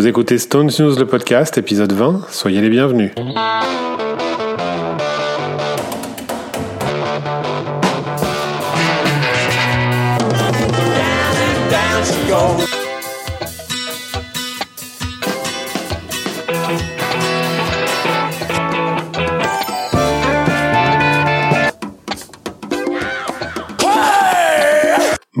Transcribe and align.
Vous 0.00 0.06
écoutez 0.06 0.38
Stones 0.38 0.70
News, 0.78 0.98
le 0.98 1.04
podcast, 1.04 1.58
épisode 1.58 1.92
20. 1.92 2.22
Soyez 2.30 2.62
les 2.62 2.70
bienvenus. 2.70 3.10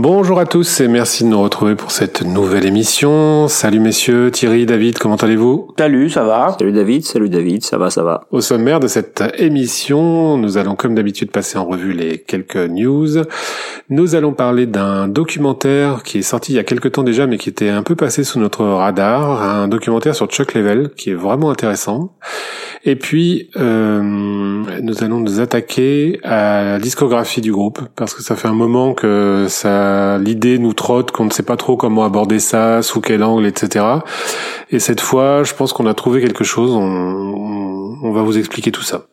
Bonjour 0.02 0.40
à 0.40 0.46
tous 0.46 0.80
et 0.80 0.88
merci 0.88 1.24
de 1.24 1.28
nous 1.28 1.42
retrouver 1.42 1.74
pour 1.74 1.90
cette 1.90 2.22
nouvelle 2.22 2.64
émission. 2.64 3.48
Salut 3.48 3.80
messieurs, 3.80 4.30
Thierry, 4.30 4.64
David, 4.64 4.96
comment 4.96 5.16
allez-vous? 5.16 5.74
Salut, 5.78 6.08
ça 6.08 6.24
va? 6.24 6.56
Salut 6.58 6.72
David, 6.72 7.04
salut 7.04 7.28
David, 7.28 7.62
ça 7.62 7.76
va, 7.76 7.90
ça 7.90 8.02
va. 8.02 8.22
Au 8.30 8.40
sommaire 8.40 8.80
de 8.80 8.88
cette 8.88 9.22
émission, 9.36 10.38
nous 10.38 10.56
allons 10.56 10.74
comme 10.74 10.94
d'habitude 10.94 11.30
passer 11.30 11.58
en 11.58 11.66
revue 11.66 11.92
les 11.92 12.16
quelques 12.16 12.56
news. 12.56 13.08
Nous 13.90 14.14
allons 14.14 14.32
parler 14.32 14.64
d'un 14.64 15.06
documentaire 15.06 16.02
qui 16.02 16.20
est 16.20 16.22
sorti 16.22 16.52
il 16.52 16.56
y 16.56 16.58
a 16.58 16.64
quelques 16.64 16.92
temps 16.92 17.02
déjà 17.02 17.26
mais 17.26 17.36
qui 17.36 17.50
était 17.50 17.68
un 17.68 17.82
peu 17.82 17.94
passé 17.94 18.24
sous 18.24 18.40
notre 18.40 18.64
radar, 18.64 19.42
un 19.42 19.68
documentaire 19.68 20.14
sur 20.14 20.28
Chuck 20.28 20.54
Level 20.54 20.92
qui 20.96 21.10
est 21.10 21.14
vraiment 21.14 21.50
intéressant. 21.50 22.16
Et 22.82 22.96
puis, 22.96 23.50
euh, 23.56 24.00
nous 24.02 25.04
allons 25.04 25.20
nous 25.20 25.38
attaquer 25.40 26.18
à 26.22 26.64
la 26.64 26.78
discographie 26.78 27.42
du 27.42 27.52
groupe 27.52 27.80
parce 27.94 28.14
que 28.14 28.22
ça 28.22 28.36
fait 28.36 28.48
un 28.48 28.54
moment 28.54 28.94
que 28.94 29.46
ça, 29.48 30.16
l'idée 30.18 30.58
nous 30.58 30.72
trotte, 30.72 31.10
qu'on 31.10 31.26
ne 31.26 31.30
sait 31.30 31.42
pas 31.42 31.56
trop 31.56 31.76
comment 31.76 32.04
aborder 32.04 32.38
ça, 32.38 32.80
sous 32.80 33.02
quel 33.02 33.22
angle, 33.22 33.44
etc. 33.44 33.84
Et 34.70 34.78
cette 34.78 35.02
fois, 35.02 35.42
je 35.42 35.54
pense 35.54 35.74
qu'on 35.74 35.86
a 35.86 35.92
trouvé 35.92 36.22
quelque 36.22 36.44
chose. 36.44 36.70
On, 36.72 37.98
on, 38.02 38.12
va 38.12 38.22
vous 38.22 38.38
expliquer 38.38 38.72
tout 38.72 38.82
ça. 38.82 39.04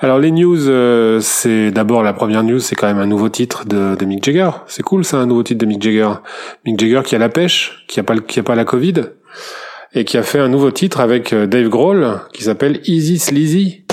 Alors 0.00 0.18
les 0.18 0.32
news, 0.32 0.68
euh, 0.68 1.20
c'est 1.20 1.70
d'abord 1.70 2.02
la 2.02 2.12
première 2.12 2.42
news, 2.42 2.58
c'est 2.58 2.74
quand 2.74 2.88
même 2.88 2.98
un 2.98 3.06
nouveau 3.06 3.28
titre 3.28 3.66
de, 3.66 3.94
de 3.94 4.04
Mick 4.04 4.24
Jagger. 4.24 4.50
C'est 4.66 4.82
cool, 4.82 5.04
ça, 5.04 5.18
un 5.18 5.26
nouveau 5.26 5.44
titre 5.44 5.60
de 5.60 5.66
Mick 5.66 5.80
Jagger. 5.80 6.14
Mick 6.66 6.80
Jagger 6.80 7.02
qui 7.04 7.14
a 7.14 7.18
la 7.18 7.28
pêche, 7.28 7.84
qui 7.86 8.00
a 8.00 8.02
pas, 8.02 8.16
qui 8.16 8.40
a 8.40 8.42
pas 8.42 8.56
la 8.56 8.64
Covid 8.64 8.94
et 9.94 10.04
qui 10.04 10.16
a 10.16 10.22
fait 10.22 10.38
un 10.38 10.48
nouveau 10.48 10.70
titre 10.70 11.00
avec 11.00 11.32
euh, 11.32 11.46
Dave 11.46 11.68
Grohl 11.68 12.20
qui 12.32 12.44
s'appelle 12.44 12.80
Easy 12.84 13.18
Sleazy? 13.18 13.84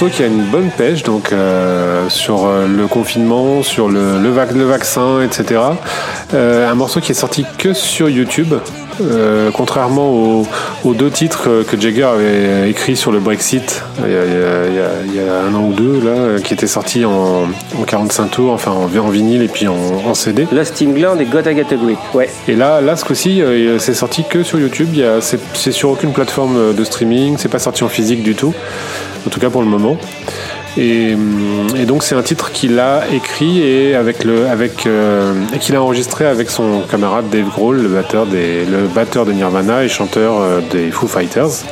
Morceau 0.00 0.14
qui 0.16 0.22
a 0.22 0.26
une 0.26 0.44
bonne 0.44 0.70
pêche 0.70 1.02
donc 1.02 1.32
euh, 1.32 2.08
sur 2.08 2.46
euh, 2.46 2.68
le 2.68 2.86
confinement, 2.86 3.64
sur 3.64 3.88
le, 3.88 4.20
le, 4.22 4.30
vac- 4.30 4.52
le 4.54 4.62
vaccin, 4.64 5.22
etc. 5.22 5.60
Euh, 6.34 6.70
un 6.70 6.74
morceau 6.74 7.00
qui 7.00 7.12
est 7.12 7.14
sorti 7.14 7.44
que 7.58 7.72
sur 7.72 8.08
YouTube. 8.08 8.54
euh, 9.00 9.50
contrairement 9.52 10.10
aux, 10.10 10.46
aux 10.84 10.92
deux 10.92 11.08
titres 11.10 11.48
que, 11.70 11.80
Jagger 11.80 12.02
avait 12.02 12.68
écrit 12.68 12.96
sur 12.96 13.12
le 13.12 13.20
Brexit 13.20 13.84
il 14.04 14.12
y, 14.12 14.16
a, 14.16 14.24
il 14.24 14.32
y 14.32 14.34
a- 14.34 14.66
il 14.68 14.74
y 14.74 14.78
a- 14.80 14.90
il 15.06 15.14
y 15.14 15.20
a 15.20 15.40
un 15.40 15.54
an 15.54 15.62
ou 15.62 15.72
deux 15.72 16.00
là, 16.04 16.40
qui 16.42 16.52
étaient 16.52 16.66
sortis 16.66 17.04
en, 17.04 17.44
en 17.78 17.82
45 17.86 18.26
tours, 18.32 18.52
enfin 18.52 18.72
en, 18.72 18.82
en 18.98 19.08
vinyle 19.08 19.42
et 19.42 19.46
puis 19.48 19.68
en, 19.68 19.76
en 20.04 20.14
CD. 20.14 20.48
Lost 20.50 20.82
England 20.82 21.16
et 21.20 21.26
Gotta 21.26 21.54
Get 21.54 21.66
a 21.70 21.76
Grip. 21.76 21.98
Ouais. 22.12 22.28
Et 22.48 22.56
là, 22.56 22.80
là, 22.80 22.96
ce 22.96 23.04
coup-ci, 23.04 23.40
euh, 23.40 23.78
c'est 23.78 23.94
sorti 23.94 24.24
que 24.28 24.42
sur 24.42 24.58
YouTube. 24.58 24.88
Il 24.94 24.98
y 24.98 25.04
a, 25.04 25.20
c'est, 25.20 25.38
c'est 25.54 25.70
sur 25.72 25.90
aucune 25.90 26.12
plateforme 26.12 26.74
de 26.74 26.84
streaming. 26.84 27.36
C'est 27.38 27.48
pas 27.48 27.60
sorti 27.60 27.84
en 27.84 27.88
physique 27.88 28.24
du 28.24 28.34
tout. 28.34 28.52
En 29.26 29.30
tout 29.30 29.38
cas 29.38 29.48
pour 29.50 29.62
le 29.62 29.68
moment. 29.68 29.96
Et, 30.76 31.14
hum, 31.14 31.66
et 31.76 31.86
donc 31.86 32.02
c'est 32.02 32.14
un 32.14 32.22
titre 32.22 32.52
qu'il 32.52 32.78
a 32.78 33.02
écrit 33.12 33.60
et 33.62 33.94
avec 33.94 34.24
le, 34.24 34.46
avec, 34.48 34.86
euh, 34.86 35.32
qu'il 35.60 35.74
a 35.74 35.82
enregistré 35.82 36.26
avec 36.26 36.50
son 36.50 36.82
camarade 36.82 37.28
Dave 37.30 37.48
Grohl, 37.48 37.80
le 37.82 37.88
batteur 37.88 38.26
des, 38.26 38.64
le 38.64 38.86
batteur 38.86 39.24
de 39.24 39.32
Nirvana 39.32 39.84
et 39.84 39.88
chanteur 39.88 40.40
euh, 40.40 40.60
des 40.70 40.90
Foo 40.90 41.08
Fighters, 41.08 41.64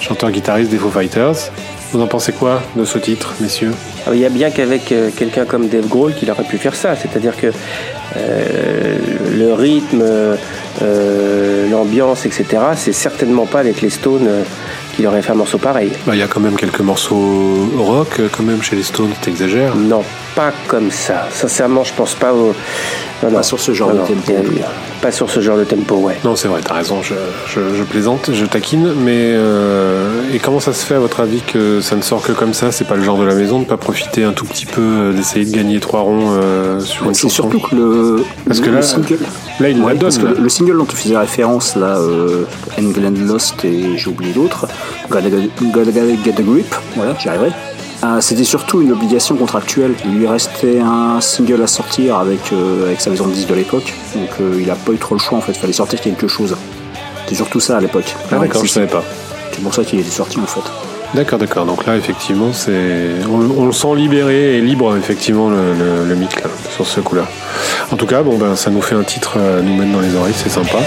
chanteur 0.00 0.30
guitariste 0.30 0.70
des 0.70 0.78
Foo 0.78 0.90
Fighters. 0.90 1.50
Vous 1.92 2.00
en 2.00 2.08
pensez 2.08 2.32
quoi 2.32 2.60
de 2.74 2.84
ce 2.84 2.98
titre, 2.98 3.34
messieurs? 3.38 3.70
Alors, 4.02 4.16
il 4.16 4.20
y 4.20 4.26
a 4.26 4.28
bien 4.28 4.50
qu'avec 4.50 4.90
euh, 4.90 5.10
quelqu'un 5.16 5.44
comme 5.44 5.68
Dave 5.68 5.86
Grohl 5.86 6.12
qu'il 6.12 6.28
aurait 6.28 6.42
pu 6.42 6.58
faire 6.58 6.74
ça. 6.74 6.96
C'est-à-dire 6.96 7.36
que 7.36 7.52
euh, 8.16 8.96
le 9.32 9.54
rythme, 9.54 10.02
euh, 10.82 11.70
l'ambiance, 11.70 12.26
etc., 12.26 12.46
c'est 12.74 12.92
certainement 12.92 13.46
pas 13.46 13.60
avec 13.60 13.80
les 13.80 13.90
Stones 13.90 14.26
euh, 14.26 14.42
qu'il 14.94 15.06
aurait 15.06 15.22
fait 15.22 15.32
un 15.32 15.36
morceau 15.36 15.58
pareil. 15.58 15.90
Bah, 16.06 16.14
Il 16.14 16.18
y 16.18 16.22
a 16.22 16.28
quand 16.28 16.40
même 16.40 16.56
quelques 16.56 16.80
morceaux 16.80 17.68
rock 17.76 18.20
euh, 18.20 18.28
quand 18.30 18.42
même 18.42 18.62
chez 18.62 18.76
les 18.76 18.82
Stones, 18.82 19.12
t'exagères. 19.20 19.74
Non, 19.74 20.02
pas 20.34 20.52
comme 20.68 20.90
ça. 20.90 21.28
Sincèrement, 21.30 21.84
je 21.84 21.92
pense 21.94 22.14
pas 22.14 22.32
au. 22.32 22.54
Non, 23.24 23.30
non. 23.30 23.36
Pas 23.38 23.42
sur 23.42 23.60
ce 23.60 23.72
genre 23.72 23.88
Non, 23.88 23.94
de 23.94 23.98
non, 24.00 24.06
tempo. 24.06 24.32
Pas 25.02 25.12
sur 25.12 25.28
ce 25.30 25.40
genre 25.40 25.56
de 25.58 25.64
tempo, 25.64 25.96
ouais. 25.96 26.16
Non, 26.24 26.34
c'est 26.36 26.48
vrai, 26.48 26.60
t'as 26.64 26.74
raison, 26.74 27.02
je, 27.02 27.14
je, 27.48 27.60
je 27.76 27.82
plaisante, 27.82 28.30
je 28.32 28.44
taquine, 28.46 28.92
mais 29.04 29.32
euh, 29.34 30.22
et 30.32 30.38
comment 30.38 30.60
ça 30.60 30.72
se 30.72 30.84
fait 30.84 30.94
à 30.94 30.98
votre 30.98 31.20
avis 31.20 31.40
que 31.42 31.80
ça 31.80 31.94
ne 31.96 32.02
sort 32.02 32.22
que 32.22 32.32
comme 32.32 32.54
ça 32.54 32.72
C'est 32.72 32.86
pas 32.86 32.96
le 32.96 33.02
genre 33.02 33.18
de 33.18 33.24
la 33.24 33.34
maison 33.34 33.58
de 33.58 33.64
pas 33.64 33.76
profiter 33.76 34.24
un 34.24 34.32
tout 34.32 34.44
petit 34.46 34.66
peu, 34.66 34.80
euh, 34.80 35.12
d'essayer 35.12 35.44
de 35.44 35.54
gagner 35.54 35.80
trois 35.80 36.00
ronds 36.00 36.32
euh, 36.40 36.80
sur 36.80 37.06
une 37.06 37.14
C'est 37.14 37.28
surtout 37.28 37.60
que 37.60 37.74
le, 37.74 38.24
Parce 38.46 38.60
que 38.60 38.70
le 38.70 38.76
là- 38.76 38.82
single, 38.82 39.18
Là, 39.60 39.68
il 39.68 39.80
Ouais, 39.80 39.94
la 39.94 40.00
parce 40.00 40.18
donne. 40.18 40.30
que 40.32 40.34
là. 40.36 40.40
le 40.42 40.48
single 40.48 40.78
dont 40.78 40.84
tu 40.84 40.96
faisais 40.96 41.16
référence 41.16 41.76
là, 41.76 41.98
euh, 41.98 42.44
England 42.78 43.12
Lost 43.26 43.64
et 43.64 43.96
j'ai 43.96 44.08
oublié 44.08 44.32
l'autre, 44.34 44.66
Gotta, 45.10 45.28
Gotta 45.62 45.90
Get 46.24 46.34
a 46.38 46.42
Grip, 46.42 46.74
voilà, 46.96 47.14
j'y 47.20 47.28
arriverai. 47.28 47.50
Euh, 48.04 48.20
C'était 48.20 48.44
surtout 48.44 48.82
une 48.82 48.92
obligation 48.92 49.34
contractuelle. 49.36 49.94
Il 50.04 50.18
lui 50.18 50.26
restait 50.26 50.80
un 50.80 51.20
single 51.20 51.62
à 51.62 51.66
sortir 51.66 52.16
avec, 52.18 52.52
euh, 52.52 52.86
avec 52.86 53.00
sa 53.00 53.08
maison 53.10 53.26
de 53.26 53.32
10 53.32 53.46
de 53.46 53.54
l'époque, 53.54 53.94
donc 54.14 54.28
euh, 54.40 54.58
il 54.60 54.70
a 54.70 54.74
pas 54.74 54.92
eu 54.92 54.98
trop 54.98 55.14
le 55.14 55.20
choix 55.20 55.38
en 55.38 55.40
fait, 55.40 55.54
fallait 55.56 55.72
sortir 55.72 56.00
quelque 56.00 56.28
chose. 56.28 56.54
C'était 57.24 57.36
surtout 57.36 57.60
ça 57.60 57.78
à 57.78 57.80
l'époque. 57.80 58.14
Ah, 58.30 58.36
d'accord, 58.38 58.64
je 58.64 58.70
savais 58.70 58.86
pas. 58.86 59.02
C'est 59.52 59.62
pour 59.62 59.74
ça 59.74 59.84
qu'il 59.84 60.00
était 60.00 60.10
sorti 60.10 60.38
en 60.38 60.46
fait. 60.46 60.60
D'accord, 61.14 61.38
d'accord. 61.38 61.64
Donc 61.64 61.86
là, 61.86 61.96
effectivement, 61.96 62.52
c'est 62.52 63.12
on, 63.30 63.62
on 63.62 63.66
le 63.66 63.72
sent 63.72 63.94
libéré 63.94 64.58
et 64.58 64.60
libre, 64.60 64.96
effectivement, 64.96 65.48
le, 65.48 65.72
le, 65.72 66.08
le 66.08 66.14
mic 66.16 66.42
là, 66.42 66.50
sur 66.74 66.86
ce 66.86 67.00
coup-là. 67.00 67.22
En 67.92 67.96
tout 67.96 68.06
cas, 68.06 68.22
bon 68.22 68.36
ben, 68.36 68.56
ça 68.56 68.70
nous 68.70 68.82
fait 68.82 68.96
un 68.96 69.04
titre 69.04 69.38
à 69.38 69.62
nous 69.62 69.76
mettre 69.76 69.92
dans 69.92 70.00
les 70.00 70.14
oreilles, 70.16 70.34
c'est 70.36 70.50
sympa. 70.50 70.78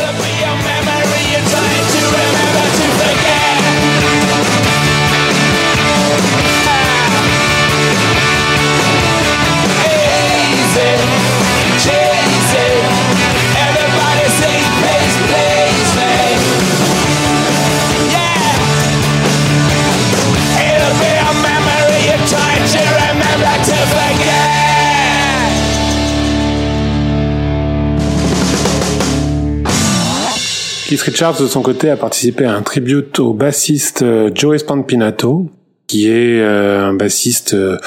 Keith 30.87 31.01
Richards, 31.01 31.41
de 31.41 31.47
son 31.47 31.61
côté, 31.61 31.89
a 31.89 31.97
participé 31.97 32.45
à 32.45 32.53
un 32.53 32.61
tribute 32.61 33.19
au 33.19 33.33
bassiste 33.33 34.03
euh, 34.03 34.31
Joe 34.33 34.57
Spampinato, 34.57 35.49
qui 35.85 36.07
est 36.07 36.39
euh, 36.39 36.85
un 36.85 36.93
bassiste 36.93 37.55
euh, 37.55 37.77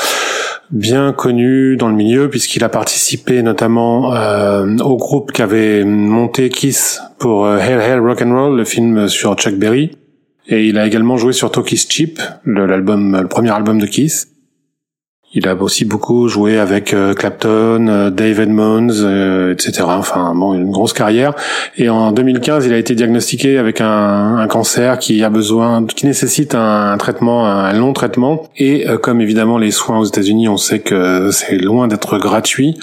bien 0.70 1.14
connu 1.14 1.79
dans 1.79 1.88
le 1.88 1.94
milieu 1.94 2.29
puisqu'il 2.29 2.62
a 2.62 2.69
participé 2.69 3.41
notamment 3.41 4.11
au 4.85 4.97
groupe 4.99 5.32
qui 5.32 5.41
avait 5.41 5.82
monté 5.82 6.50
Kiss 6.50 7.00
pour 7.19 7.49
Hell 7.49 7.81
Hell 7.81 8.00
Rock 8.00 8.20
and 8.20 8.35
Roll, 8.35 8.56
le 8.58 8.64
film 8.67 9.08
sur 9.08 9.35
Chuck 9.35 9.55
Berry, 9.55 9.93
et 10.46 10.67
il 10.67 10.76
a 10.76 10.87
également 10.87 11.17
joué 11.17 11.32
sur 11.32 11.50
Toki's 11.50 11.88
Cheap, 11.88 12.20
l'album, 12.44 13.19
le 13.19 13.29
premier 13.29 13.50
album 13.50 13.81
de 13.81 13.87
Kiss. 13.87 14.29
Il 15.32 15.47
a 15.47 15.55
aussi 15.55 15.85
beaucoup 15.85 16.27
joué 16.27 16.59
avec 16.59 16.93
euh, 16.93 17.15
Clapton, 17.15 17.87
euh, 17.87 18.11
Dave 18.11 18.41
Edmonds, 18.41 18.88
euh, 18.91 19.53
etc. 19.53 19.85
Enfin, 19.87 20.35
bon, 20.35 20.55
une 20.55 20.73
grosse 20.73 20.93
carrière. 20.93 21.35
Et 21.77 21.88
en 21.88 22.11
2015, 22.11 22.67
il 22.67 22.73
a 22.73 22.79
été 22.79 22.97
diagnostiqué 22.97 23.56
avec 23.56 23.81
un, 23.81 24.44
cancer 24.49 24.99
qui 24.99 25.23
a 25.23 25.31
besoin, 25.31 25.87
qui 25.87 26.06
nécessite 26.06 26.56
un, 26.56 26.97
traitement, 26.99 27.47
un 27.47 27.73
long 27.75 27.93
traitement. 27.93 28.43
Et 28.56 28.85
comme 29.03 29.21
évidemment 29.21 29.59
les 29.59 29.71
soins 29.71 29.99
aux 29.99 30.05
États-Unis, 30.05 30.49
on 30.49 30.56
sait 30.56 30.81
que 30.81 31.31
c'est 31.31 31.56
loin 31.59 31.87
d'être 31.87 32.19
gratuit. 32.19 32.77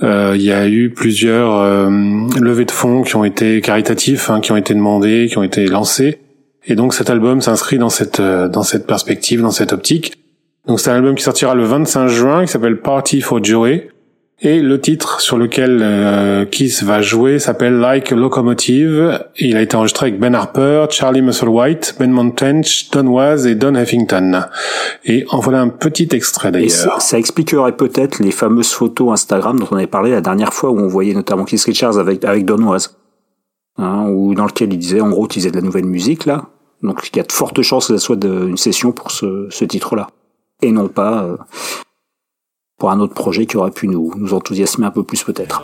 il 0.00 0.40
y 0.40 0.52
a 0.52 0.66
eu 0.68 0.90
plusieurs 0.90 1.90
levées 1.90 2.64
de 2.64 2.70
fonds 2.70 3.02
qui 3.02 3.16
ont 3.16 3.24
été 3.24 3.60
caritatifs, 3.60 4.30
hein, 4.30 4.40
qui 4.40 4.52
ont 4.52 4.56
été 4.56 4.72
demandés, 4.72 5.26
qui 5.28 5.36
ont 5.36 5.42
été 5.42 5.66
lancés. 5.66 6.20
Et 6.64 6.76
donc 6.76 6.94
cet 6.94 7.10
album 7.10 7.42
s'inscrit 7.42 7.78
dans 7.78 7.90
cette 7.90 8.22
dans 8.22 8.62
cette 8.62 8.86
perspective, 8.86 9.42
dans 9.42 9.50
cette 9.50 9.72
optique. 9.72 10.21
Donc 10.66 10.78
c'est 10.80 10.90
un 10.90 10.96
album 10.96 11.14
qui 11.14 11.24
sortira 11.24 11.54
le 11.54 11.64
25 11.64 12.08
juin, 12.08 12.44
qui 12.44 12.52
s'appelle 12.52 12.80
Party 12.80 13.20
for 13.20 13.42
Joey. 13.42 13.88
Et 14.44 14.60
le 14.60 14.80
titre 14.80 15.20
sur 15.20 15.38
lequel 15.38 15.78
euh, 15.82 16.44
Kiss 16.44 16.82
va 16.82 17.00
jouer 17.00 17.38
s'appelle 17.38 17.78
Like 17.78 18.10
a 18.10 18.16
Locomotive. 18.16 19.24
Il 19.38 19.56
a 19.56 19.62
été 19.62 19.76
enregistré 19.76 20.08
avec 20.08 20.18
Ben 20.18 20.34
Harper, 20.34 20.86
Charlie 20.90 21.22
Musselwhite, 21.22 21.94
Ben 22.00 22.10
Montench, 22.10 22.90
Don 22.90 23.06
Was 23.06 23.46
et 23.46 23.54
Don 23.54 23.76
Huffington. 23.76 24.42
Et 25.04 25.24
en 25.30 25.38
voilà 25.38 25.60
un 25.60 25.68
petit 25.68 26.08
extrait 26.10 26.50
d'ailleurs. 26.50 26.70
Ça, 26.70 26.96
ça, 26.98 27.18
expliquerait 27.18 27.76
peut-être 27.76 28.18
les 28.18 28.32
fameuses 28.32 28.72
photos 28.72 29.12
Instagram 29.12 29.60
dont 29.60 29.68
on 29.70 29.76
avait 29.76 29.86
parlé 29.86 30.10
la 30.10 30.20
dernière 30.20 30.52
fois 30.52 30.70
où 30.70 30.80
on 30.80 30.88
voyait 30.88 31.14
notamment 31.14 31.44
Keith 31.44 31.62
Richards 31.62 31.98
avec, 31.98 32.24
avec 32.24 32.44
Don 32.44 32.64
Was. 32.64 32.96
Hein, 33.78 34.08
ou 34.08 34.34
dans 34.34 34.46
lequel 34.46 34.72
il 34.72 34.78
disait 34.78 35.00
en 35.00 35.10
gros 35.10 35.28
qu'il 35.28 35.40
faisait 35.40 35.52
de 35.52 35.56
la 35.56 35.62
nouvelle 35.62 35.86
musique 35.86 36.26
là. 36.26 36.46
Donc 36.82 37.08
il 37.12 37.16
y 37.16 37.20
a 37.20 37.22
de 37.22 37.30
fortes 37.30 37.62
chances 37.62 37.86
que 37.86 37.96
ce 37.96 38.04
soit 38.04 38.16
une 38.24 38.56
session 38.56 38.90
pour 38.90 39.12
ce, 39.12 39.46
ce 39.50 39.64
titre-là 39.64 40.08
et 40.62 40.72
non 40.72 40.88
pas 40.88 41.24
euh, 41.24 41.36
pour 42.78 42.90
un 42.90 43.00
autre 43.00 43.14
projet 43.14 43.46
qui 43.46 43.56
aurait 43.56 43.70
pu 43.70 43.88
nous, 43.88 44.12
nous 44.16 44.32
enthousiasmer 44.32 44.86
un 44.86 44.90
peu 44.90 45.02
plus 45.02 45.22
peut-être. 45.22 45.62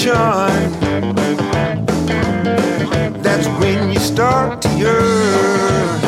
Attraction. 0.00 0.72
That's 3.22 3.46
when 3.60 3.92
you 3.92 3.98
start 3.98 4.62
to 4.62 4.68
yearn. 4.70 6.00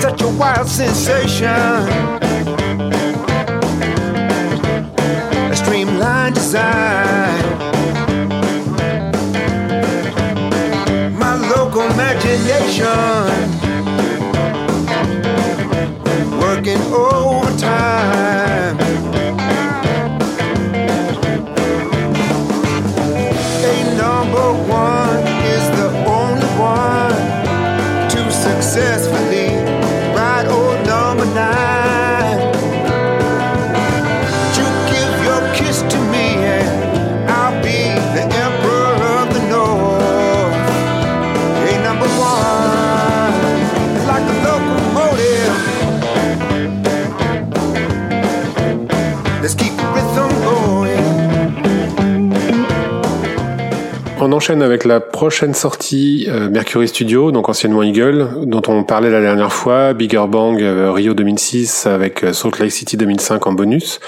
Such 0.00 0.22
a 0.22 0.28
wild 0.28 0.68
sensation. 0.68 1.48
A 5.50 5.56
streamlined 5.56 6.34
design. 6.34 7.44
My 11.18 11.34
local 11.54 11.82
imagination. 11.82 12.86
Working 16.40 16.80
overtime. 16.92 18.89
On 54.30 54.32
enchaîne 54.34 54.62
avec 54.62 54.84
la 54.84 55.00
prochaine 55.00 55.54
sortie 55.54 56.26
euh, 56.28 56.48
Mercury 56.48 56.86
Studio, 56.86 57.32
donc 57.32 57.48
anciennement 57.48 57.82
Eagle, 57.82 58.28
dont 58.44 58.62
on 58.68 58.84
parlait 58.84 59.10
la 59.10 59.20
dernière 59.20 59.52
fois, 59.52 59.92
Bigger 59.92 60.26
Bang 60.28 60.62
euh, 60.62 60.92
Rio 60.92 61.14
2006 61.14 61.86
avec 61.86 62.22
euh, 62.22 62.32
Salt 62.32 62.60
Lake 62.60 62.70
City 62.70 62.96
2005 62.96 63.44
en 63.48 63.52
bonus. 63.54 63.98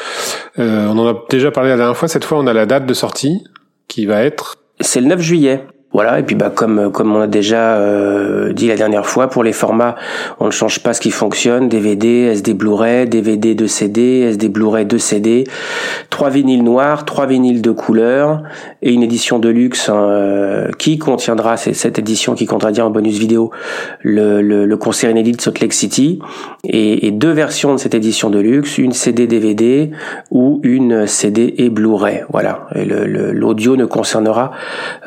on 0.59 0.97
en 0.97 1.09
a 1.09 1.25
déjà 1.29 1.51
parlé 1.51 1.71
la 1.71 1.77
dernière 1.77 1.97
fois, 1.97 2.07
cette 2.07 2.25
fois 2.25 2.39
on 2.39 2.47
a 2.47 2.53
la 2.53 2.67
date 2.67 2.87
de 2.87 2.95
sortie 2.95 3.43
qui 3.89 4.07
va 4.07 4.23
être... 4.23 4.59
C'est 4.79 5.01
le 5.01 5.09
9 5.09 5.21
juillet. 5.21 5.67
Voilà, 5.93 6.19
et 6.19 6.23
puis 6.23 6.35
bah 6.35 6.51
comme 6.55 6.91
comme 6.91 7.15
on 7.15 7.21
a 7.21 7.27
déjà 7.27 7.77
euh, 7.77 8.53
dit 8.55 8.67
la 8.69 8.77
dernière 8.77 9.07
fois, 9.07 9.29
pour 9.29 9.45
les 9.45 9.53
formats, 9.53 9.95
on 10.41 10.47
ne 10.47 10.51
change 10.51 10.81
pas 10.81 10.95
ce 10.95 11.01
qui 11.03 11.11
fonctionne, 11.11 11.69
DVD, 11.69 12.31
SD 12.33 12.55
Blu-ray, 12.55 13.07
DVD 13.07 13.55
de 13.55 13.67
CD, 13.67 14.21
SD 14.31 14.49
Blu-ray 14.49 14.87
de 14.87 14.97
CD, 14.97 15.45
trois 16.09 16.31
vinyles 16.31 16.65
noirs, 16.65 17.05
trois 17.05 17.27
vinyles 17.27 17.61
de 17.61 17.73
couleur 17.73 18.43
et 18.81 18.93
une 18.93 19.03
édition 19.03 19.39
de 19.39 19.51
luxe 19.51 19.91
hein, 19.91 20.09
euh, 20.09 20.71
qui 20.79 20.99
contiendra 20.99 21.59
c'est 21.59 21.75
cette 21.75 21.99
édition 21.99 22.35
qui 22.35 22.47
contiendra 22.47 22.87
en 22.87 22.91
bonus 22.91 23.19
vidéo 23.19 23.51
le, 24.01 24.41
le, 24.41 24.77
concert 24.77 25.11
inédit 25.11 25.33
de 25.33 25.41
Salt 25.41 25.61
Lake 25.61 25.73
City 25.73 26.21
et, 26.65 27.07
et, 27.07 27.11
deux 27.11 27.33
versions 27.33 27.75
de 27.75 27.79
cette 27.79 27.95
édition 27.95 28.31
de 28.31 28.39
luxe, 28.39 28.79
une 28.79 28.93
CD 28.93 29.27
DVD 29.27 29.91
ou 30.31 30.61
une 30.63 31.07
CD 31.07 31.55
et 31.59 31.69
Blu-ray. 31.69 32.25
Voilà, 32.31 32.67
et 32.75 32.85
l'audio 32.85 33.77
ne 33.77 33.85
concernera 33.85 34.53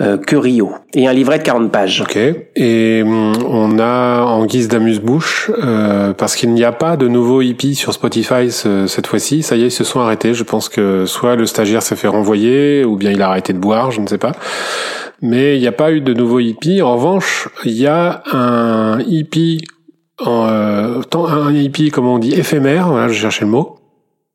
euh, 0.01 0.18
que 0.18 0.36
Rio 0.36 0.75
et 0.94 1.08
un 1.08 1.13
livret 1.13 1.38
de 1.39 1.44
40 1.44 1.72
pages. 1.72 2.01
Ok. 2.01 2.17
Et 2.55 3.03
hum, 3.03 3.34
on 3.48 3.79
a 3.79 4.22
en 4.22 4.46
guise 4.46 4.67
d'amuse-bouche, 4.67 5.51
euh, 5.62 6.13
parce 6.13 6.36
qu'il 6.36 6.53
n'y 6.53 6.63
a 6.63 6.72
pas 6.72 6.98
de 6.98 7.08
nouveau 7.08 7.41
hippie 7.41 7.75
sur 7.75 7.94
Spotify 7.94 8.51
cette 8.51 9.08
fois-ci. 9.08 9.44
Ça 9.44 9.55
y 9.55 9.63
est, 9.63 9.67
ils 9.67 9.72
se 9.72 9.84
sont 9.84 10.00
arrêtés. 10.00 10.34
Je 10.34 10.44
pense 10.44 10.70
que 10.70 11.05
soit 11.05 11.36
le 11.36 11.46
stagiaire 11.46 11.84
s'est 11.84 11.96
fait 11.96 12.08
renvoyer, 12.08 12.86
ou 12.86 12.96
bien 12.96 13.12
il 13.12 13.22
a 13.22 13.29
arrêté 13.29 13.53
de 13.53 13.60
boire, 13.60 13.91
je 13.91 14.01
ne 14.01 14.08
sais 14.08 14.17
pas. 14.17 14.34
Mais 15.22 15.58
il 15.58 15.62
n'y 15.62 15.67
a 15.67 15.72
pas 15.72 15.91
eu 15.91 16.01
de 16.01 16.13
nouveau 16.13 16.39
hippie. 16.39 16.82
En 16.82 16.96
revanche, 16.96 17.50
il 17.63 17.74
y 17.74 17.88
a 17.88 18.24
un 18.32 19.00
hippie, 19.01 19.63
euh, 20.25 21.01
un 21.13 21.53
hippie, 21.53 21.89
comment 21.91 22.15
on 22.15 22.20
dit, 22.20 22.34
éphémère. 22.34 22.89
Voilà, 22.89 23.08
je 23.08 23.13
cherchais 23.13 23.46
le 23.46 23.51
mot 23.51 23.79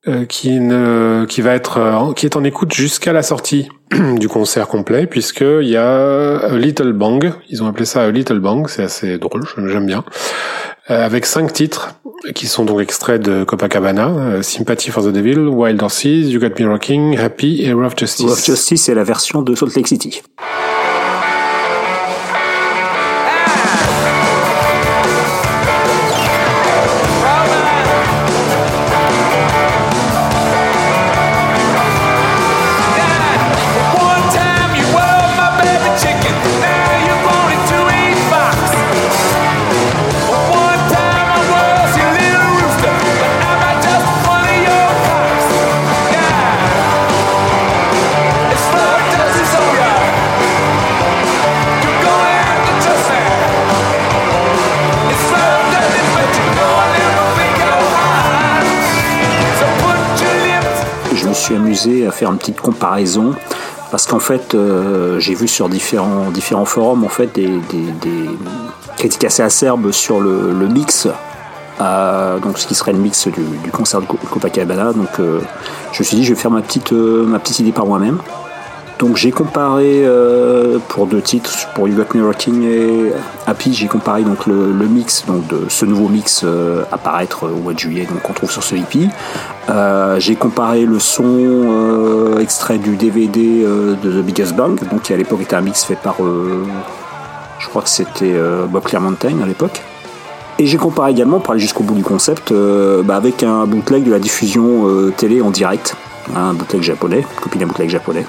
euh, 0.08 0.24
qui, 0.24 0.60
ne, 0.60 1.26
qui 1.28 1.42
va 1.42 1.54
être 1.54 1.76
euh, 1.76 2.14
qui 2.14 2.24
est 2.24 2.34
en 2.34 2.42
écoute 2.42 2.72
jusqu'à 2.72 3.12
la 3.12 3.22
sortie 3.22 3.68
du 4.16 4.28
concert 4.28 4.66
complet 4.66 5.06
puisque 5.06 5.42
il 5.42 5.68
y 5.68 5.76
a 5.76 6.56
Little 6.56 6.94
Bang. 6.94 7.34
Ils 7.50 7.62
ont 7.62 7.66
appelé 7.66 7.84
ça 7.84 8.10
Little 8.10 8.38
Bang. 8.38 8.66
C'est 8.68 8.84
assez 8.84 9.18
drôle 9.18 9.42
j'aime 9.66 9.84
bien. 9.84 10.02
Euh, 10.90 11.04
avec 11.04 11.26
cinq 11.26 11.52
titres 11.52 11.96
qui 12.34 12.46
sont 12.46 12.64
donc 12.64 12.80
extraits 12.80 13.20
de 13.20 13.44
Copacabana 13.44 14.42
Sympathy 14.42 14.90
for 14.90 15.04
the 15.04 15.12
Devil 15.12 15.48
Wild 15.48 15.82
Horses 15.82 16.30
You 16.30 16.40
Got 16.40 16.62
Me 16.62 16.66
Rocking 16.66 17.18
Happy 17.18 17.62
et 17.62 17.74
Rough 17.74 17.98
Justice. 17.98 18.26
Rough 18.26 18.44
Justice 18.44 18.84
c'est 18.84 18.94
la 18.94 19.04
version 19.04 19.42
de 19.42 19.54
Salt 19.54 19.76
Lake 19.76 19.88
City 19.88 20.22
faire 62.20 62.30
une 62.30 62.38
petite 62.38 62.60
comparaison 62.60 63.34
parce 63.90 64.06
qu'en 64.06 64.20
fait, 64.20 64.54
euh, 64.54 65.18
j'ai 65.18 65.34
vu 65.34 65.48
sur 65.48 65.68
différents, 65.68 66.30
différents 66.30 66.64
forums 66.66 67.02
en 67.02 67.08
fait 67.08 67.34
des, 67.34 67.48
des- 67.72 68.30
critiques 68.98 69.24
assez 69.24 69.42
acerbes 69.42 69.90
sur 69.92 70.20
le, 70.20 70.52
le 70.52 70.66
mix, 70.68 71.08
euh, 71.80 72.38
donc 72.38 72.58
ce 72.58 72.66
qui 72.66 72.74
serait 72.74 72.92
le 72.92 72.98
mix 72.98 73.26
du, 73.28 73.70
concert 73.72 74.00
de 74.02 74.06
Co- 74.06 74.18
Copacabana. 74.30 74.92
Donc, 74.92 75.08
euh, 75.18 75.40
je 75.92 76.00
me 76.00 76.04
suis 76.04 76.16
dit, 76.18 76.24
je 76.24 76.34
vais 76.34 76.38
faire 76.40 76.50
ma 76.50 76.60
petite, 76.60 76.92
ma 76.92 77.38
petite 77.38 77.60
idée 77.60 77.72
par 77.72 77.86
moi-même. 77.86 78.18
Donc 78.98 79.16
j'ai 79.16 79.30
comparé 79.30 80.04
pour 80.88 81.06
deux 81.06 81.22
titres, 81.22 81.50
pour 81.74 81.88
You 81.88 81.94
Got 81.96 82.18
Me 82.18 82.22
Rocking 82.26 82.62
et 82.64 83.12
Happy, 83.46 83.72
j'ai 83.72 83.86
comparé 83.86 84.22
donc 84.24 84.44
le, 84.46 84.72
le 84.72 84.84
mix, 84.86 85.24
donc 85.26 85.46
de 85.46 85.60
ce 85.70 85.86
nouveau 85.86 86.08
mix 86.10 86.44
apparaître 86.92 87.44
au 87.44 87.60
mois 87.62 87.72
de 87.72 87.78
juillet, 87.78 88.06
donc 88.10 88.20
qu'on 88.20 88.34
trouve 88.34 88.50
sur 88.50 88.62
ce 88.62 88.74
EP. 88.74 89.08
Euh, 89.70 90.18
j'ai 90.18 90.34
comparé 90.34 90.84
le 90.84 90.98
son 90.98 91.24
euh, 91.26 92.38
extrait 92.40 92.78
du 92.78 92.96
DVD 92.96 93.62
euh, 93.64 93.94
de 93.94 94.20
The 94.20 94.24
Biggest 94.24 94.56
Bang, 94.56 94.80
donc 94.90 95.02
qui 95.02 95.12
à 95.12 95.16
l'époque 95.16 95.40
était 95.42 95.54
un 95.54 95.60
mix 95.60 95.84
fait 95.84 95.96
par, 95.96 96.16
je 97.58 97.68
crois 97.68 97.82
que 97.82 97.88
c'était 97.88 98.34
Bob 98.68 98.82
Clearmountain 98.84 99.40
à 99.42 99.46
l'époque. 99.46 99.82
Et 100.58 100.66
j'ai 100.66 100.76
comparé 100.76 101.12
également, 101.12 101.40
pour 101.40 101.52
aller 101.52 101.60
jusqu'au 101.60 101.84
bout 101.84 101.94
du 101.94 102.02
concept, 102.02 102.52
bah, 102.52 103.16
avec 103.16 103.42
un 103.42 103.64
bootleg 103.66 104.04
de 104.04 104.10
la 104.10 104.18
diffusion 104.18 104.86
télé 105.16 105.40
en 105.40 105.50
direct, 105.50 105.94
un 106.34 106.52
bootleg 106.52 106.82
japonais, 106.82 107.24
copie 107.40 107.58
d'un 107.58 107.66
bootleg 107.66 107.88
japonais. 107.88 108.26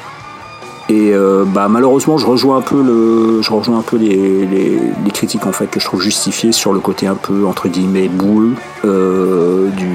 Et 0.90 1.14
bah, 1.48 1.68
malheureusement, 1.70 2.18
je 2.18 2.26
rejoins 2.26 2.58
un 2.58 2.62
peu, 2.62 2.82
le, 2.82 3.42
je 3.42 3.52
rejoins 3.52 3.80
un 3.80 3.84
peu 3.84 3.98
les, 3.98 4.46
les, 4.46 5.12
critiques 5.12 5.46
en 5.46 5.52
fait, 5.52 5.68
que 5.68 5.80
je 5.80 5.86
trouve 5.86 6.02
justifiées 6.02 6.52
sur 6.52 6.74
le 6.74 6.80
côté 6.80 7.08
un 7.08 7.16
peu 7.16 7.46
entre 7.46 7.68
guillemets 7.68 8.08
boule 8.08 8.56
euh, 8.86 9.70
du, 9.70 9.88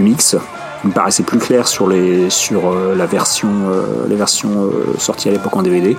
du 0.00 0.08
mix. 0.08 0.36
Il 0.82 0.88
me 0.88 0.94
paraissait 0.94 1.22
plus 1.22 1.38
clair 1.38 1.68
sur, 1.68 1.86
les, 1.88 2.28
euh, 2.52 2.94
la 2.96 3.06
version, 3.06 3.48
euh, 3.70 4.06
la 4.08 4.16
version 4.16 4.48
euh, 4.64 4.98
sortie 4.98 5.28
à 5.28 5.32
l'époque 5.32 5.54
en 5.54 5.62
DVD. 5.62 5.96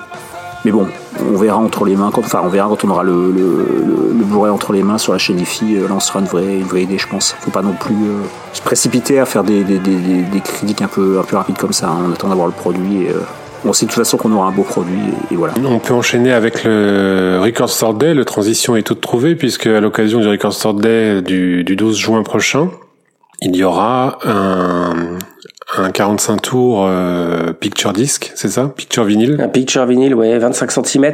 Mais 0.66 0.72
bon, 0.72 0.88
on 1.20 1.38
verra 1.38 1.58
entre 1.58 1.86
les 1.86 1.96
mains, 1.96 2.12
quand, 2.14 2.22
enfin 2.22 2.42
on 2.44 2.50
verra 2.50 2.68
quand 2.70 2.84
on 2.86 2.90
aura 2.90 3.04
le, 3.04 3.32
le, 3.32 4.52
entre 4.52 4.74
les 4.74 4.84
mains 4.84 4.98
sur 4.98 5.14
la 5.14 5.20
chaîne 5.20 5.40
IFI, 5.40 5.76
euh, 5.76 5.88
là 5.88 5.96
on 5.96 6.00
sera 6.00 6.20
une 6.20 6.26
vraie, 6.26 6.58
une 6.58 6.64
vraie 6.64 6.84
idée 6.84 6.98
je 6.98 7.08
pense. 7.08 7.36
Faut 7.40 7.52
pas 7.52 7.62
non 7.62 7.74
plus 7.74 7.96
se 8.54 8.62
précipiter 8.62 9.20
à 9.20 9.26
faire 9.26 9.44
des, 9.44 9.64
critiques 10.44 10.82
un 10.82 10.88
peu, 10.88 11.20
un 11.20 11.24
peu 11.24 11.36
rapides 11.36 11.58
comme 11.58 11.74
ça, 11.74 11.90
hein. 11.90 12.06
on 12.10 12.14
attend 12.14 12.30
d'avoir 12.30 12.48
le 12.48 12.54
produit. 12.54 13.04
Et, 13.04 13.12
on 13.64 13.74
sait 13.74 13.86
de 13.86 13.92
toute 13.92 14.00
façon 14.00 14.18
qu'on 14.18 14.32
aura 14.32 14.48
un 14.48 14.52
beau 14.52 14.64
produit 14.64 14.98
et, 15.30 15.36
voilà. 15.36 15.54
On 15.64 15.78
peut 15.78 15.94
enchaîner 15.94 16.34
avec 16.34 16.64
le 16.64 17.40
Record 17.44 17.70
Store 17.70 17.94
Day. 17.94 18.16
Le 18.16 18.26
transition 18.26 18.76
est 18.76 18.82
toute 18.82 19.02
trouvée 19.02 19.36
puisque 19.36 19.68
à 19.68 19.80
l'occasion 19.80 20.20
du 20.20 20.28
Record 20.28 20.54
Store 20.54 20.74
Day 20.74 21.22
du 21.22 21.64
12 21.64 21.96
juin 21.96 22.24
prochain, 22.24 22.70
il 23.42 23.56
y 23.56 23.64
aura 23.64 24.20
un, 24.24 25.18
un 25.78 25.92
45 25.92 26.42
tours 26.42 26.86
euh, 26.88 27.54
picture 27.54 27.94
disc, 27.94 28.32
c'est 28.36 28.50
ça? 28.50 28.72
Picture 28.76 29.04
vinyle? 29.04 29.38
Un 29.42 29.48
picture 29.48 29.86
vinyle, 29.86 30.14
ouais, 30.16 30.38
25 30.38 30.72
cm. 30.72 31.12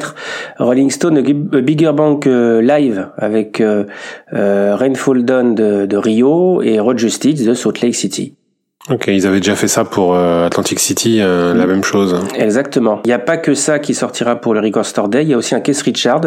Rolling 0.59 0.89
Stone, 0.89 1.17
A 1.17 1.61
Bigger 1.61 1.91
Bank 1.93 2.27
euh, 2.27 2.61
live 2.61 3.09
avec 3.17 3.61
euh, 3.61 3.85
euh, 4.33 4.75
Rainfall 4.75 5.23
Dawn 5.23 5.55
de, 5.55 5.85
de 5.85 5.97
Rio 5.97 6.61
et 6.61 6.79
Road 6.79 6.97
Justice 6.97 7.43
de 7.45 7.53
Salt 7.53 7.81
Lake 7.81 7.95
City. 7.95 8.33
Ok, 8.89 9.07
ils 9.07 9.27
avaient 9.27 9.41
déjà 9.41 9.55
fait 9.55 9.67
ça 9.67 9.83
pour 9.83 10.15
euh, 10.15 10.45
Atlantic 10.45 10.79
City, 10.79 11.19
euh, 11.19 11.53
la 11.53 11.67
même 11.67 11.83
chose. 11.83 12.15
Exactement. 12.35 13.01
Il 13.03 13.07
n'y 13.09 13.13
a 13.13 13.19
pas 13.19 13.35
que 13.35 13.53
ça 13.53 13.79
qui 13.79 13.93
sortira 13.93 14.37
pour 14.37 14.53
le 14.53 14.61
Record 14.61 14.85
Store 14.85 15.09
Day, 15.09 15.23
il 15.23 15.29
y 15.29 15.33
a 15.33 15.37
aussi 15.37 15.55
un 15.55 15.59
Keith 15.59 15.81
Richard, 15.81 16.21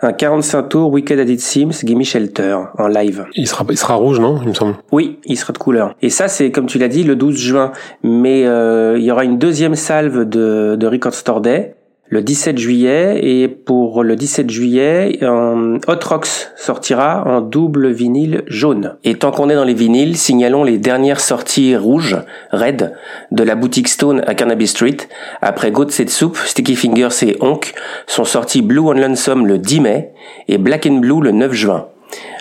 un 0.00 0.12
45 0.12 0.68
tours 0.68 0.90
Wicked 0.90 1.18
as 1.18 1.24
It 1.24 1.40
Seems, 1.40 1.84
Gimme 1.84 2.04
Shelter 2.04 2.58
en 2.78 2.88
live. 2.88 3.26
Il 3.34 3.46
sera, 3.46 3.64
il 3.70 3.78
sera 3.78 3.94
rouge, 3.94 4.20
non 4.20 4.40
Il 4.42 4.48
me 4.48 4.54
semble? 4.54 4.76
Oui, 4.92 5.18
il 5.24 5.38
sera 5.38 5.52
de 5.52 5.58
couleur. 5.58 5.94
Et 6.02 6.10
ça, 6.10 6.28
c'est 6.28 6.50
comme 6.50 6.66
tu 6.66 6.78
l'as 6.78 6.88
dit, 6.88 7.02
le 7.02 7.16
12 7.16 7.36
juin. 7.36 7.72
Mais 8.02 8.46
euh, 8.46 8.98
il 8.98 9.04
y 9.04 9.10
aura 9.10 9.24
une 9.24 9.38
deuxième 9.38 9.74
salve 9.74 10.28
de, 10.28 10.76
de 10.78 10.86
Record 10.86 11.14
Store 11.14 11.40
Day 11.40 11.75
le 12.08 12.22
17 12.22 12.58
juillet. 12.58 13.20
Et 13.22 13.48
pour 13.48 14.02
le 14.02 14.16
17 14.16 14.50
juillet, 14.50 15.18
Hot 15.22 16.04
Rocks 16.04 16.50
sortira 16.56 17.24
en 17.26 17.40
double 17.40 17.90
vinyle 17.90 18.44
jaune. 18.46 18.96
Et 19.04 19.14
tant 19.14 19.30
qu'on 19.30 19.50
est 19.50 19.54
dans 19.54 19.64
les 19.64 19.74
vinyles, 19.74 20.16
signalons 20.16 20.64
les 20.64 20.78
dernières 20.78 21.20
sorties 21.20 21.76
rouges, 21.76 22.16
red, 22.52 22.94
de 23.30 23.42
la 23.42 23.54
boutique 23.54 23.88
Stone 23.88 24.22
à 24.26 24.34
Carnaby 24.34 24.66
Street. 24.66 24.96
Après 25.42 25.70
Goat 25.70 25.90
Set 25.90 26.10
Soup, 26.10 26.36
Sticky 26.36 26.76
Fingers 26.76 27.22
et 27.22 27.36
Honk 27.40 27.74
sont 28.06 28.24
sortis 28.24 28.62
Blue 28.62 28.80
on 28.80 28.92
Lonesome 28.92 29.46
le 29.46 29.58
10 29.58 29.80
mai 29.80 30.12
et 30.48 30.58
Black 30.58 30.86
and 30.86 30.98
Blue 30.98 31.20
le 31.20 31.32
9 31.32 31.52
juin. 31.52 31.88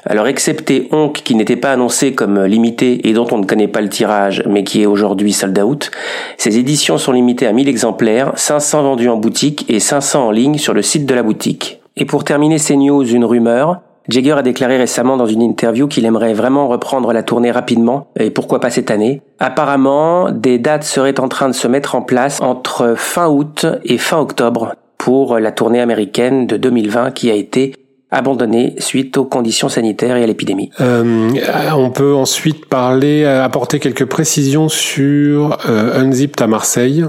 Alors 0.07 0.27
excepté 0.27 0.87
Honk 0.91 1.13
qui 1.23 1.33
n'était 1.33 1.55
pas 1.55 1.71
annoncé 1.71 2.13
comme 2.13 2.43
limité 2.43 3.07
et 3.09 3.13
dont 3.13 3.27
on 3.31 3.39
ne 3.39 3.45
connaît 3.45 3.67
pas 3.67 3.81
le 3.81 3.89
tirage 3.89 4.43
mais 4.47 4.63
qui 4.63 4.83
est 4.83 4.85
aujourd'hui 4.85 5.33
sold 5.33 5.57
out, 5.59 5.89
ces 6.37 6.59
éditions 6.59 6.97
sont 6.97 7.11
limitées 7.11 7.47
à 7.47 7.53
1000 7.53 7.67
exemplaires, 7.67 8.31
500 8.35 8.83
vendus 8.83 9.09
en 9.09 9.17
boutique 9.17 9.65
et 9.67 9.79
500 9.79 10.27
en 10.27 10.31
ligne 10.31 10.57
sur 10.57 10.73
le 10.73 10.83
site 10.83 11.07
de 11.07 11.15
la 11.15 11.23
boutique. 11.23 11.81
Et 11.97 12.05
pour 12.05 12.23
terminer 12.23 12.57
ces 12.57 12.75
news, 12.75 13.03
une 13.03 13.25
rumeur. 13.25 13.79
Jagger 14.07 14.33
a 14.33 14.43
déclaré 14.43 14.77
récemment 14.77 15.17
dans 15.17 15.25
une 15.25 15.41
interview 15.41 15.87
qu'il 15.87 16.05
aimerait 16.05 16.35
vraiment 16.35 16.67
reprendre 16.67 17.11
la 17.11 17.23
tournée 17.23 17.49
rapidement, 17.49 18.07
et 18.19 18.29
pourquoi 18.29 18.59
pas 18.59 18.69
cette 18.69 18.91
année? 18.91 19.23
Apparemment, 19.39 20.29
des 20.29 20.59
dates 20.59 20.83
seraient 20.83 21.19
en 21.19 21.27
train 21.27 21.47
de 21.47 21.55
se 21.55 21.67
mettre 21.67 21.95
en 21.95 22.03
place 22.03 22.39
entre 22.39 22.93
fin 22.95 23.27
août 23.27 23.65
et 23.83 23.97
fin 23.97 24.19
octobre 24.19 24.75
pour 24.99 25.39
la 25.39 25.51
tournée 25.51 25.81
américaine 25.81 26.45
de 26.45 26.57
2020 26.57 27.11
qui 27.11 27.31
a 27.31 27.33
été 27.33 27.73
abandonné 28.15 28.75
suite 28.79 29.17
aux 29.17 29.25
conditions 29.25 29.69
sanitaires 29.69 30.17
et 30.17 30.23
à 30.23 30.27
l'épidémie. 30.27 30.71
Euh, 30.81 31.29
on 31.75 31.89
peut 31.91 32.15
ensuite 32.15 32.65
parler, 32.65 33.25
apporter 33.25 33.79
quelques 33.79 34.05
précisions 34.05 34.69
sur 34.69 35.57
euh, 35.69 35.99
Unzipped 35.99 36.41
à 36.41 36.47
Marseille, 36.47 37.05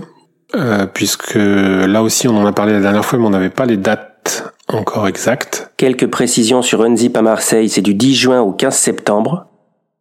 euh, 0.54 0.86
puisque 0.92 1.36
là 1.36 2.02
aussi 2.02 2.28
on 2.28 2.36
en 2.36 2.46
a 2.46 2.52
parlé 2.52 2.72
la 2.72 2.80
dernière 2.80 3.04
fois, 3.04 3.18
mais 3.18 3.26
on 3.26 3.30
n'avait 3.30 3.50
pas 3.50 3.66
les 3.66 3.76
dates 3.76 4.52
encore 4.68 5.06
exactes. 5.06 5.70
Quelques 5.76 6.08
précisions 6.08 6.60
sur 6.60 6.82
Unzip 6.82 7.16
à 7.16 7.22
Marseille, 7.22 7.68
c'est 7.68 7.82
du 7.82 7.94
10 7.94 8.14
juin 8.14 8.40
au 8.40 8.52
15 8.52 8.74
septembre. 8.74 9.46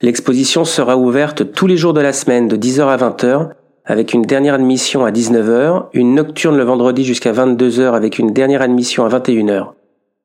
L'exposition 0.02 0.66
sera 0.66 0.98
ouverte 0.98 1.52
tous 1.54 1.68
les 1.68 1.78
jours 1.78 1.94
de 1.94 2.02
la 2.02 2.14
semaine 2.14 2.48
de 2.48 2.58
10h 2.58 2.88
à 2.88 2.98
20h 2.98 3.50
avec 3.86 4.14
une 4.14 4.24
dernière 4.24 4.56
admission 4.56 5.06
à 5.06 5.12
19h, 5.12 5.86
une 5.94 6.16
nocturne 6.16 6.58
le 6.58 6.64
vendredi 6.64 7.06
jusqu'à 7.06 7.32
22h 7.32 7.94
avec 7.94 8.18
une 8.18 8.34
dernière 8.34 8.64
admission 8.64 9.06
à 9.06 9.10
21h. 9.10 9.75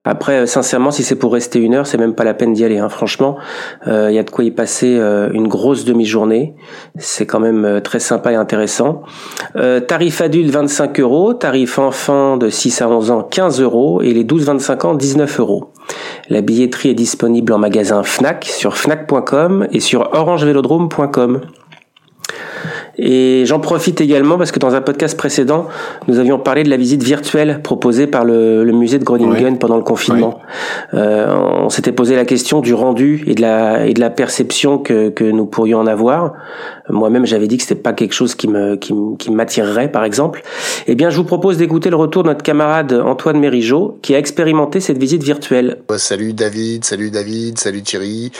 Après, 0.04 0.46
sincèrement, 0.46 0.90
si 0.90 1.02
c'est 1.02 1.14
pour 1.14 1.30
rester 1.30 1.58
une 1.58 1.74
heure, 1.74 1.86
c'est 1.86 1.98
même 1.98 2.14
pas 2.14 2.24
la 2.24 2.32
peine 2.32 2.54
d'y 2.54 2.64
aller. 2.64 2.78
Hein. 2.78 2.88
Franchement, 2.88 3.36
il 3.84 3.92
euh, 3.92 4.10
y 4.10 4.18
a 4.18 4.22
de 4.22 4.30
quoi 4.30 4.44
y 4.44 4.50
passer 4.50 4.96
euh, 4.98 5.28
une 5.34 5.46
grosse 5.46 5.84
demi-journée. 5.84 6.54
C'est 6.96 7.26
quand 7.26 7.38
même 7.38 7.66
euh, 7.66 7.80
très 7.80 7.98
sympa 7.98 8.32
et 8.32 8.34
intéressant. 8.34 9.02
tarif 9.88 10.22
adulte 10.22 10.48
25 10.48 11.00
euros, 11.00 11.34
tarif 11.34 11.78
enfant 11.78 12.38
de 12.38 12.48
6 12.48 12.80
à 12.80 12.88
11 12.88 13.10
ans 13.10 13.22
15 13.24 13.60
euros 13.60 14.00
et 14.00 14.14
les 14.14 14.24
12-25 14.24 14.86
ans 14.86 14.94
19 14.94 15.38
euros. 15.38 15.74
La 16.30 16.40
billetterie 16.40 16.88
est 16.88 16.94
disponible 16.94 17.52
en 17.52 17.58
magasin 17.58 18.02
Fnac 18.02 18.46
sur 18.46 18.78
fnac.com 18.78 19.66
et 19.70 19.80
sur 19.80 20.08
orangevelodrome.com. 20.14 21.42
Et 23.02 23.44
j'en 23.46 23.60
profite 23.60 24.00
également 24.02 24.36
parce 24.36 24.52
que 24.52 24.58
dans 24.58 24.74
un 24.74 24.82
podcast 24.82 25.16
précédent, 25.16 25.68
nous 26.06 26.18
avions 26.18 26.38
parlé 26.38 26.64
de 26.64 26.68
la 26.68 26.76
visite 26.76 27.02
virtuelle 27.02 27.60
proposée 27.62 28.06
par 28.06 28.26
le, 28.26 28.62
le 28.62 28.72
musée 28.72 28.98
de 28.98 29.04
Groningen 29.04 29.54
oui. 29.54 29.58
pendant 29.58 29.76
le 29.76 29.82
confinement. 29.82 30.38
Oui. 30.92 30.98
Euh, 31.00 31.34
on 31.34 31.70
s'était 31.70 31.92
posé 31.92 32.14
la 32.14 32.26
question 32.26 32.60
du 32.60 32.74
rendu 32.74 33.24
et 33.26 33.34
de 33.34 33.40
la, 33.40 33.86
et 33.86 33.94
de 33.94 34.00
la 34.00 34.10
perception 34.10 34.76
que, 34.76 35.08
que 35.08 35.24
nous 35.24 35.46
pourrions 35.46 35.78
en 35.78 35.86
avoir. 35.86 36.34
Moi-même, 36.90 37.24
j'avais 37.24 37.46
dit 37.46 37.56
que 37.56 37.62
c'était 37.62 37.80
pas 37.80 37.94
quelque 37.94 38.12
chose 38.12 38.34
qui 38.34 38.48
me, 38.48 38.76
qui, 38.76 38.92
qui 39.18 39.30
m'attirerait, 39.30 39.90
par 39.90 40.04
exemple. 40.04 40.42
Eh 40.86 40.94
bien, 40.94 41.08
je 41.08 41.16
vous 41.16 41.24
propose 41.24 41.56
d'écouter 41.56 41.88
le 41.88 41.96
retour 41.96 42.22
de 42.22 42.28
notre 42.28 42.42
camarade 42.42 42.92
Antoine 42.92 43.38
Mérigeau, 43.38 43.98
qui 44.02 44.14
a 44.14 44.18
expérimenté 44.18 44.80
cette 44.80 44.98
visite 44.98 45.22
virtuelle. 45.22 45.78
Salut 45.96 46.34
David, 46.34 46.84
salut 46.84 47.10
David, 47.10 47.58
salut 47.58 47.82
Thierry. 47.82 48.30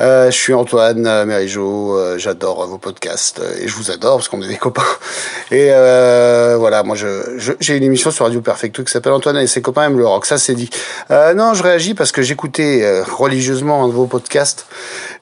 Euh, 0.00 0.26
je 0.30 0.36
suis 0.36 0.52
Antoine 0.54 1.06
euh, 1.06 1.24
Mérigeau, 1.24 1.96
euh, 1.96 2.18
j'adore 2.18 2.66
vos 2.66 2.78
podcasts 2.78 3.40
et 3.60 3.68
je 3.68 3.76
vous 3.76 3.92
adore 3.92 4.16
parce 4.16 4.28
qu'on 4.28 4.42
est 4.42 4.48
des 4.48 4.56
copains. 4.56 4.82
Et 5.52 5.68
euh, 5.70 6.56
voilà, 6.58 6.82
moi 6.82 6.96
je, 6.96 7.38
je, 7.38 7.52
j'ai 7.60 7.76
une 7.76 7.84
émission 7.84 8.10
sur 8.10 8.24
Radio 8.24 8.40
Perfecto 8.40 8.82
qui 8.82 8.90
s'appelle 8.90 9.12
Antoine 9.12 9.36
et 9.36 9.46
ses 9.46 9.62
copains 9.62 9.84
aiment 9.84 9.98
le 9.98 10.06
rock, 10.06 10.26
ça 10.26 10.36
c'est 10.36 10.54
dit. 10.54 10.70
non, 11.10 11.54
je 11.54 11.62
réagis 11.62 11.94
parce 11.94 12.10
que 12.10 12.22
j'écoutais 12.22 13.02
religieusement 13.02 13.84
un 13.84 13.88
de 13.88 13.92
vos 13.92 14.06
podcasts 14.06 14.66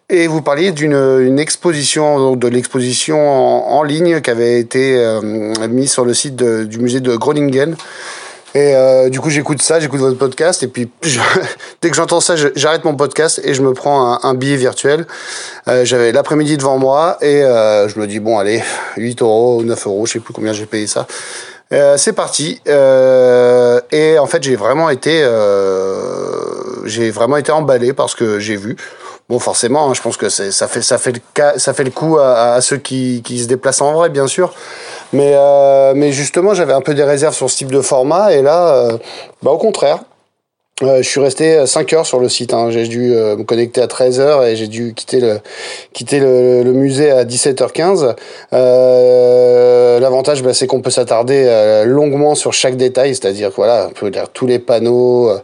et 0.08 0.26
vous 0.26 0.40
parliez 0.40 0.72
d'une 0.72 0.92
une 0.92 1.38
exposition, 1.38 2.18
donc 2.18 2.38
de 2.38 2.48
l'exposition 2.48 3.18
en, 3.18 3.82
ligne 3.82 4.20
qui 4.20 4.30
avait 4.30 4.58
été 4.58 5.18
mise 5.68 5.92
sur 5.92 6.04
le 6.04 6.14
site 6.14 6.36
du 6.36 6.78
musée 6.78 7.00
de 7.00 7.16
Groningen. 7.16 7.76
Et 8.54 8.74
euh, 8.74 9.08
du 9.08 9.20
coup, 9.20 9.30
j'écoute 9.30 9.62
ça, 9.62 9.80
j'écoute 9.80 10.00
votre 10.00 10.18
podcast, 10.18 10.62
et 10.62 10.66
puis 10.66 10.90
dès 11.82 11.90
que 11.90 11.96
j'entends 11.96 12.20
ça, 12.20 12.34
j'arrête 12.54 12.84
mon 12.84 12.94
podcast 12.94 13.40
et 13.44 13.54
je 13.54 13.62
me 13.62 13.72
prends 13.72 14.22
un, 14.22 14.34
billet 14.34 14.56
virtuel. 14.56 15.06
Euh, 15.68 15.84
J'avais 15.84 16.12
l'après-midi 16.12 16.58
devant 16.58 16.76
moi 16.78 17.16
et 17.22 17.42
euh, 17.42 17.88
je 17.88 17.98
me 17.98 18.06
dis 18.06 18.20
bon, 18.20 18.38
allez, 18.38 18.62
8 18.98 19.22
euros 19.22 19.60
ou 19.60 19.64
9 19.64 19.86
euros, 19.86 20.06
je 20.06 20.12
sais 20.12 20.20
plus 20.20 20.34
combien 20.34 20.52
j'ai 20.52 20.66
payé 20.66 20.86
ça. 20.86 21.06
Euh, 21.72 21.96
c'est 21.96 22.12
parti. 22.12 22.60
Euh, 22.68 23.80
et 23.90 24.18
en 24.18 24.26
fait, 24.26 24.42
j'ai 24.42 24.56
vraiment 24.56 24.90
été, 24.90 25.22
euh, 25.22 26.86
j'ai 26.86 27.10
vraiment 27.10 27.38
été 27.38 27.50
emballé 27.50 27.92
parce 27.92 28.14
que 28.14 28.38
j'ai 28.38 28.56
vu. 28.56 28.76
Bon, 29.32 29.38
forcément, 29.38 29.88
hein, 29.88 29.94
je 29.94 30.02
pense 30.02 30.18
que 30.18 30.28
ça 30.28 30.68
fait, 30.68 30.82
ça 30.82 30.98
fait 30.98 31.12
le 31.12 31.20
ça 31.56 31.72
fait 31.72 31.84
le 31.84 31.90
coup 31.90 32.18
à, 32.18 32.52
à 32.52 32.60
ceux 32.60 32.76
qui, 32.76 33.22
qui 33.24 33.38
se 33.38 33.48
déplacent 33.48 33.80
en 33.80 33.94
vrai, 33.94 34.10
bien 34.10 34.26
sûr. 34.26 34.52
Mais, 35.14 35.32
euh, 35.34 35.94
mais 35.96 36.12
justement, 36.12 36.52
j'avais 36.52 36.74
un 36.74 36.82
peu 36.82 36.92
des 36.92 37.02
réserves 37.02 37.34
sur 37.34 37.48
ce 37.48 37.56
type 37.56 37.72
de 37.72 37.80
format, 37.80 38.34
et 38.34 38.42
là, 38.42 38.74
euh, 38.74 38.98
bah, 39.42 39.50
au 39.50 39.56
contraire. 39.56 40.00
Euh, 40.82 41.00
je 41.00 41.08
suis 41.08 41.20
resté 41.20 41.64
5 41.64 41.92
heures 41.92 42.06
sur 42.06 42.18
le 42.18 42.28
site. 42.28 42.52
Hein. 42.52 42.70
J'ai 42.70 42.88
dû 42.88 43.14
euh, 43.14 43.36
me 43.36 43.44
connecter 43.44 43.80
à 43.80 43.86
13 43.86 44.18
heures 44.18 44.44
et 44.44 44.56
j'ai 44.56 44.66
dû 44.66 44.94
quitter 44.94 45.20
le 45.20 45.38
quitter 45.92 46.18
le, 46.18 46.62
le 46.64 46.72
musée 46.72 47.10
à 47.10 47.24
17h15. 47.24 48.16
Euh, 48.52 50.00
L'avantage, 50.00 50.42
bah, 50.42 50.54
c'est 50.54 50.66
qu'on 50.66 50.80
peut 50.80 50.90
s'attarder 50.90 51.44
euh, 51.46 51.84
longuement 51.84 52.34
sur 52.34 52.52
chaque 52.52 52.76
détail, 52.76 53.10
c'est-à-dire 53.14 53.50
voilà, 53.54 53.86
on 53.90 53.92
peut 53.92 54.08
lire 54.08 54.28
tous 54.30 54.46
les 54.46 54.58
panneaux. 54.58 55.28
euh, 55.28 55.38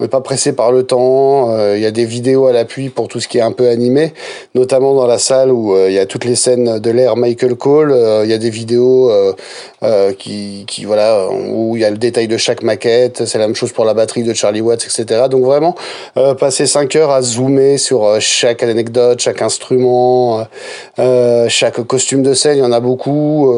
on 0.00 0.04
n'est 0.04 0.08
pas 0.08 0.22
pressé 0.22 0.52
par 0.52 0.72
le 0.72 0.84
temps. 0.84 1.50
euh, 1.50 1.76
Il 1.76 1.82
y 1.82 1.86
a 1.86 1.90
des 1.90 2.06
vidéos 2.06 2.46
à 2.46 2.52
l'appui 2.52 2.88
pour 2.88 3.08
tout 3.08 3.20
ce 3.20 3.28
qui 3.28 3.36
est 3.38 3.42
un 3.42 3.52
peu 3.52 3.68
animé, 3.68 4.14
notamment 4.54 4.94
dans 4.94 5.06
la 5.06 5.18
salle 5.18 5.50
où 5.52 5.74
euh, 5.74 5.88
il 5.90 5.94
y 5.94 5.98
a 5.98 6.06
toutes 6.06 6.24
les 6.24 6.36
scènes 6.36 6.78
de 6.78 6.90
l'ère 6.90 7.16
Michael 7.16 7.56
Cole. 7.56 7.92
euh, 7.92 8.22
Il 8.24 8.30
y 8.30 8.34
a 8.34 8.38
des 8.38 8.50
vidéos 8.50 9.10
euh, 9.10 9.34
euh, 9.82 10.12
qui, 10.14 10.64
qui 10.66 10.84
voilà 10.86 11.28
où 11.30 11.76
il 11.76 11.82
y 11.82 11.84
a 11.84 11.90
le 11.90 11.98
détail 11.98 12.28
de 12.28 12.36
chaque 12.38 12.62
maquette. 12.62 13.26
C'est 13.26 13.38
la 13.38 13.46
même 13.46 13.56
chose 13.56 13.72
pour 13.72 13.84
la 13.84 13.92
batterie 13.92 14.22
de 14.22 14.32
Charlie 14.32 14.60
Watts, 14.62 14.77
etc. 14.84 15.24
Donc 15.30 15.44
vraiment 15.44 15.74
euh, 16.16 16.34
passer 16.34 16.66
5 16.66 16.94
heures 16.96 17.10
à 17.10 17.22
zoomer 17.22 17.78
sur 17.78 18.04
euh, 18.04 18.18
chaque 18.20 18.62
anecdote, 18.62 19.20
chaque 19.20 19.42
instrument, 19.42 20.46
euh, 20.98 21.46
chaque 21.48 21.80
costume 21.82 22.22
de 22.22 22.34
scène. 22.34 22.56
Il 22.56 22.60
y 22.60 22.64
en 22.64 22.72
a 22.72 22.80
beaucoup. 22.80 23.52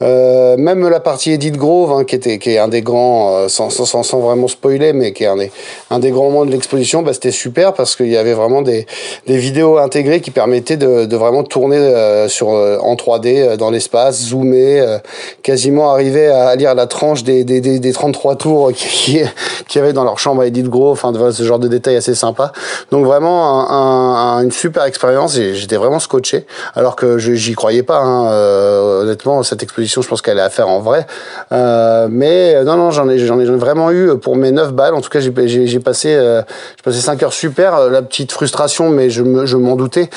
même 0.00 0.88
la 0.88 1.00
partie 1.00 1.32
Edith 1.32 1.56
Grove, 1.56 1.92
hein, 1.92 2.04
qui 2.04 2.14
était 2.14 2.38
qui 2.38 2.50
est 2.50 2.58
un 2.58 2.68
des 2.68 2.82
grands, 2.82 3.48
sans, 3.48 4.20
vraiment 4.20 4.48
spoiler, 4.48 4.92
mais 4.92 5.12
qui 5.12 5.24
est 5.24 5.50
un 5.90 5.98
des 5.98 6.10
grands 6.10 6.30
moments 6.30 6.44
de 6.44 6.52
l'exposition, 6.52 7.02
bah, 7.02 7.12
c'était 7.12 7.30
super 7.30 7.72
parce 7.74 7.96
qu'il 7.96 8.08
y 8.08 8.16
avait 8.16 8.34
vraiment 8.34 8.62
des 8.62 8.86
vidéos 9.26 9.78
intégrées 9.78 10.20
qui 10.20 10.30
permettaient 10.30 10.76
de, 10.76 11.16
vraiment 11.16 11.42
tourner 11.42 11.78
en 11.78 12.94
3D 12.94 13.26
euh, 13.26 13.56
dans 13.56 13.70
l'espace, 13.70 14.22
zoomer, 14.22 15.00
quasiment 15.42 15.90
arriver 15.90 16.28
à 16.28 16.54
lire 16.56 16.74
la 16.74 16.86
tranche 16.86 17.24
des 17.24 17.44
des, 17.44 17.60
des, 17.60 17.78
des 17.78 17.92
33 17.92 18.36
tours 18.36 18.72
qui 18.72 19.18
y 19.18 19.78
avait 19.78 19.92
dans 19.92 20.04
leur 20.04 20.18
chambre 20.28 20.42
à 20.42 20.46
Edith 20.46 20.68
Grove, 20.68 20.92
enfin 20.92 21.12
ce 21.32 21.42
genre 21.42 21.58
de 21.58 21.68
détails 21.68 21.96
assez 21.96 22.14
sympa. 22.14 22.52
Donc 22.92 23.06
vraiment 23.06 23.70
un, 23.70 23.74
un- 23.74 24.36
un- 24.38 24.42
une 24.44 24.50
super 24.52 24.84
expérience 24.84 25.34
j'étais 25.34 25.76
vraiment 25.76 26.00
scotché. 26.00 26.46
Alors 26.74 26.96
que 26.96 27.16
j'y 27.16 27.54
croyais 27.54 27.82
pas 27.82 27.98
hein, 28.00 28.30
euh, 28.30 29.02
honnêtement 29.04 29.42
cette 29.42 29.62
exposition 29.62 30.02
je 30.02 30.08
pense 30.08 30.20
qu'elle 30.20 30.36
est 30.38 30.42
à 30.42 30.50
faire 30.50 30.68
en 30.68 30.80
vrai. 30.80 31.06
Euh, 31.52 32.08
mais 32.10 32.54
euh, 32.56 32.64
non 32.64 32.76
non 32.76 32.90
j'en 32.90 33.08
ai 33.08 33.18
j'en 33.18 33.40
ai 33.40 33.46
vraiment 33.46 33.90
eu 33.90 34.18
pour 34.18 34.36
mes 34.36 34.50
9 34.50 34.72
balles. 34.74 34.94
En 34.94 35.00
tout 35.00 35.08
cas 35.08 35.20
j'ai 35.20 35.30
passé 35.30 35.66
j'ai 35.66 35.80
passé 35.80 37.00
5 37.00 37.22
heures 37.22 37.32
super. 37.32 37.88
La 37.88 38.02
petite 38.02 38.30
frustration 38.32 38.90
mais 38.90 39.08
je 39.08 39.22
me 39.22 39.46
je 39.46 39.56
m'en 39.56 39.76
doutais 39.76 40.10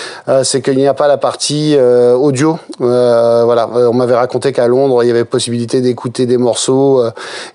c'est 0.44 0.62
qu'il 0.62 0.76
n'y 0.78 0.88
a 0.88 0.94
pas 0.94 1.08
la 1.08 1.18
partie 1.18 1.78
audio. 1.80 2.60
Voilà 2.80 3.70
on 3.74 3.94
m'avait 3.94 4.16
raconté 4.16 4.52
qu'à 4.52 4.68
Londres 4.68 5.04
il 5.04 5.08
y 5.08 5.12
avait 5.12 5.24
possibilité 5.26 5.80
d'écouter 5.80 6.26
des 6.26 6.38
morceaux 6.38 7.02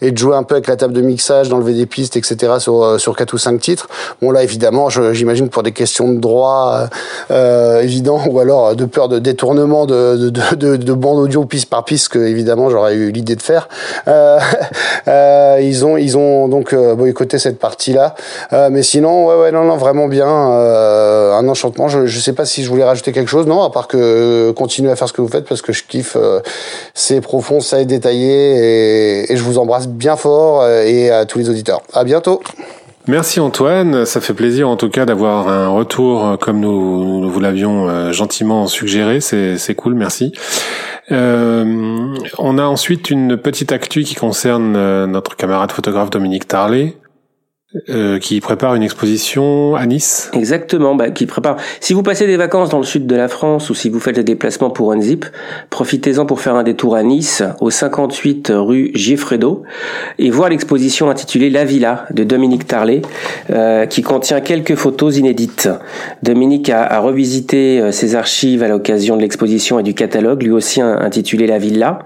et 0.01 0.11
de 0.11 0.17
jouer 0.17 0.37
un 0.37 0.43
peu 0.43 0.55
avec 0.55 0.69
la 0.69 0.77
table 0.77 0.95
de 0.95 1.03
mixage 1.03 1.49
d'enlever 1.51 1.75
des 1.75 1.87
pistes 1.87 2.17
etc 2.17 2.46
sur 2.59 2.83
euh, 2.83 2.99
sur 2.99 3.17
quatre 3.17 3.35
ou 3.35 3.39
cinq 3.39 3.61
titres. 3.61 3.89
Bon 4.23 4.31
là 4.31 4.43
évidemment 4.43 4.89
j'imagine 4.89 5.49
pour 5.49 5.63
des 5.63 5.73
questions 5.73 6.13
de 6.13 6.19
droit 6.19 6.79
euh, 6.79 6.87
euh, 7.31 7.83
évident 7.83 8.21
ou 8.31 8.39
alors 8.39 8.75
de 8.77 8.85
peur 8.85 9.09
de 9.09 9.19
détournement 9.19 9.87
de 9.87 10.31
de, 10.31 10.93
audio 11.07 11.45
piste 11.45 11.71
par 11.71 11.85
piste 11.85 12.09
que 12.09 12.19
évidemment 12.19 12.71
j'aurais 12.71 12.95
eu 12.95 13.11
l'idée 13.11 13.37
de 13.37 13.43
faire. 13.43 13.69
Ils 15.59 15.85
ont 15.85 15.97
ils 15.97 16.17
ont 16.19 16.49
donc 16.49 16.75
boycotté 16.75 17.39
cette 17.39 17.59
partie 17.59 17.93
là 17.93 18.15
mais 18.71 18.83
sinon 18.83 19.27
ouais 19.27 19.37
ouais 19.37 19.53
non 19.53 19.65
non 19.65 19.77
vraiment 19.77 20.09
bien. 20.09 20.29
Un 20.29 21.49
enchantement. 21.49 21.89
Je 21.89 22.07
je 22.07 22.21
sais 22.21 22.33
pas 22.33 22.45
si 22.45 22.65
je 22.65 22.69
voulais 22.69 22.85
rajouter 22.85 23.13
quelque 23.13 23.29
chose. 23.29 23.47
Non 23.47 23.63
à 23.63 23.71
part 23.71 23.89
que 23.89 24.53
continuez 24.53 24.91
à 24.91 24.97
faire 24.97 25.09
ce 25.09 25.13
que 25.13 25.23
vous 25.23 25.29
faites 25.29 25.47
parce 25.47 25.63
que 25.63 25.73
je 25.73 25.85
kiffe 25.85 26.17
c'est 26.95 27.21
profond 27.21 27.61
ça 27.61 27.81
est 27.81 27.87
détaillé 27.87 29.25
et, 29.25 29.33
et 29.33 29.37
je 29.37 29.43
vous 29.43 29.59
embrasse 29.59 29.89
bien 29.89 30.17
fort 30.17 30.67
et 30.69 31.11
à 31.11 31.25
tous 31.25 31.39
les 31.39 31.49
auditeurs. 31.49 31.83
À 31.93 32.05
bientôt 32.05 32.36
Merci 33.09 33.39
Antoine, 33.39 34.05
ça 34.05 34.21
fait 34.21 34.35
plaisir 34.35 34.69
en 34.69 34.77
tout 34.77 34.89
cas 34.89 35.05
d'avoir 35.05 35.49
un 35.49 35.69
retour 35.69 36.27
euh, 36.27 36.37
comme 36.37 36.59
nous, 36.59 37.31
vous 37.31 37.41
l'avions 37.41 37.89
euh, 37.89 38.11
gentiment 38.11 38.67
suggéré, 38.67 39.21
c'est 39.21 39.75
cool, 39.77 39.95
merci. 39.95 40.33
Euh, 41.13 42.17
on 42.39 42.59
a 42.59 42.65
ensuite 42.65 43.11
une 43.11 43.37
petite 43.37 43.71
actu 43.71 44.03
qui 44.03 44.17
concerne 44.17 45.07
notre 45.07 45.37
camarade 45.37 45.71
photographe 45.71 46.11
Dominique 46.11 46.49
Tarlet, 46.49 46.97
euh, 47.89 48.19
qui 48.19 48.41
prépare 48.41 48.75
une 48.75 48.83
exposition 48.83 49.75
à 49.77 49.87
Nice. 49.87 50.31
Exactement, 50.33 50.95
bah, 50.95 51.11
qui 51.11 51.27
prépare. 51.27 51.57
Si 51.81 51.93
vous 51.93 52.03
passez 52.03 52.27
des 52.27 52.37
vacances 52.37 52.71
dans 52.71 52.79
le 52.79 52.85
sud 52.85 53.07
de 53.07 53.17
la 53.17 53.29
France 53.29 53.71
ou 53.71 53.75
si 53.75 53.89
vous 53.89 54.01
faites 54.01 54.17
des 54.17 54.25
déplacements 54.25 54.71
pour 54.71 54.93
Unzip, 54.93 55.27
profitez-en 55.71 56.27
pour 56.27 56.41
faire 56.41 56.55
un 56.55 56.63
détour 56.63 56.97
à 56.97 57.03
Nice, 57.03 57.43
au 57.61 57.71
58 57.71 58.53
rue 58.55 58.91
Gieffredo, 58.95 59.63
et 60.19 60.31
voir 60.31 60.49
l'exposition 60.49 61.11
intitulée 61.11 61.51
La 61.51 61.65
Villa 61.65 62.07
de 62.11 62.25
Dominique 62.25 62.67
Tarlet, 62.67 63.03
euh, 63.51 63.87
qui 63.87 64.03
contient 64.03 64.41
quelques 64.41 64.75
photos 64.75 65.17
inédites. 65.17 65.69
Dominique 66.23 66.71
a, 66.71 66.85
a 66.85 66.99
revisité 67.01 67.81
euh, 67.81 67.93
ses 67.93 68.15
archives 68.15 68.63
à 68.63 68.69
l'occasion 68.69 69.17
de 69.17 69.23
l'exposition 69.23 69.79
et 69.79 69.83
du 69.83 69.95
catalogue, 69.95 70.43
lui 70.43 70.51
aussi 70.51 70.81
intitulé 70.81 71.47
La 71.47 71.59
Villa. 71.59 72.01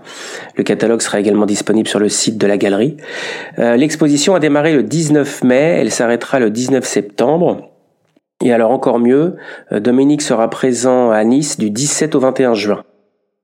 Le 0.61 0.65
catalogue 0.65 1.01
sera 1.01 1.19
également 1.19 1.47
disponible 1.47 1.89
sur 1.89 1.99
le 1.99 2.11
site 2.11 2.37
de 2.37 2.47
la 2.47 2.59
galerie. 2.59 2.99
Euh, 3.59 3.77
L'exposition 3.77 4.35
a 4.35 4.41
démarré 4.41 4.75
le 4.75 4.83
19 4.83 5.43
mai, 5.43 5.79
elle 5.81 5.91
s'arrêtera 5.91 6.39
le 6.39 6.51
19 6.51 6.85
septembre. 6.85 7.71
Et 8.45 8.53
alors 8.53 8.71
encore 8.71 8.99
mieux, 8.99 9.37
euh, 9.73 9.81
Dominique 9.81 10.21
sera 10.21 10.51
présent 10.51 11.13
à 11.13 11.25
Nice 11.25 11.57
du 11.57 11.71
17 11.71 12.15
au 12.15 12.21
21 12.21 12.53
juin. 12.53 12.85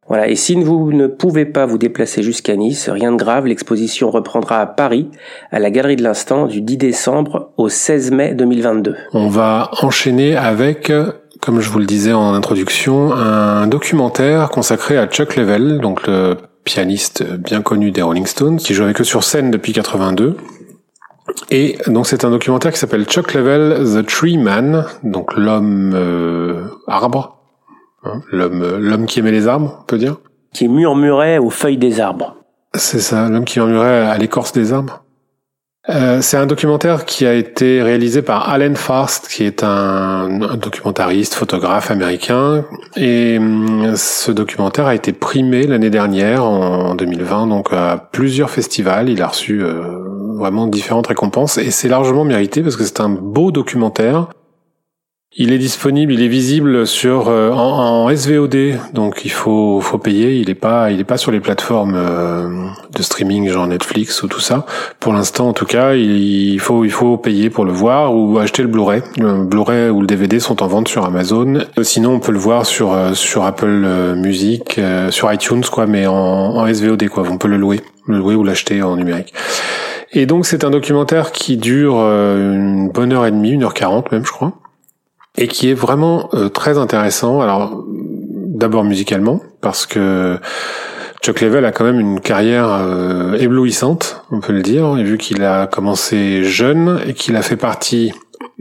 Voilà, 0.09 0.29
et 0.29 0.37
si 0.37 0.63
vous 0.63 0.93
ne 0.93 1.07
pouvez 1.07 1.47
pas 1.47 1.65
vous 1.65 1.79
déplacer 1.79 2.23
jusqu'à 2.23 2.55
Nice, 2.55 2.91
rien 2.91 3.13
de 3.13 3.17
grave, 3.17 3.47
l'exposition 3.47 4.11
reprendra 4.11 4.61
à 4.61 4.67
Paris, 4.67 5.09
à 5.51 5.59
la 5.59 5.71
Galerie 5.71 5.97
de 5.97 6.03
l'Instant, 6.03 6.47
du 6.47 6.61
10 6.61 6.77
décembre 6.77 7.53
au 7.57 7.71
16 7.71 8.11
mai 8.11 8.35
2022. 8.35 8.95
On 9.15 9.29
va 9.29 9.71
enchaîner 9.81 10.37
avec, 10.37 10.93
comme 11.41 11.63
je 11.63 11.71
vous 11.71 11.79
le 11.79 11.87
disais 11.87 12.13
en 12.13 12.35
introduction, 12.35 13.11
un 13.15 13.69
documentaire 13.69 14.51
consacré 14.51 14.99
à 14.99 15.07
Chuck 15.07 15.37
Level, 15.37 15.79
donc 15.81 16.07
le 16.07 16.37
pianiste 16.67 17.25
bien 17.25 17.63
connu 17.63 17.93
des 17.93 18.03
Rolling 18.03 18.27
Stones, 18.27 18.59
qui 18.59 18.75
joue 18.75 18.83
avec 18.83 19.01
eux 19.01 19.05
sur 19.05 19.25
scène 19.25 19.51
depuis 19.51 19.73
82. 19.73 20.37
Et 21.51 21.79
donc 21.87 22.07
c'est 22.07 22.25
un 22.25 22.31
documentaire 22.31 22.73
qui 22.73 22.79
s'appelle 22.79 23.05
Chuck 23.05 23.33
Level, 23.33 23.85
The 23.85 24.07
Tree 24.07 24.37
Man, 24.37 24.85
donc 25.03 25.35
l'homme 25.37 25.93
euh, 25.95 26.67
arbre, 26.87 27.39
hein, 28.05 28.21
l'homme 28.31 28.79
l'homme 28.79 29.07
qui 29.07 29.21
aimait 29.21 29.33
les 29.33 29.49
arbres, 29.49 29.79
on 29.83 29.87
peut 29.87 29.99
dire. 29.99 30.17
Qui 30.53 30.69
murmurait 30.69 31.39
aux 31.39 31.51
feuilles 31.51 31.79
des 31.79 32.01
arbres. 32.01 32.37
C'est 32.75 33.01
ça, 33.01 33.29
l'homme 33.29 33.45
qui 33.45 33.59
murmurait 33.61 34.07
à 34.07 34.19
l'écorce 34.19 34.53
des 34.53 34.73
arbres. 34.73 35.05
Euh, 35.89 36.21
c'est 36.21 36.37
un 36.37 36.47
documentaire 36.47 37.05
qui 37.05 37.27
a 37.27 37.35
été 37.35 37.81
réalisé 37.81 38.21
par 38.21 38.49
Alan 38.49 38.75
Fast, 38.75 39.29
qui 39.29 39.45
est 39.45 39.63
un, 39.63 40.43
un 40.43 40.57
documentariste, 40.57 41.35
photographe 41.35 41.91
américain. 41.91 42.65
Et 42.97 43.39
hum, 43.39 43.95
ce 43.95 44.33
documentaire 44.33 44.87
a 44.87 44.95
été 44.95 45.13
primé 45.13 45.67
l'année 45.67 45.91
dernière, 45.91 46.45
en 46.45 46.95
2020, 46.97 47.47
donc 47.47 47.69
à 47.73 48.09
plusieurs 48.11 48.51
festivals. 48.51 49.09
Il 49.09 49.23
a 49.23 49.29
reçu 49.29 49.63
euh, 49.63 50.07
vraiment 50.37 50.67
différentes 50.67 51.07
récompenses 51.07 51.57
et 51.59 51.71
c'est 51.71 51.89
largement 51.89 52.25
mérité 52.25 52.63
parce 52.63 52.77
que 52.77 52.85
c'est 52.85 53.01
un 53.01 53.09
beau 53.09 53.53
documentaire. 53.53 54.29
Il 55.39 55.53
est 55.53 55.59
disponible, 55.59 56.15
il 56.15 56.23
est 56.23 56.29
visible 56.29 56.87
sur 56.87 57.29
euh, 57.29 57.51
en, 57.51 58.07
en 58.07 58.17
SVOD, 58.17 58.79
donc 58.95 59.27
il 59.27 59.31
faut 59.31 59.83
faut 59.83 59.99
payer. 59.99 60.37
Il 60.37 60.49
est 60.49 60.55
pas 60.55 60.91
il 60.91 60.99
est 60.99 61.05
pas 61.05 61.19
sur 61.19 61.31
les 61.31 61.41
plateformes 61.41 61.95
euh, 61.95 62.49
de 62.97 63.03
streaming 63.03 63.51
genre 63.51 63.67
Netflix 63.67 64.23
ou 64.23 64.29
tout 64.29 64.41
ça. 64.41 64.65
Pour 64.99 65.13
l'instant, 65.13 65.49
en 65.49 65.53
tout 65.53 65.67
cas, 65.67 65.93
il, 65.93 66.55
il 66.55 66.59
faut 66.59 66.87
il 66.87 66.91
faut 66.91 67.19
payer 67.19 67.51
pour 67.51 67.67
le 67.67 67.73
voir 67.73 68.15
ou 68.15 68.39
acheter 68.39 68.63
le 68.63 68.69
Blu-ray. 68.69 69.03
Le 69.19 69.45
Blu-ray 69.45 69.91
ou 69.91 70.01
le 70.01 70.07
DVD 70.07 70.41
sont 70.41 70.63
en 70.63 70.69
vente 70.69 70.89
sur 70.89 71.05
Amazon. 71.05 71.59
Sinon, 71.83 72.15
on 72.15 72.21
peut 72.21 72.33
le 72.33 72.39
voir 72.39 72.65
sur 72.65 72.95
euh, 72.95 73.13
sur 73.13 73.45
Apple 73.45 73.83
euh, 73.85 74.15
Music, 74.15 74.79
euh, 74.79 75.11
sur 75.11 75.31
iTunes 75.31 75.65
quoi, 75.71 75.87
mais 75.87 76.07
en, 76.07 76.15
en 76.15 76.67
SVOD 76.73 77.09
quoi. 77.09 77.25
On 77.31 77.37
peut 77.37 77.49
le 77.49 77.59
louer, 77.59 77.83
le 78.07 78.17
louer 78.17 78.37
ou 78.37 78.43
l'acheter 78.43 78.81
en 78.81 78.97
numérique. 78.97 79.35
Et 80.13 80.25
donc 80.25 80.47
c'est 80.47 80.65
un 80.65 80.71
documentaire 80.71 81.31
qui 81.31 81.59
dure 81.59 81.97
euh, 81.99 82.55
une 82.55 82.89
bonne 82.89 83.13
heure 83.13 83.27
et 83.27 83.31
demie, 83.31 83.51
une 83.51 83.65
heure 83.65 83.75
quarante 83.75 84.11
même, 84.13 84.25
je 84.25 84.33
crois 84.33 84.55
et 85.37 85.49
qui 85.49 85.71
est 85.71 85.75
vraiment 85.75 86.29
euh, 86.35 86.49
très 86.49 86.79
intéressant. 86.79 87.41
Alors 87.41 87.85
d'abord 87.87 88.85
musicalement 88.85 89.41
parce 89.61 89.87
que 89.87 90.39
Chuck 91.23 91.41
Level 91.41 91.65
a 91.65 91.73
quand 91.73 91.85
même 91.85 92.01
une 92.01 92.21
carrière 92.21 92.69
euh, 92.71 93.35
éblouissante, 93.35 94.23
on 94.31 94.41
peut 94.41 94.53
le 94.53 94.63
dire, 94.63 94.97
et 94.97 95.03
vu 95.03 95.19
qu'il 95.19 95.43
a 95.43 95.67
commencé 95.67 96.45
jeune 96.45 97.01
et 97.07 97.15
qu'il 97.15 97.37
a 97.37 97.43
fait 97.43 97.57
partie 97.57 98.13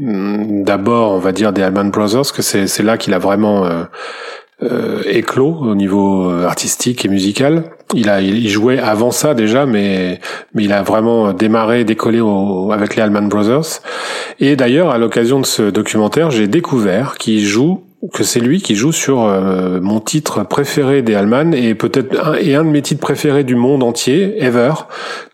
hum, 0.02 0.64
d'abord, 0.64 1.12
on 1.12 1.20
va 1.20 1.32
dire, 1.32 1.54
des 1.54 1.62
Allman 1.62 1.92
Brothers, 1.92 2.34
que 2.34 2.42
c'est 2.42 2.84
là 2.84 2.98
qu'il 2.98 3.14
a 3.14 3.20
vraiment 3.20 3.66
euh, 3.66 3.84
euh, 4.64 5.02
éclos 5.06 5.58
au 5.62 5.76
niveau 5.76 6.30
euh, 6.30 6.46
artistique 6.46 7.06
et 7.06 7.10
musical. 7.10 7.64
Il 7.94 8.10
a, 8.10 8.22
il 8.22 8.48
jouait 8.48 8.80
avant 8.80 9.12
ça 9.12 9.34
déjà, 9.34 9.66
mais 9.66 10.20
mais 10.54 10.64
il 10.64 10.74
a 10.74 10.82
vraiment 10.82 11.34
démarré, 11.34 11.84
décollé 11.84 12.20
au, 12.22 12.72
avec 12.72 12.96
les 12.96 13.02
Allman 13.02 13.28
Brothers. 13.28 13.82
Et 14.40 14.56
d'ailleurs, 14.56 14.90
à 14.90 14.98
l'occasion 14.98 15.40
de 15.40 15.46
ce 15.46 15.64
documentaire, 15.64 16.32
j'ai 16.32 16.48
découvert 16.48 17.18
qu'il 17.18 17.44
joue 17.46 17.82
que 18.14 18.24
c'est 18.24 18.40
lui 18.40 18.62
qui 18.62 18.76
joue 18.76 18.92
sur 18.92 19.24
euh, 19.24 19.80
mon 19.82 20.00
titre 20.00 20.44
préféré 20.44 21.02
des 21.02 21.16
Allman 21.16 21.54
et 21.54 21.76
peut-être 21.76 22.28
un, 22.28 22.36
et 22.36 22.56
un 22.56 22.64
de 22.64 22.70
mes 22.70 22.82
titres 22.82 23.02
préférés 23.02 23.44
du 23.44 23.56
monde 23.56 23.84
entier, 23.84 24.44
Ever, 24.44 24.74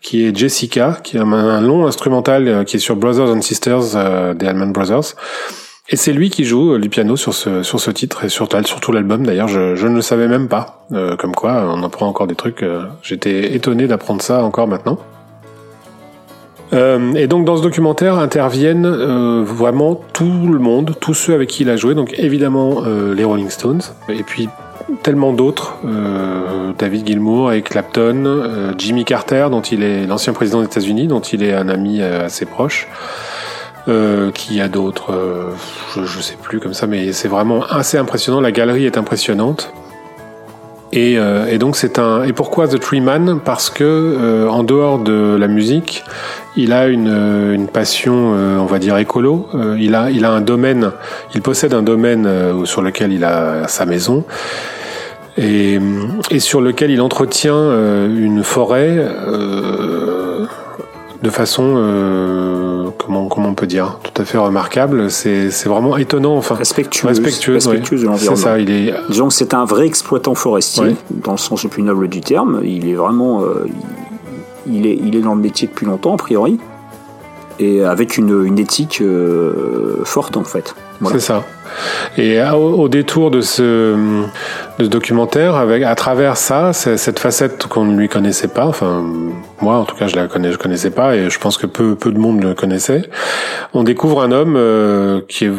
qui 0.00 0.26
est 0.26 0.36
Jessica, 0.36 0.98
qui 1.02 1.16
est 1.16 1.20
un, 1.20 1.32
un 1.32 1.60
long 1.60 1.86
instrumental 1.86 2.48
euh, 2.48 2.64
qui 2.64 2.76
est 2.76 2.80
sur 2.80 2.96
Brothers 2.96 3.30
and 3.30 3.42
Sisters 3.42 3.96
euh, 3.96 4.34
des 4.34 4.46
Allman 4.46 4.72
Brothers. 4.72 5.14
Et 5.92 5.96
c'est 5.96 6.12
lui 6.12 6.30
qui 6.30 6.44
joue 6.44 6.78
du 6.78 6.88
piano 6.88 7.16
sur 7.16 7.34
ce 7.34 7.62
sur 7.62 7.78
ce 7.78 7.90
titre 7.90 8.24
et 8.24 8.28
sur, 8.28 8.48
sur 8.64 8.80
tout 8.80 8.92
l'album. 8.92 9.24
D'ailleurs, 9.24 9.48
je, 9.48 9.76
je 9.76 9.86
ne 9.86 9.94
le 9.94 10.02
savais 10.02 10.26
même 10.26 10.48
pas. 10.48 10.86
comme 11.18 11.34
quoi, 11.34 11.70
on 11.72 11.82
apprend 11.84 12.06
encore 12.06 12.26
des 12.26 12.34
trucs. 12.34 12.64
J'étais 13.02 13.54
étonné 13.54 13.86
d'apprendre 13.86 14.22
ça 14.22 14.42
encore 14.42 14.66
maintenant. 14.66 14.98
Euh, 16.72 17.12
et 17.14 17.26
donc 17.26 17.44
dans 17.44 17.56
ce 17.56 17.62
documentaire 17.62 18.18
interviennent 18.18 18.86
euh, 18.86 19.42
vraiment 19.44 20.00
tout 20.12 20.48
le 20.50 20.58
monde, 20.58 20.94
tous 21.00 21.14
ceux 21.14 21.34
avec 21.34 21.50
qui 21.50 21.64
il 21.64 21.70
a 21.70 21.76
joué. 21.76 21.94
Donc 21.94 22.14
évidemment 22.18 22.82
euh, 22.86 23.14
les 23.14 23.24
Rolling 23.24 23.50
Stones, 23.50 23.82
et 24.08 24.22
puis 24.22 24.48
tellement 25.02 25.32
d'autres, 25.32 25.76
David 26.78 27.06
Gilmour 27.06 27.52
et 27.52 27.62
Clapton, 27.62 28.74
Jimmy 28.76 29.04
Carter, 29.04 29.46
dont 29.50 29.62
il 29.62 29.82
est 29.82 30.06
l'ancien 30.06 30.32
président 30.32 30.60
des 30.60 30.66
États-Unis, 30.66 31.06
dont 31.06 31.20
il 31.20 31.42
est 31.42 31.54
un 31.54 31.68
ami 31.68 32.02
assez 32.02 32.44
proche. 32.44 32.88
Qui 34.34 34.60
a 34.60 34.68
d'autres, 34.68 35.12
je, 35.94 36.04
je 36.04 36.20
sais 36.20 36.36
plus 36.40 36.60
comme 36.60 36.74
ça, 36.74 36.86
mais 36.86 37.12
c'est 37.12 37.28
vraiment 37.28 37.64
assez 37.64 37.98
impressionnant. 37.98 38.40
La 38.40 38.52
galerie 38.52 38.86
est 38.86 38.96
impressionnante. 38.96 39.72
Et, 40.92 41.14
euh, 41.16 41.56
donc 41.56 41.76
c'est 41.76 41.98
un. 41.98 42.22
Et 42.22 42.32
pourquoi 42.32 42.68
The 42.68 42.78
Tree 42.78 43.00
Man? 43.00 43.40
Parce 43.42 43.70
que 43.70 43.82
euh, 43.84 44.48
en 44.48 44.62
dehors 44.62 44.98
de 44.98 45.36
la 45.38 45.48
musique, 45.48 46.04
il 46.54 46.72
a 46.72 46.86
une, 46.86 47.08
euh, 47.10 47.66
passion, 47.72 48.12
on 48.14 48.66
va 48.66 48.78
dire 48.78 48.98
écolo. 48.98 49.48
il 49.78 49.94
a, 49.94 50.10
il 50.10 50.24
a 50.24 50.30
un 50.30 50.42
domaine. 50.42 50.90
Il 51.34 51.40
possède 51.40 51.72
un 51.72 51.82
domaine 51.82 52.28
sur 52.64 52.82
lequel 52.82 53.12
il 53.12 53.24
a 53.24 53.66
sa 53.68 53.86
maison. 53.86 54.24
Et 55.38 55.78
sur 56.38 56.60
lequel 56.60 56.90
il 56.90 57.00
entretient 57.00 57.70
une 58.06 58.42
forêt 58.42 58.98
de 61.22 61.30
façon 61.30 62.92
comment 62.98 63.28
comment 63.28 63.48
on 63.50 63.54
peut 63.54 63.66
dire 63.66 63.98
tout 64.02 64.20
à 64.20 64.24
fait 64.24 64.38
remarquable. 64.38 65.10
C'est 65.10 65.48
vraiment 65.66 65.96
étonnant 65.96 66.36
enfin 66.36 66.54
respectueux 66.54 67.08
respectueux, 67.08 67.54
respectueux 67.54 67.98
de 67.98 68.04
l'environnement. 68.04 68.36
c'est 68.36 68.42
ça 68.42 68.58
il 68.58 68.70
est 68.70 68.94
disons 69.08 69.28
que 69.28 69.34
c'est 69.34 69.54
un 69.54 69.64
vrai 69.64 69.86
exploitant 69.86 70.34
forestier 70.34 70.84
Ouais. 70.84 70.96
dans 71.10 71.32
le 71.32 71.38
sens 71.38 71.62
le 71.64 71.70
plus 71.70 71.82
noble 71.82 72.08
du 72.08 72.20
terme. 72.20 72.60
Il 72.64 72.88
est 72.88 72.94
vraiment 72.94 73.42
euh, 73.42 73.66
il, 74.66 74.74
il 74.76 74.86
est 74.86 74.98
il 75.02 75.16
est 75.16 75.20
dans 75.20 75.34
le 75.34 75.40
métier 75.40 75.68
depuis 75.68 75.86
longtemps 75.86 76.14
a 76.14 76.16
priori 76.16 76.58
et 77.58 77.84
avec 77.84 78.16
une, 78.16 78.44
une 78.44 78.58
éthique 78.58 79.00
euh, 79.00 80.00
forte 80.04 80.36
en 80.36 80.44
fait 80.44 80.74
voilà. 81.02 81.18
C'est 81.18 81.26
ça. 81.26 81.42
Et 82.16 82.38
à- 82.38 82.56
au, 82.56 82.80
au 82.82 82.88
détour 82.88 83.30
de 83.30 83.40
ce, 83.40 83.62
de 84.78 84.84
ce 84.84 84.88
documentaire, 84.88 85.54
avec 85.56 85.82
à 85.82 85.94
travers 85.94 86.36
ça, 86.36 86.72
cette 86.72 87.18
facette 87.18 87.66
qu'on 87.66 87.84
ne 87.84 87.96
lui 87.98 88.08
connaissait 88.08 88.48
pas, 88.48 88.66
enfin 88.66 89.04
moi 89.60 89.76
en 89.76 89.84
tout 89.84 89.96
cas 89.96 90.06
je 90.06 90.16
la 90.16 90.26
connais, 90.26 90.52
je 90.52 90.58
connaissais 90.58 90.90
pas 90.90 91.14
et 91.16 91.30
je 91.30 91.38
pense 91.38 91.56
que 91.58 91.66
peu 91.66 91.94
peu 91.94 92.12
de 92.12 92.18
monde 92.18 92.42
le 92.42 92.54
connaissait. 92.54 93.02
On 93.74 93.84
découvre 93.84 94.22
un 94.22 94.32
homme 94.32 94.54
euh, 94.56 95.20
qui 95.28 95.46
est 95.46 95.52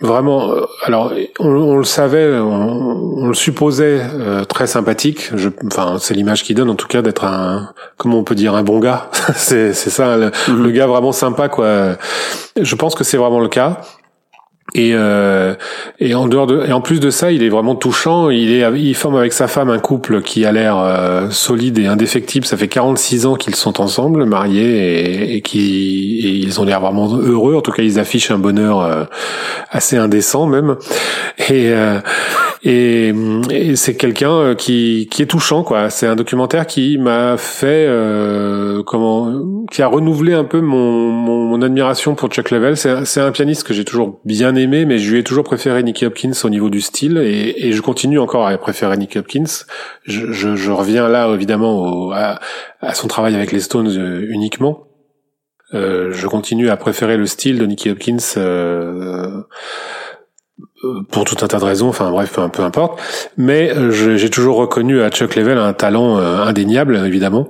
vraiment, 0.00 0.50
euh, 0.52 0.60
alors 0.84 1.12
on, 1.40 1.48
on 1.48 1.76
le 1.78 1.84
savait, 1.84 2.38
on, 2.38 3.16
on 3.22 3.26
le 3.28 3.34
supposait 3.34 4.00
euh, 4.02 4.44
très 4.44 4.66
sympathique. 4.68 5.30
Je, 5.34 5.48
enfin 5.66 5.96
c'est 5.98 6.14
l'image 6.14 6.44
qu'il 6.44 6.54
donne 6.54 6.70
en 6.70 6.74
tout 6.76 6.88
cas 6.88 7.02
d'être 7.02 7.24
un, 7.24 7.70
comment 7.96 8.18
on 8.18 8.24
peut 8.24 8.34
dire, 8.36 8.54
un 8.54 8.62
bon 8.62 8.78
gars. 8.78 9.08
c'est 9.34 9.72
ça, 9.74 10.16
le, 10.16 10.30
le 10.48 10.70
gars 10.70 10.86
vraiment 10.86 11.12
sympa 11.12 11.48
quoi. 11.48 11.96
Je 12.60 12.74
pense 12.76 12.94
que 12.94 13.02
c'est 13.02 13.16
vraiment 13.16 13.40
le 13.40 13.48
cas. 13.48 13.80
Et, 14.76 14.90
euh, 14.94 15.54
et 16.00 16.14
en 16.14 16.26
dehors 16.26 16.48
de 16.48 16.64
et 16.66 16.72
en 16.72 16.80
plus 16.80 16.98
de 16.98 17.10
ça, 17.10 17.30
il 17.30 17.44
est 17.44 17.48
vraiment 17.48 17.76
touchant. 17.76 18.28
Il 18.30 18.50
est 18.52 18.68
il 18.76 18.94
forme 18.96 19.16
avec 19.16 19.32
sa 19.32 19.46
femme 19.46 19.70
un 19.70 19.78
couple 19.78 20.20
qui 20.20 20.44
a 20.44 20.50
l'air 20.50 20.78
euh, 20.78 21.30
solide 21.30 21.78
et 21.78 21.86
indéfectible. 21.86 22.44
Ça 22.44 22.56
fait 22.56 22.66
46 22.66 23.26
ans 23.26 23.34
qu'ils 23.36 23.54
sont 23.54 23.80
ensemble, 23.80 24.24
mariés 24.24 24.64
et, 24.64 25.36
et 25.36 25.40
qui 25.42 26.20
et 26.24 26.30
ils 26.30 26.60
ont 26.60 26.64
l'air 26.64 26.80
vraiment 26.80 27.14
heureux. 27.16 27.54
En 27.54 27.60
tout 27.60 27.70
cas, 27.70 27.84
ils 27.84 28.00
affichent 28.00 28.32
un 28.32 28.38
bonheur 28.38 28.80
euh, 28.80 29.04
assez 29.70 29.96
indécent 29.96 30.46
même. 30.46 30.76
Et 31.48 31.68
euh, 31.68 32.00
et, 32.64 33.12
et 33.50 33.76
c'est 33.76 33.94
quelqu'un 33.94 34.32
euh, 34.32 34.54
qui 34.54 35.06
qui 35.10 35.20
est 35.22 35.26
touchant 35.26 35.62
quoi. 35.62 35.90
C'est 35.90 36.06
un 36.06 36.16
documentaire 36.16 36.66
qui 36.66 36.96
m'a 36.96 37.36
fait 37.36 37.84
euh, 37.86 38.82
comment 38.82 39.64
qui 39.70 39.82
a 39.82 39.86
renouvelé 39.86 40.32
un 40.32 40.44
peu 40.44 40.60
mon 40.60 41.10
mon, 41.10 41.60
admiration 41.62 42.14
pour 42.14 42.30
Chuck 42.30 42.50
Level. 42.50 42.76
C'est 42.76 43.20
un- 43.20 43.30
pianiste 43.32 43.64
que 43.64 43.74
j'ai 43.74 43.84
toujours 43.84 44.20
bien 44.24 44.54
aimé, 44.54 44.86
mais 44.86 44.98
je 44.98 45.12
lui 45.12 45.18
ai 45.20 45.24
toujours 45.24 45.44
préféré 45.44 45.82
Nicky 45.82 46.06
Hopkins 46.06 46.32
au 46.42 46.48
niveau 46.48 46.70
du 46.70 46.80
style 46.80 47.18
et, 47.18 47.66
et 47.68 47.72
je 47.72 47.80
continue 47.82 48.18
encore 48.18 48.46
à 48.46 48.56
préférer 48.58 48.96
Nicky 48.96 49.18
Hopkins. 49.18 49.44
Je, 50.04 50.32
je, 50.32 50.56
je 50.56 50.70
reviens 50.72 51.08
là 51.08 51.30
évidemment 51.32 52.06
au, 52.06 52.12
à, 52.12 52.40
à 52.80 52.94
son 52.94 53.08
travail 53.08 53.34
avec 53.34 53.52
les 53.52 53.60
Stones 53.60 53.88
euh, 53.96 54.26
uniquement. 54.28 54.88
Euh, 55.74 56.12
je 56.12 56.26
continue 56.28 56.70
à 56.70 56.76
préférer 56.76 57.16
le 57.16 57.26
style 57.26 57.58
de 57.58 57.66
Nicky 57.66 57.90
Hopkins 57.90 58.18
euh, 58.36 59.42
pour 61.10 61.24
tout 61.24 61.36
un 61.42 61.48
tas 61.48 61.58
de 61.58 61.64
raisons, 61.64 61.88
enfin 61.88 62.10
bref, 62.10 62.32
peu, 62.34 62.48
peu 62.48 62.62
importe. 62.62 63.00
Mais 63.36 63.72
euh, 63.74 63.90
j'ai 63.90 64.30
toujours 64.30 64.56
reconnu 64.56 65.00
à 65.02 65.10
Chuck 65.10 65.34
Level 65.36 65.58
un 65.58 65.72
talent 65.72 66.18
euh, 66.18 66.38
indéniable, 66.42 66.96
évidemment. 67.04 67.48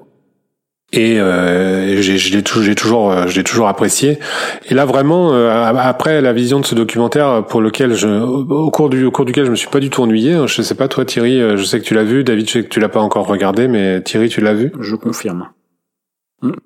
Et 0.93 1.19
euh, 1.19 2.01
j'ai 2.03 2.19
je 2.19 2.37
l'ai 2.37 2.43
tou- 2.45 2.63
j'ai 2.63 2.77
toujours, 2.77 3.11
euh, 3.11 3.27
toujours 3.45 3.67
apprécié. 3.67 4.21
Et 4.69 4.75
là, 4.75 4.85
vraiment, 4.85 5.33
euh, 5.33 5.51
après 5.51 6.21
la 6.21 6.33
vision 6.33 6.61
de 6.61 6.67
ce 6.67 6.77
documentaire, 6.77 7.45
pour 7.47 7.61
lequel 7.61 7.95
je, 7.95 8.07
au 8.09 8.71
cours 8.71 8.91
du, 8.91 9.05
au 9.05 9.11
cours 9.11 9.25
duquel 9.25 9.45
je 9.45 9.51
me 9.51 9.57
suis 9.57 9.69
pas 9.69 9.81
du 9.81 9.91
tout 9.91 10.03
ennuyé. 10.03 10.35
hein, 10.35 10.47
Je 10.47 10.63
sais 10.63 10.77
pas 10.77 10.87
toi, 10.87 11.05
Thierry, 11.05 11.41
euh, 11.41 11.57
je 11.57 11.65
sais 11.65 11.81
que 11.81 11.85
tu 11.85 11.95
l'as 11.95 12.05
vu. 12.05 12.23
David, 12.23 12.47
je 12.47 12.53
sais 12.53 12.63
que 12.63 12.69
tu 12.69 12.79
l'as 12.79 12.89
pas 12.89 13.01
encore 13.01 13.27
regardé, 13.27 13.67
mais 13.67 14.03
Thierry, 14.03 14.29
tu 14.29 14.41
l'as 14.41 14.55
vu? 14.55 14.71
je 14.81 14.95
confirme 14.95 15.49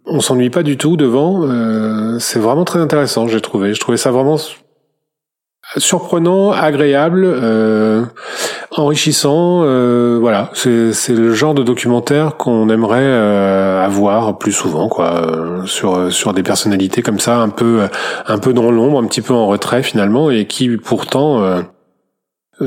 On 0.04 0.20
s'ennuie 0.20 0.50
pas 0.50 0.62
du 0.62 0.76
tout 0.76 0.98
devant. 0.98 1.44
euh, 1.44 2.18
c'est 2.18 2.38
vraiment 2.40 2.64
très 2.64 2.80
intéressant, 2.80 3.28
j'ai 3.28 3.40
trouvé. 3.40 3.72
Je 3.72 3.80
trouvais 3.80 3.96
ça 3.98 4.10
vraiment 4.10 4.36
surprenant, 5.76 6.50
agréable, 6.52 7.24
euh, 7.26 8.04
enrichissant. 8.76 9.62
euh, 9.64 10.18
voilà, 10.20 10.50
c'est 10.54 10.92
le 11.10 11.34
genre 11.34 11.54
de 11.54 11.62
documentaire 11.62 12.36
qu'on 12.36 12.68
aimerait 12.68 13.00
euh, 13.02 13.84
avoir 13.84 14.38
plus 14.38 14.52
souvent, 14.52 14.88
quoi, 14.88 15.62
sur 15.66 16.12
sur 16.12 16.32
des 16.32 16.42
personnalités 16.42 17.02
comme 17.02 17.18
ça, 17.18 17.36
un 17.38 17.48
peu 17.50 17.82
un 18.26 18.38
peu 18.38 18.52
dans 18.52 18.70
l'ombre, 18.70 18.98
un 18.98 19.06
petit 19.06 19.22
peu 19.22 19.34
en 19.34 19.46
retrait 19.46 19.82
finalement, 19.82 20.30
et 20.30 20.46
qui 20.46 20.76
pourtant 20.76 21.62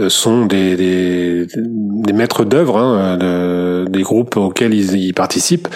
sont 0.08 0.46
des, 0.46 0.78
des, 0.78 1.48
des 1.56 2.14
maîtres 2.14 2.46
d'œuvre 2.46 2.78
hein, 2.78 3.18
de, 3.18 3.86
des 3.90 4.04
groupes 4.04 4.38
auxquels 4.38 4.74
ils, 4.74 4.96
ils 4.96 5.14
participent. 5.14 5.68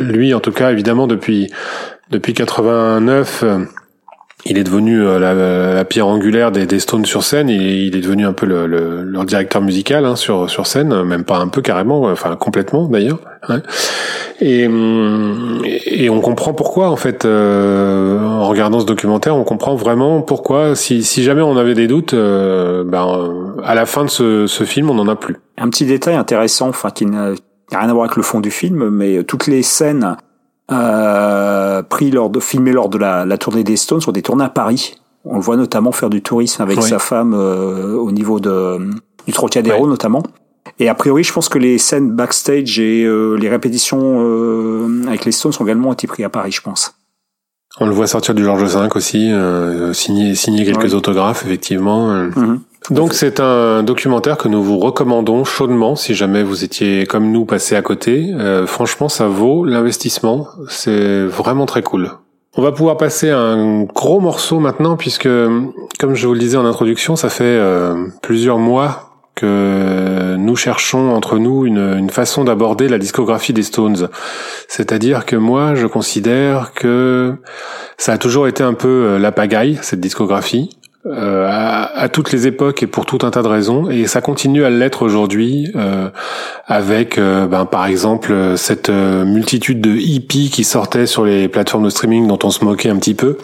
Lui, 0.00 0.32
en 0.32 0.40
tout 0.40 0.52
cas, 0.52 0.72
évidemment, 0.72 1.06
depuis 1.06 1.50
depuis 2.10 2.34
89, 2.34 3.42
euh, 3.42 3.64
il 4.46 4.58
est 4.58 4.64
devenu 4.64 5.00
euh, 5.02 5.18
la, 5.18 5.34
la 5.74 5.84
pierre 5.84 6.06
angulaire 6.06 6.52
des, 6.52 6.66
des 6.66 6.78
Stones 6.78 7.04
sur 7.06 7.22
scène. 7.24 7.48
Il, 7.48 7.62
il 7.62 7.96
est 7.96 8.00
devenu 8.00 8.26
un 8.26 8.32
peu 8.32 8.46
le, 8.46 8.66
le- 8.66 9.02
leur 9.02 9.24
directeur 9.24 9.62
musical 9.62 10.04
hein, 10.04 10.16
sur 10.16 10.50
sur 10.50 10.66
scène, 10.66 11.02
même 11.04 11.24
pas 11.24 11.38
un 11.38 11.48
peu 11.48 11.62
carrément, 11.62 12.02
enfin 12.02 12.36
complètement 12.36 12.86
d'ailleurs. 12.86 13.18
hein. 13.48 13.62
Et, 14.40 14.66
hum, 14.66 15.62
et 15.64 16.10
on 16.10 16.20
comprend 16.20 16.52
pourquoi 16.54 16.90
en 16.90 16.96
fait 16.96 17.24
euh, 17.24 18.18
en 18.20 18.48
regardant 18.48 18.80
ce 18.80 18.86
documentaire, 18.86 19.36
on 19.36 19.44
comprend 19.44 19.74
vraiment 19.76 20.22
pourquoi. 20.22 20.74
Si, 20.74 21.02
si 21.04 21.22
jamais 21.22 21.42
on 21.42 21.56
avait 21.56 21.74
des 21.74 21.86
doutes, 21.86 22.14
euh, 22.14 22.84
ben 22.84 23.06
euh, 23.06 23.62
à 23.64 23.74
la 23.74 23.86
fin 23.86 24.04
de 24.04 24.10
ce, 24.10 24.46
ce 24.46 24.64
film, 24.64 24.90
on 24.90 24.94
n'en 24.94 25.08
a 25.08 25.16
plus. 25.16 25.36
Un 25.56 25.68
petit 25.68 25.86
détail 25.86 26.16
intéressant, 26.16 26.68
enfin 26.68 26.90
qui 26.90 27.06
n'a 27.06 27.30
rien 27.70 27.88
à 27.88 27.92
voir 27.92 28.04
avec 28.04 28.16
le 28.16 28.22
fond 28.22 28.40
du 28.40 28.50
film, 28.50 28.88
mais 28.90 29.22
toutes 29.24 29.46
les 29.46 29.62
scènes 29.62 30.16
euh, 30.72 31.82
pris 31.82 32.10
lors 32.10 32.30
de 32.30 32.40
filmées 32.40 32.72
lors 32.72 32.88
de 32.88 32.98
la, 32.98 33.24
la 33.24 33.38
tournée 33.38 33.64
des 33.64 33.76
Stones 33.76 34.00
sont 34.00 34.12
des 34.12 34.22
tournées 34.22 34.44
à 34.44 34.48
Paris. 34.48 34.96
On 35.24 35.36
le 35.36 35.40
voit 35.40 35.56
notamment 35.56 35.92
faire 35.92 36.10
du 36.10 36.22
tourisme 36.22 36.62
avec 36.62 36.78
Oui. 36.78 36.88
sa 36.88 36.98
femme 36.98 37.34
euh, 37.34 37.94
au 37.96 38.10
niveau 38.12 38.40
de 38.40 38.90
du 39.26 39.32
Trocadéro 39.32 39.86
notamment. 39.86 40.22
Et 40.78 40.88
a 40.88 40.94
priori, 40.94 41.22
je 41.24 41.32
pense 41.32 41.48
que 41.48 41.58
les 41.58 41.78
scènes 41.78 42.10
backstage 42.10 42.78
et 42.80 43.04
euh, 43.04 43.34
les 43.36 43.48
répétitions 43.48 44.16
euh, 44.20 45.02
avec 45.06 45.24
les 45.24 45.32
Stones 45.32 45.52
ont 45.60 45.64
également 45.64 45.92
été 45.92 46.06
pris 46.06 46.24
à 46.24 46.28
Paris, 46.28 46.52
je 46.52 46.60
pense. 46.60 46.94
On 47.80 47.86
le 47.86 47.92
voit 47.92 48.06
sortir 48.06 48.34
du 48.34 48.44
Georges 48.44 48.64
V 48.76 48.88
aussi, 48.94 49.30
euh, 49.32 49.92
signer, 49.92 50.34
signer 50.34 50.64
quelques 50.64 50.78
Ouais. 50.84 50.94
autographes 50.94 51.44
effectivement. 51.44 52.08
Mhm. 52.08 52.60
Donc 52.90 53.14
c'est 53.14 53.40
un 53.40 53.82
documentaire 53.82 54.36
que 54.36 54.48
nous 54.48 54.62
vous 54.62 54.78
recommandons 54.78 55.44
chaudement 55.44 55.96
si 55.96 56.14
jamais 56.14 56.42
vous 56.42 56.64
étiez 56.64 57.06
comme 57.06 57.32
nous 57.32 57.46
passé 57.46 57.76
à 57.76 57.82
côté. 57.82 58.30
Euh, 58.34 58.66
franchement, 58.66 59.08
ça 59.08 59.26
vaut 59.26 59.64
l'investissement. 59.64 60.48
C'est 60.68 61.24
vraiment 61.24 61.64
très 61.64 61.82
cool. 61.82 62.10
On 62.56 62.62
va 62.62 62.72
pouvoir 62.72 62.98
passer 62.98 63.30
à 63.30 63.38
un 63.38 63.84
gros 63.84 64.20
morceau 64.20 64.60
maintenant 64.60 64.96
puisque, 64.96 65.28
comme 65.98 66.14
je 66.14 66.26
vous 66.26 66.34
le 66.34 66.38
disais 66.38 66.58
en 66.58 66.66
introduction, 66.66 67.16
ça 67.16 67.30
fait 67.30 67.44
euh, 67.44 68.06
plusieurs 68.22 68.58
mois 68.58 69.10
que 69.34 70.36
nous 70.36 70.54
cherchons 70.54 71.10
entre 71.12 71.38
nous 71.38 71.66
une, 71.66 71.96
une 71.98 72.10
façon 72.10 72.44
d'aborder 72.44 72.86
la 72.88 72.98
discographie 72.98 73.52
des 73.52 73.64
Stones. 73.64 74.08
C'est-à-dire 74.68 75.26
que 75.26 75.34
moi, 75.34 75.74
je 75.74 75.86
considère 75.86 76.72
que 76.74 77.34
ça 77.96 78.12
a 78.12 78.18
toujours 78.18 78.46
été 78.46 78.62
un 78.62 78.74
peu 78.74 78.88
euh, 78.88 79.18
la 79.18 79.32
pagaille, 79.32 79.78
cette 79.82 80.00
discographie. 80.00 80.78
Euh, 81.06 81.46
à, 81.50 82.08
toutes 82.08 82.32
les 82.32 82.46
époques 82.46 82.82
et 82.82 82.86
pour 82.86 83.04
tout 83.04 83.18
un 83.24 83.30
tas 83.30 83.42
de 83.42 83.48
raisons. 83.48 83.90
Et 83.90 84.06
ça 84.06 84.22
continue 84.22 84.64
à 84.64 84.70
l'être 84.70 85.02
aujourd'hui 85.02 85.70
euh, 85.76 86.08
avec 86.66 87.18
euh, 87.18 87.46
ben, 87.46 87.66
par 87.66 87.84
exemple 87.84 88.54
cette 88.56 88.88
euh, 88.88 89.26
multitude 89.26 89.82
de 89.82 89.90
hippies 89.90 90.48
qui 90.48 90.64
sortaient 90.64 91.04
sur 91.04 91.26
les 91.26 91.48
plateformes 91.48 91.84
de 91.84 91.90
streaming 91.90 92.26
dont 92.26 92.38
on 92.42 92.50
se 92.50 92.64
moquait 92.64 92.88
un 92.88 92.96
petit 92.96 93.14
peu 93.14 93.36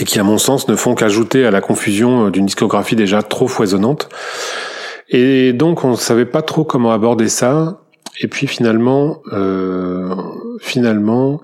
et 0.00 0.04
qui 0.04 0.18
à 0.18 0.22
mon 0.22 0.38
sens 0.38 0.66
ne 0.68 0.76
font 0.76 0.94
qu'ajouter 0.94 1.44
à 1.44 1.50
la 1.50 1.60
confusion 1.60 2.30
d'une 2.30 2.46
discographie 2.46 2.96
déjà 2.96 3.22
trop 3.22 3.48
foisonnante. 3.48 4.08
Et 5.10 5.52
donc 5.52 5.84
on 5.84 5.90
ne 5.90 5.96
savait 5.96 6.24
pas 6.24 6.40
trop 6.40 6.64
comment 6.64 6.92
aborder 6.92 7.28
ça. 7.28 7.80
Et 8.20 8.28
puis 8.28 8.46
finalement, 8.46 9.22
euh, 9.32 10.14
finalement, 10.60 11.40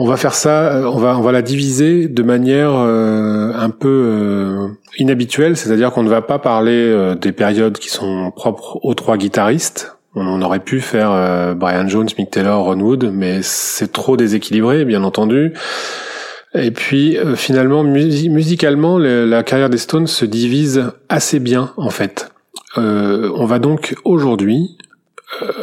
on 0.00 0.06
va 0.06 0.16
faire 0.16 0.34
ça, 0.34 0.72
euh, 0.72 0.84
on 0.84 0.98
va 0.98 1.18
on 1.18 1.22
va 1.22 1.32
la 1.32 1.42
diviser 1.42 2.06
de 2.06 2.22
manière 2.22 2.70
euh, 2.72 3.52
un 3.52 3.68
peu 3.68 3.88
euh, 3.88 4.68
inhabituelle, 4.96 5.56
c'est-à-dire 5.56 5.90
qu'on 5.90 6.04
ne 6.04 6.08
va 6.08 6.22
pas 6.22 6.38
parler 6.38 6.70
euh, 6.70 7.16
des 7.16 7.32
périodes 7.32 7.78
qui 7.78 7.88
sont 7.88 8.30
propres 8.30 8.78
aux 8.84 8.94
trois 8.94 9.16
guitaristes. 9.16 9.96
On 10.14 10.40
aurait 10.40 10.60
pu 10.60 10.80
faire 10.80 11.54
Brian 11.54 11.86
Jones, 11.86 12.08
Mick 12.18 12.30
Taylor, 12.30 12.64
Ron 12.64 12.80
Wood, 12.80 13.10
mais 13.12 13.40
c'est 13.42 13.92
trop 13.92 14.16
déséquilibré, 14.16 14.84
bien 14.84 15.04
entendu. 15.04 15.52
Et 16.54 16.72
puis 16.72 17.16
finalement, 17.36 17.84
musicalement, 17.84 18.98
la 18.98 19.42
carrière 19.44 19.70
des 19.70 19.78
Stones 19.78 20.08
se 20.08 20.24
divise 20.24 20.90
assez 21.08 21.38
bien 21.38 21.72
en 21.76 21.90
fait. 21.90 22.32
on 22.76 23.44
va 23.44 23.60
donc 23.60 23.94
aujourd'hui 24.04 24.78
euh, 24.80 24.87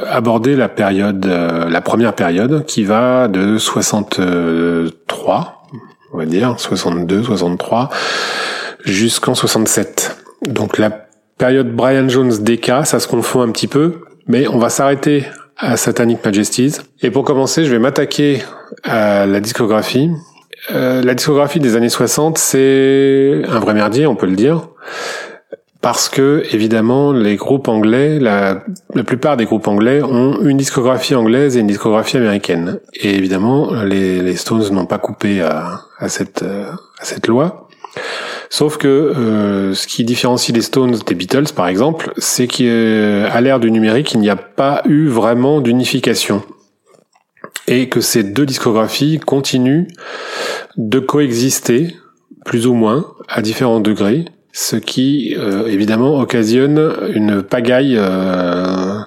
aborder 0.08 0.56
la 0.56 0.70
période, 0.70 1.26
euh, 1.26 1.70
la 1.70 1.82
première 1.82 2.14
période 2.14 2.66
qui 2.66 2.84
va 2.84 3.28
de 3.28 3.58
63, 3.58 5.64
on 6.14 6.18
va 6.18 6.26
dire, 6.26 6.56
62, 6.58 7.24
63, 7.24 7.90
jusqu'en 8.84 9.36
67. 9.36 10.18
Donc 10.48 10.78
la 10.78 10.92
période 11.38 11.76
Brian 11.76 12.08
Jones 12.08 12.32
DK, 12.32 12.86
ça 12.86 13.00
se 13.00 13.08
confond 13.08 13.42
un 13.42 13.52
petit 13.52 13.68
peu, 13.68 14.02
mais 14.28 14.48
on 14.48 14.58
va 14.58 14.70
s'arrêter 14.70 15.26
à 15.58 15.78
Satanic 15.78 16.24
Majesties. 16.24 16.78
Et 17.02 17.12
pour 17.12 17.24
commencer, 17.24 17.66
je 17.66 17.72
vais 17.72 17.80
m'attaquer 17.80 18.44
à 18.84 19.26
la 19.26 19.40
discographie. 19.40 20.12
Euh, 20.72 21.04
la 21.04 21.14
discographie 21.14 21.60
des 21.60 21.76
années 21.76 21.90
60, 21.90 22.38
c'est 22.38 23.42
un 23.48 23.60
vrai 23.60 23.74
merdier, 23.74 24.08
on 24.08 24.16
peut 24.16 24.28
le 24.28 24.36
dire 24.36 24.70
parce 25.86 26.10
que 26.10 26.44
évidemment 26.52 27.12
les 27.12 27.36
groupes 27.36 27.68
anglais, 27.68 28.18
la, 28.18 28.64
la 28.96 29.04
plupart 29.04 29.38
des 29.38 29.46
groupes 29.46 29.68
anglais 29.68 30.02
ont 30.02 30.42
une 30.42 30.58
discographie 30.58 31.14
anglaise 31.14 31.58
et 31.58 31.60
une 31.60 31.68
discographie 31.68 32.18
américaine. 32.18 32.80
Et 32.96 33.14
évidemment, 33.14 33.72
les, 33.84 34.20
les 34.24 34.36
Stones 34.36 34.68
n'ont 34.72 34.88
pas 34.88 34.98
coupé 34.98 35.42
à, 35.42 35.82
à 36.00 36.10
cette, 36.10 36.42
euh, 36.42 36.72
à 37.00 37.06
cette 37.06 37.28
loi. 37.28 37.68
Sauf 38.50 38.78
que 38.78 38.88
euh, 38.88 39.76
ce 39.76 39.86
qui 39.86 40.04
différencie 40.04 40.56
les 40.56 40.64
Stones 40.64 40.98
des 41.06 41.14
Beatles, 41.14 41.54
par 41.56 41.68
exemple, 41.68 42.14
c'est 42.18 42.48
qu'à 42.48 43.42
l'ère 43.42 43.60
du 43.60 43.70
numérique, 43.70 44.14
il 44.14 44.22
n'y 44.22 44.30
a 44.32 44.36
pas 44.36 44.82
eu 44.88 45.08
vraiment 45.08 45.62
d'unification. 45.62 46.42
Et 47.68 47.90
que 47.90 48.02
ces 48.02 48.24
deux 48.24 48.48
discographies 48.48 49.20
continuent 49.20 49.86
de 50.78 50.98
coexister, 50.98 51.96
plus 52.44 52.66
ou 52.66 52.74
moins, 52.74 53.06
à 53.28 53.44
différents 53.44 53.82
degrés, 53.82 54.26
ce 54.56 54.78
qui 54.78 55.36
euh, 55.38 55.68
évidemment 55.68 56.18
occasionne 56.18 56.94
une 57.14 57.44
pagaille 57.44 57.98
euh, 58.00 59.02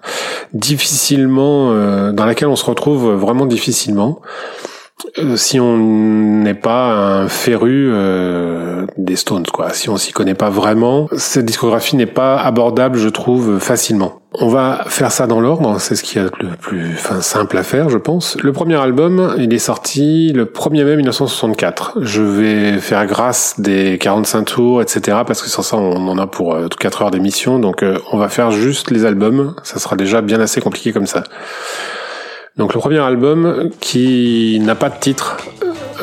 difficilement 0.53 1.73
euh, 1.73 2.13
dans 2.13 2.27
laquelle 2.27 2.49
on 2.49 2.57
se 2.57 2.67
retrouve 2.67 3.13
vraiment 3.15 3.47
difficilement 3.47 4.21
si 5.37 5.59
on 5.59 5.79
n'est 5.79 6.55
pas 6.55 6.93
un 6.93 7.29
féru 7.29 7.91
des 8.99 9.17
Stones 9.17 9.47
quoi. 9.47 9.71
Si 9.71 9.89
on 9.89 9.97
s'y 9.97 10.13
connaît 10.13 10.35
pas 10.35 10.51
vraiment 10.51 11.09
cette 11.17 11.47
discographie 11.47 11.97
n'est 11.97 12.05
pas 12.05 12.39
abordable 12.39 12.99
je 12.99 13.09
trouve 13.09 13.59
facilement 13.59 14.18
on 14.35 14.49
va 14.49 14.85
faire 14.89 15.11
ça 15.11 15.27
dans 15.27 15.41
l'ordre, 15.41 15.81
c'est 15.81 15.97
ce 15.97 16.03
qui 16.03 16.19
est 16.19 16.23
le 16.43 16.51
plus 16.61 16.97
simple 17.21 17.57
à 17.57 17.63
faire, 17.63 17.89
je 17.89 17.97
pense. 17.97 18.37
Le 18.43 18.53
premier 18.53 18.77
album, 18.77 19.35
il 19.39 19.55
est 19.55 19.59
sorti 19.59 20.33
le 20.33 20.45
1er 20.45 20.85
mai 20.85 20.97
1964. 20.97 21.99
Je 22.03 22.23
vais 22.23 22.79
faire 22.79 23.07
grâce 23.07 23.59
des 23.59 23.97
45 23.97 24.45
tours, 24.45 24.83
etc. 24.83 25.19
Parce 25.27 25.41
que 25.41 25.49
sans 25.49 25.63
ça, 25.63 25.79
on 25.79 26.09
en 26.09 26.19
a 26.19 26.27
pour 26.27 26.55
euh, 26.55 26.69
4 26.69 27.03
heures 27.03 27.11
d'émission. 27.11 27.59
Donc 27.59 27.83
euh, 27.83 27.99
on 28.13 28.19
va 28.19 28.29
faire 28.29 28.51
juste 28.51 28.91
les 28.91 29.07
albums. 29.07 29.55
Ça 29.63 29.79
sera 29.79 29.97
déjà 29.97 30.21
bien 30.21 30.41
assez 30.41 30.61
compliqué 30.61 30.93
comme 30.93 31.07
ça. 31.07 31.25
Donc 32.59 32.75
le 32.75 32.81
premier 32.81 32.99
album 32.99 33.71
qui 33.81 34.61
n'a 34.61 34.75
pas 34.75 34.91
de 34.91 34.99
titre 34.99 35.39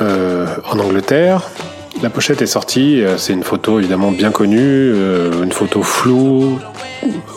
euh, 0.01 0.47
en 0.71 0.79
Angleterre, 0.79 1.41
la 2.05 2.11
pochette 2.11 2.43
est 2.43 2.45
sortie, 2.45 3.03
euh, 3.03 3.17
c'est 3.17 3.33
une 3.33 3.41
photo 3.41 3.79
évidemment 3.79 4.11
bien 4.11 4.29
connue, 4.29 4.59
euh, 4.61 5.41
une 5.41 5.51
photo 5.51 5.81
floue 5.81 6.59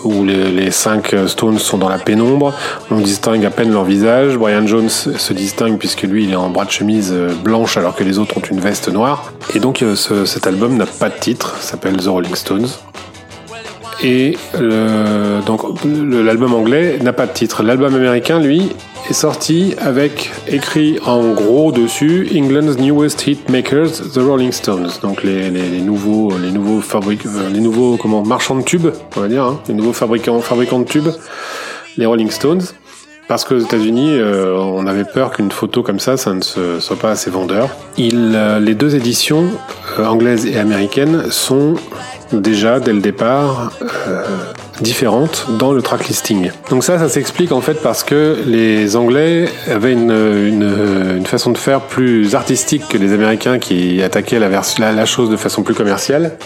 où 0.04 0.24
les, 0.24 0.70
cinq 0.70 1.16
Stones 1.26 1.58
sont 1.58 1.78
dans 1.78 1.88
la 1.88 1.96
pénombre. 1.96 2.52
On 2.90 3.00
distingue 3.00 3.46
à 3.46 3.50
peine 3.50 3.72
leur 3.72 3.84
visage. 3.84 4.36
Brian 4.36 4.66
Jones 4.66 4.90
se 4.90 5.32
distingue 5.32 5.78
puisque 5.78 6.02
lui 6.02 6.24
il 6.24 6.32
est 6.32 6.36
en 6.36 6.50
bras 6.50 6.66
de 6.66 6.70
chemise 6.70 7.14
euh, 7.14 7.32
blanche 7.42 7.78
alors 7.78 7.96
que 7.96 8.04
les 8.04 8.18
autres 8.18 8.36
ont 8.36 8.42
une 8.42 8.60
veste 8.60 8.92
noire. 8.92 9.32
Et 9.54 9.58
donc 9.58 9.82
cet 10.26 10.46
album 10.46 10.76
n'a 10.76 10.84
pas 10.84 11.08
de 11.08 11.18
titre, 11.18 11.56
s'appelle 11.60 11.96
The 11.96 12.08
Rolling 12.08 12.34
Stones. 12.34 12.68
Et 14.02 14.36
donc 15.46 15.62
l'album 15.84 16.52
anglais 16.52 16.98
n'a 17.02 17.14
pas 17.14 17.26
de 17.26 17.32
titre. 17.32 17.62
L'album 17.62 17.94
américain, 17.94 18.38
lui, 18.38 18.70
est 19.08 19.12
sorti 19.12 19.74
avec 19.78 20.30
écrit 20.46 20.98
en 21.06 21.32
gros 21.32 21.72
dessus 21.72 22.28
England's 22.34 22.78
newest 22.78 23.26
hit 23.26 23.48
makers, 23.48 23.90
the 24.12 24.18
Rolling 24.18 24.52
Stones. 24.52 24.90
Donc 25.02 25.22
les, 25.22 25.50
les, 25.50 25.80
nouveaux, 25.80 26.32
les 26.38 26.50
nouveaux 26.50 26.80
fabricants, 26.80 27.28
euh, 27.36 27.48
les 27.50 27.60
nouveaux 27.60 27.96
comment 27.96 28.22
marchands 28.22 28.56
de 28.56 28.62
tubes, 28.62 28.88
on 29.16 29.20
va 29.20 29.28
dire, 29.28 29.44
hein, 29.44 29.60
les 29.68 29.74
nouveaux 29.74 29.92
fabricants, 29.92 30.40
fabricants 30.40 30.80
de 30.80 30.84
tubes, 30.84 31.08
les 31.96 32.06
Rolling 32.06 32.30
Stones. 32.30 32.62
Parce 33.28 33.44
qu'aux 33.44 33.58
États-Unis, 33.58 34.12
euh, 34.14 34.56
on 34.56 34.86
avait 34.86 35.04
peur 35.04 35.32
qu'une 35.32 35.50
photo 35.50 35.82
comme 35.82 36.00
ça, 36.00 36.16
ça 36.16 36.32
ne 36.32 36.40
se, 36.40 36.80
soit 36.80 36.96
pas 36.96 37.10
assez 37.10 37.30
vendeur. 37.30 37.68
Il, 37.98 38.32
euh, 38.34 38.58
les 38.58 38.74
deux 38.74 38.96
éditions, 38.96 39.44
euh, 39.98 40.06
anglaises 40.06 40.46
et 40.46 40.58
américaines, 40.58 41.30
sont 41.30 41.74
déjà 42.32 42.80
dès 42.80 42.94
le 42.94 43.00
départ 43.00 43.72
différentes 44.80 45.46
dans 45.58 45.72
le 45.72 45.82
track 45.82 46.08
listing. 46.08 46.50
Donc 46.70 46.84
ça, 46.84 46.98
ça 46.98 47.08
s'explique 47.08 47.52
en 47.52 47.60
fait 47.60 47.82
parce 47.82 48.04
que 48.04 48.38
les 48.46 48.96
Anglais 48.96 49.48
avaient 49.70 49.92
une, 49.92 50.10
une, 50.10 51.26
façon 51.26 51.50
de 51.50 51.58
faire 51.58 51.80
plus 51.80 52.34
artistique 52.34 52.88
que 52.88 52.96
les 52.96 53.12
Américains 53.12 53.58
qui 53.58 54.02
attaquaient 54.02 54.38
la, 54.38 54.48
la, 54.48 54.92
la 54.92 55.06
chose 55.06 55.30
de 55.30 55.36
façon 55.36 55.62
plus 55.62 55.74
commerciale. 55.74 56.36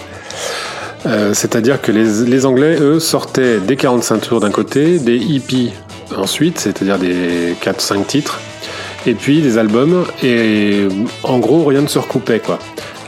Euh, 1.07 1.35
C'est-à-dire 1.35 1.81
que 1.81 1.93
les, 1.93 2.25
les, 2.27 2.47
Anglais, 2.47 2.77
eux, 2.81 3.01
sortaient 3.01 3.59
des 3.59 3.77
45 3.77 4.21
tours 4.21 4.41
d'un 4.41 4.51
côté, 4.51 4.99
des 4.99 5.17
hippies 5.17 5.73
ensuite, 6.17 6.59
c'est-à-dire 6.59 6.99
des 6.99 7.55
4-5 7.63 8.05
titres, 8.05 8.41
et 9.07 9.15
puis 9.15 9.41
des 9.41 9.59
albums, 9.59 10.05
et 10.23 10.87
en 11.23 11.39
gros, 11.39 11.65
rien 11.65 11.81
ne 11.81 11.87
se 11.87 11.99
recoupait, 11.99 12.41
quoi. 12.41 12.59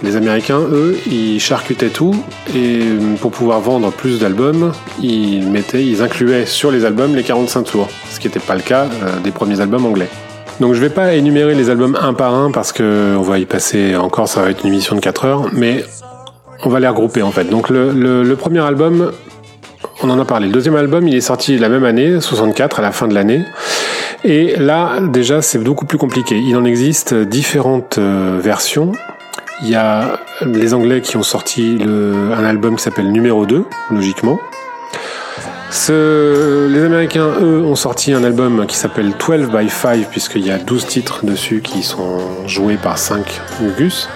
Les 0.04 0.16
Américains, 0.16 0.60
eux, 0.60 0.98
ils 1.10 1.40
charcutaient 1.40 1.88
tout 1.88 2.14
et 2.54 2.80
pour 3.22 3.30
pouvoir 3.30 3.60
vendre 3.60 3.90
plus 3.90 4.20
d'albums, 4.20 4.72
ils 5.02 5.48
mettaient, 5.48 5.82
ils 5.82 6.02
incluaient 6.02 6.44
sur 6.44 6.70
les 6.70 6.84
albums 6.84 7.16
les 7.16 7.22
45 7.22 7.62
tours, 7.62 7.88
ce 8.10 8.20
qui 8.20 8.26
n'était 8.26 8.38
pas 8.38 8.54
le 8.54 8.60
cas 8.60 8.84
euh, 8.84 9.20
des 9.24 9.30
premiers 9.30 9.60
albums 9.60 9.86
anglais. 9.86 10.08
Donc 10.60 10.74
je 10.74 10.80
vais 10.80 10.90
pas 10.90 11.14
énumérer 11.14 11.54
les 11.54 11.70
albums 11.70 11.96
un 11.98 12.12
par 12.12 12.34
un 12.34 12.50
parce 12.50 12.70
que 12.70 13.16
on 13.16 13.22
va 13.22 13.38
y 13.38 13.46
passer 13.46 13.96
encore, 13.96 14.28
ça 14.28 14.42
va 14.42 14.50
être 14.50 14.62
une 14.62 14.74
émission 14.74 14.94
de 14.94 15.00
4 15.00 15.24
heures, 15.24 15.46
mais 15.54 15.82
on 16.64 16.68
va 16.68 16.80
les 16.80 16.88
regrouper 16.88 17.22
en 17.22 17.30
fait. 17.30 17.44
Donc 17.44 17.70
le, 17.70 17.90
le, 17.90 18.22
le 18.22 18.36
premier 18.36 18.60
album, 18.60 19.10
on 20.02 20.10
en 20.10 20.20
a 20.20 20.24
parlé. 20.26 20.48
Le 20.48 20.52
deuxième 20.52 20.76
album, 20.76 21.08
il 21.08 21.14
est 21.14 21.22
sorti 21.22 21.56
la 21.56 21.70
même 21.70 21.84
année, 21.84 22.20
64, 22.20 22.78
à 22.78 22.82
la 22.82 22.92
fin 22.92 23.08
de 23.08 23.14
l'année. 23.14 23.42
Et 24.22 24.56
là, 24.56 25.00
déjà, 25.00 25.42
c'est 25.42 25.58
beaucoup 25.58 25.86
plus 25.86 25.98
compliqué. 25.98 26.36
Il 26.36 26.56
en 26.56 26.64
existe 26.64 27.14
différentes 27.14 27.98
euh, 27.98 28.38
versions. 28.40 28.92
Il 29.62 29.68
y 29.68 29.76
a 29.76 30.18
les 30.44 30.74
Anglais 30.74 31.00
qui 31.00 31.16
ont 31.16 31.22
sorti 31.22 31.78
le, 31.78 32.32
un 32.36 32.44
album 32.44 32.76
qui 32.76 32.82
s'appelle 32.82 33.10
Numéro 33.12 33.46
2, 33.46 33.64
logiquement. 33.90 34.38
Ce, 35.70 36.68
les 36.68 36.84
Américains, 36.84 37.30
eux, 37.40 37.64
ont 37.64 37.74
sorti 37.74 38.12
un 38.12 38.24
album 38.24 38.66
qui 38.66 38.76
s'appelle 38.76 39.12
12 39.26 39.50
by 39.50 39.68
5, 39.68 40.08
puisqu'il 40.08 40.46
y 40.46 40.50
a 40.50 40.58
12 40.58 40.86
titres 40.86 41.24
dessus 41.24 41.62
qui 41.62 41.82
sont 41.82 42.46
joués 42.46 42.76
par 42.76 42.98
5 42.98 43.40
gus. 43.78 44.08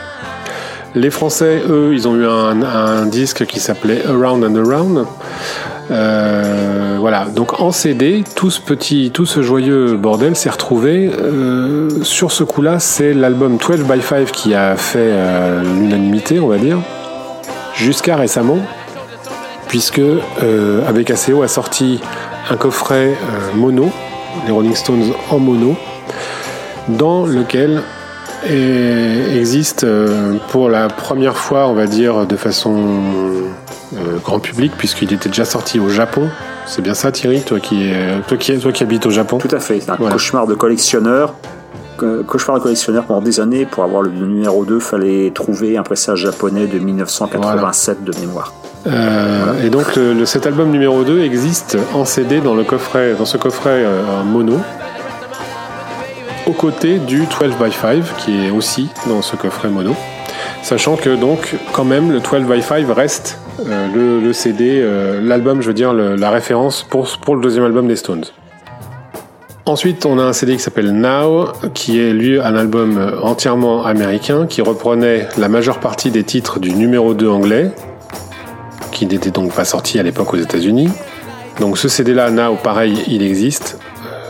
Les 0.94 1.10
Français, 1.10 1.62
eux, 1.68 1.90
ils 1.92 2.08
ont 2.08 2.16
eu 2.16 2.26
un, 2.26 2.62
un 2.62 3.06
disque 3.06 3.44
qui 3.46 3.60
s'appelait 3.60 4.04
Around 4.06 4.44
and 4.44 4.56
Around. 4.56 5.06
Euh, 5.90 6.96
voilà, 7.00 7.26
donc 7.26 7.60
en 7.60 7.72
CD, 7.72 8.24
tout 8.34 8.50
ce 8.50 8.60
petit, 8.60 9.10
tout 9.12 9.26
ce 9.26 9.42
joyeux 9.42 9.96
bordel 9.96 10.36
s'est 10.36 10.50
retrouvé. 10.50 11.10
Euh, 11.18 11.88
sur 12.02 12.32
ce 12.32 12.44
coup-là, 12.44 12.78
c'est 12.78 13.14
l'album 13.14 13.56
12 13.56 13.84
by 13.84 14.02
5 14.02 14.30
qui 14.30 14.54
a 14.54 14.76
fait 14.76 14.98
euh, 15.00 15.62
l'unanimité, 15.62 16.40
on 16.40 16.48
va 16.48 16.58
dire, 16.58 16.78
jusqu'à 17.74 18.16
récemment. 18.16 18.58
puisque 19.68 20.00
avec 20.86 21.10
ACO 21.10 21.42
a 21.42 21.48
sorti 21.48 22.00
un 22.48 22.56
coffret 22.56 23.14
mono, 23.54 23.90
les 24.46 24.52
Rolling 24.52 24.74
Stones 24.74 25.12
en 25.30 25.38
mono, 25.38 25.76
dans 26.88 27.26
lequel 27.26 27.82
existe 28.46 29.86
pour 30.48 30.70
la 30.70 30.88
première 30.88 31.36
fois, 31.36 31.68
on 31.68 31.74
va 31.74 31.86
dire, 31.86 32.26
de 32.26 32.36
façon 32.36 32.76
euh, 33.96 34.18
grand 34.22 34.38
public, 34.40 34.72
puisqu'il 34.76 35.12
était 35.12 35.28
déjà 35.28 35.44
sorti 35.44 35.78
au 35.80 35.88
Japon. 35.88 36.28
C'est 36.66 36.82
bien 36.82 36.94
ça, 36.94 37.10
Thierry, 37.12 37.40
toi 37.42 37.60
qui, 37.60 37.90
toi 38.26 38.36
qui, 38.36 38.58
toi 38.58 38.72
qui 38.72 38.82
habites 38.82 39.06
au 39.06 39.10
Japon 39.10 39.38
Tout 39.38 39.54
à 39.54 39.60
fait, 39.60 39.80
c'est 39.80 39.90
un 39.90 39.96
Voilà. 39.96 40.12
cauchemar 40.12 40.46
de 40.46 40.54
collectionneur. 40.54 41.34
Cauchemar 42.26 42.58
de 42.58 42.62
collectionneur 42.62 43.04
pendant 43.04 43.22
des 43.22 43.40
années. 43.40 43.66
Pour 43.66 43.82
avoir 43.84 44.02
le 44.02 44.10
numéro 44.10 44.64
2, 44.64 44.78
fallait 44.78 45.32
trouver 45.34 45.76
un 45.78 45.82
pressage 45.82 46.18
japonais 46.20 46.66
de 46.66 46.78
1987 46.78 48.04
de 48.04 48.12
mémoire. 48.20 48.52
Euh, 48.86 49.64
Et 49.64 49.70
donc 49.70 49.96
le, 49.96 50.12
le- 50.14 50.24
cet 50.26 50.46
album 50.46 50.70
numéro 50.70 51.02
2 51.02 51.22
existe 51.22 51.76
en 51.94 52.04
CD 52.04 52.40
dans 52.40 52.54
le 52.54 52.62
coffret, 52.64 53.14
dans 53.18 53.24
ce 53.24 53.36
coffret 53.36 53.82
euh, 53.84 54.02
en 54.20 54.24
mono, 54.24 54.58
aux 56.46 56.52
côtés 56.52 56.98
du 56.98 57.24
12 57.26 57.56
by 57.60 57.72
5 57.72 58.02
qui 58.18 58.46
est 58.46 58.50
aussi 58.50 58.88
dans 59.06 59.20
ce 59.22 59.36
coffret 59.36 59.68
mono, 59.68 59.94
sachant 60.62 60.96
que 60.96 61.10
donc 61.16 61.56
quand 61.72 61.84
même 61.84 62.12
le 62.12 62.20
12 62.20 62.42
by 62.44 62.62
5 62.62 62.86
reste 62.94 63.38
le, 63.66 64.20
le 64.20 64.32
CD, 64.32 64.80
euh, 64.82 65.20
l'album, 65.20 65.62
je 65.62 65.68
veux 65.68 65.74
dire 65.74 65.92
la 65.92 66.30
référence 66.30 66.84
pour 66.88 67.08
pour 67.18 67.36
le 67.36 67.42
deuxième 67.42 67.64
album 67.64 67.88
des 67.88 67.96
Stones. 67.96 68.24
Ensuite, 69.68 70.06
on 70.06 70.18
a 70.18 70.22
un 70.22 70.32
CD 70.32 70.56
qui 70.56 70.62
s'appelle 70.62 70.92
Now, 70.92 71.52
qui 71.74 72.00
est 72.00 72.14
lui 72.14 72.40
un 72.40 72.56
album 72.56 72.96
euh, 72.96 73.20
entièrement 73.20 73.84
américain, 73.84 74.46
qui 74.46 74.62
reprenait 74.62 75.28
la 75.36 75.50
majeure 75.50 75.78
partie 75.78 76.10
des 76.10 76.24
titres 76.24 76.58
du 76.58 76.72
numéro 76.72 77.12
2 77.12 77.28
anglais, 77.28 77.70
qui 78.92 79.04
n'était 79.04 79.30
donc 79.30 79.52
pas 79.52 79.66
sorti 79.66 79.98
à 79.98 80.02
l'époque 80.02 80.32
aux 80.32 80.38
États-Unis. 80.38 80.88
Donc 81.60 81.76
ce 81.76 81.86
CD-là, 81.86 82.30
Now, 82.30 82.56
pareil, 82.56 83.04
il 83.08 83.22
existe. 83.22 83.78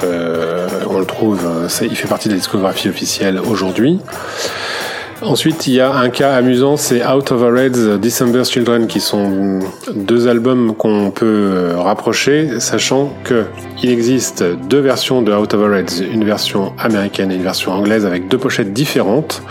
Euh, 0.03 0.67
on 0.91 0.99
le 0.99 1.05
trouve, 1.05 1.41
euh, 1.47 1.69
il 1.83 1.95
fait 1.95 2.09
partie 2.09 2.27
de 2.27 2.33
la 2.33 2.38
discographie 2.38 2.88
officielle 2.88 3.38
aujourd'hui. 3.38 4.01
Ensuite, 5.21 5.67
il 5.67 5.75
y 5.75 5.81
a 5.81 5.93
un 5.93 6.11
cas 6.11 6.35
amusant, 6.35 6.77
c'est 6.77 7.05
Out 7.05 7.33
of 7.33 7.43
Our 7.43 7.59
Heads, 7.59 7.99
December's 7.99 8.51
Children, 8.51 8.87
qui 8.87 9.01
sont 9.01 9.59
deux 9.93 10.29
albums 10.29 10.77
qu'on 10.77 11.11
peut 11.11 11.27
euh, 11.27 11.75
rapprocher, 11.77 12.61
sachant 12.61 13.13
que 13.25 13.47
il 13.83 13.91
existe 13.91 14.45
deux 14.69 14.79
versions 14.79 15.21
de 15.21 15.33
Out 15.33 15.55
of 15.55 15.61
Our 15.61 15.75
Heads, 15.75 16.05
une 16.13 16.25
version 16.25 16.73
américaine 16.79 17.33
et 17.33 17.35
une 17.35 17.43
version 17.43 17.73
anglaise 17.73 18.07
avec 18.07 18.29
deux 18.29 18.39
pochettes 18.39 18.73
différentes. 18.73 19.43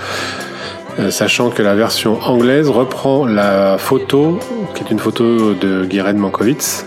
Euh, 0.99 1.11
sachant 1.11 1.49
que 1.49 1.61
la 1.61 1.75
version 1.75 2.17
anglaise 2.23 2.69
reprend 2.69 3.25
la 3.25 3.77
photo, 3.77 4.39
qui 4.73 4.83
est 4.83 4.89
une 4.89 4.99
photo 4.99 5.53
de 5.53 5.85
Guérin 5.85 6.13
Mankiewicz, 6.13 6.85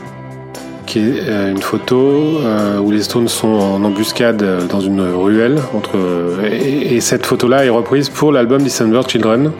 qui 0.90 0.98
est 0.98 1.28
euh, 1.28 1.52
une 1.52 1.62
photo 1.62 2.40
euh, 2.44 2.78
où 2.80 2.90
les 2.90 3.02
Stones 3.02 3.28
sont 3.28 3.46
en 3.46 3.84
embuscade 3.84 4.42
euh, 4.42 4.66
dans 4.66 4.80
une 4.80 5.00
ruelle. 5.00 5.58
Entre, 5.72 5.96
et, 6.44 6.96
et 6.96 7.00
cette 7.00 7.24
photo-là 7.26 7.64
est 7.64 7.68
reprise 7.68 8.08
pour 8.08 8.32
l'album 8.32 8.60
December 8.60 9.02
Children, 9.06 9.52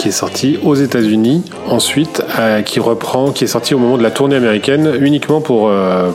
qui 0.00 0.08
est 0.08 0.12
sorti 0.12 0.58
aux 0.64 0.74
États-Unis, 0.74 1.44
ensuite, 1.68 2.24
qui 2.64 2.80
reprend, 2.80 3.30
qui 3.30 3.44
est 3.44 3.46
sorti 3.46 3.74
au 3.74 3.78
moment 3.78 3.98
de 3.98 4.02
la 4.02 4.10
tournée 4.10 4.34
américaine, 4.34 4.90
uniquement 5.00 5.40
pour, 5.42 5.70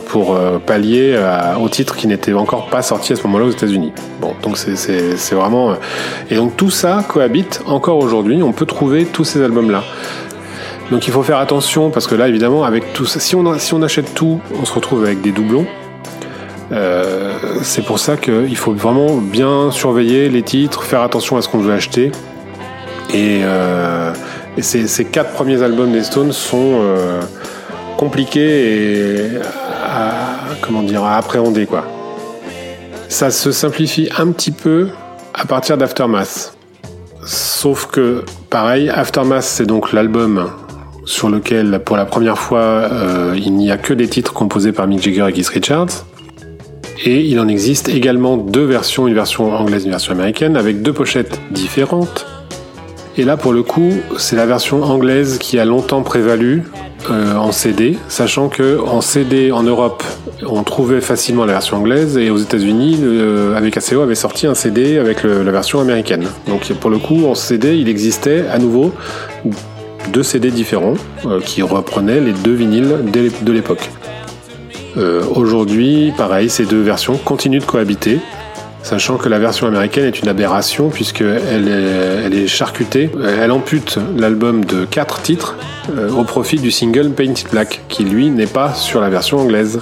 pour 0.08 0.36
pallier 0.66 1.16
au 1.62 1.68
titre 1.68 1.94
qui 1.94 2.08
n'était 2.08 2.32
encore 2.32 2.66
pas 2.66 2.82
sorti 2.82 3.12
à 3.12 3.16
ce 3.16 3.22
moment-là 3.22 3.44
aux 3.46 3.50
États-Unis. 3.50 3.92
Bon, 4.20 4.32
donc 4.42 4.58
c'est- 4.58 5.34
vraiment. 5.34 5.74
Et 6.28 6.34
donc 6.34 6.56
tout 6.56 6.70
ça 6.70 7.04
cohabite 7.08 7.62
encore 7.66 7.98
aujourd'hui. 7.98 8.42
On 8.42 8.52
peut 8.52 8.66
trouver 8.66 9.04
tous 9.04 9.24
ces 9.24 9.40
albums-là. 9.40 9.84
Donc 10.92 11.06
il 11.06 11.12
faut 11.12 11.22
faire 11.22 11.38
attention 11.38 11.88
parce 11.88 12.06
que 12.06 12.14
là, 12.14 12.28
évidemment, 12.28 12.64
avec 12.64 12.92
tout 12.92 13.06
ça, 13.06 13.18
si 13.18 13.34
on, 13.34 13.46
achète 13.46 14.12
tout, 14.12 14.42
on 14.60 14.66
se 14.66 14.74
retrouve 14.74 15.04
avec 15.04 15.22
des 15.22 15.32
doublons. 15.32 15.64
Euh, 16.70 17.32
c'est 17.62 17.82
pour 17.82 17.98
ça 17.98 18.18
qu'il 18.18 18.56
faut 18.58 18.74
vraiment 18.74 19.16
bien 19.16 19.70
surveiller 19.70 20.28
les 20.28 20.42
titres, 20.42 20.84
faire 20.84 21.00
attention 21.00 21.38
à 21.38 21.42
ce 21.42 21.48
qu'on 21.48 21.60
veut 21.60 21.72
acheter. 21.72 22.12
Et, 23.14 23.40
euh, 23.42 24.12
ces, 24.58 25.06
quatre 25.06 25.32
premiers 25.32 25.62
albums 25.62 25.92
des 25.92 26.02
Stones 26.02 26.32
sont 26.32 26.80
euh, 26.82 27.22
compliqués 27.96 29.22
et 29.22 29.30
à, 29.86 30.26
comment 30.60 30.82
dire, 30.82 31.04
appréhender. 31.04 31.64
Quoi. 31.64 31.86
Ça 33.08 33.30
se 33.30 33.50
simplifie 33.50 34.10
un 34.18 34.30
petit 34.30 34.50
peu 34.50 34.90
à 35.32 35.46
partir 35.46 35.78
d'Aftermath. 35.78 36.54
Sauf 37.24 37.86
que, 37.86 38.24
pareil, 38.50 38.90
Aftermath, 38.90 39.44
c'est 39.44 39.64
donc 39.64 39.94
l'album 39.94 40.50
sur 41.04 41.28
lequel, 41.28 41.80
pour 41.84 41.96
la 41.96 42.04
première 42.04 42.38
fois, 42.38 42.60
euh, 42.60 43.34
il 43.36 43.52
n'y 43.54 43.70
a 43.70 43.76
que 43.76 43.92
des 43.94 44.08
titres 44.08 44.32
composés 44.32 44.72
par 44.72 44.86
Mick 44.86 45.02
Jagger 45.02 45.26
et 45.28 45.32
Keith 45.32 45.48
Richards. 45.48 46.06
Et 47.04 47.22
il 47.24 47.40
en 47.40 47.48
existe 47.48 47.88
également 47.88 48.36
deux 48.36 48.64
versions, 48.64 49.08
une 49.08 49.14
version 49.14 49.52
anglaise 49.52 49.82
et 49.82 49.86
une 49.86 49.90
version 49.92 50.12
américaine, 50.12 50.56
avec 50.56 50.82
deux 50.82 50.92
pochettes 50.92 51.40
différentes. 51.50 52.26
Et 53.18 53.24
là, 53.24 53.36
pour 53.36 53.52
le 53.52 53.62
coup, 53.62 53.92
c'est 54.18 54.36
la 54.36 54.46
version 54.46 54.82
anglaise 54.84 55.38
qui 55.38 55.58
a 55.58 55.64
longtemps 55.64 56.02
prévalu 56.02 56.62
euh, 57.10 57.34
en 57.36 57.50
CD, 57.50 57.96
sachant 58.08 58.48
que 58.48 58.78
en 58.80 59.00
CD 59.00 59.50
en 59.52 59.64
Europe, 59.64 60.02
on 60.46 60.62
trouvait 60.62 61.00
facilement 61.00 61.44
la 61.44 61.52
version 61.54 61.76
anglaise, 61.78 62.16
et 62.16 62.30
aux 62.30 62.38
États-Unis, 62.38 62.98
le- 63.02 63.54
avec 63.56 63.76
ACO 63.76 64.00
avait 64.00 64.14
sorti 64.14 64.46
un 64.46 64.54
CD 64.54 64.98
avec 64.98 65.24
la 65.24 65.50
version 65.50 65.80
américaine. 65.80 66.24
Donc 66.48 66.72
pour 66.74 66.88
le 66.90 66.98
coup, 66.98 67.26
en 67.26 67.34
CD, 67.34 67.76
il 67.76 67.88
existait 67.88 68.44
à 68.50 68.58
nouveau 68.58 68.92
deux 70.10 70.22
CD 70.22 70.50
différents 70.50 70.94
euh, 71.26 71.40
qui 71.40 71.62
reprenaient 71.62 72.20
les 72.20 72.32
deux 72.32 72.54
vinyles 72.54 72.98
de 73.10 73.52
l'époque. 73.52 73.90
Euh, 74.96 75.22
Aujourd'hui, 75.34 76.12
pareil, 76.16 76.50
ces 76.50 76.64
deux 76.64 76.82
versions 76.82 77.16
continuent 77.16 77.60
de 77.60 77.64
cohabiter, 77.64 78.18
sachant 78.82 79.16
que 79.16 79.28
la 79.28 79.38
version 79.38 79.66
américaine 79.66 80.04
est 80.04 80.20
une 80.20 80.28
aberration 80.28 80.90
puisqu'elle 80.90 81.68
est, 81.68 82.26
elle 82.26 82.34
est 82.34 82.46
charcutée. 82.46 83.10
Elle 83.38 83.52
ampute 83.52 83.98
l'album 84.16 84.64
de 84.64 84.84
quatre 84.84 85.22
titres 85.22 85.56
euh, 85.96 86.10
au 86.10 86.24
profit 86.24 86.58
du 86.58 86.70
single 86.70 87.10
Painted 87.10 87.48
Black, 87.50 87.82
qui 87.88 88.04
lui 88.04 88.30
n'est 88.30 88.46
pas 88.46 88.74
sur 88.74 89.00
la 89.00 89.08
version 89.08 89.38
anglaise. 89.38 89.80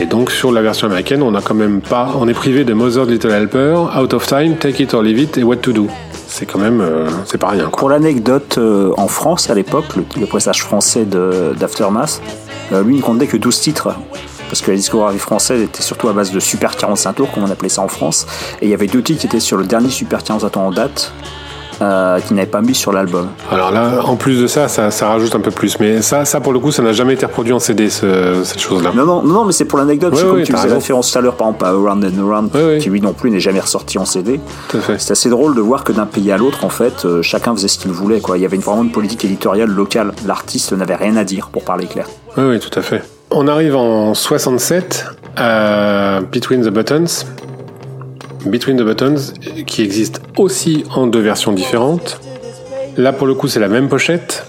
Et 0.00 0.06
donc 0.06 0.30
sur 0.30 0.50
la 0.50 0.62
version 0.62 0.86
américaine, 0.86 1.22
on 1.22 1.34
a 1.34 1.42
quand 1.42 1.54
même 1.54 1.82
pas, 1.82 2.14
on 2.18 2.26
est 2.26 2.34
privé 2.34 2.64
de 2.64 2.72
Mother's 2.72 3.06
Little 3.06 3.30
Helper, 3.30 3.76
Out 4.00 4.14
of 4.14 4.26
Time, 4.26 4.56
Take 4.56 4.82
It 4.82 4.94
or 4.94 5.02
Leave 5.02 5.18
It 5.18 5.38
et 5.38 5.42
What 5.42 5.56
to 5.56 5.72
Do. 5.72 5.88
C'est 6.30 6.46
quand 6.46 6.60
même, 6.60 6.80
euh, 6.80 7.10
c'est 7.26 7.38
pas 7.38 7.48
rien. 7.48 7.68
Pour 7.68 7.90
l'anecdote, 7.90 8.56
euh, 8.56 8.92
en 8.96 9.08
France, 9.08 9.50
à 9.50 9.54
l'époque, 9.54 9.96
le, 9.96 10.26
pressage 10.26 10.62
français 10.62 11.04
d'Aftermath, 11.04 12.22
euh, 12.72 12.84
lui, 12.84 12.96
il 12.96 13.02
comptait 13.02 13.26
que 13.26 13.36
12 13.36 13.60
titres. 13.60 13.94
Parce 14.48 14.62
que 14.62 14.70
la 14.70 14.76
discographie 14.76 15.18
française 15.18 15.60
était 15.60 15.82
surtout 15.82 16.08
à 16.08 16.12
base 16.12 16.30
de 16.30 16.38
Super 16.38 16.76
45 16.76 17.14
tours, 17.14 17.32
comme 17.32 17.42
on 17.42 17.50
appelait 17.50 17.68
ça 17.68 17.82
en 17.82 17.88
France. 17.88 18.26
Et 18.62 18.66
il 18.66 18.70
y 18.70 18.74
avait 18.74 18.86
deux 18.86 19.02
titres 19.02 19.20
qui 19.20 19.26
étaient 19.26 19.40
sur 19.40 19.56
le 19.56 19.64
dernier 19.64 19.90
Super 19.90 20.22
45 20.22 20.50
tours 20.50 20.62
en 20.62 20.70
date, 20.70 21.12
euh, 21.82 22.20
qui 22.20 22.34
n'avaient 22.34 22.46
pas 22.46 22.60
mis 22.60 22.74
sur 22.74 22.92
l'album. 22.92 23.28
Alors 23.50 23.70
là, 23.70 24.00
en 24.04 24.16
plus 24.16 24.40
de 24.42 24.46
ça, 24.46 24.68
ça, 24.68 24.90
ça 24.90 25.08
rajoute 25.08 25.34
un 25.34 25.40
peu 25.40 25.50
plus. 25.50 25.78
Mais 25.80 26.02
ça, 26.02 26.24
ça 26.24 26.40
pour 26.40 26.52
le 26.52 26.58
coup, 26.58 26.72
ça 26.72 26.82
n'a 26.82 26.92
jamais 26.92 27.14
été 27.14 27.24
reproduit 27.26 27.52
en 27.52 27.58
CD, 27.58 27.88
ce- 27.90 28.42
cette 28.44 28.60
chose-là. 28.60 28.92
Non, 28.94 29.04
non, 29.06 29.22
non, 29.22 29.44
mais 29.44 29.52
c'est 29.52 29.64
pour 29.64 29.78
l'anecdote. 29.78 30.12
Ouais, 30.14 30.18
c'est 30.20 30.24
ouais, 30.26 30.30
comme 30.32 30.42
tu 30.42 30.52
faisais 30.52 30.62
raison. 30.64 30.74
référence 30.76 31.10
tout 31.12 31.18
à 31.18 31.20
l'heure, 31.20 31.34
par 31.36 31.48
exemple, 31.48 31.64
à 31.64 31.68
Around 31.68 32.04
and 32.04 32.28
Around, 32.28 32.50
Ouais, 32.56 32.78
qui 32.78 32.90
lui 32.90 33.00
non 33.00 33.12
plus 33.12 33.30
n'est 33.30 33.40
jamais 33.40 33.60
ressorti 33.60 33.98
en 33.98 34.04
CD. 34.04 34.40
C'est 34.98 35.12
assez 35.12 35.28
drôle 35.30 35.54
de 35.54 35.60
voir 35.60 35.84
que 35.84 35.92
d'un 35.92 36.06
pays 36.06 36.30
à 36.32 36.36
l'autre, 36.36 36.64
en 36.64 36.68
fait, 36.70 37.04
euh, 37.04 37.22
chacun 37.22 37.54
faisait 37.54 37.68
ce 37.68 37.78
qu'il 37.78 37.92
voulait. 37.92 38.20
Quoi. 38.20 38.38
Il 38.38 38.42
y 38.42 38.44
avait 38.46 38.56
une, 38.56 38.62
vraiment 38.62 38.82
une 38.82 38.92
politique 38.92 39.24
éditoriale 39.24 39.70
locale. 39.70 40.12
L'artiste 40.26 40.72
n'avait 40.72 40.96
rien 40.96 41.16
à 41.16 41.24
dire, 41.24 41.48
pour 41.52 41.64
parler 41.64 41.86
clair. 41.86 42.06
Oui, 42.36 42.44
oui, 42.50 42.60
tout 42.60 42.76
à 42.78 42.82
fait. 42.82 43.02
On 43.30 43.46
arrive 43.48 43.76
en 43.76 44.12
67 44.14 45.06
à 45.36 46.20
Between 46.32 46.62
the 46.62 46.68
Buttons. 46.68 47.04
Between 48.46 48.76
the 48.76 48.82
Buttons, 48.82 49.16
qui 49.66 49.82
existe 49.82 50.22
aussi 50.36 50.84
en 50.94 51.06
deux 51.06 51.20
versions 51.20 51.52
différentes. 51.52 52.20
Là, 52.96 53.12
pour 53.12 53.26
le 53.26 53.34
coup, 53.34 53.48
c'est 53.48 53.60
la 53.60 53.68
même 53.68 53.88
pochette, 53.88 54.44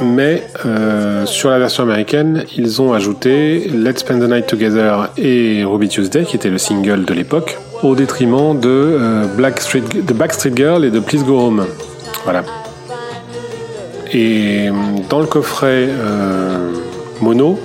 mais 0.00 0.42
euh, 0.64 1.24
sur 1.26 1.50
la 1.50 1.58
version 1.58 1.82
américaine, 1.82 2.44
ils 2.56 2.82
ont 2.82 2.92
ajouté 2.92 3.68
Let's 3.68 4.00
Spend 4.00 4.20
the 4.20 4.28
Night 4.28 4.46
Together 4.46 5.10
et 5.16 5.64
Ruby 5.64 5.88
Tuesday, 5.88 6.24
qui 6.24 6.36
était 6.36 6.50
le 6.50 6.58
single 6.58 7.04
de 7.04 7.14
l'époque, 7.14 7.58
au 7.82 7.94
détriment 7.94 8.58
de 8.58 8.68
euh, 8.68 9.26
Black 9.36 9.60
Street, 9.60 9.82
de 9.94 10.12
Backstreet 10.12 10.52
Girl 10.54 10.84
et 10.84 10.90
de 10.90 11.00
Please 11.00 11.24
Go 11.24 11.38
Home. 11.38 11.66
Voilà. 12.24 12.44
Et 14.12 14.68
dans 15.08 15.20
le 15.20 15.26
coffret 15.26 15.88
euh, 15.88 16.72
mono, 17.20 17.58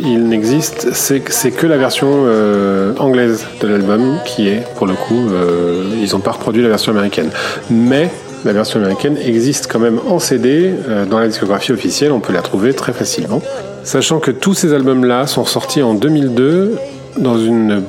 il 0.00 0.28
n'existe, 0.28 0.92
c'est 0.92 1.20
que 1.20 1.66
la 1.66 1.76
version 1.76 2.08
euh, 2.10 2.94
anglaise 2.98 3.44
de 3.60 3.68
l'album 3.68 4.18
qui 4.24 4.48
est, 4.48 4.62
pour 4.76 4.86
le 4.86 4.94
coup, 4.94 5.28
euh, 5.30 5.84
ils 6.00 6.12
n'ont 6.12 6.20
pas 6.20 6.32
reproduit 6.32 6.62
la 6.62 6.68
version 6.68 6.92
américaine. 6.92 7.30
Mais 7.70 8.10
la 8.44 8.52
version 8.52 8.80
américaine 8.80 9.16
existe 9.18 9.70
quand 9.70 9.78
même 9.78 10.00
en 10.08 10.18
CD 10.18 10.72
euh, 10.88 11.04
dans 11.04 11.20
la 11.20 11.28
discographie 11.28 11.72
officielle, 11.72 12.12
on 12.12 12.20
peut 12.20 12.32
la 12.32 12.42
trouver 12.42 12.74
très 12.74 12.92
facilement. 12.92 13.40
Sachant 13.84 14.18
que 14.18 14.30
tous 14.30 14.54
ces 14.54 14.72
albums-là 14.72 15.26
sont 15.26 15.44
sortis 15.44 15.82
en 15.82 15.94
2002 15.94 16.76
dans 17.18 17.38
une 17.38 17.82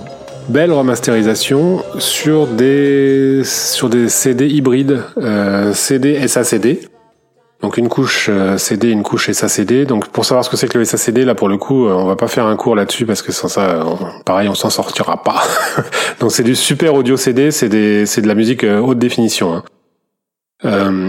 belle 0.49 0.71
remasterisation 0.71 1.83
sur 1.99 2.47
des, 2.47 3.41
sur 3.45 3.89
des 3.89 4.09
CD 4.09 4.47
hybrides, 4.47 5.01
euh, 5.17 5.73
CD 5.73 6.27
SACD. 6.27 6.92
Donc 7.64 7.78
une 7.78 7.88
couche 7.88 8.28
euh, 8.30 8.57
CD, 8.57 8.89
une 8.89 9.03
couche 9.03 9.32
SACD. 9.32 9.86
Donc 9.86 10.09
pour 10.09 10.26
savoir 10.26 10.43
ce 10.43 10.49
que 10.49 10.57
c'est 10.57 10.68
que 10.68 10.78
le 10.78 10.84
SACD, 10.84 11.20
là 11.20 11.34
pour 11.34 11.47
le 11.47 11.57
coup, 11.57 11.88
euh, 11.88 11.93
on 11.93 12.05
va 12.05 12.18
pas 12.18 12.28
faire 12.28 12.45
un 12.45 12.57
cours 12.57 12.76
là-dessus 12.76 13.05
parce 13.05 13.22
que 13.22 13.32
sans 13.32 13.47
ça, 13.47 13.86
pareil, 14.26 14.49
on 14.49 14.53
s'en 14.53 14.70
sortira 14.70 15.24
pas. 15.24 15.41
Donc 16.20 16.34
c'est 16.34 16.43
du 16.43 16.55
super 16.55 16.93
audio 16.93 17.16
CD, 17.16 17.51
c'est 17.51 17.70
de 17.70 18.28
la 18.28 18.36
musique 18.36 18.66
euh, 18.66 18.80
haute 18.80 18.99
définition. 18.99 19.55
hein. 19.55 19.64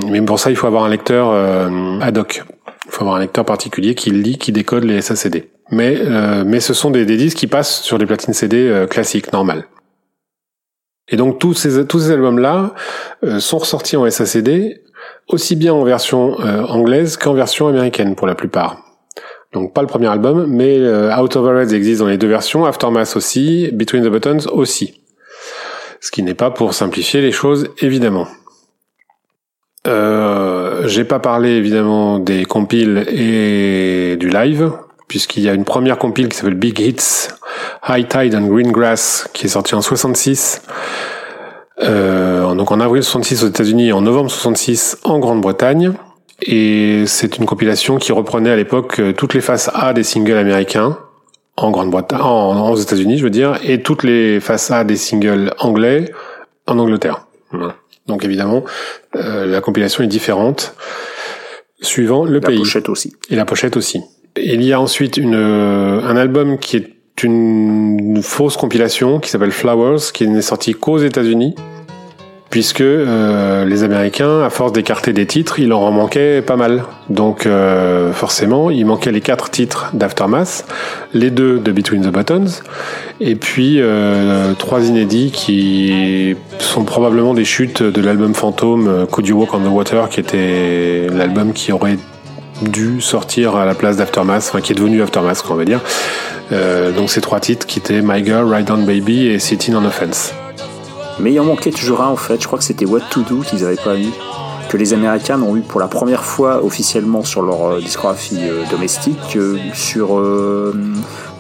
Mais 0.09 0.23
pour 0.23 0.39
ça, 0.39 0.51
il 0.51 0.57
faut 0.57 0.69
avoir 0.69 0.85
un 0.85 0.89
lecteur 0.89 1.29
euh, 1.31 1.99
ad 2.01 2.17
hoc. 2.19 2.45
Il 2.87 2.93
faut 2.93 3.03
avoir 3.03 3.17
un 3.17 3.21
lecteur 3.21 3.45
particulier 3.45 3.97
qui 3.97 4.11
lit, 4.11 4.39
qui 4.39 4.53
décode 4.53 4.85
les 4.85 5.01
SACD. 5.03 5.49
Mais 5.71 5.99
mais 6.45 6.61
ce 6.61 6.73
sont 6.75 6.91
des, 6.91 7.05
des 7.05 7.17
disques 7.17 7.39
qui 7.39 7.47
passent 7.49 7.81
sur 7.81 7.99
des 7.99 8.07
platines 8.07 8.35
CD 8.35 8.87
classiques, 8.89 9.33
normales. 9.33 9.65
Et 11.09 11.17
donc 11.17 11.39
tous 11.39 11.55
ces 11.55 11.87
tous 11.87 12.01
ces 12.01 12.11
albums 12.13 12.39
là 12.39 12.75
sont 13.39 13.59
ressortis 13.59 13.97
en 13.97 14.09
SACD 14.09 14.84
aussi 15.29 15.57
bien 15.57 15.73
en 15.73 15.85
version 15.85 16.41
euh, 16.41 16.63
anglaise 16.65 17.17
qu'en 17.17 17.35
version 17.35 17.69
américaine 17.69 18.15
pour 18.15 18.27
la 18.27 18.35
plupart. 18.35 18.79
Donc 19.53 19.73
pas 19.73 19.83
le 19.83 19.87
premier 19.87 20.09
album, 20.09 20.47
mais 20.49 20.79
euh, 20.79 21.17
Out 21.17 21.37
of 21.37 21.47
Our 21.47 21.61
existe 21.61 22.01
dans 22.01 22.09
les 22.09 22.19
deux 22.19 22.29
versions, 22.29 22.65
Aftermath 22.65 23.17
aussi, 23.17 23.71
Between 23.73 24.05
the 24.05 24.09
Buttons 24.09 24.51
aussi. 24.53 25.01
Ce 26.01 26.11
qui 26.11 26.23
n'est 26.23 26.35
pas 26.35 26.51
pour 26.51 26.75
simplifier 26.75 27.23
les 27.23 27.33
choses, 27.33 27.69
évidemment. 27.81 28.27
Euh, 29.87 30.87
J'ai 30.87 31.05
pas 31.05 31.21
parlé 31.21 31.51
évidemment 31.51 32.19
des 32.19 32.45
compiles 32.45 33.07
et 33.09 34.17
du 34.19 34.29
live, 34.29 34.73
puisqu'il 35.09 35.45
y 35.45 35.49
a 35.49 35.55
une 35.55 35.65
première 35.65 35.99
compile 35.99 36.29
qui 36.29 36.37
s'appelle 36.37 36.55
Big 36.55 36.81
Hits, 36.81 37.29
High 37.89 38.09
Tide 38.09 38.35
and 38.35 38.49
Green 38.49 38.73
Grass, 38.73 39.29
qui 39.33 39.47
est 39.47 39.51
sortie 39.51 39.75
en 39.75 39.83
66. 39.83 40.63
Euh, 41.83 42.55
donc 42.55 42.70
en 42.70 42.81
avril 42.81 43.03
66 43.03 43.43
aux 43.45 43.49
États-Unis 43.49 43.93
en 43.93 44.01
novembre 44.01 44.31
66 44.31 44.99
en 45.05 45.18
Grande-Bretagne. 45.18 45.93
Et 46.43 47.05
c'est 47.07 47.39
une 47.39 47.47
compilation 47.47 47.97
qui 47.99 48.12
reprenait 48.12 48.51
à 48.51 48.57
l'époque 48.57 48.99
euh, 49.01 49.12
toutes 49.12 49.35
les 49.35 49.41
faces 49.41 49.70
A 49.75 49.93
des 49.93 50.03
singles 50.03 50.37
américains 50.37 50.99
en 51.57 51.70
Grande-Bretagne, 51.70 52.20
en, 52.20 52.70
aux 52.70 52.77
États-Unis, 52.77 53.18
je 53.18 53.25
veux 53.25 53.31
dire, 53.31 53.59
et 53.62 53.83
toutes 53.83 54.03
les 54.03 54.41
faces 54.41 54.70
A 54.72 54.83
des 54.85 54.97
singles 54.97 55.53
anglais 55.59 56.12
en 56.66 56.79
Angleterre. 56.79 57.27
Donc 58.07 58.25
évidemment, 58.25 58.64
euh, 59.14 59.47
la 59.47 59.61
compilation 59.61 60.03
est 60.03 60.09
différente 60.09 60.75
suivant 61.81 62.25
le 62.25 62.35
La 62.35 62.41
pays 62.41 62.59
pochette 62.59 62.89
aussi. 62.89 63.14
et 63.31 63.37
la 63.37 63.45
pochette 63.45 63.77
aussi. 63.77 64.03
Il 64.37 64.62
y 64.62 64.72
a 64.72 64.81
ensuite 64.81 65.16
une, 65.16 65.37
euh, 65.37 66.01
un 66.03 66.16
album 66.16 66.59
qui 66.59 66.77
est 66.77 66.93
une 67.23 68.21
fausse 68.23 68.57
compilation 68.57 69.21
qui 69.21 69.31
s'appelle 69.31 69.53
Flowers, 69.53 70.01
qui 70.12 70.27
n'est 70.27 70.43
sorti 70.43 70.75
qu'aux 70.75 70.99
États-Unis, 70.99 71.55
puisque 72.51 72.83
euh, 72.83 73.65
les 73.65 73.83
Américains, 73.83 74.43
à 74.43 74.49
force 74.49 74.73
d'écarter 74.73 75.12
des 75.12 75.27
titres, 75.27 75.59
il 75.59 75.73
en 75.73 75.91
manquait 75.91 76.41
pas 76.41 76.55
mal. 76.55 76.85
Donc 77.09 77.47
euh, 77.47 78.12
forcément, 78.12 78.71
il 78.71 78.87
manquait 78.87 79.11
les 79.11 79.21
quatre 79.21 79.51
titres 79.51 79.91
d'Aftermath, 79.93 80.65
les 81.12 81.31
deux 81.31 81.59
de 81.59 81.73
Between 81.73 82.03
the 82.03 82.12
Buttons, 82.12 82.62
et 83.21 83.35
puis 83.35 83.79
euh, 83.79 84.53
trois 84.55 84.83
inédits 84.83 85.33
qui 85.33 86.37
sont 86.59 86.85
probablement 86.85 87.35
des 87.35 87.45
chutes 87.45 87.83
de 87.83 88.01
l'album 88.01 88.35
fantôme 88.35 88.87
euh, 88.87 89.07
Could 89.07 89.27
You 89.27 89.37
Walk 89.39 89.53
on 89.53 89.59
the 89.59 89.73
Water, 89.73 90.09
qui 90.09 90.21
était 90.21 91.09
l'album 91.12 91.53
qui 91.53 91.73
aurait 91.73 91.99
dû 92.62 93.01
sortir 93.01 93.57
à 93.57 93.67
la 93.67 93.75
place 93.75 93.97
d'Aftermath, 93.97 94.45
enfin 94.49 94.61
qui 94.61 94.73
est 94.73 94.77
devenu 94.77 95.03
Aftermath, 95.03 95.43
on 95.51 95.55
va 95.55 95.65
dire. 95.65 95.81
Euh, 96.53 96.92
donc 96.92 97.11
ces 97.11 97.20
trois 97.20 97.40
titres 97.40 97.66
qui 97.66 97.78
étaient 97.78 98.03
My 98.03 98.24
Girl, 98.24 98.53
Ride 98.53 98.70
On 98.70 98.78
Baby 98.82 99.26
et 99.28 99.38
Sitting 99.38 99.74
on 99.74 99.84
Offense. 99.84 100.32
Mais 101.18 101.32
il 101.32 101.40
en 101.40 101.45
manquait 101.45 101.70
toujours 101.70 102.03
un 102.03 102.09
en 102.09 102.16
fait, 102.16 102.40
je 102.42 102.47
crois 102.47 102.59
que 102.59 102.64
c'était 102.64 102.84
What 102.84 103.01
to 103.11 103.22
Do 103.22 103.36
qu'ils 103.40 103.62
n'avaient 103.62 103.76
pas 103.76 103.97
eu, 103.97 104.09
que 104.68 104.76
les 104.76 104.92
Américains 104.92 105.40
ont 105.40 105.57
eu 105.57 105.61
pour 105.61 105.80
la 105.80 105.86
première 105.86 106.24
fois 106.24 106.62
officiellement 106.64 107.22
sur 107.24 107.42
leur 107.42 107.66
euh, 107.66 107.80
discographie 107.80 108.40
euh, 108.42 108.64
domestique, 108.70 109.38
sur 109.72 110.18
le 110.20 110.72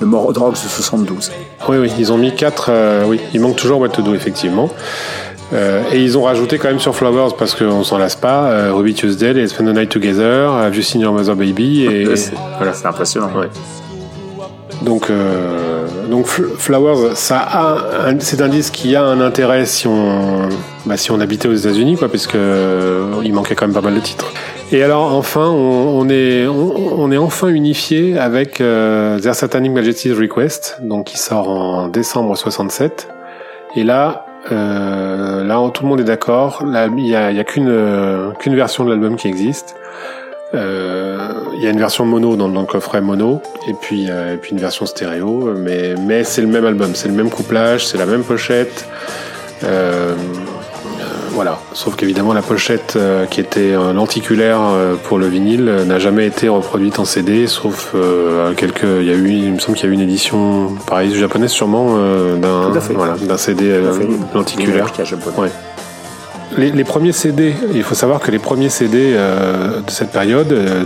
More 0.06 0.32
Drugs 0.32 0.52
de 0.52 0.56
72. 0.68 1.32
Oui, 1.68 1.76
oui, 1.78 1.92
ils 1.98 2.12
ont 2.12 2.18
mis 2.18 2.34
quatre. 2.34 2.70
oui, 3.06 3.20
il 3.32 3.40
manque 3.40 3.56
toujours 3.56 3.80
What 3.80 3.88
to 3.90 4.02
Do 4.02 4.14
effectivement. 4.14 4.70
Euh, 5.52 5.82
et 5.92 6.00
ils 6.02 6.16
ont 6.16 6.22
rajouté 6.22 6.58
quand 6.58 6.68
même 6.68 6.80
sur 6.80 6.96
Flowers 6.96 7.36
parce 7.38 7.54
qu'on 7.54 7.84
s'en 7.84 7.98
lasse 7.98 8.16
pas. 8.16 8.44
Euh, 8.46 8.72
Ruby 8.72 8.94
Tuesday, 8.94 9.30
et 9.38 9.46
Spend 9.46 9.66
the 9.66 9.74
Night 9.76 9.90
Together, 9.90 10.50
Have 10.52 10.74
You 10.74 10.82
Seen 10.82 11.00
Your 11.02 11.12
Mother 11.12 11.36
Baby 11.36 11.84
et 11.84 12.16
c'est- 12.16 12.32
voilà. 12.56 12.72
C'est 12.72 12.86
impressionnant. 12.86 13.30
Ouais. 13.36 13.48
Donc, 14.82 15.10
euh, 15.10 15.86
donc 16.10 16.26
Fl- 16.26 16.56
Flowers, 16.56 17.14
ça 17.14 17.38
a, 17.38 18.14
c'est 18.18 18.40
un 18.42 18.48
disque 18.48 18.74
qui 18.74 18.96
a 18.96 19.02
un 19.02 19.20
intérêt 19.20 19.64
si 19.66 19.86
on, 19.86 20.48
bah, 20.86 20.96
si 20.96 21.10
on 21.10 21.20
habitait 21.20 21.48
aux 21.48 21.54
États-Unis, 21.54 21.96
quoi, 21.96 22.08
parce 22.08 22.28
euh, 22.34 23.14
il 23.24 23.32
manquait 23.32 23.54
quand 23.54 23.66
même 23.66 23.74
pas 23.74 23.80
mal 23.80 23.94
de 23.94 24.00
titres. 24.00 24.32
Et 24.72 24.82
alors 24.82 25.14
enfin, 25.14 25.46
on, 25.48 26.08
est, 26.08 26.46
on, 26.46 27.10
est 27.12 27.16
enfin 27.16 27.48
unifié 27.48 28.18
avec 28.18 28.60
euh, 28.60 29.18
Their 29.20 29.34
Satanic 29.34 29.72
Majesty's 29.72 30.12
Request, 30.12 30.78
donc 30.82 31.06
qui 31.06 31.18
sort 31.18 31.48
en 31.48 31.88
décembre 31.88 32.36
67. 32.36 33.08
Et 33.76 33.84
là, 33.84 34.26
euh, 34.52 35.44
là, 35.44 35.60
tout 35.72 35.84
le 35.84 35.88
monde 35.88 36.00
est 36.00 36.04
d'accord. 36.04 36.62
Il 36.66 37.06
y 37.06 37.14
a, 37.14 37.30
y 37.30 37.40
a 37.40 37.44
qu'une, 37.44 37.68
euh, 37.68 38.30
qu'une 38.38 38.56
version 38.56 38.84
de 38.84 38.90
l'album 38.90 39.16
qui 39.16 39.28
existe. 39.28 39.76
Euh, 40.54 41.18
Il 41.56 41.62
y 41.62 41.66
a 41.66 41.70
une 41.70 41.78
version 41.78 42.04
mono 42.04 42.36
dans, 42.36 42.48
dans 42.48 42.60
le 42.60 42.66
coffret 42.66 43.00
mono 43.00 43.40
et 43.68 43.74
puis, 43.74 44.06
euh, 44.08 44.34
et 44.34 44.36
puis 44.36 44.52
une 44.52 44.58
version 44.58 44.86
stéréo, 44.86 45.54
mais, 45.56 45.94
mais 45.98 46.24
c'est 46.24 46.42
le 46.42 46.48
même 46.48 46.64
album, 46.66 46.90
c'est 46.94 47.08
le 47.08 47.14
même 47.14 47.30
couplage, 47.30 47.86
c'est 47.86 47.98
la 47.98 48.06
même 48.06 48.22
pochette. 48.22 48.86
Euh, 49.62 50.14
euh, 50.14 51.04
voilà, 51.32 51.58
sauf 51.72 51.96
qu'évidemment 51.96 52.32
la 52.34 52.42
pochette 52.42 52.94
euh, 52.96 53.24
qui 53.26 53.40
était 53.40 53.72
euh, 53.72 53.92
lenticulaire 53.92 54.60
euh, 54.62 54.94
pour 55.02 55.18
le 55.18 55.26
vinyle 55.26 55.64
n'a 55.86 55.98
jamais 55.98 56.26
été 56.26 56.48
reproduite 56.48 56.98
en 56.98 57.04
CD, 57.04 57.46
sauf 57.46 57.92
euh, 57.94 58.52
quelques. 58.54 58.84
Il 59.00 59.06
y 59.06 59.10
a 59.10 59.14
eu, 59.14 59.28
il 59.30 59.52
me 59.52 59.58
semble 59.58 59.76
qu'il 59.78 59.86
y 59.86 59.88
a 59.88 59.92
eu 59.92 59.94
une 59.94 60.02
édition, 60.02 60.70
pareil, 60.86 61.14
japonaise 61.14 61.50
sûrement 61.50 61.96
euh, 61.98 62.36
d'un 62.36 62.70
voilà, 62.94 63.14
d'un 63.16 63.36
CD 63.36 63.80
lenticulaire. 64.34 64.86
Ouais. 65.38 65.48
Les, 66.56 66.84
premiers 66.84 67.12
CD, 67.12 67.52
il 67.74 67.82
faut 67.82 67.94
savoir 67.94 68.20
que 68.20 68.30
les 68.30 68.38
premiers 68.38 68.68
CD 68.68 69.12
euh, 69.16 69.80
de 69.80 69.90
cette 69.90 70.10
période, 70.10 70.52
euh, 70.52 70.84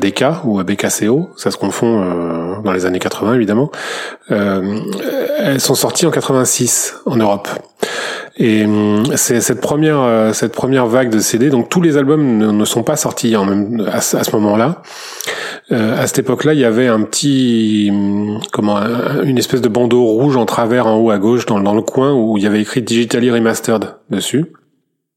DK 0.00 0.24
ou 0.44 0.62
BKCO, 0.62 1.30
ça 1.36 1.50
se 1.50 1.56
confond 1.56 2.02
euh, 2.02 2.62
dans 2.64 2.72
les 2.72 2.86
années 2.86 2.98
80 3.00 3.34
évidemment, 3.34 3.70
euh, 4.30 4.78
elles 5.38 5.60
sont 5.60 5.74
sorties 5.74 6.06
en 6.06 6.10
86 6.10 6.94
en 7.06 7.16
Europe. 7.16 7.48
Et 8.38 8.64
hum, 8.64 9.04
c'est 9.16 9.40
cette 9.40 9.60
première 9.60 9.98
euh, 10.00 10.32
cette 10.32 10.52
première 10.52 10.86
vague 10.86 11.10
de 11.10 11.18
CD, 11.18 11.50
donc 11.50 11.68
tous 11.68 11.82
les 11.82 11.96
albums 11.96 12.38
ne, 12.38 12.64
sont 12.64 12.82
pas 12.82 12.96
sortis 12.96 13.36
en 13.36 13.44
même 13.44 13.86
à, 13.92 14.00
ce- 14.00 14.16
moment-là. 14.36 14.82
Euh, 15.72 16.00
à 16.00 16.06
cette 16.06 16.20
époque-là, 16.20 16.54
il 16.54 16.60
y 16.60 16.64
avait 16.64 16.86
un 16.88 17.02
petit 17.02 17.88
hum, 17.92 18.40
comment 18.52 18.76
un- 18.78 19.22
une 19.24 19.36
espèce 19.38 19.60
de 19.60 19.68
bandeau 19.68 20.02
rouge 20.04 20.36
en 20.36 20.46
travers 20.46 20.86
en 20.86 20.96
haut 20.96 21.10
à 21.10 21.18
gauche 21.18 21.44
dans, 21.46 21.60
dans 21.60 21.74
le 21.74 21.82
coin 21.82 22.14
où 22.14 22.38
il 22.38 22.44
y 22.44 22.46
avait 22.46 22.60
écrit 22.60 22.82
Digitally 22.82 23.30
Remastered 23.30 23.84
dessus. 24.10 24.46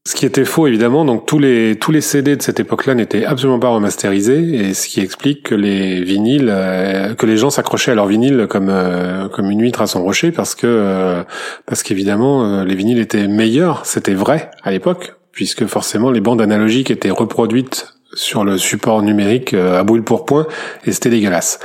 Ce 0.06 0.14
qui 0.14 0.24
était 0.24 0.44
faux 0.44 0.68
évidemment, 0.68 1.04
donc 1.04 1.26
tous 1.26 1.40
les 1.40 1.74
tous 1.74 1.90
les 1.90 2.00
CD 2.00 2.36
de 2.36 2.42
cette 2.42 2.60
époque-là 2.60 2.94
n'étaient 2.94 3.24
absolument 3.24 3.58
pas 3.58 3.70
remasterisés 3.70 4.54
et 4.54 4.72
ce 4.72 4.86
qui 4.86 5.00
explique 5.00 5.42
que 5.42 5.54
les 5.56 6.00
vinyles, 6.00 6.48
euh, 6.48 7.14
que 7.14 7.26
les 7.26 7.36
gens 7.36 7.50
s'accrochaient 7.50 7.90
à 7.90 7.96
leur 7.96 8.06
vinyle 8.06 8.46
comme 8.48 8.68
euh, 8.68 9.28
comme 9.28 9.50
une 9.50 9.60
huître 9.60 9.82
à 9.82 9.88
son 9.88 10.04
rocher 10.04 10.30
parce 10.30 10.54
que 10.54 10.68
euh, 10.68 11.24
parce 11.66 11.82
qu'évidemment 11.82 12.44
euh, 12.44 12.64
les 12.64 12.76
vinyles 12.76 13.00
étaient 13.00 13.26
meilleurs, 13.26 13.84
c'était 13.84 14.14
vrai 14.14 14.52
à 14.62 14.70
l'époque 14.70 15.16
puisque 15.32 15.66
forcément 15.66 16.12
les 16.12 16.20
bandes 16.20 16.40
analogiques 16.40 16.92
étaient 16.92 17.10
reproduites 17.10 17.88
sur 18.14 18.44
le 18.44 18.58
support 18.58 19.02
numérique 19.02 19.54
à 19.54 19.82
brûle 19.82 20.04
pour 20.04 20.24
point 20.24 20.46
et 20.84 20.92
c'était 20.92 21.10
dégueulasse. 21.10 21.58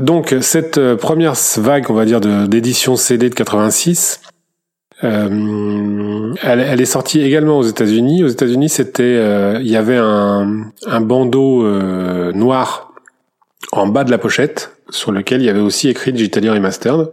Donc 0.00 0.34
cette 0.40 0.96
première 0.96 1.34
vague, 1.56 1.86
on 1.88 1.94
va 1.94 2.04
dire, 2.04 2.20
d'édition 2.20 2.96
CD 2.96 3.30
de 3.30 3.34
86, 3.34 4.20
euh, 5.04 6.34
elle, 6.42 6.60
elle 6.60 6.80
est 6.80 6.86
sortie 6.86 7.20
également 7.20 7.58
aux 7.58 7.62
États-Unis. 7.62 8.24
Aux 8.24 8.28
États-Unis, 8.28 8.68
c'était, 8.68 9.02
euh, 9.04 9.58
il 9.60 9.70
y 9.70 9.76
avait 9.76 9.96
un, 9.96 10.70
un 10.86 11.00
bandeau 11.00 11.64
euh, 11.64 12.32
noir 12.32 12.92
en 13.72 13.86
bas 13.86 14.04
de 14.04 14.10
la 14.10 14.18
pochette 14.18 14.76
sur 14.90 15.12
lequel 15.12 15.42
il 15.42 15.44
y 15.44 15.50
avait 15.50 15.60
aussi 15.60 15.88
écrit 15.88 16.12
Digitally 16.12 16.48
Remastered. 16.48 17.12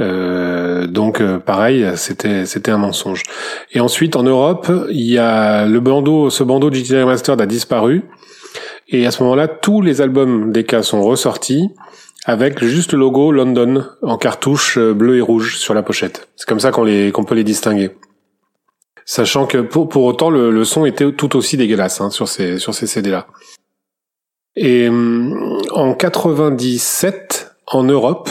Euh, 0.00 0.86
donc 0.86 1.20
euh, 1.20 1.38
pareil, 1.38 1.84
c'était 1.96 2.46
c'était 2.46 2.70
un 2.70 2.78
mensonge. 2.78 3.22
Et 3.72 3.80
ensuite 3.80 4.14
en 4.14 4.22
Europe, 4.22 4.70
il 4.90 5.10
y 5.10 5.18
a 5.18 5.66
le 5.66 5.80
bandeau, 5.80 6.30
ce 6.30 6.44
bandeau 6.44 6.70
Digitally 6.70 7.02
Remastered 7.02 7.40
a 7.40 7.46
disparu. 7.46 8.04
Et 8.88 9.06
à 9.06 9.10
ce 9.10 9.22
moment-là, 9.24 9.48
tous 9.48 9.82
les 9.82 10.00
albums 10.00 10.52
des 10.52 10.64
cas 10.64 10.82
sont 10.82 11.02
ressortis 11.02 11.70
avec 12.24 12.62
juste 12.64 12.92
le 12.92 12.98
logo 12.98 13.32
London 13.32 13.84
en 14.02 14.18
cartouche 14.18 14.78
euh, 14.78 14.92
bleu 14.92 15.16
et 15.16 15.20
rouge 15.20 15.58
sur 15.58 15.74
la 15.74 15.82
pochette. 15.82 16.28
C'est 16.36 16.48
comme 16.48 16.60
ça 16.60 16.70
qu'on 16.70 16.84
les 16.84 17.12
qu'on 17.12 17.24
peut 17.24 17.34
les 17.34 17.44
distinguer. 17.44 17.90
Sachant 19.04 19.46
que 19.46 19.58
pour, 19.58 19.88
pour 19.88 20.04
autant 20.04 20.28
le, 20.28 20.50
le 20.50 20.64
son 20.64 20.84
était 20.84 21.10
tout 21.12 21.36
aussi 21.36 21.56
dégueulasse 21.56 22.00
hein, 22.00 22.10
sur 22.10 22.28
ces 22.28 22.58
sur 22.58 22.74
ces 22.74 22.86
CD 22.86 23.10
là. 23.10 23.26
Et 24.56 24.88
hum, 24.88 25.60
en 25.70 25.94
97 25.94 27.54
en 27.68 27.84
Europe, 27.84 28.28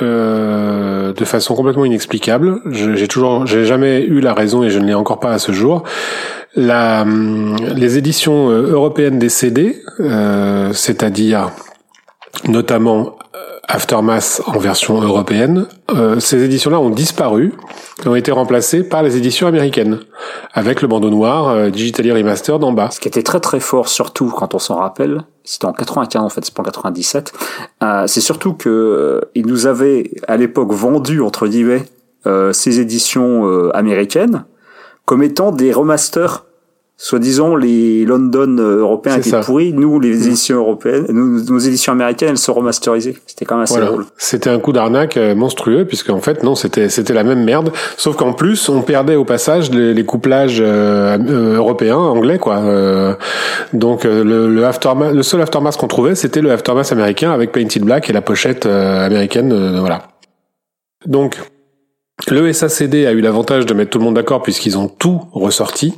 euh, 0.00 1.12
de 1.12 1.24
façon 1.24 1.54
complètement 1.54 1.84
inexplicable. 1.84 2.60
J'ai 2.70 3.06
toujours, 3.08 3.46
j'ai 3.46 3.64
jamais 3.64 4.02
eu 4.02 4.20
la 4.20 4.32
raison 4.32 4.62
et 4.64 4.70
je 4.70 4.78
ne 4.78 4.86
l'ai 4.86 4.94
encore 4.94 5.20
pas 5.20 5.32
à 5.32 5.38
ce 5.38 5.52
jour. 5.52 5.82
La, 6.56 7.02
hum, 7.02 7.56
les 7.74 7.98
éditions 7.98 8.50
euh, 8.50 8.70
européennes 8.70 9.18
des 9.18 9.28
CD, 9.28 9.82
euh, 10.00 10.72
c'est-à-dire 10.72 11.50
notamment 12.48 13.16
euh, 13.34 13.52
Aftermath 13.68 14.42
en 14.46 14.58
version 14.58 15.00
européenne, 15.00 15.66
euh, 15.90 16.20
ces 16.20 16.42
éditions-là 16.42 16.80
ont 16.80 16.90
disparu, 16.90 17.52
ont 18.06 18.14
été 18.14 18.32
remplacées 18.32 18.82
par 18.82 19.02
les 19.02 19.16
éditions 19.16 19.46
américaines, 19.46 20.00
avec 20.52 20.82
le 20.82 20.88
bandeau 20.88 21.10
noir 21.10 21.48
euh, 21.48 21.70
digitally 21.70 22.10
remastered 22.10 22.62
en 22.64 22.72
bas. 22.72 22.90
Ce 22.90 23.00
qui 23.00 23.08
était 23.08 23.22
très 23.22 23.40
très 23.40 23.60
fort, 23.60 23.88
surtout 23.88 24.30
quand 24.30 24.54
on 24.54 24.58
s'en 24.58 24.76
rappelle, 24.76 25.22
c'était 25.44 25.66
en 25.66 25.72
95 25.72 26.22
en 26.22 26.28
fait, 26.28 26.44
c'est 26.44 26.54
pas 26.54 26.62
en 26.62 26.64
97. 26.64 27.32
euh, 27.82 28.06
c'est 28.06 28.20
surtout 28.20 28.54
que 28.54 28.68
euh, 28.68 29.20
ils 29.34 29.46
nous 29.46 29.66
avaient 29.66 30.10
à 30.28 30.36
l'époque 30.36 30.72
vendu 30.72 31.20
entre 31.20 31.46
guillemets 31.46 31.84
euh, 32.26 32.52
ces 32.52 32.80
éditions 32.80 33.70
américaines 33.70 34.44
comme 35.04 35.22
étant 35.22 35.50
des 35.52 35.72
remasters. 35.72 36.44
Soi-disant, 36.98 37.56
les 37.56 38.04
London 38.04 38.58
euh, 38.58 38.76
européens 38.78 39.16
étaient 39.16 39.30
ça. 39.30 39.40
pourris. 39.40 39.72
Nous, 39.72 39.98
les 39.98 40.28
éditions 40.28 40.58
européennes, 40.58 41.06
nous, 41.08 41.42
nos 41.44 41.58
éditions 41.58 41.92
américaines, 41.94 42.28
elles 42.30 42.38
sont 42.38 42.54
remasterisées. 42.54 43.16
C'était 43.26 43.44
quand 43.44 43.56
même 43.56 43.64
assez 43.64 43.74
Voilà. 43.74 43.88
drôle. 43.88 44.04
C'était 44.18 44.50
un 44.50 44.60
coup 44.60 44.72
d'arnaque 44.72 45.16
euh, 45.16 45.34
monstrueux 45.34 45.84
puisque 45.84 46.10
en 46.10 46.20
fait 46.20 46.44
non 46.44 46.54
c'était 46.54 46.88
c'était 46.88 47.12
la 47.14 47.24
même 47.24 47.42
merde 47.42 47.72
sauf 47.96 48.14
qu'en 48.16 48.32
plus 48.34 48.68
on 48.68 48.82
perdait 48.82 49.16
au 49.16 49.24
passage 49.24 49.70
les, 49.72 49.94
les 49.94 50.04
couplages 50.04 50.58
euh, 50.60 51.56
européens 51.56 51.96
anglais 51.96 52.38
quoi 52.38 52.58
Euh, 52.58 53.14
donc 53.72 54.04
le, 54.04 54.22
le 54.48 54.64
aftermath 54.64 55.12
le 55.12 55.22
seul 55.24 55.40
aftermath 55.40 55.76
qu'on 55.76 55.88
trouvait 55.88 56.14
c'était 56.14 56.40
le 56.40 56.52
aftermath 56.52 56.92
américain 56.92 57.32
avec 57.32 57.50
Painted 57.50 57.82
Black 57.82 58.08
et 58.10 58.12
la 58.12 58.22
pochette 58.22 58.66
euh, 58.66 59.04
américaine 59.04 59.52
voilà 59.80 60.08
donc 61.06 61.40
le 62.30 62.52
SACD 62.52 63.06
a 63.06 63.12
eu 63.12 63.20
l'avantage 63.20 63.66
de 63.66 63.74
mettre 63.74 63.90
tout 63.90 63.98
le 63.98 64.04
monde 64.04 64.14
d'accord 64.14 64.42
puisqu'ils 64.42 64.78
ont 64.78 64.86
tout 64.88 65.22
ressorti 65.32 65.94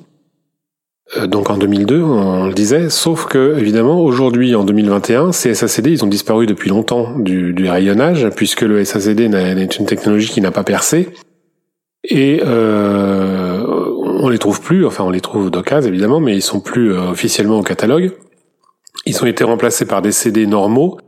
donc 1.26 1.50
en 1.50 1.56
2002, 1.56 2.02
on 2.02 2.46
le 2.46 2.54
disait, 2.54 2.90
sauf 2.90 3.26
que 3.26 3.56
évidemment 3.58 4.00
aujourd'hui 4.00 4.54
en 4.54 4.64
2021, 4.64 5.32
ces 5.32 5.54
SACD 5.54 5.88
ils 5.88 6.04
ont 6.04 6.08
disparu 6.08 6.46
depuis 6.46 6.70
longtemps 6.70 7.16
du, 7.18 7.54
rayonnage 7.68 8.28
puisque 8.30 8.62
le 8.62 8.84
SACD 8.84 9.28
n'est 9.28 9.64
une 9.64 9.86
technologie 9.86 10.28
qui 10.28 10.40
n'a 10.40 10.50
pas 10.50 10.64
percé 10.64 11.10
et 12.04 12.42
euh, 12.44 13.64
on 14.20 14.28
les 14.28 14.38
trouve 14.38 14.60
plus, 14.60 14.86
enfin 14.86 15.04
on 15.04 15.10
les 15.10 15.20
trouve 15.20 15.50
d'occasion 15.50 15.88
évidemment, 15.88 16.20
mais 16.20 16.34
ils 16.34 16.42
sont 16.42 16.60
plus 16.60 16.92
euh, 16.92 17.10
officiellement 17.10 17.58
au 17.58 17.62
catalogue. 17.62 18.12
Ils 19.06 19.22
ont 19.22 19.26
été 19.26 19.44
remplacés 19.44 19.86
par 19.86 20.02
des 20.02 20.12
CD 20.12 20.46
normaux 20.46 20.98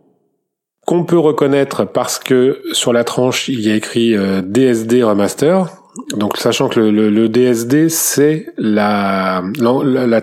qu'on 0.87 1.05
peut 1.05 1.19
reconnaître 1.19 1.85
parce 1.85 2.19
que 2.19 2.63
sur 2.73 2.93
la 2.93 3.05
tranche 3.05 3.49
il 3.49 3.61
y 3.61 3.71
a 3.71 3.75
écrit 3.75 4.17
euh, 4.17 4.41
DSD 4.43 5.03
Remaster. 5.03 5.76
Donc 6.17 6.37
sachant 6.37 6.69
que 6.69 6.81
le, 6.81 7.29
DSD 7.29 7.89
c'est 7.89 8.47
la, 8.57 9.43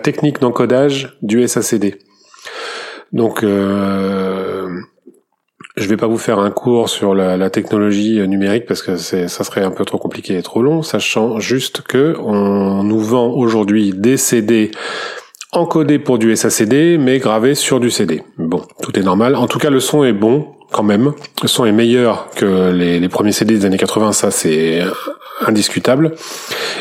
technique 0.02 0.40
d'encodage 0.40 1.16
du 1.22 1.46
SACD. 1.46 1.96
Donc 3.12 3.42
euh, 3.42 4.68
je 5.76 5.88
vais 5.88 5.96
pas 5.96 6.06
vous 6.06 6.18
faire 6.18 6.38
un 6.38 6.50
cours 6.50 6.88
sur 6.88 7.14
la, 7.14 7.50
technologie 7.50 8.20
euh, 8.20 8.26
numérique 8.26 8.66
parce 8.66 8.82
que 8.82 8.96
ça 8.96 9.28
serait 9.28 9.62
un 9.62 9.70
peu 9.70 9.84
trop 9.84 9.98
compliqué 9.98 10.36
et 10.36 10.42
trop 10.42 10.62
long, 10.62 10.82
sachant 10.82 11.40
juste 11.40 11.82
que 11.82 12.16
on 12.20 12.82
nous 12.82 13.00
vend 13.00 13.30
aujourd'hui 13.30 13.92
des 13.92 14.16
CD 14.16 14.70
encodés 15.52 15.98
pour 15.98 16.18
du 16.18 16.34
SACD 16.34 16.98
mais 16.98 17.18
gravés 17.18 17.54
sur 17.54 17.80
du 17.80 17.90
CD. 17.90 18.22
Bon, 18.38 18.62
tout 18.82 18.98
est 18.98 19.02
normal. 19.02 19.36
En 19.36 19.46
tout 19.46 19.58
cas, 19.58 19.70
le 19.70 19.80
son 19.80 20.04
est 20.04 20.12
bon 20.12 20.48
quand 20.72 20.82
même. 20.82 21.12
Le 21.42 21.48
son 21.48 21.64
est 21.64 21.72
meilleur 21.72 22.30
que 22.34 22.72
les, 22.72 22.98
les 22.98 23.08
premiers 23.08 23.32
CD 23.32 23.56
des 23.56 23.64
années 23.64 23.76
80, 23.76 24.12
ça 24.12 24.30
c'est 24.30 24.82
indiscutable. 25.46 26.12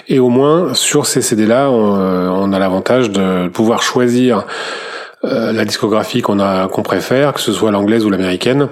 Et 0.08 0.20
au 0.20 0.30
moins 0.30 0.74
sur 0.74 1.06
ces 1.06 1.22
CD-là, 1.22 1.70
on, 1.70 1.96
euh, 2.00 2.28
on 2.30 2.52
a 2.54 2.60
l'avantage 2.60 3.10
de 3.10 3.48
pouvoir 3.48 3.82
choisir 3.84 4.46
euh, 5.24 5.52
la 5.54 5.66
discographie 5.66 6.22
qu'on 6.22 6.40
a 6.40 6.68
qu'on 6.68 6.84
préfère, 6.84 7.34
que 7.34 7.40
ce 7.40 7.52
soit 7.52 7.72
l'anglaise 7.72 8.06
ou 8.06 8.10
l'américaine. 8.10 8.68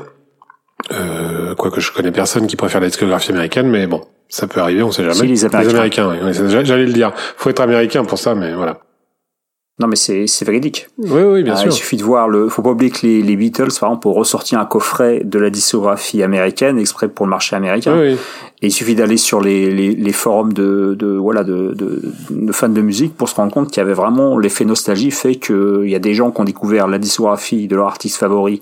Euh, 0.91 1.55
quoique 1.55 1.79
je 1.79 1.91
connais 1.91 2.11
personne 2.11 2.47
qui 2.47 2.55
préfère 2.55 2.81
la 2.81 2.87
discographie 2.87 3.31
américaine, 3.31 3.67
mais 3.69 3.87
bon, 3.87 4.01
ça 4.29 4.47
peut 4.47 4.59
arriver, 4.59 4.83
on 4.83 4.91
sait 4.91 5.03
jamais. 5.03 5.15
Si, 5.15 5.27
les 5.27 5.45
Américains. 5.45 6.09
oui, 6.23 6.33
c'est- 6.33 6.65
j'allais 6.65 6.85
le 6.85 6.93
dire. 6.93 7.11
Faut 7.37 7.49
être 7.49 7.61
américain 7.61 8.03
pour 8.03 8.17
ça, 8.17 8.35
mais 8.35 8.53
voilà. 8.53 8.79
Non, 9.79 9.87
mais 9.87 9.95
c'est 9.95 10.27
c'est 10.27 10.45
véridique. 10.45 10.87
Oui, 10.99 11.21
oui, 11.23 11.43
bien 11.43 11.53
Ah, 11.53 11.57
sûr. 11.57 11.69
Il 11.69 11.73
suffit 11.73 11.97
de 11.97 12.03
voir 12.03 12.27
le. 12.29 12.49
Faut 12.49 12.61
pas 12.61 12.69
oublier 12.69 12.91
que 12.91 12.99
les, 13.07 13.23
les 13.23 13.35
Beatles, 13.35 13.69
par 13.79 13.89
exemple, 13.89 14.07
ont 14.09 14.13
ressorti 14.13 14.55
un 14.55 14.65
coffret 14.65 15.21
de 15.23 15.39
la 15.39 15.49
discographie 15.49 16.21
américaine 16.21 16.77
exprès 16.77 17.07
pour 17.07 17.25
le 17.25 17.31
marché 17.31 17.55
américain. 17.55 17.95
Oui, 17.97 18.11
oui. 18.11 18.17
Et 18.61 18.67
il 18.67 18.71
suffit 18.71 18.93
d'aller 18.93 19.17
sur 19.17 19.41
les, 19.41 19.71
les, 19.71 19.95
les 19.95 20.13
forums 20.13 20.53
de, 20.53 20.93
de 20.99 21.07
voilà 21.15 21.43
de, 21.43 21.73
de, 21.73 21.99
de 22.29 22.51
fans 22.51 22.69
de 22.69 22.81
musique 22.81 23.15
pour 23.15 23.27
se 23.27 23.33
rendre 23.35 23.51
compte 23.51 23.69
qu'il 23.69 23.77
y 23.77 23.81
avait 23.81 23.93
vraiment 23.95 24.37
l'effet 24.37 24.65
nostalgie 24.65 25.09
fait 25.09 25.35
qu'il 25.37 25.89
y 25.89 25.95
a 25.95 25.99
des 25.99 26.13
gens 26.13 26.29
qui 26.29 26.41
ont 26.41 26.45
découvert 26.45 26.87
la 26.87 26.99
discographie 26.99 27.67
de 27.67 27.75
leur 27.75 27.87
artiste 27.87 28.17
favori 28.17 28.59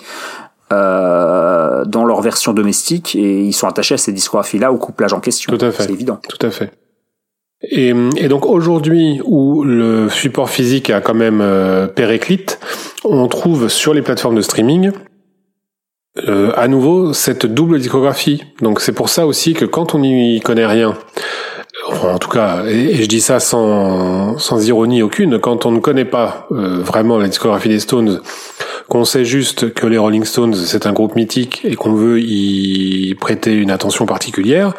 euh, 0.72 1.84
dans 1.86 2.06
leur 2.06 2.22
version 2.22 2.54
domestique 2.54 3.16
et 3.16 3.42
ils 3.44 3.54
sont 3.54 3.68
attachés 3.68 3.96
à 3.96 3.98
ces 3.98 4.12
discographies-là 4.14 4.72
au 4.72 4.78
couplage 4.78 5.14
en 5.14 5.20
question. 5.20 5.52
Tout 5.58 5.66
à 5.66 5.72
fait. 5.72 5.84
C'est 5.84 5.92
évident. 5.92 6.20
Tout 6.30 6.46
à 6.46 6.52
fait. 6.52 6.72
Et, 7.62 7.94
donc 8.30 8.46
aujourd'hui, 8.46 9.20
où 9.26 9.64
le 9.64 10.10
support 10.10 10.50
physique 10.50 10.90
a 10.90 11.02
quand 11.02 11.14
même 11.14 11.42
euh, 11.42 11.88
périclite, 11.88 12.60
on 13.04 13.28
trouve 13.28 13.68
sur 13.68 13.94
les 13.94 14.02
plateformes 14.02 14.36
de 14.36 14.42
streaming 14.42 14.92
euh, 16.28 16.52
à 16.56 16.68
nouveau 16.68 17.14
cette 17.14 17.46
double 17.46 17.80
discographie. 17.80 18.44
Donc 18.62 18.80
c'est 18.82 18.94
pour 18.94 19.10
ça 19.10 19.28
aussi 19.28 19.54
que 19.54 19.66
quand 19.66 19.94
on 19.94 20.00
n'y 20.00 20.40
connaît 20.40 20.66
rien, 20.66 20.98
en 22.04 22.18
tout 22.18 22.30
cas, 22.30 22.64
et, 22.66 22.96
je 22.96 23.08
dis 23.08 23.22
ça 23.22 23.40
sans, 23.40 24.38
sans 24.38 24.68
ironie 24.68 25.02
aucune, 25.02 25.40
quand 25.40 25.66
on 25.66 25.72
ne 25.72 25.80
connaît 25.80 26.06
pas 26.06 26.48
euh, 26.52 26.82
vraiment 26.82 27.18
la 27.18 27.28
discographie 27.28 27.70
des 27.70 27.80
Stones, 27.80 28.22
qu'on 28.88 29.06
sait 29.06 29.26
juste 29.26 29.74
que 29.74 29.86
les 29.86 29.98
Rolling 29.98 30.26
Stones 30.26 30.56
c'est 30.56 30.88
un 30.88 30.94
groupe 30.94 31.16
mythique 31.16 31.62
et 31.64 31.76
qu'on 31.76 31.94
veut 31.94 32.20
y 32.20 33.16
prêter 33.16 33.54
une 33.54 33.72
attention 33.72 34.06
particulière, 34.06 34.74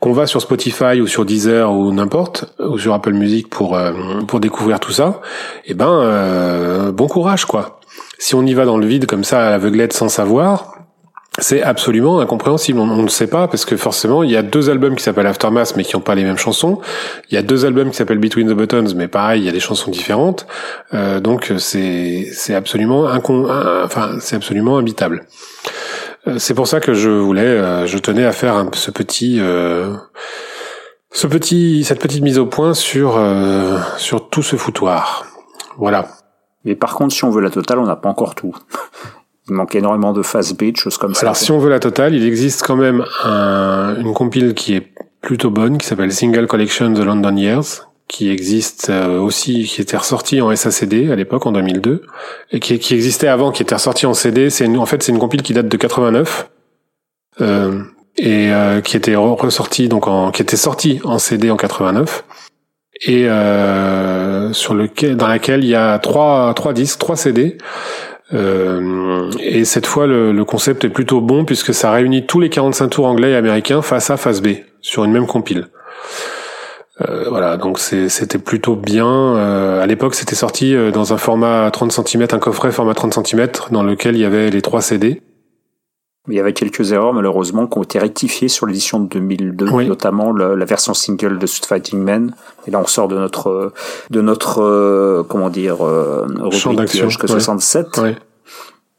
qu'on 0.00 0.12
va 0.12 0.26
sur 0.26 0.40
Spotify 0.40 1.00
ou 1.00 1.06
sur 1.06 1.24
Deezer 1.24 1.72
ou 1.72 1.92
n'importe 1.92 2.46
ou 2.58 2.78
sur 2.78 2.94
Apple 2.94 3.12
Music 3.12 3.48
pour 3.48 3.76
euh, 3.76 3.92
pour 4.26 4.40
découvrir 4.40 4.80
tout 4.80 4.92
ça, 4.92 5.20
eh 5.66 5.74
ben 5.74 5.90
euh, 5.90 6.92
bon 6.92 7.06
courage 7.06 7.44
quoi. 7.44 7.80
Si 8.18 8.34
on 8.34 8.44
y 8.46 8.54
va 8.54 8.64
dans 8.64 8.78
le 8.78 8.86
vide 8.86 9.06
comme 9.06 9.24
ça 9.24 9.46
à 9.46 9.50
l'aveuglette 9.50 9.92
sans 9.92 10.08
savoir, 10.08 10.73
c'est 11.38 11.62
absolument 11.62 12.20
incompréhensible. 12.20 12.78
On, 12.78 12.88
on 12.88 13.02
ne 13.02 13.08
sait 13.08 13.26
pas 13.26 13.48
parce 13.48 13.64
que 13.64 13.76
forcément 13.76 14.22
il 14.22 14.30
y 14.30 14.36
a 14.36 14.42
deux 14.42 14.70
albums 14.70 14.94
qui 14.96 15.02
s'appellent 15.02 15.26
Aftermath 15.26 15.74
mais 15.76 15.84
qui 15.84 15.96
n'ont 15.96 16.00
pas 16.02 16.14
les 16.14 16.22
mêmes 16.24 16.36
chansons. 16.38 16.80
Il 17.30 17.34
y 17.34 17.38
a 17.38 17.42
deux 17.42 17.64
albums 17.64 17.90
qui 17.90 17.96
s'appellent 17.96 18.18
Between 18.18 18.48
the 18.48 18.54
Buttons 18.56 18.94
mais 18.94 19.08
pareil 19.08 19.42
il 19.42 19.44
y 19.46 19.48
a 19.48 19.52
des 19.52 19.60
chansons 19.60 19.90
différentes. 19.90 20.46
Euh, 20.92 21.20
donc 21.20 21.52
c'est 21.58 22.28
c'est 22.32 22.54
absolument 22.54 23.06
incon 23.08 23.48
enfin 23.84 24.16
c'est 24.20 24.36
absolument 24.36 24.78
imbitable. 24.78 25.26
Euh, 26.28 26.38
C'est 26.38 26.54
pour 26.54 26.66
ça 26.68 26.80
que 26.80 26.94
je 26.94 27.10
voulais, 27.10 27.42
euh, 27.42 27.86
je 27.86 27.98
tenais 27.98 28.24
à 28.24 28.32
faire 28.32 28.54
un- 28.56 28.70
ce 28.72 28.90
petit, 28.90 29.38
euh, 29.40 29.92
ce 31.10 31.26
petit, 31.26 31.84
cette 31.84 32.00
petite 32.00 32.22
mise 32.22 32.38
au 32.38 32.46
point 32.46 32.74
sur 32.74 33.16
euh, 33.18 33.78
sur 33.98 34.30
tout 34.30 34.42
ce 34.42 34.56
foutoir. 34.56 35.26
Voilà. 35.76 36.06
Mais 36.64 36.74
par 36.76 36.94
contre, 36.94 37.14
si 37.14 37.24
on 37.24 37.30
veut 37.30 37.42
la 37.42 37.50
totale, 37.50 37.78
on 37.78 37.84
n'a 37.86 37.96
pas 37.96 38.08
encore 38.08 38.34
tout. 38.34 38.54
Il 39.48 39.54
manque 39.54 39.74
énormément 39.74 40.12
de 40.12 40.22
fast 40.22 40.56
beat, 40.58 40.76
choses 40.78 40.96
comme 40.96 41.14
ça. 41.14 41.22
Alors 41.22 41.36
si 41.36 41.52
on 41.52 41.58
veut 41.58 41.68
la 41.70 41.80
totale, 41.80 42.14
il 42.14 42.24
existe 42.26 42.62
quand 42.62 42.76
même 42.76 43.04
un- 43.24 43.96
une 44.00 44.14
compile 44.14 44.54
qui 44.54 44.74
est 44.74 44.88
plutôt 45.20 45.50
bonne, 45.50 45.78
qui 45.78 45.86
s'appelle 45.86 46.12
Single 46.12 46.46
Collection 46.46 46.92
The 46.94 47.00
London 47.00 47.36
Years, 47.36 47.88
qui 48.08 48.30
existe 48.30 48.88
euh, 48.90 49.18
aussi, 49.20 49.64
qui 49.64 49.80
était 49.82 49.96
ressortie 49.96 50.40
en 50.40 50.50
SACD 50.54 51.10
à 51.10 51.16
l'époque 51.16 51.44
en 51.46 51.52
2002, 51.52 52.02
et 52.52 52.60
qui, 52.60 52.78
qui 52.78 52.94
existait 52.94 53.28
avant, 53.28 53.50
qui 53.52 53.62
était 53.62 53.74
ressortie 53.74 54.06
en 54.06 54.14
CD. 54.14 54.48
C'est 54.50 54.66
en 54.76 54.86
fait 54.86 55.02
c'est 55.02 55.12
une 55.12 55.18
compile 55.18 55.42
qui 55.42 55.52
date 55.54 55.68
de 55.68 55.76
89. 55.76 56.50
Euh, 57.40 57.82
et 58.16 58.52
euh, 58.52 58.80
qui 58.80 58.96
était 58.96 59.14
re- 59.14 59.34
ressortie 59.40 59.88
donc 59.88 60.06
en 60.06 60.30
qui 60.30 60.40
était 60.40 60.56
sortie 60.56 61.00
en 61.02 61.18
CD 61.18 61.50
en 61.50 61.56
89 61.56 62.24
et 63.08 63.28
euh, 63.28 64.52
sur 64.52 64.72
lequel 64.74 65.16
dans 65.16 65.26
laquelle 65.26 65.64
il 65.64 65.70
y 65.70 65.74
a 65.74 65.98
trois 65.98 66.54
trois 66.54 66.72
disques 66.72 67.00
trois 67.00 67.16
CD 67.16 67.58
euh, 68.32 69.30
et 69.38 69.64
cette 69.64 69.86
fois, 69.86 70.06
le, 70.06 70.44
concept 70.44 70.84
est 70.84 70.88
plutôt 70.88 71.20
bon 71.20 71.44
puisque 71.44 71.74
ça 71.74 71.90
réunit 71.90 72.26
tous 72.26 72.40
les 72.40 72.48
45 72.48 72.88
tours 72.88 73.06
anglais 73.06 73.32
et 73.32 73.36
américains 73.36 73.82
face 73.82 74.10
A, 74.10 74.16
face 74.16 74.40
B, 74.40 74.48
sur 74.80 75.04
une 75.04 75.12
même 75.12 75.26
compile. 75.26 75.68
Euh, 77.00 77.28
voilà, 77.28 77.56
donc 77.56 77.78
c'était 77.78 78.38
plutôt 78.38 78.76
bien. 78.76 79.06
Euh, 79.06 79.82
à 79.82 79.86
l'époque, 79.86 80.14
c'était 80.14 80.36
sorti 80.36 80.74
euh, 80.74 80.90
dans 80.90 81.12
un 81.12 81.16
format 81.16 81.70
30 81.70 81.90
cm, 81.92 82.26
un 82.30 82.38
coffret 82.38 82.70
format 82.70 82.94
30 82.94 83.26
cm, 83.26 83.48
dans 83.70 83.82
lequel 83.82 84.14
il 84.14 84.20
y 84.20 84.24
avait 84.24 84.50
les 84.50 84.62
trois 84.62 84.80
CD. 84.80 85.20
Il 86.28 86.34
y 86.34 86.40
avait 86.40 86.54
quelques 86.54 86.92
erreurs, 86.92 87.12
malheureusement, 87.12 87.66
qui 87.66 87.78
ont 87.78 87.82
été 87.82 87.98
rectifiées 87.98 88.48
sur 88.48 88.64
l'édition 88.66 88.98
de 88.98 89.06
2002, 89.08 89.68
Oui. 89.70 89.86
notamment 89.86 90.32
la 90.32 90.64
version 90.64 90.94
single 90.94 91.38
de 91.38 91.46
Street 91.46 91.66
Fighting 91.68 92.00
Man. 92.02 92.34
Et 92.66 92.70
là, 92.70 92.80
on 92.80 92.86
sort 92.86 93.08
de 93.08 93.14
notre, 93.16 93.48
euh, 93.50 93.72
de 94.10 94.22
notre, 94.22 94.62
euh, 94.62 95.22
comment 95.28 95.50
dire, 95.50 95.84
euh, 95.86 96.26
rubrique 96.38 96.76
d'action, 96.78 97.08
jusqu'à 97.10 97.24
ouais. 97.24 97.28
67. 97.32 97.98
Ouais. 97.98 98.16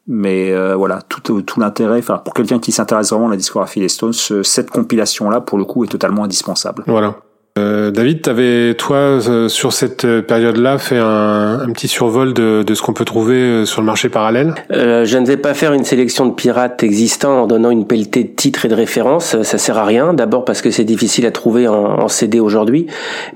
Mais 0.07 0.51
euh, 0.53 0.75
voilà, 0.75 1.01
tout, 1.09 1.41
tout 1.41 1.59
l'intérêt, 1.59 1.97
enfin 1.97 2.19
pour 2.19 2.35
quelqu'un 2.35 2.59
qui 2.59 2.71
s'intéresse 2.71 3.09
vraiment 3.09 3.25
à 3.27 3.31
la 3.31 3.37
discographie 3.37 3.79
des 3.79 3.89
Stones, 3.89 4.13
ce- 4.13 4.43
cette 4.43 4.69
compilation-là, 4.69 5.41
pour 5.41 5.57
le 5.57 5.65
coup, 5.65 5.83
est 5.83 5.87
totalement 5.87 6.25
indispensable. 6.25 6.83
Voilà. 6.85 7.15
Euh, 7.57 7.89
David, 7.89 8.21
t'avais 8.21 8.73
toi 8.73 8.97
euh, 8.97 9.47
sur 9.47 9.71
cette 9.71 10.03
euh, 10.03 10.21
période-là 10.21 10.77
fait 10.77 10.97
un, 10.97 11.61
un 11.61 11.71
petit 11.71 11.87
survol 11.87 12.33
de, 12.33 12.63
de 12.63 12.73
ce 12.73 12.81
qu'on 12.81 12.91
peut 12.91 13.05
trouver 13.05 13.35
euh, 13.35 13.65
sur 13.65 13.79
le 13.79 13.85
marché 13.85 14.09
parallèle? 14.09 14.53
Je 14.69 15.17
ne 15.17 15.25
vais 15.25 15.37
pas 15.37 15.53
faire 15.53 15.71
une 15.71 15.85
sélection 15.85 16.25
de 16.25 16.33
pirates 16.33 16.83
existants 16.83 17.43
en 17.43 17.47
donnant 17.47 17.69
une 17.69 17.87
pelletée 17.87 18.25
de 18.25 18.35
titres 18.35 18.65
et 18.65 18.67
de 18.67 18.75
références. 18.75 19.41
Ça 19.43 19.57
sert 19.57 19.77
à 19.77 19.85
rien. 19.85 20.13
D'abord 20.13 20.43
parce 20.43 20.61
que 20.61 20.69
c'est 20.69 20.83
difficile 20.83 21.25
à 21.25 21.31
trouver 21.31 21.69
en, 21.69 22.01
en 22.01 22.07
CD 22.09 22.41
aujourd'hui, 22.41 22.87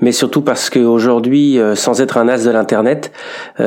mais 0.02 0.12
surtout 0.12 0.42
parce 0.42 0.68
qu'aujourd'hui, 0.68 1.58
sans 1.74 2.02
être 2.02 2.18
un 2.18 2.28
as 2.28 2.44
de 2.44 2.50
l'internet, 2.50 3.12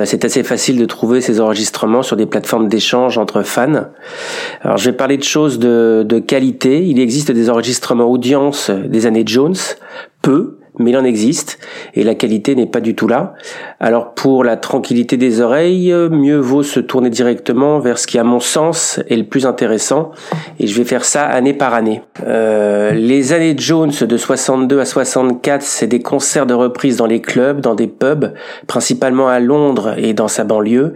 c'est 0.06 0.24
assez 0.24 0.44
facile 0.44 0.78
de 0.78 0.86
trouver 0.86 1.22
ces 1.22 1.40
enregistrements 1.42 2.04
sur 2.04 2.16
des 2.16 2.28
plateformes 2.28 2.68
d'échange 2.68 3.18
entre 3.18 3.42
fans. 3.42 3.86
Alors, 4.62 4.78
je 4.78 4.86
vais 4.92 4.96
parler 4.96 5.18
de 5.18 5.24
choses 5.24 5.58
de, 5.58 6.06
de 6.08 6.20
qualité. 6.20 6.86
Il 6.86 7.00
existe 7.00 7.32
des 7.32 7.50
enregistrements 7.50 8.06
audience 8.06 8.70
des 8.70 9.08
années 9.08 9.24
Jones, 9.26 9.56
peu, 10.24 10.58
mais 10.80 10.90
il 10.90 10.98
en 10.98 11.04
existe 11.04 11.60
et 11.94 12.04
la 12.04 12.16
qualité 12.16 12.56
n'est 12.56 12.66
pas 12.66 12.82
du 12.82 12.96
tout 12.96 13.08
là. 13.08 13.36
Alors 13.80 14.16
pour 14.16 14.44
la 14.44 14.58
tranquillité 14.58 15.18
des 15.18 15.40
oreilles, 15.40 15.94
mieux 16.10 16.40
vaut 16.40 16.64
se 16.64 16.80
tourner 16.80 17.12
directement 17.12 17.78
vers 17.80 18.00
ce 18.00 18.08
qui 18.08 18.18
à 18.18 18.24
mon 18.24 18.40
sens 18.40 19.00
est 19.08 19.16
le 19.16 19.26
plus 19.26 19.46
intéressant 19.46 20.12
et 20.60 20.66
je 20.66 20.76
vais 20.76 20.86
faire 20.86 21.06
ça 21.06 21.26
année 21.26 21.54
par 21.54 21.76
année. 21.76 22.02
Euh, 22.26 22.92
les 22.92 23.34
années 23.34 23.54
Jones 23.56 23.92
de 23.92 24.18
62 24.18 24.80
à 24.80 24.86
64, 24.86 25.62
c'est 25.62 25.88
des 25.88 26.02
concerts 26.02 26.48
de 26.48 26.56
reprise 26.56 26.98
dans 26.98 27.06
les 27.06 27.22
clubs, 27.22 27.60
dans 27.60 27.76
des 27.76 27.88
pubs, 27.88 28.34
principalement 28.66 29.28
à 29.28 29.40
Londres 29.40 29.94
et 29.98 30.14
dans 30.14 30.28
sa 30.28 30.44
banlieue. 30.44 30.94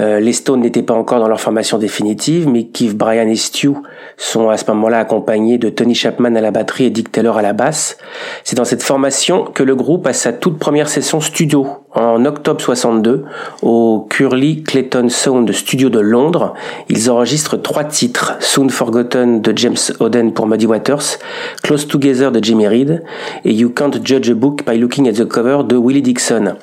Euh, 0.00 0.18
les 0.18 0.32
Stones 0.32 0.60
n'étaient 0.60 0.82
pas 0.82 0.94
encore 0.94 1.20
dans 1.20 1.28
leur 1.28 1.40
formation 1.40 1.78
définitive, 1.78 2.48
mais 2.48 2.64
Keith, 2.64 2.96
Brian 2.96 3.28
et 3.28 3.36
Stu 3.36 3.70
sont 4.16 4.48
à 4.48 4.56
ce 4.56 4.64
moment-là 4.70 5.00
accompagnés 5.00 5.58
de 5.58 5.68
Tony 5.68 5.94
Chapman 5.94 6.34
à 6.34 6.40
la 6.40 6.50
batterie 6.50 6.86
et 6.86 6.90
Dick 6.90 7.12
Taylor 7.12 7.36
à 7.36 7.42
la 7.42 7.52
basse. 7.52 7.98
C'est 8.42 8.56
dans 8.56 8.64
cette 8.64 8.82
formation 8.82 9.44
que 9.44 9.62
le 9.62 9.76
groupe 9.76 10.06
a 10.06 10.12
sa 10.12 10.32
toute 10.32 10.58
première 10.58 10.88
session 10.88 11.20
studio 11.20 11.79
en 11.92 12.24
octobre 12.24 12.60
62 12.60 13.24
au 13.62 14.06
Curly 14.08 14.62
Clayton 14.62 15.08
Sound 15.08 15.50
Studio 15.52 15.88
de 15.88 15.98
Londres. 15.98 16.54
Ils 16.88 17.10
enregistrent 17.10 17.60
trois 17.60 17.84
titres 17.84 18.34
Soon 18.40 18.68
Forgotten 18.68 19.40
de 19.40 19.52
James 19.56 19.76
Oden 19.98 20.32
pour 20.32 20.46
Muddy 20.46 20.66
Waters, 20.66 21.18
Close 21.62 21.88
Together 21.88 22.30
de 22.30 22.42
Jimmy 22.42 22.68
Reed 22.68 23.02
et 23.44 23.52
You 23.52 23.70
Can't 23.70 23.92
Judge 24.04 24.30
a 24.30 24.34
Book 24.34 24.64
by 24.66 24.78
Looking 24.78 25.08
at 25.08 25.12
the 25.12 25.26
Cover 25.26 25.64
de 25.64 25.76
Willie 25.76 26.02
Dixon. 26.02 26.54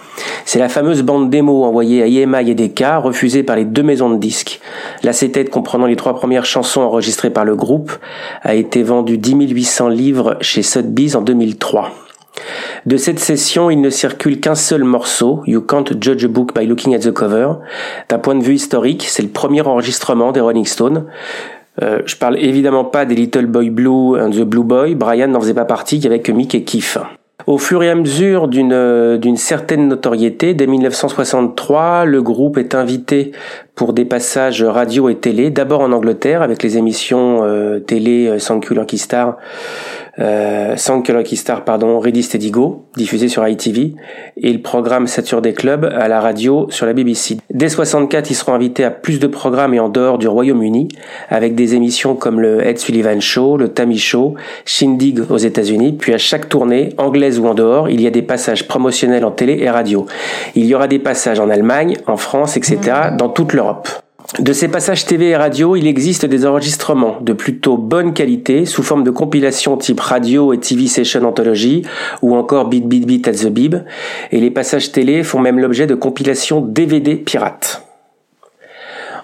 C'est 0.46 0.60
la 0.60 0.70
fameuse 0.70 1.02
bande 1.02 1.30
démo 1.30 1.66
envoyée 1.66 2.04
à 2.04 2.08
EMI 2.08 2.50
et 2.52 2.56
DK, 2.56 2.84
refusée 3.04 3.44
par 3.44 3.58
les 3.58 3.66
deux 3.66 3.84
maisons 3.84 4.10
de 4.10 4.18
disques. 4.18 4.62
L'acétate 5.04 5.50
comprenant 5.50 5.86
les 5.86 5.96
trois 5.96 6.16
premières 6.16 6.46
chansons 6.46 6.82
enregistrées 6.82 7.30
par 7.30 7.46
le 7.46 7.56
groupe 7.56 7.92
a 8.44 8.56
été 8.56 8.84
vendu 8.84 9.18
10 9.18 9.50
800 9.50 9.90
livres 9.90 10.38
chez 10.42 10.64
Sotheby's 10.64 11.16
en 11.16 11.22
2003. 11.22 12.07
De 12.86 12.98
cette 12.98 13.20
session, 13.20 13.70
il 13.70 13.82
ne 13.82 13.90
circule 13.90 14.40
qu'un 14.40 14.56
seul 14.56 14.84
morceau, 14.84 15.42
You 15.46 15.62
Can't 15.62 15.86
Judge 16.00 16.24
a 16.26 16.28
Book 16.28 16.54
by 16.54 16.66
Looking 16.66 16.96
at 16.96 17.00
the 17.00 17.12
Cover. 17.12 17.50
D'un 18.10 18.20
point 18.20 18.36
de 18.36 18.44
vue 18.44 18.56
historique, 18.56 19.06
c'est 19.08 19.24
le 19.24 19.30
premier 19.30 19.62
enregistrement 19.62 20.32
des 20.32 20.40
Rolling 20.40 20.66
Stones. 20.66 21.06
Euh, 21.82 22.00
je 22.06 22.16
parle 22.16 22.38
évidemment 22.40 22.86
pas 22.86 23.06
des 23.06 23.16
Little 23.16 23.46
Boy 23.46 23.70
Blue 23.70 24.20
and 24.20 24.32
the 24.32 24.42
Blue 24.42 24.64
Boy, 24.64 24.96
Brian 24.96 25.28
n'en 25.28 25.40
faisait 25.40 25.54
pas 25.54 25.66
partie, 25.66 25.98
il 25.98 26.04
y 26.04 26.08
avait 26.08 26.22
que 26.22 26.32
Mick 26.32 26.56
et 26.56 26.64
Keith. 26.64 26.98
Au 27.46 27.60
fur 27.60 27.84
et 27.84 27.90
à 27.90 27.96
mesure 27.96 28.48
d'une 28.48 28.74
euh, 28.74 29.18
d'une 29.18 29.38
certaine 29.38 29.88
notoriété, 29.88 30.54
dès 30.54 30.68
1963, 30.68 32.06
le 32.06 32.22
groupe 32.22 32.58
est 32.58 32.74
invité 32.74 33.32
pour 33.78 33.94
des 33.94 34.06
passages 34.06 34.64
radio 34.64 35.08
et 35.08 35.16
télé, 35.16 35.52
d'abord 35.52 35.82
en 35.82 35.92
Angleterre 35.92 36.42
avec 36.42 36.64
les 36.64 36.78
émissions 36.78 37.44
euh, 37.44 37.80
télé 37.80 38.28
euh, 38.28 38.40
Thank 38.40 38.66
You 38.66 38.76
Lucky 38.76 38.98
Star, 38.98 39.38
euh, 40.20 40.76
Lucky 41.10 41.36
Star, 41.36 41.64
pardon, 41.64 42.00
Ready 42.00 42.24
Steady 42.24 42.50
Go, 42.50 42.86
diffusé 42.96 43.28
sur 43.28 43.48
ITV, 43.48 43.94
et 44.36 44.52
le 44.52 44.62
programme 44.62 45.06
Saturday 45.06 45.54
Club 45.54 45.86
à 45.86 46.08
la 46.08 46.20
radio 46.20 46.66
sur 46.72 46.88
la 46.88 46.94
BBC. 46.94 47.38
Dès 47.52 47.70
64, 47.70 48.32
ils 48.32 48.36
seront 48.36 48.56
invités 48.56 48.84
à 48.84 48.90
plus 48.90 49.20
de 49.20 49.28
programmes 49.28 49.76
et 49.76 49.80
en 49.80 49.90
dehors 49.90 50.18
du 50.18 50.28
Royaume-Uni, 50.28 50.88
avec 51.30 51.54
des 51.54 51.76
émissions 51.76 52.16
comme 52.16 52.40
le 52.40 52.66
Ed 52.66 52.80
Sullivan 52.80 53.22
Show, 53.22 53.58
le 53.58 53.70
Tammy 53.70 54.00
Show, 54.00 54.34
Shindig 54.66 55.20
aux 55.30 55.38
États-Unis, 55.38 55.94
puis 55.94 56.16
à 56.16 56.18
chaque 56.18 56.50
tournée, 56.50 56.90
anglaise 56.98 57.38
ou 57.38 57.46
en 57.46 57.54
dehors, 57.54 57.88
il 57.88 58.02
y 58.02 58.08
a 58.08 58.12
des 58.12 58.24
passages 58.24 58.68
promotionnels 58.68 59.24
en 59.24 59.32
télé 59.32 59.60
et 59.62 59.70
radio. 59.70 60.08
Il 60.56 60.66
y 60.66 60.74
aura 60.74 60.88
des 60.88 61.00
passages 61.00 61.40
en 61.40 61.50
Allemagne, 61.52 61.96
en 62.08 62.18
France, 62.18 62.58
etc., 62.58 62.80
dans 63.16 63.30
toute 63.30 63.54
l'Europe. 63.54 63.67
De 64.40 64.52
ces 64.52 64.68
passages 64.68 65.06
TV 65.06 65.30
et 65.30 65.38
radio, 65.38 65.76
il 65.76 65.88
existe 65.88 66.26
des 66.26 66.46
enregistrements 66.46 67.18
de 67.22 67.32
plutôt 67.32 67.78
bonne 67.78 68.14
qualité 68.14 68.66
sous 68.66 68.84
forme 68.84 69.04
de 69.06 69.10
compilation 69.10 69.78
type 69.78 70.02
radio 70.02 70.52
et 70.52 70.60
TV 70.60 70.88
Session 70.88 71.24
Anthology 71.24 71.84
ou 72.22 72.36
encore 72.36 72.68
Beat 72.68 72.88
Beat 72.88 73.08
Beat 73.08 73.28
at 73.30 73.32
the 73.32 73.48
Bib 73.48 73.76
et 74.32 74.42
les 74.42 74.52
passages 74.52 74.92
télé 74.92 75.24
font 75.24 75.40
même 75.40 75.60
l'objet 75.60 75.88
de 75.88 75.96
compilations 75.96 76.60
DVD 76.60 77.16
pirates. 77.16 77.84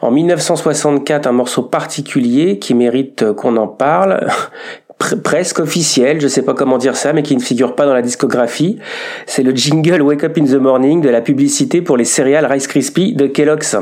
En 0.02 0.10
1964, 0.12 1.28
un 1.28 1.32
morceau 1.34 1.64
particulier 1.64 2.60
qui 2.60 2.74
mérite 2.74 3.34
qu'on 3.34 3.58
en 3.58 3.68
parle, 3.68 4.28
pr- 5.00 5.22
presque 5.22 5.60
officiel, 5.60 6.22
je 6.22 6.28
sais 6.28 6.42
pas 6.44 6.54
comment 6.54 6.78
dire 6.78 6.96
ça, 6.96 7.14
mais 7.14 7.24
qui 7.24 7.36
ne 7.36 7.42
figure 7.42 7.76
pas 7.76 7.86
dans 7.86 7.94
la 7.94 8.02
discographie, 8.02 8.80
c'est 9.26 9.44
le 9.44 9.56
jingle 9.56 10.02
Wake 10.02 10.24
Up 10.24 10.38
in 10.38 10.46
the 10.46 10.56
Morning 10.56 11.02
de 11.02 11.10
la 11.10 11.22
publicité 11.22 11.82
pour 11.82 11.98
les 11.98 12.06
céréales 12.06 12.46
Rice 12.46 12.68
Krispies 12.68 13.16
de 13.16 13.28
Kellogg's. 13.28 13.78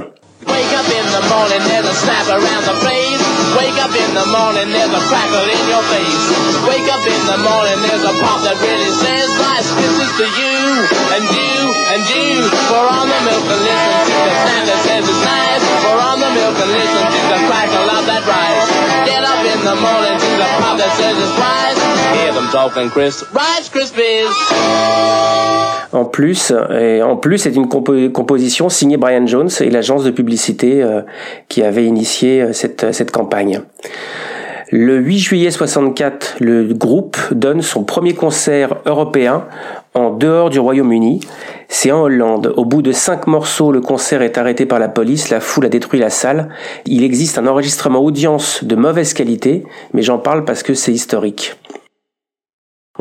Wake 0.48 0.74
up 0.74 0.90
in 0.90 1.06
the 1.14 1.24
morning, 1.30 1.62
there's 1.70 1.86
a 1.86 1.94
snap 1.94 2.26
around 2.26 2.64
the 2.66 2.78
place. 2.82 3.22
Wake 3.54 3.78
up 3.78 3.94
in 3.94 4.12
the 4.18 4.26
morning, 4.34 4.74
there's 4.74 4.90
a 4.90 5.04
crackle 5.06 5.46
in 5.46 5.64
your 5.70 5.86
face. 5.94 6.26
Wake 6.66 6.90
up 6.90 7.04
in 7.06 7.22
the 7.30 7.40
morning, 7.46 7.78
there's 7.86 8.06
a 8.06 8.14
pop 8.26 8.42
that 8.42 8.58
really 8.58 8.90
says, 8.90 9.30
Rice 9.38 9.70
Krispies 9.78 10.14
to 10.18 10.28
you, 10.28 10.58
and 11.14 11.24
you, 11.30 11.54
and 11.94 12.02
you. 12.10 12.30
Pour 12.74 12.88
on 12.90 13.06
the 13.06 13.22
milk 13.22 13.46
and 13.54 13.62
listen 13.62 14.02
to 14.10 14.18
the 14.18 14.36
sound 14.42 14.66
that 14.66 14.80
says 14.82 15.04
it's 15.06 15.22
nice. 15.22 15.64
Pour 15.86 16.00
on 16.00 16.18
the 16.18 16.32
milk 16.34 16.58
and 16.58 16.72
listen 16.74 17.06
to 17.06 17.22
the 17.38 17.40
crackle 17.46 17.88
of 17.92 18.04
that 18.10 18.24
rice. 18.26 18.68
Get 19.06 19.22
up 19.22 19.42
in 19.46 19.60
the 19.62 19.78
morning 19.78 20.16
to 20.18 20.32
the 20.42 20.50
pop 20.58 20.76
that 20.82 20.92
says 20.98 21.16
it's 21.22 21.36
rice. 21.38 21.71
En 25.94 26.06
plus, 26.06 26.54
et 26.80 27.02
en 27.04 27.18
plus, 27.18 27.38
c'est 27.40 27.56
une 27.56 27.68
compo- 27.68 28.10
composition 28.12 28.70
signée 28.70 28.98
Brian 28.98 29.28
Jones 29.28 29.50
et 29.60 29.70
l'agence 29.70 30.04
de 30.04 30.12
publicité 30.12 30.82
euh, 30.82 31.02
qui 31.50 31.64
avait 31.64 31.86
initié 31.86 32.42
euh, 32.42 32.54
cette, 32.54 32.94
cette 32.94 33.12
campagne. 33.12 33.62
Le 34.74 34.96
8 35.00 35.20
juillet 35.20 35.52
64, 35.52 36.38
le 36.40 36.74
groupe 36.74 37.18
donne 37.32 37.62
son 37.62 37.84
premier 37.84 38.14
concert 38.14 38.76
européen 38.86 39.44
en 39.94 40.12
dehors 40.12 40.50
du 40.50 40.60
Royaume-Uni. 40.62 41.20
C'est 41.68 41.92
en 41.92 42.04
Hollande. 42.04 42.54
Au 42.56 42.64
bout 42.64 42.82
de 42.82 42.94
cinq 42.94 43.28
morceaux, 43.28 43.74
le 43.74 43.82
concert 43.82 44.22
est 44.22 44.38
arrêté 44.38 44.66
par 44.66 44.80
la 44.80 44.88
police. 44.88 45.30
La 45.30 45.42
foule 45.42 45.66
a 45.66 45.70
détruit 45.70 46.00
la 46.00 46.10
salle. 46.10 46.48
Il 46.86 47.04
existe 47.04 47.38
un 47.38 47.48
enregistrement 47.48 48.00
audience 48.00 48.64
de 48.64 48.76
mauvaise 48.78 49.14
qualité, 49.14 49.66
mais 49.94 50.04
j'en 50.04 50.20
parle 50.20 50.46
parce 50.46 50.64
que 50.64 50.74
c'est 50.74 50.94
historique. 50.94 51.56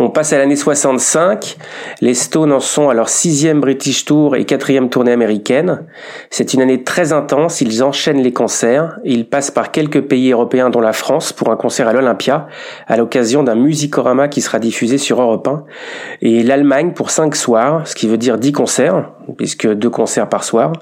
On 0.02 0.08
passe 0.08 0.32
à 0.32 0.38
l'année 0.38 0.56
65. 0.56 1.58
Les 2.00 2.14
Stones 2.14 2.52
en 2.52 2.60
sont 2.60 2.88
à 2.88 2.94
leur 2.94 3.10
sixième 3.10 3.60
British 3.60 4.06
Tour 4.06 4.34
et 4.34 4.46
quatrième 4.46 4.88
tournée 4.88 5.12
américaine. 5.12 5.84
C'est 6.30 6.54
une 6.54 6.62
année 6.62 6.84
très 6.84 7.12
intense. 7.12 7.60
Ils 7.60 7.84
enchaînent 7.84 8.22
les 8.22 8.32
concerts. 8.32 8.98
Ils 9.04 9.28
passent 9.28 9.50
par 9.50 9.72
quelques 9.72 10.00
pays 10.00 10.32
européens 10.32 10.70
dont 10.70 10.80
la 10.80 10.94
France 10.94 11.34
pour 11.34 11.50
un 11.50 11.56
concert 11.56 11.86
à 11.86 11.92
l'Olympia 11.92 12.48
à 12.86 12.96
l'occasion 12.96 13.42
d'un 13.42 13.56
musicorama 13.56 14.28
qui 14.28 14.40
sera 14.40 14.58
diffusé 14.58 14.96
sur 14.96 15.20
Europe 15.20 15.46
1 15.46 15.64
et 16.22 16.42
l'Allemagne 16.44 16.92
pour 16.94 17.10
cinq 17.10 17.36
soirs, 17.36 17.86
ce 17.86 17.94
qui 17.94 18.08
veut 18.08 18.16
dire 18.16 18.38
dix 18.38 18.52
concerts 18.52 19.04
puisque 19.36 19.70
deux 19.70 19.90
concerts 19.90 20.28
par 20.28 20.44
soir. 20.44 20.72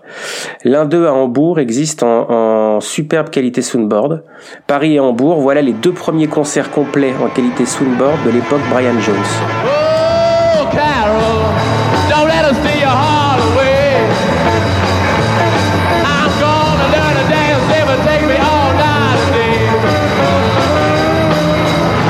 L'un 0.65 0.85
d'eux 0.85 1.07
à 1.07 1.13
Hambourg 1.13 1.59
existe 1.59 2.03
en, 2.03 2.81
superbe 2.81 3.31
qualité 3.31 3.63
soundboard. 3.63 4.23
Paris 4.67 4.95
et 4.95 5.01
Hambourg, 5.01 5.41
voilà 5.41 5.63
les 5.63 5.73
deux 5.73 5.93
premiers 5.93 6.29
concerts 6.29 6.71
complets 6.71 7.13
en 7.23 7.29
qualité 7.29 7.67
soundboard 7.67 8.25
de 8.25 8.31
l'époque 8.31 8.61
Brian 8.71 8.99
Jones. 9.01 9.08
Oh, 9.11 10.69
Carol, 10.71 11.41
don't 12.11 12.29
let 12.29 12.45
us 12.45 12.57
steal 12.61 12.77
your 12.77 12.93
heart 12.93 13.41
away. 13.41 14.05
I'm 16.05 16.29
gonna 16.37 16.93
learn 16.93 17.15
to 17.17 17.25
dance, 17.33 17.65
will 17.89 18.05
take 18.05 18.21
me 18.29 18.37
all 18.37 18.71
night 18.77 19.19
today. 19.33 19.65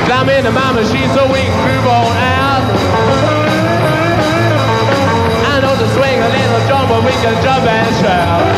Climb 0.07 0.27
into 0.27 0.51
my 0.51 0.73
machine 0.73 1.07
so 1.15 1.23
we 1.31 1.39
can 1.39 1.55
groove 1.63 1.87
on 1.87 2.11
out. 2.19 2.67
I 5.47 5.63
know 5.63 5.79
to 5.79 5.87
swing 5.95 6.19
a 6.19 6.27
little 6.27 6.67
drum, 6.67 6.89
but 6.91 7.01
we 7.05 7.15
can 7.23 7.41
jump 7.41 7.63
and 7.63 7.95
shout. 8.03 8.48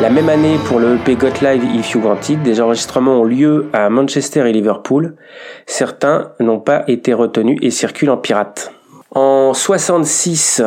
La 0.00 0.08
même 0.08 0.28
année, 0.28 0.56
pour 0.66 0.78
le 0.78 0.96
EP 0.96 1.14
Got 1.14 1.40
Live 1.42 1.62
If 1.74 1.90
You 1.92 2.00
Want 2.02 2.20
It, 2.28 2.42
des 2.42 2.60
enregistrements 2.60 3.20
ont 3.20 3.24
lieu 3.24 3.68
à 3.72 3.88
Manchester 3.90 4.48
et 4.48 4.52
Liverpool. 4.52 5.14
Certains 5.66 6.32
n'ont 6.40 6.60
pas 6.60 6.84
été 6.88 7.12
retenus 7.14 7.58
et 7.62 7.70
circulent 7.70 8.10
en 8.10 8.16
pirate. 8.16 8.72
En 9.14 9.52
66, 9.54 10.62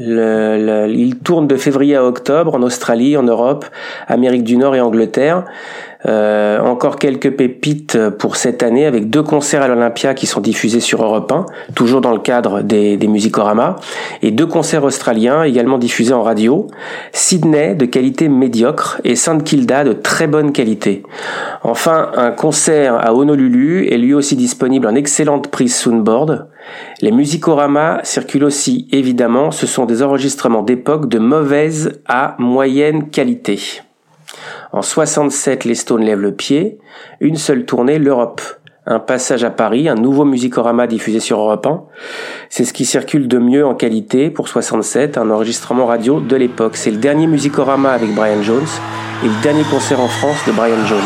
le, 0.00 0.86
le, 0.86 0.92
il 0.92 1.18
tourne 1.18 1.46
de 1.46 1.56
février 1.56 1.94
à 1.94 2.04
octobre 2.04 2.54
en 2.54 2.62
Australie, 2.62 3.16
en 3.16 3.22
Europe, 3.22 3.66
Amérique 4.08 4.44
du 4.44 4.56
Nord 4.56 4.74
et 4.74 4.80
Angleterre. 4.80 5.44
Euh, 6.06 6.58
encore 6.60 6.96
quelques 6.96 7.30
pépites 7.30 7.98
pour 8.18 8.36
cette 8.36 8.62
année 8.62 8.86
avec 8.86 9.10
deux 9.10 9.22
concerts 9.22 9.60
à 9.60 9.68
l'Olympia 9.68 10.14
qui 10.14 10.26
sont 10.26 10.40
diffusés 10.40 10.80
sur 10.80 11.02
Europe 11.02 11.30
1, 11.30 11.44
toujours 11.74 12.00
dans 12.00 12.12
le 12.12 12.20
cadre 12.20 12.62
des, 12.62 12.96
des 12.96 13.06
Musicorama, 13.06 13.76
et 14.22 14.30
deux 14.30 14.46
concerts 14.46 14.84
australiens 14.84 15.42
également 15.42 15.76
diffusés 15.76 16.14
en 16.14 16.22
radio. 16.22 16.68
Sydney 17.12 17.74
de 17.74 17.84
qualité 17.84 18.30
médiocre 18.30 18.98
et 19.04 19.14
Saint 19.14 19.40
Kilda 19.40 19.84
de 19.84 19.92
très 19.92 20.26
bonne 20.26 20.52
qualité. 20.52 21.02
Enfin, 21.62 22.10
un 22.16 22.30
concert 22.30 22.94
à 22.94 23.14
Honolulu 23.14 23.86
est 23.92 23.98
lui 23.98 24.14
aussi 24.14 24.36
disponible 24.36 24.86
en 24.86 24.94
excellente 24.94 25.48
prise 25.48 25.76
Soundboard. 25.76 26.46
Les 27.00 27.12
Musicorama 27.12 28.00
circulent 28.02 28.44
aussi, 28.44 28.88
évidemment, 28.92 29.50
ce 29.50 29.66
sont 29.66 29.86
des 29.86 30.02
enregistrements 30.02 30.62
d'époque 30.62 31.08
de 31.08 31.18
mauvaise 31.18 32.00
à 32.06 32.36
moyenne 32.38 33.10
qualité. 33.10 33.82
En 34.72 34.82
67, 34.82 35.64
les 35.64 35.74
Stones 35.74 36.04
lèvent 36.04 36.20
le 36.20 36.34
pied. 36.34 36.78
Une 37.20 37.36
seule 37.36 37.64
tournée, 37.64 37.98
l'Europe. 37.98 38.42
Un 38.86 38.98
passage 38.98 39.44
à 39.44 39.50
Paris, 39.50 39.88
un 39.88 39.94
nouveau 39.94 40.24
musicorama 40.24 40.86
diffusé 40.86 41.20
sur 41.20 41.38
Europe 41.38 41.66
1. 41.66 41.82
C'est 42.48 42.64
ce 42.64 42.72
qui 42.72 42.84
circule 42.84 43.28
de 43.28 43.38
mieux 43.38 43.64
en 43.66 43.74
qualité 43.74 44.30
pour 44.30 44.48
67, 44.48 45.18
un 45.18 45.30
enregistrement 45.30 45.86
radio 45.86 46.20
de 46.20 46.36
l'époque. 46.36 46.76
C'est 46.76 46.90
le 46.90 46.96
dernier 46.96 47.26
musicorama 47.26 47.90
avec 47.90 48.14
Brian 48.14 48.42
Jones 48.42 48.66
et 49.22 49.28
le 49.28 49.42
dernier 49.42 49.64
concert 49.64 50.00
en 50.00 50.08
France 50.08 50.38
de 50.46 50.52
Brian 50.52 50.84
Jones. 50.86 51.00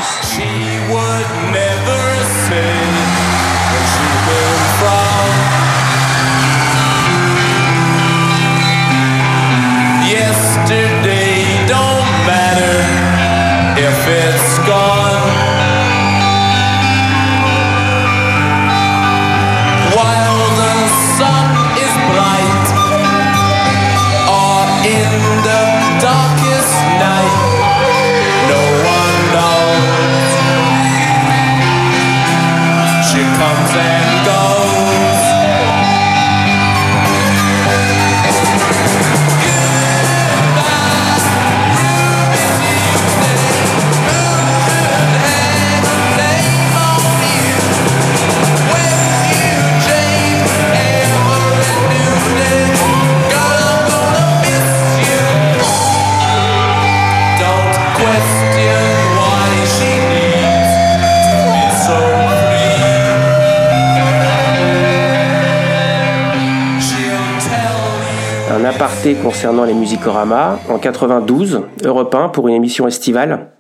Aparté 68.75 69.15
concernant 69.15 69.65
les 69.65 69.73
musicoramas. 69.73 70.59
En 70.69 70.79
92, 70.79 71.63
Europe 71.85 72.13
1, 72.13 72.31
pour 72.31 72.49
une 72.49 72.55
émission 72.55 72.89
estivale, 72.89 73.51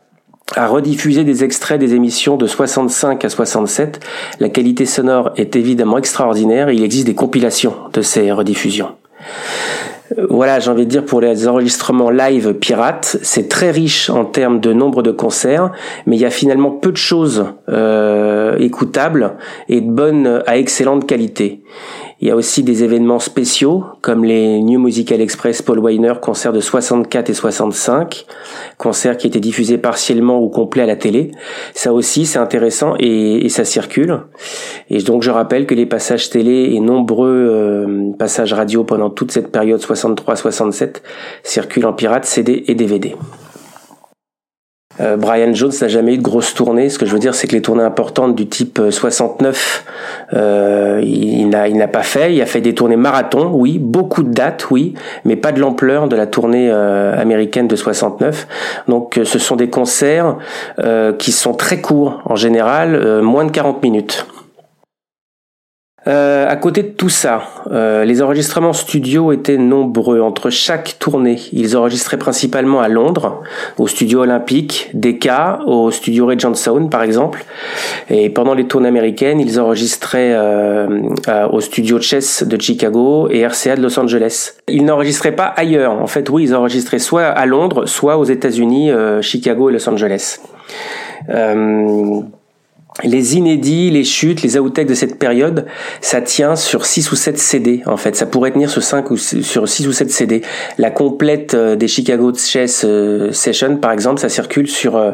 a 0.56 0.66
rediffusé 0.66 1.22
des 1.22 1.44
extraits 1.44 1.78
des 1.78 1.94
émissions 1.94 2.36
de 2.36 2.48
65 2.48 3.24
à 3.24 3.28
67. 3.28 4.00
La 4.40 4.48
qualité 4.48 4.86
sonore 4.86 5.30
est 5.36 5.54
évidemment 5.54 5.98
extraordinaire 5.98 6.68
et 6.68 6.74
il 6.74 6.82
existe 6.82 7.06
des 7.06 7.14
compilations 7.14 7.74
de 7.92 8.02
ces 8.02 8.32
rediffusions. 8.32 8.88
Voilà, 10.28 10.60
j'ai 10.60 10.70
envie 10.70 10.84
de 10.84 10.90
dire 10.90 11.04
pour 11.04 11.20
les 11.20 11.48
enregistrements 11.48 12.10
live 12.10 12.54
pirates, 12.54 13.16
c'est 13.22 13.48
très 13.48 13.70
riche 13.70 14.10
en 14.10 14.24
termes 14.24 14.60
de 14.60 14.72
nombre 14.72 15.02
de 15.02 15.10
concerts, 15.10 15.70
mais 16.06 16.16
il 16.16 16.20
y 16.20 16.26
a 16.26 16.30
finalement 16.30 16.70
peu 16.72 16.92
de 16.92 16.96
choses 16.96 17.46
euh, 17.68 18.56
écoutables 18.58 19.36
et 19.68 19.80
de 19.80 19.90
bonne 19.90 20.42
à 20.46 20.58
excellente 20.58 21.06
qualité. 21.06 21.62
Il 22.24 22.28
y 22.28 22.30
a 22.30 22.36
aussi 22.36 22.62
des 22.62 22.82
événements 22.82 23.18
spéciaux 23.18 23.84
comme 24.00 24.24
les 24.24 24.62
New 24.62 24.80
Musical 24.80 25.20
Express 25.20 25.60
Paul 25.60 25.78
Weiner 25.78 26.14
concerts 26.22 26.54
de 26.54 26.60
64 26.60 27.28
et 27.28 27.34
65, 27.34 28.24
concerts 28.78 29.18
qui 29.18 29.26
étaient 29.26 29.40
diffusés 29.40 29.76
partiellement 29.76 30.40
ou 30.40 30.48
complets 30.48 30.84
à 30.84 30.86
la 30.86 30.96
télé. 30.96 31.32
Ça 31.74 31.92
aussi 31.92 32.24
c'est 32.24 32.38
intéressant 32.38 32.94
et, 32.98 33.44
et 33.44 33.50
ça 33.50 33.66
circule. 33.66 34.20
Et 34.88 35.02
donc 35.02 35.22
je 35.22 35.30
rappelle 35.30 35.66
que 35.66 35.74
les 35.74 35.84
passages 35.84 36.30
télé 36.30 36.70
et 36.72 36.80
nombreux 36.80 37.28
euh, 37.28 38.12
passages 38.18 38.54
radio 38.54 38.84
pendant 38.84 39.10
toute 39.10 39.30
cette 39.30 39.52
période 39.52 39.82
63-67 39.82 41.02
circulent 41.42 41.84
en 41.84 41.92
pirate 41.92 42.24
CD 42.24 42.64
et 42.68 42.74
DVD. 42.74 43.16
Euh, 45.00 45.16
Brian 45.16 45.52
Jones 45.52 45.72
n'a 45.80 45.88
jamais 45.88 46.14
eu 46.14 46.18
de 46.18 46.22
grosse 46.22 46.54
tournée. 46.54 46.88
Ce 46.88 46.98
que 46.98 47.06
je 47.06 47.12
veux 47.12 47.18
dire, 47.18 47.34
c'est 47.34 47.46
que 47.46 47.52
les 47.52 47.62
tournées 47.62 47.82
importantes 47.82 48.34
du 48.34 48.46
type 48.46 48.78
euh, 48.78 48.90
69, 48.90 49.84
euh, 50.32 51.00
il, 51.02 51.48
il 51.68 51.76
n'a 51.76 51.88
pas 51.88 52.02
fait. 52.02 52.34
Il 52.34 52.40
a 52.42 52.46
fait 52.46 52.60
des 52.60 52.74
tournées 52.74 52.96
marathon, 52.96 53.50
oui, 53.52 53.78
beaucoup 53.78 54.22
de 54.22 54.32
dates, 54.32 54.70
oui, 54.70 54.94
mais 55.24 55.36
pas 55.36 55.52
de 55.52 55.60
l'ampleur 55.60 56.08
de 56.08 56.16
la 56.16 56.26
tournée 56.26 56.68
euh, 56.70 57.20
américaine 57.20 57.68
de 57.68 57.76
69. 57.76 58.46
Donc, 58.88 59.18
euh, 59.18 59.24
ce 59.24 59.38
sont 59.38 59.56
des 59.56 59.68
concerts 59.68 60.36
euh, 60.78 61.12
qui 61.12 61.32
sont 61.32 61.54
très 61.54 61.80
courts 61.80 62.22
en 62.24 62.36
général, 62.36 62.94
euh, 62.94 63.22
moins 63.22 63.44
de 63.44 63.50
40 63.50 63.82
minutes. 63.82 64.26
Euh, 66.06 66.48
à 66.48 66.56
côté 66.56 66.82
de 66.82 66.88
tout 66.88 67.08
ça, 67.08 67.42
euh, 67.70 68.04
les 68.04 68.20
enregistrements 68.20 68.72
studio 68.72 69.32
étaient 69.32 69.56
nombreux. 69.56 70.20
Entre 70.20 70.50
chaque 70.50 70.96
tournée, 70.98 71.38
ils 71.52 71.76
enregistraient 71.76 72.18
principalement 72.18 72.80
à 72.80 72.88
Londres, 72.88 73.42
au 73.78 73.86
studio 73.86 74.20
olympique, 74.20 74.90
Decca, 74.92 75.60
au 75.66 75.90
studio 75.90 76.26
Regent 76.26 76.54
Sound 76.54 76.90
par 76.90 77.02
exemple. 77.02 77.44
Et 78.10 78.28
pendant 78.28 78.54
les 78.54 78.66
tournées 78.66 78.88
américaines, 78.88 79.40
ils 79.40 79.58
enregistraient 79.58 80.34
euh, 80.34 81.00
euh, 81.28 81.48
au 81.48 81.60
studio 81.60 82.00
Chess 82.00 82.42
de 82.42 82.60
Chicago 82.60 83.28
et 83.30 83.46
RCA 83.46 83.76
de 83.76 83.82
Los 83.82 83.98
Angeles. 83.98 84.54
Ils 84.68 84.84
n'enregistraient 84.84 85.36
pas 85.36 85.46
ailleurs. 85.46 85.92
En 85.92 86.06
fait, 86.06 86.28
oui, 86.28 86.44
ils 86.44 86.54
enregistraient 86.54 86.98
soit 86.98 87.24
à 87.24 87.46
Londres, 87.46 87.86
soit 87.86 88.18
aux 88.18 88.24
États-Unis, 88.24 88.90
euh, 88.90 89.22
Chicago 89.22 89.70
et 89.70 89.72
Los 89.72 89.88
Angeles. 89.88 90.40
Euh, 91.30 92.20
les 93.02 93.36
inédits, 93.36 93.90
les 93.90 94.04
chutes, 94.04 94.42
les 94.42 94.56
outtakes 94.56 94.86
de 94.86 94.94
cette 94.94 95.18
période, 95.18 95.66
ça 96.00 96.20
tient 96.20 96.54
sur 96.54 96.86
6 96.86 97.10
ou 97.10 97.16
7 97.16 97.38
CD 97.38 97.82
en 97.86 97.96
fait. 97.96 98.14
Ça 98.14 98.26
pourrait 98.26 98.52
tenir 98.52 98.70
sur 98.70 98.82
5 98.82 99.10
ou 99.10 99.16
sur 99.16 99.68
6 99.68 99.88
ou 99.88 99.92
7 99.92 100.10
CD. 100.10 100.42
La 100.78 100.90
complète 100.90 101.54
euh, 101.54 101.74
des 101.74 101.88
Chicago 101.88 102.32
Chess 102.32 102.82
euh, 102.84 103.32
Session 103.32 103.78
par 103.78 103.90
exemple, 103.90 104.20
ça 104.20 104.28
circule 104.28 104.68
sur 104.68 104.96
euh, 104.96 105.12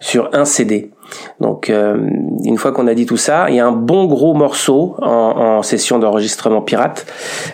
sur 0.00 0.28
un 0.34 0.44
CD. 0.44 0.90
Donc 1.40 1.70
euh, 1.70 1.96
une 2.44 2.56
fois 2.56 2.72
qu'on 2.72 2.86
a 2.86 2.94
dit 2.94 3.06
tout 3.06 3.16
ça, 3.16 3.46
il 3.48 3.56
y 3.56 3.60
a 3.60 3.66
un 3.66 3.72
bon 3.72 4.06
gros 4.06 4.34
morceau 4.34 4.96
en, 5.02 5.58
en 5.58 5.62
session 5.62 5.98
d'enregistrement 5.98 6.62
pirate. 6.62 7.06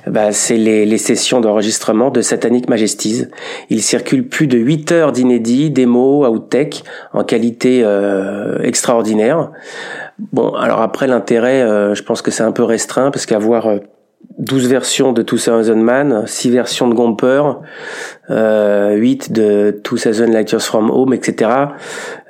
Bah, 0.07 0.33
c'est 0.33 0.57
les, 0.57 0.87
les 0.87 0.99
sessions 0.99 1.41
d'enregistrement 1.41 2.11
de 2.11 2.21
Satanic 2.21 2.69
Majesties. 2.69 3.27
Il 3.69 3.83
circule 3.83 4.29
plus 4.29 4.47
de 4.47 4.59
8 4.59 4.93
heures 4.93 5.13
d'inédits, 5.13 5.71
démos, 5.71 6.29
outtake 6.29 6.85
en 7.13 7.25
qualité 7.25 7.83
euh, 7.85 8.59
extraordinaire. 8.63 9.51
Bon, 10.33 10.51
alors 10.55 10.83
après 10.83 11.07
l'intérêt, 11.07 11.63
euh, 11.63 11.95
je 11.95 12.03
pense 12.03 12.21
que 12.23 12.31
c'est 12.31 12.43
un 12.43 12.53
peu 12.53 12.65
restreint 12.65 13.11
parce 13.11 13.25
qu'avoir 13.27 13.67
euh, 13.67 13.79
12 14.39 14.69
versions 14.69 15.13
de 15.13 15.23
2000 15.23 15.77
Man, 15.77 16.25
6 16.27 16.51
versions 16.51 16.89
de 16.89 16.95
Gomper, 16.95 17.43
euh, 18.31 18.95
8 18.95 19.33
de 19.33 19.81
2000 19.83 20.33
Lighters 20.33 20.63
from 20.63 20.91
Home, 20.91 21.15
etc. 21.15 21.51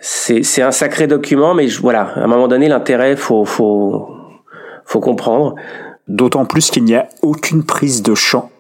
C'est, 0.01 0.43
c'est 0.43 0.63
un 0.63 0.71
sacré 0.71 1.07
document, 1.07 1.55
mais 1.55 1.69
je- 1.69 1.81
voilà, 1.81 2.13
à 2.17 2.21
un 2.21 2.27
moment 2.27 2.49
donné, 2.49 2.69
l'intérêt, 2.69 3.17
faut, 3.17 3.45
faut, 3.45 4.09
faut 4.85 5.01
comprendre. 5.01 5.55
D'autant 6.09 6.45
plus 6.45 6.71
qu'il 6.71 6.85
n'y 6.85 6.95
a 6.95 7.07
aucune 7.23 7.65
prise 7.65 8.03
de 8.03 8.15
chant. 8.15 8.51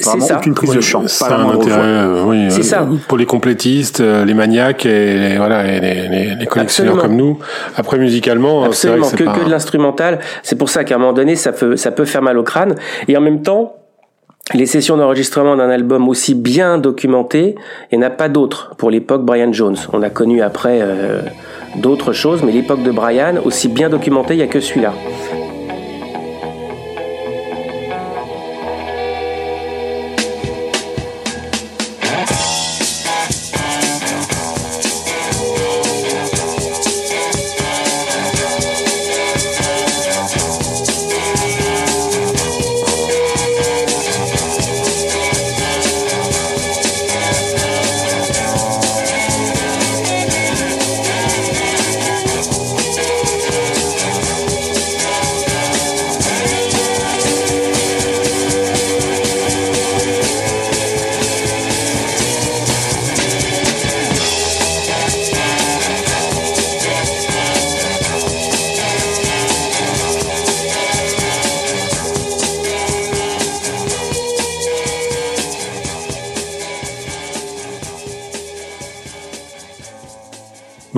C'est 0.00 0.10
Vraiment 0.10 0.26
ça. 0.26 0.36
aucune 0.36 0.54
prise 0.54 0.72
de 0.74 0.80
chant. 0.80 1.08
Ça 1.08 1.26
Pas 1.28 1.34
a 1.34 1.38
la 1.38 1.44
un 1.44 1.46
moindre 1.46 1.66
euh, 1.70 2.24
oui, 2.26 2.46
C'est 2.50 2.60
euh, 2.60 2.62
ça. 2.62 2.86
pour 3.08 3.18
les 3.18 3.26
complétistes, 3.26 4.00
euh, 4.00 4.24
les 4.24 4.34
maniaques 4.34 4.86
et 4.86 5.18
les, 5.18 5.36
voilà, 5.38 5.66
et 5.66 5.80
les, 5.80 6.08
les, 6.08 6.34
les 6.36 6.46
collectionneurs 6.46 6.94
Absolument. 6.96 7.02
comme 7.02 7.16
nous. 7.16 7.38
Après, 7.76 7.98
musicalement, 7.98 8.70
c'est 8.70 8.88
vrai 8.88 8.98
Absolument, 8.98 9.06
que 9.06 9.10
que, 9.12 9.18
c'est 9.18 9.24
pas... 9.24 9.38
que 9.40 9.44
de 9.46 9.50
l'instrumental. 9.50 10.18
C'est 10.44 10.56
pour 10.56 10.68
ça 10.68 10.84
qu'à 10.84 10.96
un 10.96 10.98
moment 10.98 11.12
donné, 11.14 11.34
ça 11.34 11.52
peut, 11.52 11.76
ça 11.76 11.90
peut 11.90 12.04
faire 12.04 12.22
mal 12.22 12.38
au 12.38 12.42
crâne. 12.44 12.74
Et 13.08 13.16
en 13.16 13.20
même 13.20 13.42
temps, 13.42 13.74
les 14.54 14.66
sessions 14.66 14.96
d'enregistrement 14.96 15.56
d'un 15.56 15.68
album 15.68 16.08
aussi 16.08 16.34
bien 16.34 16.78
documenté, 16.78 17.54
il 17.92 17.98
n'y 17.98 18.04
a 18.04 18.10
pas 18.10 18.28
d'autres 18.28 18.74
pour 18.76 18.90
l'époque 18.90 19.24
Brian 19.24 19.52
Jones. 19.52 19.76
On 19.92 20.02
a 20.02 20.10
connu 20.10 20.40
après 20.40 20.78
euh, 20.80 21.20
d'autres 21.76 22.12
choses, 22.12 22.42
mais 22.42 22.52
l'époque 22.52 22.82
de 22.82 22.90
Brian, 22.90 23.34
aussi 23.44 23.68
bien 23.68 23.90
documentée, 23.90 24.34
il 24.34 24.38
n'y 24.38 24.42
a 24.42 24.46
que 24.46 24.60
celui-là. 24.60 24.94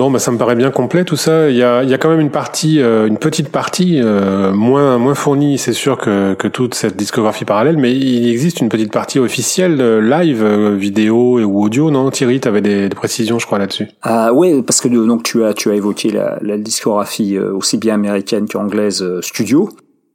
Bon, 0.01 0.09
bah, 0.09 0.17
ça 0.17 0.31
me 0.31 0.39
paraît 0.39 0.55
bien 0.55 0.71
complet 0.71 1.05
tout 1.05 1.15
ça. 1.15 1.51
Il 1.51 1.55
y 1.55 1.61
a, 1.61 1.83
il 1.83 1.89
y 1.89 1.93
a 1.93 1.99
quand 1.99 2.09
même 2.09 2.19
une 2.19 2.31
partie, 2.31 2.81
euh, 2.81 3.05
une 3.05 3.19
petite 3.19 3.49
partie 3.49 4.01
euh, 4.01 4.51
moins 4.51 4.97
moins 4.97 5.13
fournie, 5.13 5.59
c'est 5.59 5.73
sûr 5.73 5.99
que, 5.99 6.33
que 6.33 6.47
toute 6.47 6.73
cette 6.73 6.97
discographie 6.97 7.45
parallèle, 7.45 7.77
mais 7.77 7.95
il 7.95 8.27
existe 8.27 8.61
une 8.61 8.69
petite 8.69 8.91
partie 8.91 9.19
officielle 9.19 9.79
euh, 9.79 10.01
live, 10.01 10.43
euh, 10.43 10.75
vidéo 10.75 11.39
ou 11.39 11.63
audio, 11.63 11.91
non 11.91 12.09
Thierry, 12.09 12.39
tu 12.39 12.47
avais 12.47 12.61
des, 12.61 12.89
des 12.89 12.95
précisions, 12.95 13.37
je 13.37 13.45
crois 13.45 13.59
là-dessus. 13.59 13.89
Ah 14.01 14.33
ouais, 14.33 14.63
parce 14.63 14.81
que 14.81 14.87
donc 14.87 15.21
tu 15.21 15.43
as 15.43 15.53
tu 15.53 15.69
as 15.69 15.75
évoqué 15.75 16.09
la, 16.09 16.39
la 16.41 16.57
discographie 16.57 17.37
euh, 17.37 17.53
aussi 17.53 17.77
bien 17.77 17.93
américaine 17.93 18.47
qu'anglaise 18.47 19.03
euh, 19.03 19.21
studio. 19.21 19.69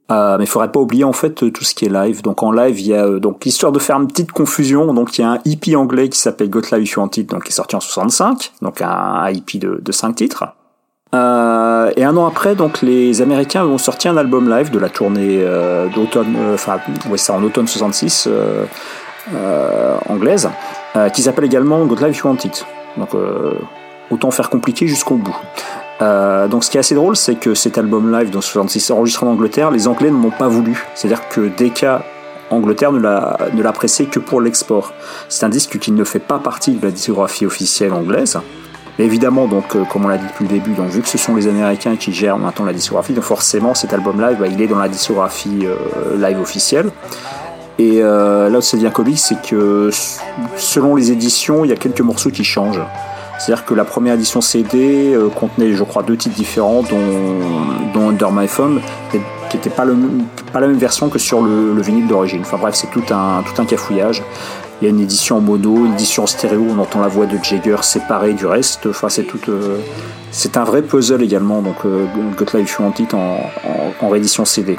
Euh, 0.09 0.37
mais 0.37 0.45
il 0.45 0.47
faudrait 0.47 0.71
pas 0.71 0.79
oublier 0.79 1.03
en 1.03 1.11
fait 1.11 1.31
tout 1.31 1.63
ce 1.63 1.75
qui 1.75 1.85
est 1.85 1.89
live. 1.89 2.21
Donc 2.21 2.41
en 2.41 2.51
live, 2.51 2.79
il 2.79 2.87
y 2.87 2.93
a 2.93 3.05
euh, 3.05 3.19
donc 3.19 3.45
histoire 3.45 3.71
de 3.71 3.79
faire 3.79 3.97
une 3.97 4.07
petite 4.07 4.31
confusion. 4.31 4.93
Donc 4.93 5.17
il 5.17 5.21
y 5.21 5.23
a 5.23 5.31
un 5.31 5.39
EP 5.45 5.75
anglais 5.75 6.09
qui 6.09 6.17
s'appelle 6.19 6.49
Got 6.49 6.61
Live 6.71 6.83
If 6.83 6.91
You 6.93 7.01
Want 7.01 7.11
It, 7.17 7.29
donc 7.29 7.43
qui 7.43 7.49
est 7.49 7.55
sorti 7.55 7.75
en 7.75 7.81
65, 7.81 8.53
donc 8.61 8.81
un, 8.81 9.25
EP 9.27 9.57
de, 9.57 9.81
de 9.81 9.91
5 9.91 10.15
titres. 10.15 10.45
Euh, 11.15 11.91
et 11.95 12.03
un 12.03 12.15
an 12.17 12.27
après, 12.27 12.55
donc 12.55 12.81
les 12.81 13.21
Américains 13.21 13.65
ont 13.65 13.77
sorti 13.77 14.07
un 14.07 14.17
album 14.17 14.49
live 14.49 14.71
de 14.71 14.79
la 14.79 14.89
tournée 14.89 15.39
euh, 15.41 15.87
d'automne, 15.87 16.35
euh, 16.37 16.55
enfin 16.55 16.79
ouais, 17.09 17.17
c'est 17.17 17.31
en 17.31 17.41
automne 17.43 17.67
66 17.67 18.27
euh, 18.27 18.65
euh, 19.33 19.97
anglaise, 20.09 20.49
euh, 20.95 21.09
qui 21.09 21.21
s'appelle 21.21 21.45
également 21.45 21.85
Got 21.85 21.95
Live 21.95 22.11
If 22.11 22.17
You 22.19 22.29
Want 22.29 22.37
It. 22.43 22.65
Donc 22.97 23.15
euh, 23.15 23.53
autant 24.11 24.31
faire 24.31 24.49
compliqué 24.49 24.87
jusqu'au 24.87 25.15
bout. 25.15 25.35
Euh, 26.01 26.47
donc 26.47 26.63
ce 26.63 26.69
qui 26.69 26.77
est 26.77 26.79
assez 26.79 26.95
drôle, 26.95 27.15
c'est 27.15 27.35
que 27.35 27.53
cet 27.53 27.77
album 27.77 28.11
live 28.11 28.29
dans 28.29 28.41
66 28.41 28.91
enregistré 28.91 29.25
en 29.25 29.29
Angleterre, 29.31 29.71
les 29.71 29.87
Anglais 29.87 30.11
ne 30.11 30.21
l'ont 30.21 30.31
pas 30.31 30.47
voulu. 30.47 30.85
C'est-à-dire 30.95 31.27
que 31.29 31.49
Decca 31.57 32.03
Angleterre 32.49 32.91
ne 32.91 32.99
l'a 32.99 33.37
ne 33.53 33.61
l'a 33.61 33.73
pressé 33.73 34.05
que 34.05 34.19
pour 34.19 34.41
l'export. 34.41 34.93
C'est 35.29 35.45
un 35.45 35.49
disque 35.49 35.79
qui 35.79 35.91
ne 35.91 36.03
fait 36.03 36.19
pas 36.19 36.39
partie 36.39 36.73
de 36.73 36.85
la 36.85 36.91
discographie 36.91 37.45
officielle 37.45 37.93
anglaise. 37.93 38.39
Mais 38.97 39.05
évidemment, 39.05 39.47
donc, 39.47 39.75
euh, 39.75 39.83
comme 39.85 40.05
on 40.05 40.07
l'a 40.07 40.17
dit 40.17 40.25
depuis 40.25 40.45
le 40.45 40.49
début, 40.49 40.73
donc, 40.73 40.89
vu 40.89 41.01
que 41.01 41.07
ce 41.07 41.17
sont 41.17 41.35
les 41.35 41.47
Américains 41.47 41.95
qui 41.97 42.11
gèrent 42.11 42.39
maintenant 42.39 42.65
la 42.65 42.73
discographie, 42.73 43.13
donc 43.13 43.23
forcément 43.23 43.75
cet 43.75 43.93
album 43.93 44.19
live, 44.19 44.37
bah, 44.39 44.47
il 44.47 44.59
est 44.61 44.67
dans 44.67 44.79
la 44.79 44.89
discographie 44.89 45.65
euh, 45.65 46.17
live 46.17 46.39
officielle. 46.39 46.89
Et 47.79 48.01
euh, 48.01 48.49
là 48.49 48.57
où 48.57 48.61
ça 48.61 48.75
devient 48.75 48.91
comique, 48.91 49.19
c'est 49.19 49.39
que 49.41 49.91
selon 50.55 50.95
les 50.95 51.11
éditions, 51.11 51.63
il 51.63 51.69
y 51.69 51.73
a 51.73 51.75
quelques 51.75 52.01
morceaux 52.01 52.31
qui 52.31 52.43
changent. 52.43 52.81
C'est-à-dire 53.37 53.65
que 53.65 53.73
la 53.73 53.85
première 53.85 54.15
édition 54.15 54.41
CD 54.41 55.13
euh, 55.13 55.29
contenait, 55.29 55.73
je 55.73 55.83
crois, 55.83 56.03
deux 56.03 56.17
titres 56.17 56.35
différents, 56.35 56.81
dont, 56.81 56.97
dont 57.93 58.09
Under 58.09 58.31
My 58.31 58.47
Thumb, 58.47 58.79
qui 59.11 59.57
n'était 59.57 59.69
pas, 59.69 59.85
la 59.85 60.67
même 60.67 60.77
version 60.77 61.09
que 61.09 61.19
sur 61.19 61.41
le, 61.41 61.73
le 61.73 61.81
vinyle 61.81 62.07
d'origine. 62.07 62.41
Enfin 62.41 62.57
bref, 62.57 62.75
c'est 62.75 62.89
tout 62.91 63.03
un, 63.11 63.43
tout 63.43 63.61
un 63.61 63.65
cafouillage. 63.65 64.23
Il 64.81 64.85
y 64.85 64.87
a 64.87 64.91
une 64.91 64.99
édition 64.99 65.37
en 65.37 65.41
mono, 65.41 65.85
une 65.85 65.93
édition 65.93 66.23
en 66.23 66.27
stéréo, 66.27 66.65
on 66.69 66.79
entend 66.79 67.01
la 67.01 67.07
voix 67.07 67.25
de 67.25 67.37
Jagger 67.41 67.77
séparée 67.81 68.33
du 68.33 68.45
reste. 68.45 68.87
Enfin, 68.87 69.09
c'est 69.09 69.23
tout. 69.23 69.39
euh, 69.49 69.77
c'est 70.31 70.57
un 70.57 70.63
vrai 70.63 70.81
puzzle 70.81 71.23
également, 71.23 71.61
donc 71.61 71.77
euh, 71.85 72.05
Got 72.37 72.57
It 72.59 73.13
en, 73.13 73.17
en, 73.17 74.05
en 74.05 74.09
réédition 74.09 74.45
CD. 74.45 74.77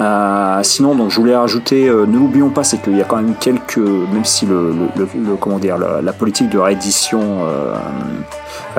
Euh, 0.00 0.60
sinon, 0.62 0.94
donc 0.94 1.10
je 1.10 1.16
voulais 1.16 1.34
rajouter, 1.36 1.88
euh, 1.88 2.04
ne 2.06 2.18
l'oublions 2.18 2.50
pas, 2.50 2.64
c'est 2.64 2.76
qu'il 2.82 2.96
y 2.96 3.00
a 3.00 3.04
quand 3.04 3.16
même 3.16 3.34
quelques, 3.40 3.78
même 3.78 4.24
si 4.24 4.44
le, 4.44 4.72
le, 4.96 5.08
le- 5.14 5.36
comment 5.36 5.58
dire, 5.58 5.78
la, 5.78 6.02
la 6.02 6.12
politique 6.12 6.50
de 6.50 6.58
réédition, 6.58 7.20
euh, 7.46 7.74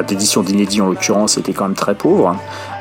d'édition 0.07 0.43
d'inédit 0.43 0.79
en 0.81 0.87
l'occurrence, 0.87 1.37
était 1.39 1.53
quand 1.53 1.65
même 1.65 1.73
très 1.75 1.95
pauvre. 1.95 2.37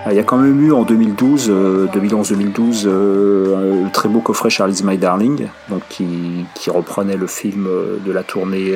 Euh, 0.06 0.10
il 0.10 0.16
y 0.16 0.20
a 0.20 0.22
quand 0.22 0.36
même 0.36 0.60
eu 0.62 0.72
en 0.72 0.82
2012, 0.82 1.46
euh, 1.48 1.86
2011-2012, 1.94 2.82
euh, 2.86 3.84
le 3.84 3.90
très 3.90 4.08
beau 4.10 4.20
coffret 4.20 4.50
Charlie's 4.50 4.82
My 4.84 4.98
Darling, 4.98 5.46
donc 5.70 5.80
qui, 5.88 6.44
qui 6.54 6.68
reprenait 6.68 7.16
le 7.16 7.26
film 7.26 7.66
euh, 7.66 7.96
de 8.04 8.12
la 8.12 8.22
tournée. 8.22 8.72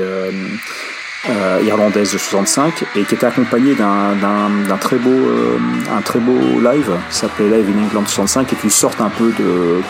Euh, 1.29 1.61
irlandaise 1.65 2.13
de 2.13 2.19
65 2.19 2.85
et 2.97 3.05
qui 3.05 3.15
était 3.15 3.27
accompagné 3.27 3.75
d'un 3.75 4.77
très 4.81 4.97
beau 4.97 5.11
euh, 5.11 5.59
un 5.95 6.01
très 6.01 6.19
beau 6.19 6.39
live 6.61 6.91
qui 7.11 7.17
s'appelait 7.17 7.49
Live 7.49 7.67
in 7.77 7.85
England 7.85 8.07
65 8.07 8.47
qui 8.47 8.55
est 8.55 8.65
une 8.65 8.71
sorte 8.71 9.01
un 9.03 9.11
peu 9.11 9.31
de 9.39 9.83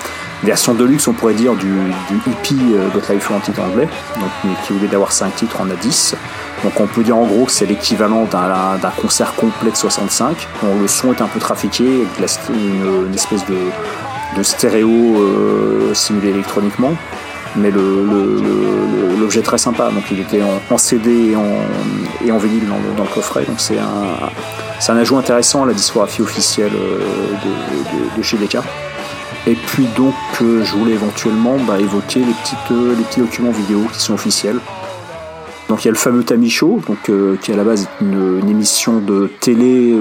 version 0.42 0.74
de 0.74 0.84
luxe 0.84 1.06
on 1.06 1.12
pourrait 1.12 1.34
dire 1.34 1.54
du, 1.54 1.70
du 2.08 2.16
hippie 2.26 2.74
euh, 2.74 3.12
Life 3.12 3.22
for 3.22 3.36
Antique 3.36 3.60
anglais 3.60 3.88
donc 4.18 4.30
mais 4.44 4.54
qui 4.66 4.72
lieu 4.72 4.88
d'avoir 4.88 5.12
5 5.12 5.36
titres 5.36 5.60
en 5.60 5.70
a 5.70 5.74
10 5.74 6.16
donc 6.64 6.80
on 6.80 6.88
peut 6.88 7.04
dire 7.04 7.16
en 7.16 7.26
gros 7.26 7.44
que 7.44 7.52
c'est 7.52 7.66
l'équivalent 7.66 8.24
d'un 8.24 8.90
concert 9.00 9.34
complet 9.34 9.70
de 9.70 9.76
65 9.76 10.48
dont 10.62 10.80
le 10.80 10.88
son 10.88 11.12
est 11.12 11.22
un 11.22 11.28
peu 11.28 11.38
trafiqué 11.38 11.84
avec 11.84 12.16
de 12.16 12.22
la 12.22 12.56
une, 12.58 13.06
une 13.06 13.14
espèce 13.14 13.46
de, 13.46 13.56
de 14.36 14.42
stéréo 14.42 14.88
euh, 14.88 15.94
simulé 15.94 16.30
électroniquement 16.30 16.94
mais 17.56 17.70
le- 17.70 18.04
le- 18.04 18.36
le- 18.36 19.08
le- 19.14 19.20
l'objet 19.20 19.40
est 19.40 19.44
très 19.44 19.58
sympa. 19.58 19.90
Donc 19.90 20.04
il 20.10 20.20
était 20.20 20.40
en, 20.70 20.78
CD 20.78 21.30
et 21.32 21.36
en, 21.36 21.44
et 22.24 22.30
en 22.32 22.38
vinyle 22.38 22.68
dans 22.68 22.76
le, 22.76 22.96
le 22.96 23.14
coffret. 23.14 23.44
Donc 23.44 23.58
c'est 23.58 23.78
un, 23.78 24.92
un 24.92 24.96
ajout 24.96 25.16
intéressant 25.16 25.64
à 25.64 25.66
la 25.66 25.72
discographie 25.74 26.22
officielle 26.22 26.72
euh, 26.74 26.98
de, 26.98 28.18
de- 28.18 28.22
chez 28.22 28.36
Decca. 28.36 28.62
Et 29.46 29.54
puis 29.54 29.86
donc 29.96 30.14
euh, 30.42 30.62
je 30.64 30.72
voulais 30.76 30.92
éventuellement 30.92 31.56
bah, 31.66 31.78
évoquer 31.80 32.20
les, 32.20 32.32
petites, 32.42 32.58
euh, 32.72 32.94
les 32.96 33.04
petits 33.04 33.20
documents 33.20 33.50
vidéo 33.50 33.80
qui 33.92 34.00
sont 34.00 34.14
officiels. 34.14 34.58
Donc 35.68 35.84
il 35.84 35.86
y 35.86 35.88
a 35.88 35.92
le 35.92 35.96
fameux 35.96 36.24
Show, 36.48 36.80
donc, 36.88 37.10
qui 37.42 37.52
à 37.52 37.56
la 37.56 37.62
base 37.62 37.82
est 37.84 38.04
une, 38.04 38.48
émission 38.50 38.98
de 38.98 39.30
télé, 39.38 39.96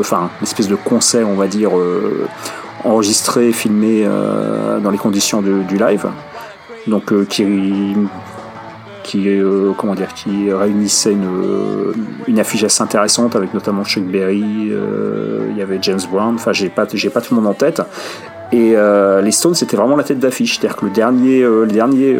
enfin 0.00 0.30
une 0.40 0.46
espèce 0.48 0.66
de 0.66 0.74
concert 0.74 1.28
on 1.28 1.36
va 1.36 1.46
dire, 1.46 1.70
enregistré, 2.82 3.52
filmé 3.52 4.04
dans 4.82 4.90
les 4.90 4.98
conditions 4.98 5.40
du 5.40 5.76
live 5.76 6.08
donc 6.86 7.12
euh, 7.12 7.24
qui 7.24 7.44
qui 9.02 9.28
euh, 9.28 9.72
comment 9.76 9.94
dire 9.94 10.14
qui 10.14 10.52
réunissait 10.52 11.12
une, 11.12 11.26
euh, 11.26 11.92
une 12.28 12.38
affiche 12.38 12.62
assez 12.64 12.82
intéressante 12.82 13.34
avec 13.34 13.52
notamment 13.52 13.84
Chuck 13.84 14.04
Berry 14.04 14.70
il 15.50 15.56
y 15.56 15.62
avait 15.62 15.78
James 15.82 16.00
Brown. 16.10 16.34
Enfin 16.34 16.52
j'ai 16.52 16.68
pas 16.68 16.86
j'ai 16.92 17.10
pas 17.10 17.20
tout 17.20 17.34
le 17.34 17.40
monde 17.40 17.50
en 17.50 17.54
tête. 17.54 17.82
Et 18.52 18.74
les 19.22 19.32
Stones 19.32 19.54
c'était 19.54 19.76
vraiment 19.76 19.96
la 19.96 20.04
tête 20.04 20.18
d'affiche. 20.18 20.58
C'est 20.58 20.66
à 20.66 20.68
dire 20.68 20.76
que 20.76 20.84
le 20.84 20.90
dernier 20.90 21.40
le 21.40 21.66
dernier 21.66 22.16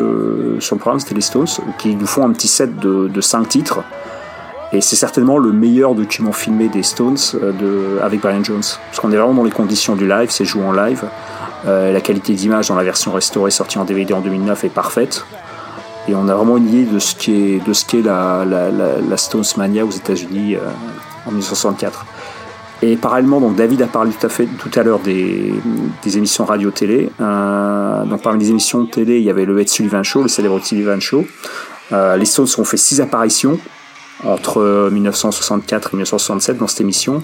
sur 0.60 0.76
le 0.76 0.80
programme 0.80 0.98
c'était 0.98 1.14
les 1.14 1.20
Stones 1.20 1.46
qui 1.78 1.94
nous 1.94 2.06
font 2.06 2.26
un 2.26 2.32
petit 2.32 2.48
set 2.48 2.78
de, 2.78 3.08
de 3.08 3.20
5 3.20 3.48
titres. 3.48 3.80
Et 4.74 4.80
c'est 4.80 4.96
certainement 4.96 5.36
le 5.36 5.52
meilleur 5.52 5.94
document 5.94 6.32
filmé 6.32 6.68
des 6.68 6.82
Stones 6.82 7.18
de, 7.34 8.00
avec 8.02 8.22
Brian 8.22 8.42
Jones. 8.42 8.62
Parce 8.62 9.00
qu'on 9.00 9.12
est 9.12 9.16
vraiment 9.16 9.34
dans 9.34 9.44
les 9.44 9.50
conditions 9.50 9.94
du 9.94 10.08
live 10.08 10.30
c'est 10.30 10.46
joué 10.46 10.64
en 10.64 10.72
live 10.72 11.04
la 11.64 12.00
qualité 12.00 12.34
d'image 12.34 12.68
dans 12.68 12.74
la 12.74 12.82
version 12.82 13.12
restaurée 13.12 13.50
sortie 13.50 13.78
en 13.78 13.84
DVD 13.84 14.14
en 14.14 14.20
2009 14.20 14.64
est 14.64 14.68
parfaite. 14.68 15.24
Et 16.08 16.14
on 16.14 16.28
a 16.28 16.34
vraiment 16.34 16.56
une 16.56 16.68
idée 16.68 16.84
de 16.84 16.98
ce 16.98 17.14
qu'est 17.84 18.02
la, 18.02 18.44
la, 18.44 18.70
la, 18.70 19.00
la 19.00 19.16
Stones 19.16 19.44
Mania 19.56 19.84
aux 19.84 19.90
États-Unis 19.90 20.56
euh, 20.56 20.60
en 21.26 21.30
1964. 21.30 22.06
Et 22.84 22.96
parallèlement, 22.96 23.40
donc 23.40 23.54
David 23.54 23.82
a 23.82 23.86
parlé 23.86 24.10
tout 24.12 24.70
à 24.74 24.82
l'heure 24.82 24.98
des, 24.98 25.52
émissions 26.16 26.44
radio-télé. 26.44 27.10
Euh, 27.20 28.04
donc 28.04 28.22
parmi 28.22 28.40
les 28.40 28.50
émissions 28.50 28.84
télé, 28.86 29.18
il 29.18 29.22
y 29.22 29.30
avait 29.30 29.44
le 29.44 29.60
Ed 29.60 29.68
Sullivan 29.68 30.02
Show, 30.02 30.22
le 30.22 30.28
célèbre 30.28 30.58
Sullivan 30.60 31.00
Show. 31.00 31.24
Euh, 31.92 32.16
les 32.16 32.24
Stones 32.24 32.48
ont 32.58 32.64
fait 32.64 32.76
six 32.76 33.00
apparitions 33.00 33.58
entre 34.24 34.88
1964 34.90 35.90
et 35.92 35.96
1967 35.96 36.58
dans 36.58 36.66
cette 36.66 36.80
émission. 36.80 37.22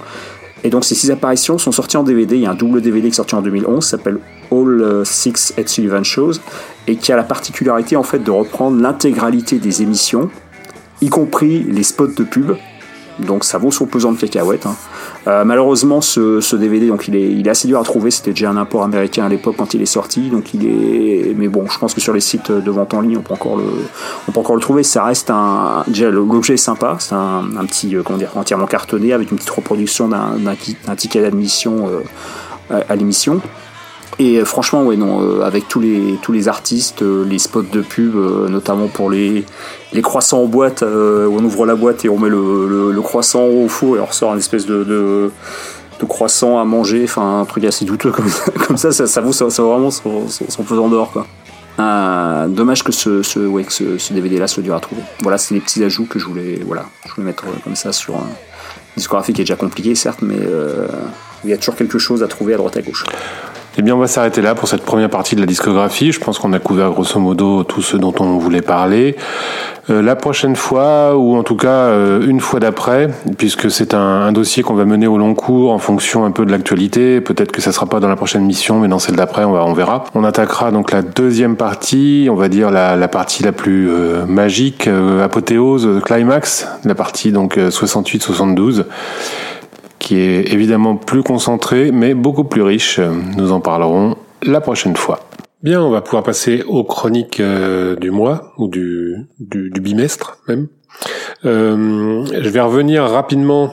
Et 0.64 0.70
donc 0.70 0.84
ces 0.84 0.94
six 0.94 1.10
apparitions 1.10 1.58
sont 1.58 1.72
sorties 1.72 1.96
en 1.96 2.02
DVD. 2.02 2.36
Il 2.36 2.42
y 2.42 2.46
a 2.46 2.50
un 2.50 2.54
double 2.54 2.80
DVD 2.80 3.08
qui 3.08 3.12
est 3.12 3.16
sorti 3.16 3.34
en 3.34 3.42
2011, 3.42 3.84
s'appelle 3.84 4.18
All 4.50 4.82
euh, 4.82 5.04
Six 5.04 5.54
Ed 5.56 5.68
Sullivan 5.68 6.04
Shows, 6.04 6.34
et 6.86 6.96
qui 6.96 7.12
a 7.12 7.16
la 7.16 7.22
particularité 7.22 7.96
en 7.96 8.02
fait 8.02 8.18
de 8.18 8.30
reprendre 8.30 8.80
l'intégralité 8.80 9.58
des 9.58 9.82
émissions, 9.82 10.30
y 11.00 11.08
compris 11.08 11.62
les 11.62 11.82
spots 11.82 12.08
de 12.08 12.24
pub. 12.24 12.56
Donc 13.20 13.44
ça 13.44 13.58
vaut 13.58 13.70
son 13.70 13.86
pesant 13.86 14.12
de 14.12 14.18
cacahuètes. 14.18 14.66
hein. 14.66 14.76
Euh, 15.26 15.44
malheureusement, 15.44 16.00
ce, 16.00 16.40
ce 16.40 16.56
DVD, 16.56 16.88
donc 16.88 17.08
il 17.08 17.16
est, 17.16 17.48
assez 17.48 17.68
dur 17.68 17.78
à 17.78 17.82
trouver. 17.82 18.10
C'était 18.10 18.30
déjà 18.30 18.50
un 18.50 18.56
import 18.56 18.82
américain 18.84 19.26
à 19.26 19.28
l'époque 19.28 19.56
quand 19.58 19.74
il 19.74 19.82
est 19.82 19.86
sorti, 19.86 20.30
donc 20.30 20.54
il 20.54 20.66
est. 20.66 21.34
Mais 21.36 21.48
bon, 21.48 21.66
je 21.68 21.78
pense 21.78 21.92
que 21.94 22.00
sur 22.00 22.12
les 22.12 22.20
sites 22.20 22.50
de 22.50 22.70
vente 22.70 22.94
en 22.94 23.00
ligne, 23.00 23.18
on 23.18 23.22
peut 23.22 23.34
encore 23.34 23.56
le, 23.56 24.60
trouver. 24.60 24.82
Ça 24.82 25.04
reste 25.04 25.30
un. 25.30 25.84
Déjà, 25.86 26.10
l'objet 26.10 26.54
est 26.54 26.56
sympa. 26.56 26.96
C'est 27.00 27.14
un, 27.14 27.44
petit, 27.66 27.94
euh, 27.96 28.02
comment 28.02 28.18
dire, 28.18 28.30
entièrement 28.36 28.66
cartonné 28.66 29.12
avec 29.12 29.30
une 29.30 29.36
petite 29.36 29.50
reproduction 29.50 30.08
d'un, 30.08 30.36
d'un, 30.38 30.54
ti- 30.54 30.76
d'un 30.86 30.94
ticket 30.96 31.20
d'admission 31.20 31.88
euh, 32.70 32.80
à 32.88 32.96
l'émission. 32.96 33.40
Et 34.20 34.38
euh, 34.38 34.44
franchement, 34.44 34.84
ouais, 34.84 34.96
non, 34.96 35.22
euh, 35.22 35.42
avec 35.42 35.68
tous 35.68 35.80
les 35.80 36.18
tous 36.22 36.32
les 36.32 36.48
artistes, 36.48 37.02
euh, 37.02 37.24
les 37.24 37.38
spots 37.38 37.62
de 37.62 37.80
pub, 37.80 38.14
notamment 38.48 38.88
pour 38.88 39.10
les 39.10 39.44
les 39.92 40.02
croissants 40.02 40.42
en 40.42 40.46
boîte, 40.46 40.82
où 40.82 40.86
on 40.86 41.44
ouvre 41.44 41.66
la 41.66 41.74
boîte 41.74 42.04
et 42.04 42.08
on 42.08 42.18
met 42.18 42.28
le, 42.28 42.66
le, 42.68 42.92
le 42.92 43.02
croissant 43.02 43.44
au 43.44 43.68
four 43.68 43.96
et 43.96 44.00
on 44.00 44.06
ressort 44.06 44.32
une 44.32 44.38
espèce 44.38 44.66
de, 44.66 44.84
de, 44.84 45.30
de 46.00 46.04
croissant 46.04 46.58
à 46.58 46.64
manger, 46.64 47.04
enfin 47.04 47.40
un 47.40 47.44
truc 47.44 47.64
assez 47.64 47.84
douteux 47.84 48.10
comme 48.10 48.28
ça, 48.28 48.50
comme 48.66 48.76
ça, 48.76 48.92
ça, 48.92 49.06
ça 49.06 49.20
vaut, 49.20 49.32
ça, 49.32 49.48
ça 49.50 49.62
vraiment 49.62 49.90
son, 49.90 50.28
son, 50.28 50.44
son 50.48 50.62
pesant 50.62 50.88
d'or, 50.88 51.10
quoi. 51.12 51.26
Euh, 51.78 52.48
dommage 52.48 52.82
que 52.82 52.90
ce, 52.90 53.22
ce, 53.22 53.38
ouais, 53.38 53.62
que 53.62 53.72
ce, 53.72 53.98
ce 53.98 54.12
DVD-là 54.12 54.48
soit 54.48 54.64
dur 54.64 54.74
à 54.74 54.80
trouver. 54.80 55.02
Voilà, 55.22 55.38
c'est 55.38 55.54
les 55.54 55.60
petits 55.60 55.82
ajouts 55.84 56.06
que 56.06 56.18
je 56.18 56.26
voulais, 56.26 56.60
voilà, 56.66 56.86
je 57.06 57.14
voulais 57.14 57.26
mettre 57.26 57.44
comme 57.62 57.76
ça 57.76 57.92
sur 57.92 58.16
un 58.16 58.28
discographie 58.96 59.32
qui 59.32 59.42
est 59.42 59.44
déjà 59.44 59.56
compliqué, 59.56 59.94
certes, 59.94 60.20
mais 60.22 60.38
euh, 60.38 60.88
il 61.44 61.50
y 61.50 61.52
a 61.52 61.56
toujours 61.56 61.76
quelque 61.76 61.98
chose 61.98 62.22
à 62.24 62.26
trouver 62.26 62.54
à 62.54 62.56
droite 62.56 62.76
à 62.76 62.82
gauche. 62.82 63.04
Eh 63.80 63.82
bien, 63.84 63.94
on 63.94 63.98
va 63.98 64.08
s'arrêter 64.08 64.42
là 64.42 64.56
pour 64.56 64.66
cette 64.66 64.82
première 64.82 65.08
partie 65.08 65.36
de 65.36 65.40
la 65.40 65.46
discographie. 65.46 66.10
Je 66.10 66.18
pense 66.18 66.40
qu'on 66.40 66.52
a 66.52 66.58
couvert 66.58 66.90
grosso 66.90 67.20
modo 67.20 67.62
tout 67.62 67.80
ce 67.80 67.96
dont 67.96 68.12
on 68.18 68.36
voulait 68.36 68.60
parler. 68.60 69.14
Euh, 69.88 70.02
la 70.02 70.16
prochaine 70.16 70.56
fois, 70.56 71.16
ou 71.16 71.36
en 71.36 71.44
tout 71.44 71.54
cas 71.54 71.68
euh, 71.68 72.26
une 72.26 72.40
fois 72.40 72.58
d'après, 72.58 73.08
puisque 73.38 73.70
c'est 73.70 73.94
un, 73.94 74.00
un 74.00 74.32
dossier 74.32 74.64
qu'on 74.64 74.74
va 74.74 74.84
mener 74.84 75.06
au 75.06 75.16
long 75.16 75.32
cours 75.34 75.70
en 75.70 75.78
fonction 75.78 76.24
un 76.24 76.32
peu 76.32 76.44
de 76.44 76.50
l'actualité. 76.50 77.20
Peut-être 77.20 77.52
que 77.52 77.60
ça 77.60 77.70
sera 77.70 77.86
pas 77.86 78.00
dans 78.00 78.08
la 78.08 78.16
prochaine 78.16 78.42
mission, 78.44 78.80
mais 78.80 78.88
dans 78.88 78.98
celle 78.98 79.14
d'après, 79.14 79.44
on, 79.44 79.54
on 79.54 79.74
verra. 79.74 80.02
On 80.12 80.24
attaquera 80.24 80.72
donc 80.72 80.90
la 80.90 81.02
deuxième 81.02 81.54
partie, 81.54 82.26
on 82.32 82.34
va 82.34 82.48
dire 82.48 82.72
la, 82.72 82.96
la 82.96 83.06
partie 83.06 83.44
la 83.44 83.52
plus 83.52 83.88
euh, 83.90 84.26
magique, 84.26 84.88
euh, 84.88 85.24
apothéose, 85.24 85.86
euh, 85.86 86.00
climax, 86.00 86.66
la 86.84 86.96
partie 86.96 87.30
donc 87.30 87.56
euh, 87.58 87.70
68-72 87.70 88.86
qui 90.08 90.16
est 90.20 90.54
évidemment 90.54 90.96
plus 90.96 91.22
concentré, 91.22 91.92
mais 91.92 92.14
beaucoup 92.14 92.44
plus 92.44 92.62
riche. 92.62 92.98
Nous 93.36 93.52
en 93.52 93.60
parlerons 93.60 94.16
la 94.42 94.62
prochaine 94.62 94.96
fois. 94.96 95.20
Bien, 95.62 95.82
on 95.82 95.90
va 95.90 96.00
pouvoir 96.00 96.22
passer 96.22 96.62
aux 96.66 96.82
chroniques 96.82 97.40
euh, 97.40 97.94
du 97.94 98.10
mois, 98.10 98.54
ou 98.56 98.68
du, 98.68 99.26
du, 99.38 99.68
du 99.68 99.80
bimestre 99.82 100.38
même. 100.48 100.68
Euh, 101.44 102.24
je 102.24 102.48
vais 102.48 102.60
revenir 102.60 103.02
rapidement 103.02 103.72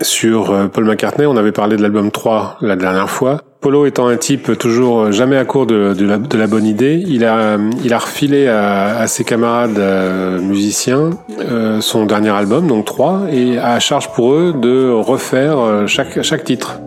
sur 0.00 0.50
euh, 0.50 0.66
Paul 0.68 0.84
McCartney. 0.84 1.26
On 1.26 1.36
avait 1.36 1.52
parlé 1.52 1.76
de 1.76 1.82
l'album 1.82 2.10
3 2.10 2.58
la 2.60 2.76
dernière 2.76 3.10
fois. 3.10 3.40
Polo 3.64 3.86
étant 3.86 4.08
un 4.08 4.18
type 4.18 4.58
toujours 4.58 5.10
jamais 5.10 5.38
à 5.38 5.46
court 5.46 5.64
de, 5.64 6.36
la, 6.36 6.46
bonne 6.46 6.66
idée, 6.66 7.02
il 7.06 7.24
a, 7.24 7.56
il 7.82 7.94
a 7.94 7.98
refilé 7.98 8.46
à, 8.46 9.06
ses 9.06 9.24
camarades 9.24 9.78
euh, 9.78 10.38
musiciens 10.38 11.12
euh, 11.40 11.80
son 11.80 12.04
dernier 12.04 12.28
album, 12.28 12.66
donc 12.66 12.84
3, 12.84 13.22
et 13.32 13.58
à 13.58 13.80
charge 13.80 14.12
pour 14.12 14.34
eux 14.34 14.52
de 14.52 14.90
refaire 14.90 15.58
euh, 15.58 15.86
chaque, 15.86 16.20
chaque 16.20 16.44
titre. 16.44 16.78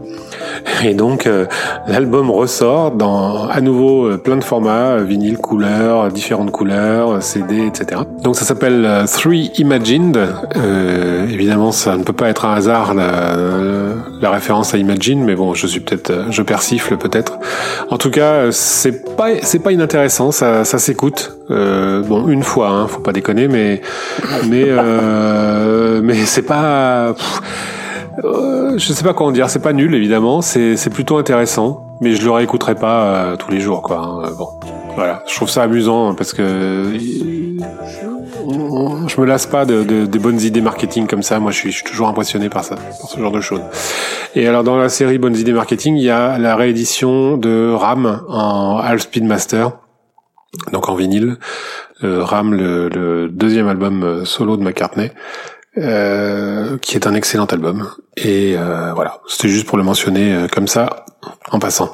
Et 0.83 0.93
donc 0.93 1.27
euh, 1.27 1.45
l'album 1.87 2.29
ressort 2.29 2.91
dans 2.91 3.47
à 3.47 3.61
nouveau 3.61 4.05
euh, 4.05 4.17
plein 4.17 4.37
de 4.37 4.43
formats, 4.43 4.97
euh, 4.97 5.03
vinyle, 5.03 5.37
couleurs, 5.37 6.09
différentes 6.09 6.51
couleurs, 6.51 7.21
CD, 7.21 7.65
etc. 7.65 8.01
Donc 8.23 8.35
ça 8.35 8.45
s'appelle 8.45 9.05
Three 9.11 9.51
Imagined. 9.57 10.17
Euh, 10.55 11.27
évidemment, 11.29 11.71
ça 11.71 11.97
ne 11.97 12.03
peut 12.03 12.13
pas 12.13 12.29
être 12.29 12.45
un 12.45 12.53
hasard 12.53 12.93
la, 12.93 13.35
la 14.21 14.31
référence 14.31 14.73
à 14.73 14.77
Imagine, 14.77 15.23
mais 15.23 15.35
bon, 15.35 15.53
je 15.53 15.67
suis 15.67 15.79
peut-être, 15.79 16.25
je 16.29 16.41
persifle 16.41 16.97
peut-être. 16.97 17.39
En 17.89 17.97
tout 17.97 18.11
cas, 18.11 18.51
c'est 18.51 19.15
pas 19.15 19.29
c'est 19.41 19.59
pas 19.59 19.71
inintéressant, 19.71 20.31
ça, 20.31 20.63
ça 20.65 20.77
s'écoute. 20.77 21.37
Euh, 21.49 22.01
bon, 22.03 22.27
une 22.27 22.43
fois, 22.43 22.69
hein, 22.69 22.87
faut 22.87 22.99
pas 22.99 23.13
déconner, 23.13 23.47
mais 23.47 23.81
mais 24.47 24.65
euh, 24.67 26.01
mais 26.03 26.25
c'est 26.25 26.41
pas. 26.41 27.13
pff, 27.13 27.41
euh, 28.23 28.77
je 28.77 28.93
sais 28.93 29.03
pas 29.03 29.13
comment 29.13 29.31
dire, 29.31 29.49
c'est 29.49 29.61
pas 29.61 29.73
nul 29.73 29.93
évidemment, 29.95 30.41
c'est 30.41 30.89
plutôt 30.91 31.17
intéressant, 31.17 31.97
mais 32.01 32.15
je 32.15 32.23
le 32.23 32.31
réécouterai 32.31 32.75
pas 32.75 33.01
euh, 33.03 33.35
tous 33.35 33.51
les 33.51 33.59
jours 33.59 33.81
quoi. 33.81 33.97
hein. 33.97 34.31
Bon, 34.37 34.47
voilà, 34.95 35.23
je 35.27 35.35
trouve 35.35 35.49
ça 35.49 35.63
amusant 35.63 36.15
parce 36.15 36.33
que 36.33 36.41
euh, 36.41 36.97
je 39.07 39.21
me 39.21 39.25
lasse 39.25 39.45
pas 39.45 39.65
de, 39.65 39.83
de- 39.83 40.05
des 40.05 40.19
bonnes 40.19 40.39
idées 40.41 40.61
marketing 40.61 41.07
comme 41.07 41.21
ça. 41.23 41.39
Moi, 41.39 41.51
je 41.51 41.57
suis, 41.57 41.71
je 41.71 41.77
suis 41.77 41.85
toujours 41.85 42.07
impressionné 42.07 42.49
par 42.49 42.63
ça, 42.63 42.75
par 42.75 43.09
ce 43.09 43.19
genre 43.19 43.31
de 43.31 43.41
choses. 43.41 43.61
Et 44.35 44.47
alors 44.47 44.63
dans 44.63 44.77
la 44.77 44.89
série 44.89 45.17
Bonnes 45.17 45.35
idées 45.35 45.53
marketing, 45.53 45.95
il 45.97 46.03
y 46.03 46.09
a 46.09 46.37
la 46.37 46.55
réédition 46.55 47.37
de 47.37 47.71
Ram 47.73 48.21
en 48.27 48.77
Half 48.77 49.01
Speed 49.03 49.23
Master, 49.25 49.71
donc 50.73 50.89
en 50.89 50.95
vinyle. 50.95 51.37
Euh, 52.03 52.23
Ram, 52.23 52.53
le, 52.53 52.89
le 52.89 53.27
deuxième 53.29 53.67
album 53.67 54.03
euh, 54.03 54.25
solo 54.25 54.55
de 54.57 54.63
McCartney 54.63 55.11
euh, 55.77 56.77
qui 56.77 56.95
est 56.95 57.07
un 57.07 57.13
excellent 57.13 57.45
album. 57.45 57.87
Et 58.15 58.55
euh, 58.57 58.93
voilà, 58.93 59.19
c'était 59.27 59.49
juste 59.49 59.67
pour 59.67 59.77
le 59.77 59.83
mentionner 59.83 60.33
euh, 60.33 60.47
comme 60.47 60.67
ça, 60.67 61.05
en 61.51 61.59
passant. 61.59 61.91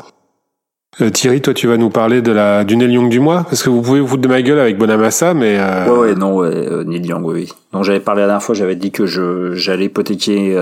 Euh, 1.02 1.10
Thierry, 1.10 1.42
toi, 1.42 1.54
tu 1.54 1.68
vas 1.68 1.78
nous 1.78 1.90
parler 1.90 2.22
de 2.22 2.32
la 2.32 2.64
du 2.64 2.78
Neil 2.78 2.92
Young 2.92 3.10
du 3.10 3.20
mois, 3.20 3.44
parce 3.44 3.64
que 3.64 3.70
vous 3.70 3.82
pouvez 3.82 4.00
vous 4.00 4.08
foutre 4.08 4.22
de 4.22 4.28
ma 4.28 4.42
gueule 4.42 4.60
avec 4.60 4.78
Bonamassa, 4.78 5.34
mais 5.34 5.60
Ouais, 5.88 5.98
ouais, 5.98 6.16
non, 6.16 6.36
ouais, 6.36 6.86
Neil 6.86 7.06
Young, 7.06 7.26
oui. 7.26 7.52
Donc 7.72 7.84
j'avais 7.84 8.00
parlé 8.00 8.22
la 8.22 8.28
dernière 8.28 8.44
fois, 8.44 8.56
j'avais 8.56 8.76
dit 8.76 8.92
que 8.92 9.06
je 9.06 9.54
j'allais 9.54 9.86
hypothéquer 9.86 10.56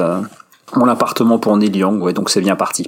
mon 0.75 0.87
appartement 0.87 1.39
pour 1.39 1.55
Neil 1.57 1.75
Young, 1.75 2.01
ouais, 2.01 2.13
donc 2.13 2.29
c'est 2.29 2.41
bien 2.41 2.55
parti. 2.55 2.87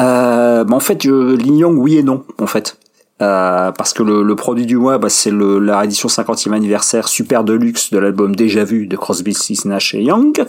Euh, 0.00 0.64
en 0.68 0.80
fait, 0.80 1.02
je, 1.02 1.36
Neil 1.36 1.58
Young, 1.58 1.76
oui 1.78 1.98
et 1.98 2.02
non, 2.02 2.24
en 2.40 2.46
fait. 2.46 2.78
Euh, 3.22 3.72
parce 3.72 3.94
que 3.94 4.02
le, 4.02 4.22
le 4.22 4.36
produit 4.36 4.66
du 4.66 4.76
mois, 4.76 4.98
bah, 4.98 5.08
c'est 5.08 5.32
la 5.32 5.78
réédition 5.78 6.08
50e 6.08 6.52
anniversaire 6.52 7.08
super 7.08 7.44
deluxe 7.44 7.90
de 7.90 7.98
l'album 7.98 8.36
Déjà 8.36 8.64
Vu 8.64 8.86
de 8.86 8.96
Crosby, 8.96 9.32
Stills, 9.32 9.66
Nash 9.66 9.94
et 9.94 10.02
Young. 10.02 10.44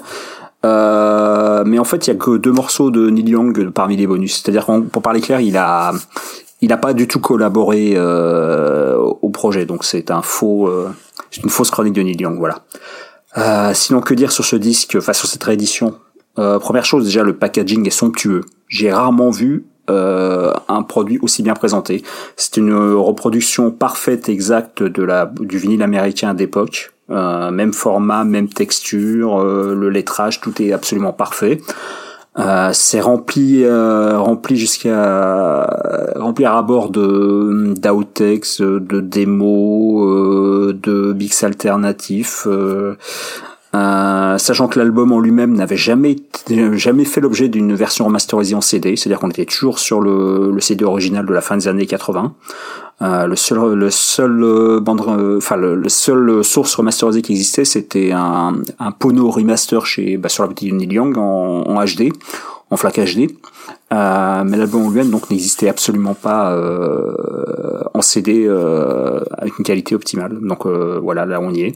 Euh, 0.66 1.64
mais 1.66 1.80
en 1.80 1.84
fait, 1.84 2.08
il 2.08 2.10
y 2.10 2.14
a 2.14 2.16
que 2.16 2.38
deux 2.38 2.52
morceaux 2.52 2.92
de 2.92 3.10
Neil 3.10 3.30
Young 3.30 3.70
parmi 3.70 3.96
les 3.96 4.08
bonus. 4.08 4.42
C'est-à-dire 4.42 4.66
pour 4.92 5.02
parler 5.02 5.22
clair, 5.22 5.40
il 5.40 5.56
a, 5.56 5.94
il 6.62 6.70
n'a 6.70 6.78
pas 6.78 6.94
du 6.94 7.08
tout 7.08 7.20
collaboré 7.20 7.94
euh, 7.96 8.98
au 8.98 9.30
projet. 9.30 9.66
Donc 9.66 9.84
c'est 9.86 10.12
un 10.12 10.22
faux, 10.22 10.68
euh, 10.68 10.90
une 11.44 11.50
fausse 11.50 11.72
chronique 11.72 11.94
de 11.94 12.02
Neil 12.02 12.20
Young, 12.20 12.38
voilà. 12.38 12.66
Euh, 13.38 13.74
sinon, 13.74 14.02
que 14.02 14.14
dire 14.14 14.32
sur 14.32 14.44
ce 14.46 14.56
disque, 14.56 14.96
enfin 14.98 15.14
sur 15.14 15.28
cette 15.28 15.44
réédition? 15.44 15.96
Première 16.36 16.86
chose, 16.86 17.04
déjà, 17.04 17.24
le 17.24 17.36
packaging 17.36 17.88
est 17.88 17.90
somptueux. 17.90 18.42
J'ai 18.68 18.94
rarement 18.94 19.32
vu 19.32 19.66
euh, 19.90 20.54
un 20.68 20.84
produit 20.84 21.20
aussi 21.22 21.44
bien 21.44 21.54
présenté. 21.54 22.04
C'est 22.36 22.58
une 22.58 22.74
reproduction 22.74 23.72
parfaite, 23.72 24.30
exacte 24.30 24.84
de 24.84 25.04
la 25.04 25.32
du 25.40 25.58
vinyle 25.58 25.82
américain 25.82 26.34
d'époque. 26.34 26.92
Euh, 27.10 27.52
même 27.52 27.72
format, 27.72 28.26
même 28.26 28.50
texture, 28.50 29.40
euh, 29.40 29.74
le 29.74 29.90
lettrage, 29.90 30.42
tout 30.42 30.62
est 30.62 30.74
absolument 30.74 31.14
parfait. 31.14 31.62
Euh, 32.40 32.70
c'est 32.72 33.02
rempli, 33.02 33.64
euh, 33.64 34.20
rempli 34.20 34.58
jusqu'à 34.58 35.66
rempli 36.16 36.46
à 36.46 36.62
bord 36.62 36.92
de 36.92 37.74
d'outtakes, 37.76 38.62
de 38.62 39.00
démos, 39.00 40.06
euh, 40.06 40.74
de 40.84 41.14
mix 41.14 41.44
alternatifs. 41.44 42.48
Euh, 43.76 44.18
euh, 44.38 44.38
sachant 44.38 44.68
que 44.68 44.80
l'album 44.80 45.12
en 45.12 45.20
lui-même 45.20 45.54
n'avait 45.54 45.78
jamais 45.78 46.12
été- 46.12 46.78
jamais 46.78 47.06
fait 47.06 47.22
l'objet 47.22 47.50
d'une 47.50 47.74
version 47.74 48.06
remasterisée 48.06 48.56
en 48.56 48.62
CD, 48.62 48.96
c'est-à-dire 48.96 49.20
qu'on 49.20 49.30
était 49.30 49.46
toujours 49.46 49.80
sur 49.80 50.00
le, 50.00 50.56
CD 50.60 50.86
original 50.86 51.26
de 51.26 51.34
la 51.34 51.42
fin 51.42 51.58
des 51.58 51.68
années 51.68 51.86
80. 51.86 52.34
Euh, 53.02 53.28
le 53.28 53.36
seul 53.36 53.74
le 53.76 53.92
seul 53.92 54.44
euh, 54.44 54.80
bande 54.80 55.02
euh, 55.08 55.38
enfin 55.38 55.56
le, 55.56 55.76
le 55.76 55.88
euh, 56.10 56.44
source 56.44 56.74
remasterisée 56.74 57.22
qui 57.22 57.34
existait 57.34 57.64
c'était 57.64 58.12
un, 58.12 58.56
un 58.80 58.92
Pono 58.92 59.30
remaster 59.30 59.86
chez 59.86 60.18
bah, 60.18 60.30
sur 60.30 60.42
la 60.42 60.50
petite 60.50 60.74
Neil 60.74 60.92
Young 60.94 61.16
en, 61.16 61.62
HD 61.86 62.12
en 62.72 62.76
FLAC 62.76 62.96
HD 62.96 63.30
euh, 63.94 64.44
mais 64.48 64.58
l'album 64.58 64.88
en 64.88 64.90
lui-même 64.90 65.12
donc 65.12 65.30
n'existait 65.30 65.70
absolument 65.70 66.16
pas 66.16 66.54
euh, 66.54 67.14
en 67.94 68.02
CD 68.02 68.46
euh, 68.48 69.20
avec 69.38 69.60
une 69.60 69.66
qualité 69.66 69.94
optimale. 69.94 70.40
Donc 70.42 70.66
euh, 70.66 71.00
voilà 71.00 71.28
là 71.28 71.40
on 71.40 71.52
y 71.54 71.62
est 71.62 71.76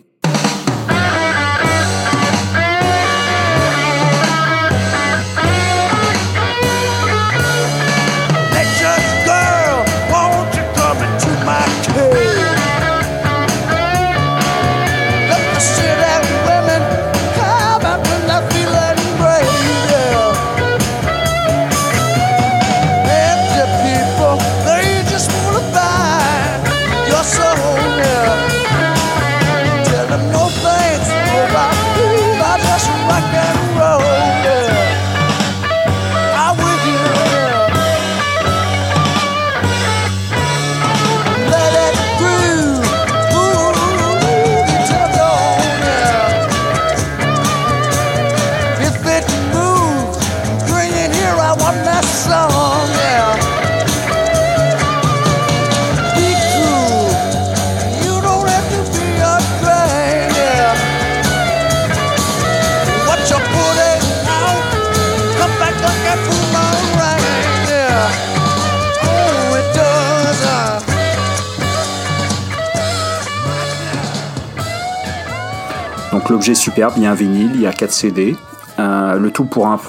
l'objet 76.31 76.53
est 76.53 76.55
superbe, 76.55 76.93
il 76.97 77.03
y 77.03 77.05
a 77.05 77.11
un 77.11 77.15
vinyle, 77.15 77.51
il 77.53 77.61
y 77.61 77.67
a 77.67 77.73
4 77.73 77.91
CD. 77.91 78.35
Euh, 78.79 79.15
le 79.15 79.31
tout 79.31 79.45
pour 79.45 79.67
un 79.67 79.79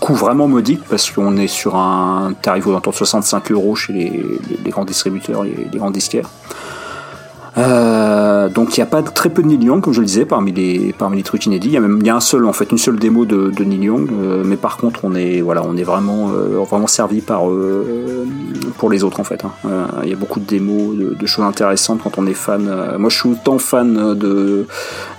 coût 0.00 0.14
vraiment 0.14 0.48
modique 0.48 0.82
parce 0.90 1.10
qu'on 1.10 1.36
est 1.36 1.46
sur 1.46 1.76
un 1.76 2.32
tarif 2.42 2.66
autour 2.66 2.92
de 2.92 2.98
65 2.98 3.52
euros 3.52 3.74
chez 3.74 3.92
les 3.92 4.70
grands 4.70 4.84
distributeurs, 4.84 5.44
les, 5.44 5.68
les 5.72 5.78
grands 5.78 5.90
disquaires. 5.90 6.28
Euh, 7.58 8.48
donc 8.48 8.76
il 8.76 8.80
n'y 8.80 8.84
a 8.84 8.86
pas 8.86 9.02
très 9.02 9.30
peu 9.30 9.42
de 9.42 9.48
Neil 9.48 9.64
Young, 9.64 9.80
comme 9.82 9.92
je 9.92 10.00
le 10.00 10.06
disais, 10.06 10.24
parmi 10.24 10.52
les, 10.52 10.94
parmi 10.96 11.16
les 11.16 11.22
trucs 11.22 11.44
inédits. 11.46 11.68
Il 11.68 11.74
y 11.74 11.76
a 11.76 11.80
même 11.80 12.00
y 12.02 12.10
a 12.10 12.16
un 12.16 12.20
seul, 12.20 12.46
en 12.46 12.52
fait, 12.52 12.70
une 12.70 12.78
seule 12.78 12.98
démo 12.98 13.24
de, 13.24 13.50
de 13.50 13.64
Neil 13.64 13.84
Young, 13.84 14.10
euh, 14.12 14.42
mais 14.44 14.56
par 14.56 14.76
contre 14.76 15.00
on 15.04 15.14
est, 15.14 15.40
voilà, 15.40 15.62
on 15.64 15.76
est 15.76 15.82
vraiment, 15.82 16.30
euh, 16.30 16.62
vraiment 16.68 16.86
servi 16.86 17.20
par 17.20 17.42
pour 18.78 18.90
les 18.90 19.02
autres 19.02 19.20
en 19.20 19.24
fait. 19.24 19.44
hein. 19.44 19.50
Il 20.04 20.08
y 20.10 20.12
a 20.12 20.16
beaucoup 20.16 20.40
de 20.40 20.46
démos, 20.46 20.96
de, 20.96 21.26
choses 21.26 21.44
intéressantes 21.44 22.00
quand 22.02 22.18
on 22.18 22.26
est 22.26 22.34
fan. 22.34 22.70
Moi 22.98 23.10
je 23.10 23.16
suis 23.16 23.28
autant 23.28 23.58
fan 23.58 24.14
de 24.14 24.66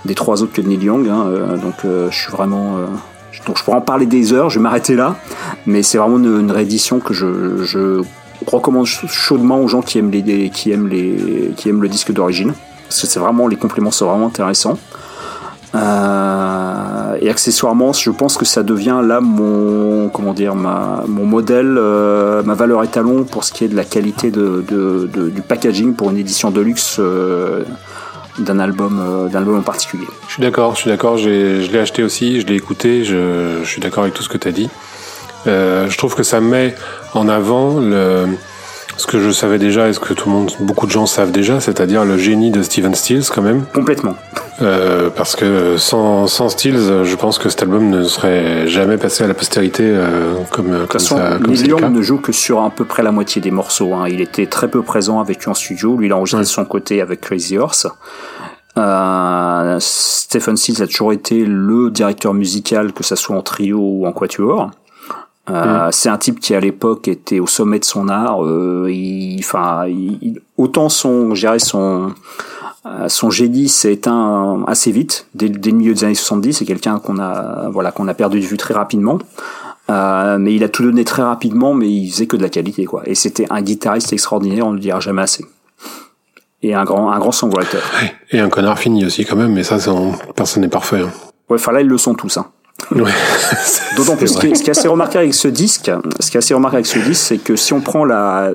des 0.04 0.14
trois 0.14 0.42
autres 0.42 0.52
que 0.52 0.62
de 0.62 0.68
Neil 0.68 0.82
Young, 0.82 1.08
hein, 1.08 1.26
donc 1.62 1.74
je 1.84 2.14
suis 2.16 2.32
vraiment. 2.32 2.76
donc 3.46 3.58
je 3.58 3.64
pourrais 3.64 3.76
en 3.76 3.82
parler 3.82 4.06
des 4.06 4.32
heures, 4.32 4.50
je 4.50 4.58
vais 4.58 4.62
m'arrêter 4.62 4.94
là, 4.94 5.16
mais 5.66 5.82
c'est 5.82 5.98
vraiment 5.98 6.18
une, 6.18 6.40
une 6.40 6.50
réédition 6.50 7.00
que 7.00 7.12
je 7.12 8.02
recommande 8.52 8.86
ch- 8.86 9.10
chaudement 9.10 9.58
aux 9.60 9.68
gens 9.68 9.82
qui 9.82 9.98
aiment 9.98 10.10
les 10.10 10.50
qui 10.50 10.70
aiment 10.72 10.88
les 10.88 11.52
qui 11.56 11.68
aiment 11.68 11.82
le 11.82 11.88
disque 11.88 12.12
d'origine 12.12 12.52
parce 12.88 13.00
que 13.02 13.06
c'est 13.06 13.20
vraiment 13.20 13.46
les 13.48 13.56
compléments 13.56 13.90
sont 13.92 14.06
vraiment 14.06 14.26
intéressants 14.26 14.78
Euh, 15.72 17.16
et 17.20 17.30
accessoirement 17.30 17.92
je 17.92 18.10
pense 18.10 18.36
que 18.36 18.44
ça 18.44 18.62
devient 18.62 19.00
là 19.04 19.20
mon 19.20 20.08
comment 20.08 20.32
dire 20.34 20.54
ma 20.56 21.04
mon 21.06 21.24
modèle 21.24 21.76
euh, 21.78 22.42
ma 22.42 22.54
valeur 22.54 22.82
étalon 22.82 23.22
pour 23.24 23.44
ce 23.44 23.52
qui 23.52 23.64
est 23.64 23.68
de 23.68 23.76
la 23.76 23.84
qualité 23.84 24.30
de, 24.32 24.64
du 25.36 25.42
packaging 25.42 25.94
pour 25.94 26.10
une 26.10 26.18
édition 26.18 26.50
de 26.50 26.60
luxe 26.60 26.96
euh, 26.98 27.62
d'un 28.38 28.58
album 28.58 29.28
d'un 29.30 29.38
album 29.38 29.58
en 29.58 29.62
particulier 29.62 30.06
Je 30.28 30.32
suis 30.34 30.42
d'accord, 30.42 30.74
je 30.74 30.80
suis 30.82 30.90
d'accord. 30.90 31.18
Je 31.18 31.28
l'ai 31.72 31.78
acheté 31.78 32.02
aussi, 32.02 32.40
je 32.40 32.46
l'ai 32.46 32.54
écouté. 32.56 33.04
Je, 33.04 33.58
je 33.62 33.68
suis 33.68 33.80
d'accord 33.82 34.02
avec 34.04 34.14
tout 34.14 34.22
ce 34.22 34.28
que 34.28 34.38
tu 34.38 34.48
as 34.48 34.52
dit. 34.52 34.68
Je 35.46 35.96
trouve 35.96 36.14
que 36.14 36.22
ça 36.22 36.40
met 36.40 36.74
en 37.14 37.28
avant 37.28 37.78
le, 37.80 38.26
ce 38.96 39.06
que 39.06 39.18
je 39.20 39.30
savais 39.30 39.58
déjà 39.58 39.88
et 39.88 39.92
ce 39.92 40.00
que 40.00 40.12
tout 40.14 40.28
le 40.28 40.34
monde, 40.34 40.52
beaucoup 40.60 40.86
de 40.86 40.90
gens 40.92 41.06
savent 41.06 41.32
déjà, 41.32 41.60
c'est-à-dire 41.60 42.04
le 42.04 42.18
génie 42.18 42.50
de 42.50 42.62
Steven 42.62 42.94
Stills 42.94 43.24
quand 43.34 43.42
même. 43.42 43.64
complètement 43.74 44.14
Euh, 44.62 45.08
parce 45.16 45.36
que 45.36 45.78
sans, 45.78 46.26
sans 46.26 46.50
Stills, 46.50 47.04
je 47.04 47.16
pense 47.16 47.38
que 47.38 47.48
cet 47.48 47.62
album 47.62 47.88
ne 47.88 48.02
serait 48.04 48.66
jamais 48.66 48.98
passé 48.98 49.24
à 49.24 49.26
la 49.26 49.32
postérité 49.32 49.84
euh, 49.86 50.34
comme, 50.50 50.70
De 50.70 50.76
comme 50.84 51.00
façon, 51.00 51.16
ça. 51.16 51.38
Comme 51.40 51.52
Neil 51.54 51.68
Young 51.68 51.90
ne 51.94 52.02
joue 52.02 52.18
que 52.18 52.30
sur 52.32 52.60
à 52.62 52.68
peu 52.70 52.84
près 52.84 53.02
la 53.02 53.10
moitié 53.10 53.40
des 53.40 53.50
morceaux. 53.50 53.94
hein. 53.94 54.04
Il 54.06 54.20
était 54.20 54.46
très 54.46 54.68
peu 54.68 54.82
présent 54.82 55.18
avec 55.18 55.46
eux 55.46 55.50
en 55.50 55.54
studio. 55.54 55.96
Lui, 55.96 56.08
il 56.08 56.12
a 56.12 56.16
enregistré 56.16 56.38
Ouais. 56.40 56.44
de 56.44 56.48
son 56.48 56.64
côté 56.66 57.00
avec 57.00 57.22
Crazy 57.22 57.56
Horse. 57.56 57.86
Euh, 58.76 59.76
Stephen 59.80 60.56
Stills 60.56 60.82
a 60.82 60.86
toujours 60.86 61.12
été 61.12 61.44
le 61.44 61.90
directeur 61.90 62.34
musical, 62.34 62.92
que 62.92 63.02
ça 63.02 63.16
soit 63.16 63.36
en 63.36 63.42
trio 63.42 63.78
ou 63.80 64.06
en 64.06 64.12
quatuor. 64.12 64.70
Euh, 65.48 65.88
C'est 65.90 66.08
un 66.08 66.18
type 66.18 66.38
qui 66.38 66.54
à 66.54 66.60
l'époque 66.60 67.08
était 67.08 67.40
au 67.40 67.46
sommet 67.46 67.78
de 67.78 67.84
son 67.84 68.08
art. 68.08 68.44
Euh, 68.44 68.88
il, 68.90 69.38
enfin, 69.40 69.86
il- 69.88 70.40
autant 70.56 70.88
son, 70.88 71.34
son, 71.58 72.12
euh, 72.86 73.08
son 73.08 73.30
génie 73.30 73.68
s'est 73.68 73.92
éteint 73.94 74.62
assez 74.66 74.92
vite, 74.92 75.26
dès, 75.34 75.48
dès 75.48 75.70
le 75.70 75.76
milieu 75.78 75.94
des 75.94 76.04
années 76.04 76.14
70. 76.14 76.52
C'est 76.52 76.64
quelqu'un 76.66 76.98
qu'on 76.98 77.18
a, 77.18 77.68
voilà, 77.70 77.90
qu'on 77.90 78.06
a 78.08 78.14
perdu 78.14 78.38
de 78.40 78.44
vue 78.46 78.56
très 78.56 78.74
rapidement. 78.74 79.18
Mais 79.88 80.54
il 80.54 80.62
a 80.62 80.68
tout 80.68 80.84
donné 80.84 81.04
très 81.04 81.22
rapidement, 81.22 81.74
mais 81.74 81.88
il 81.90 82.10
faisait 82.12 82.28
que 82.28 82.36
de 82.36 82.42
la 82.42 82.48
qualité, 82.48 82.84
quoi. 82.84 83.02
Et 83.06 83.16
c'était 83.16 83.46
un 83.50 83.60
guitariste 83.60 84.12
extraordinaire, 84.12 84.64
on 84.64 84.70
ne 84.70 84.76
le 84.76 84.80
dira 84.80 85.00
jamais 85.00 85.22
assez. 85.22 85.44
Et 86.62 86.74
un 86.74 86.84
grand, 86.84 87.10
un 87.10 87.18
grand 87.18 87.32
songwriter. 87.32 87.78
Et 88.30 88.38
un 88.38 88.48
connard 88.50 88.78
fini 88.78 89.04
aussi 89.04 89.24
quand 89.24 89.34
même, 89.34 89.52
mais 89.52 89.64
ça, 89.64 89.78
personne 90.36 90.62
n'est 90.62 90.68
parfait. 90.68 91.00
hein. 91.00 91.10
Ouais, 91.48 91.56
enfin 91.56 91.72
là, 91.72 91.80
ils 91.80 91.88
le 91.88 91.98
sont 91.98 92.14
tous, 92.14 92.36
hein. 92.36 92.46
Ouais. 92.90 93.10
D'autant 93.96 94.16
plus, 94.16 94.28
ce 94.28 94.38
qui, 94.38 94.46
est, 94.48 94.54
ce 94.54 94.62
qui 94.62 94.70
est 94.70 94.76
assez 94.78 94.88
remarqué 94.88 95.18
avec 95.18 95.34
ce 95.34 95.48
disque, 95.48 95.90
ce 96.20 96.30
qui 96.30 96.36
est 96.36 96.38
assez 96.38 96.54
remarqué 96.54 96.76
avec 96.76 96.86
ce 96.86 96.98
disque, 96.98 97.22
c'est 97.22 97.38
que 97.38 97.56
si 97.56 97.72
on 97.72 97.80
prend 97.80 98.04
la, 98.04 98.52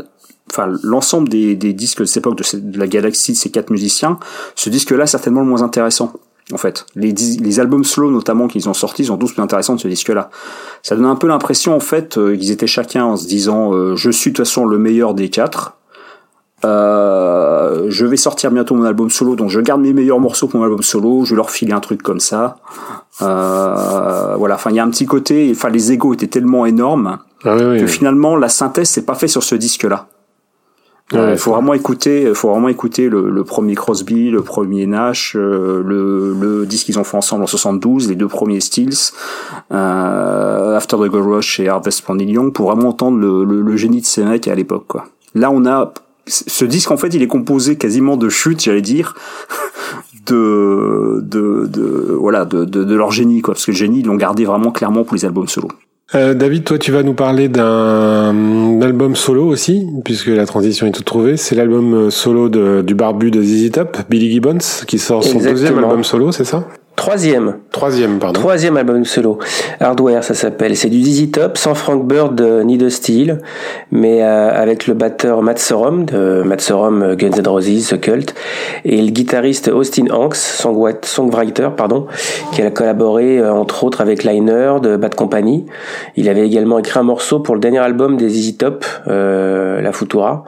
enfin, 0.52 0.68
l'ensemble 0.84 1.30
des, 1.30 1.56
des 1.56 1.74
disques 1.74 2.00
de 2.00 2.06
cette 2.06 2.18
époque, 2.18 2.38
de, 2.38 2.44
cette- 2.44 2.70
de 2.72 2.80
la 2.80 2.88
galaxie 2.88 3.32
de 3.34 3.38
ces 3.38 3.50
quatre 3.52 3.70
musiciens, 3.70 4.20
ce 4.56 4.70
disque-là 4.70 5.04
est 5.04 5.08
certainement 5.08 5.42
le 5.42 5.48
moins 5.48 5.62
intéressant. 5.62 6.14
En 6.54 6.58
fait, 6.58 6.86
les, 6.96 7.12
les 7.12 7.60
albums 7.60 7.84
slow 7.84 8.12
notamment 8.12 8.48
qu'ils 8.48 8.70
ont 8.70 8.74
sortis 8.76 9.06
sont 9.06 9.18
tous 9.18 9.32
plus 9.34 9.42
intéressants 9.42 9.74
de 9.76 9.80
ce 9.82 9.88
disque-là. 9.88 10.30
Ça 10.84 10.96
donne 10.96 11.06
un 11.08 11.16
peu 11.16 11.26
l'impression 11.28 11.76
en 11.76 11.80
fait 11.80 12.20
euh, 12.20 12.36
qu'ils 12.38 12.52
étaient 12.52 12.68
chacun 12.68 13.04
en 13.06 13.18
se 13.18 13.26
disant 13.26 13.74
euh, 13.74 13.96
je 13.96 14.12
suis 14.12 14.30
de 14.32 14.36
toute 14.36 14.46
façon 14.46 14.66
le 14.66 14.78
meilleur 14.78 15.16
des 15.16 15.30
quatre. 15.30 15.74
Euh, 16.66 17.86
je 17.90 18.06
vais 18.06 18.18
sortir 18.18 18.52
bientôt 18.52 18.76
mon 18.76 18.84
album 18.86 19.10
solo, 19.10 19.36
donc 19.36 19.50
je 19.50 19.60
garde 19.60 19.82
mes 19.82 19.94
meilleurs 19.94 20.20
morceaux 20.20 20.48
pour 20.48 20.60
mon 20.60 20.66
album 20.66 20.82
solo. 20.82 21.24
Je 21.26 21.32
vais 21.32 21.36
leur 21.38 21.52
filer 21.52 21.74
un 21.74 21.80
truc 21.80 22.02
comme 22.02 22.20
ça. 22.20 22.58
Euh, 23.22 24.36
voilà, 24.38 24.56
enfin 24.56 24.72
il 24.72 24.76
y 24.76 24.80
a 24.80 24.84
un 24.84 24.90
petit 24.90 25.06
côté, 25.06 25.52
enfin 25.56 25.70
les 25.70 25.92
égos 25.92 26.14
étaient 26.14 26.28
tellement 26.28 26.66
énormes 26.66 27.20
Ah 27.44 27.56
oui, 27.56 27.64
oui, 27.64 27.78
que 27.78 27.84
oui. 27.84 27.88
finalement 27.88 28.36
la 28.36 28.50
synthèse 28.50 28.90
c'est 28.90 29.06
pas 29.06 29.16
fait 29.16 29.28
sur 29.28 29.44
ce 29.44 29.56
disque-là. 29.56 30.08
Il 31.12 31.20
ouais, 31.20 31.38
faut 31.38 31.52
vraiment 31.52 31.76
écouter, 31.76 32.34
faut 32.34 32.50
vraiment 32.50 32.68
écouter 32.68 33.10
le, 33.10 33.30
le 33.30 33.44
premier 33.44 33.76
Crosby, 33.76 34.32
le 34.32 34.42
premier 34.42 34.88
Nash, 34.88 35.36
euh, 35.36 35.84
le, 35.86 36.34
le 36.34 36.66
disque 36.66 36.88
qu'ils 36.88 36.98
ont 36.98 37.04
fait 37.04 37.16
ensemble 37.16 37.44
en 37.44 37.48
72, 37.48 38.10
les 38.10 38.16
deux 38.16 38.28
premiers 38.28 38.60
Stills, 38.60 39.12
euh, 39.72 40.76
After 40.76 40.98
the 40.98 41.02
Gold 41.02 41.28
Rush 41.28 41.60
et 41.60 41.70
Harvest 41.70 42.04
Young, 42.10 42.52
pour 42.52 42.72
vraiment 42.72 42.90
entendre 42.90 43.20
le, 43.20 43.44
le, 43.44 43.62
le 43.62 43.78
génie 43.78 44.02
de 44.02 44.06
ces 44.08 44.24
mecs 44.24 44.48
à 44.48 44.56
l'époque. 44.56 44.86
Quoi. 44.88 45.06
Là, 45.36 45.52
on 45.52 45.68
a 45.68 45.94
ce 46.28 46.66
disque 46.66 46.92
en 46.92 46.98
fait, 46.98 47.14
il 47.14 47.22
est 47.22 47.28
composé 47.28 47.76
quasiment 47.78 48.18
de 48.18 48.30
chutes, 48.30 48.64
j'allais 48.64 48.82
dire, 48.82 49.16
de, 50.26 51.20
de, 51.22 51.68
de 51.68 52.16
voilà, 52.20 52.46
de, 52.46 52.66
de, 52.66 52.84
de 52.84 52.96
leur 52.96 53.12
génie, 53.12 53.42
quoi. 53.42 53.54
Parce 53.54 53.66
que 53.66 53.72
le 53.72 53.78
génie, 53.78 54.00
ils 54.00 54.06
l'ont 54.06 54.16
gardé 54.16 54.46
vraiment 54.46 54.72
clairement 54.72 55.04
pour 55.04 55.16
les 55.16 55.26
albums 55.26 55.48
solo. 55.48 55.68
Euh, 56.14 56.34
David, 56.36 56.64
toi, 56.64 56.78
tu 56.78 56.92
vas 56.92 57.02
nous 57.02 57.16
parler 57.16 57.50
d'un 57.50 58.80
album 58.82 59.16
solo 59.16 59.46
aussi, 59.48 59.88
puisque 60.04 60.28
la 60.28 60.46
transition 60.46 60.86
est 60.86 60.92
toute 60.92 61.06
trouvée. 61.06 61.36
C'est 61.36 61.56
l'album 61.56 62.12
solo 62.12 62.48
de, 62.48 62.84
du 62.86 62.94
barbu 62.94 63.32
de 63.32 63.42
ZZ 63.42 63.72
Top, 63.72 63.98
Billy 64.10 64.32
Gibbons, 64.32 64.60
qui 64.86 65.00
sort 65.00 65.24
son 65.24 65.38
Exactement. 65.38 65.54
deuxième 65.54 65.78
album 65.80 66.04
solo, 66.04 66.32
c'est 66.32 66.46
ça? 66.46 66.68
Troisième. 66.96 67.58
Troisième, 67.72 68.20
pardon. 68.20 68.40
Troisième 68.40 68.78
album 68.78 69.04
solo. 69.04 69.38
Hardware, 69.80 70.24
ça 70.24 70.34
s'appelle. 70.34 70.78
C'est 70.78 70.90
du 70.90 71.04
ZZ 71.04 71.30
Top, 71.32 71.58
sans 71.58 71.76
Frank 71.76 72.08
Bird 72.08 72.40
euh, 72.40 72.64
ni 72.64 72.78
de 72.78 72.90
Steel, 72.90 73.42
mais 73.92 74.24
euh, 74.24 74.50
avec 74.50 74.88
le 74.88 74.94
batteur 74.94 75.42
Matt 75.42 75.60
Sorum, 75.60 76.06
de 76.06 76.42
Matt 76.44 76.62
Sorum, 76.62 77.04
euh, 77.04 77.16
Guns 77.16 77.38
N' 77.38 77.48
Roses, 77.48 77.90
The 77.90 78.00
Cult, 78.00 78.34
et 78.86 79.02
le 79.02 79.10
guitariste 79.10 79.68
Austin 79.68 80.06
Hanks, 80.10 80.36
songwriter, 80.36 81.70
pardon, 81.76 82.08
qui 82.54 82.62
a 82.62 82.72
collaboré 82.72 83.40
euh, 83.40 83.54
entre 83.54 83.84
autres 83.84 84.02
avec 84.02 84.24
Liner 84.24 84.76
de 84.82 84.96
Bad 84.96 85.16
Company. 85.16 85.66
Il 86.16 86.30
avait 86.30 86.46
également 86.46 86.80
écrit 86.80 87.00
un 87.00 87.04
morceau 87.04 87.40
pour 87.40 87.56
le 87.56 87.62
dernier 87.62 87.80
album 87.80 88.16
des 88.16 88.30
ZZ 88.30 88.58
Top, 88.58 88.86
euh, 89.08 89.82
La 89.82 89.92
Futura. 89.92 90.46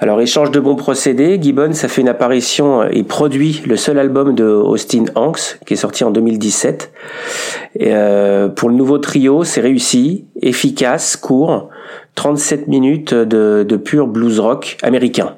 Alors, 0.00 0.20
échange 0.20 0.50
de 0.50 0.60
bons 0.60 0.76
procédés, 0.76 1.38
Gibbons 1.40 1.70
a 1.70 1.88
fait 1.88 2.00
une 2.00 2.08
apparition 2.08 2.82
et 2.84 3.04
produit 3.04 3.62
le 3.66 3.76
seul 3.76 3.98
album 3.98 4.34
de 4.34 4.44
Austin 4.44 5.04
Hanks, 5.14 5.58
qui 5.64 5.74
est 5.74 5.83
sorti 5.84 6.02
en 6.02 6.10
2017. 6.10 6.92
Et, 7.78 7.88
euh, 7.90 8.48
pour 8.48 8.70
le 8.70 8.74
nouveau 8.74 8.96
trio, 8.96 9.44
c'est 9.44 9.60
réussi, 9.60 10.24
efficace, 10.40 11.16
court, 11.16 11.68
37 12.14 12.68
minutes 12.68 13.12
de, 13.12 13.66
de 13.68 13.76
pur 13.76 14.06
blues 14.06 14.40
rock 14.40 14.78
américain. 14.82 15.36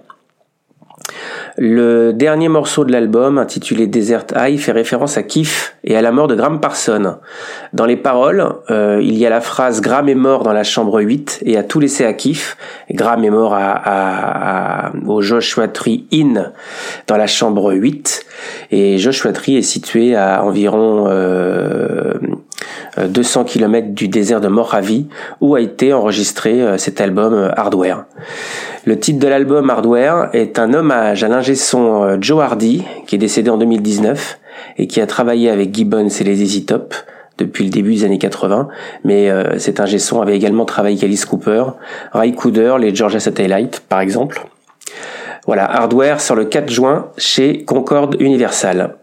Le 1.59 2.13
dernier 2.13 2.49
morceau 2.49 2.85
de 2.85 2.93
l'album, 2.93 3.39
intitulé 3.39 3.87
Desert 3.87 4.27
High, 4.37 4.59
fait 4.59 4.73
référence 4.73 5.17
à 5.17 5.23
Keith 5.23 5.75
et 5.85 5.97
à 5.97 6.03
la 6.03 6.13
mort 6.13 6.29
de 6.29 6.35
Graham 6.35 6.61
Parson. 6.61 7.17
Dans 7.73 7.87
les 7.87 7.97
paroles, 7.97 8.47
euh, 8.71 9.01
il 9.03 9.17
y 9.17 9.25
a 9.25 9.31
la 9.31 9.41
phrase 9.41 9.81
Graham 9.81 10.11
est 10.11 10.15
mort 10.15 10.43
dans 10.43 10.53
la 10.53 10.65
chambre 10.65 11.01
8 11.01 11.41
et 11.47 11.57
a 11.57 11.63
tout 11.63 11.81
laissé 11.81 12.05
à 12.05 12.13
Keith. 12.13 12.59
Graham 12.91 13.25
est 13.25 13.31
mort 13.31 13.55
à, 13.57 14.93
au 15.07 15.23
Joshua 15.23 15.69
Tree 15.69 16.07
Inn 16.13 16.53
dans 17.07 17.17
la 17.17 17.27
chambre 17.27 17.73
8 17.73 18.27
et 18.71 18.99
Joshua 18.99 19.33
Tree 19.33 19.57
est 19.57 19.63
situé 19.63 20.15
à 20.15 20.45
environ 20.45 21.07
euh, 21.09 22.15
euh, 22.99 23.09
200 23.09 23.45
km 23.45 23.89
du 23.89 24.09
désert 24.09 24.41
de 24.41 24.49
Mojave 24.49 25.05
où 25.41 25.55
a 25.55 25.61
été 25.61 25.93
enregistré 25.93 26.63
euh, 26.63 26.79
cet 26.79 27.01
album 27.01 27.51
Hardware. 27.57 28.05
Le 28.87 29.01
titre 29.01 29.19
de 29.19 29.27
l'album 29.27 29.69
Hardware 29.69 30.31
est 30.33 30.61
un 30.61 30.73
hommage 30.73 31.25
à 31.25 31.29
l'ingé 31.29 31.57
son 31.57 32.05
euh, 32.05 32.19
Joe 32.21 32.41
Hardy, 32.41 32.85
qui 33.09 33.17
est 33.17 33.19
décédé 33.19 33.51
en 33.51 33.59
2019 33.59 34.39
et 34.79 34.87
qui 34.87 35.01
a 35.01 35.09
travaillé 35.09 35.51
avec 35.51 35.75
Gibbons 35.75 36.07
et 36.07 36.23
les 36.23 36.41
Easy 36.41 36.65
Top 36.67 36.95
depuis 37.37 37.65
le 37.65 37.71
début 37.71 37.95
des 37.95 38.05
années 38.05 38.19
80, 38.19 38.69
mais 39.03 39.29
euh, 39.29 39.59
cet 39.59 39.81
ingé 39.81 39.99
son 39.99 40.23
avait 40.23 40.37
également 40.37 40.65
travaillé 40.65 40.99
avec 40.99 41.03
Alice 41.03 41.25
Cooper, 41.25 41.65
Ray 42.13 42.33
Cooder, 42.33 42.77
les 42.79 42.95
Georgia 42.95 43.19
Satellite 43.19 43.81
par 43.89 43.99
exemple. 43.99 44.41
Voilà, 45.47 45.65
Hardware 45.65 46.21
sur 46.21 46.37
le 46.37 46.45
4 46.45 46.71
juin 46.71 47.09
chez 47.19 47.65
Concorde 47.65 48.15
Universal. 48.21 48.95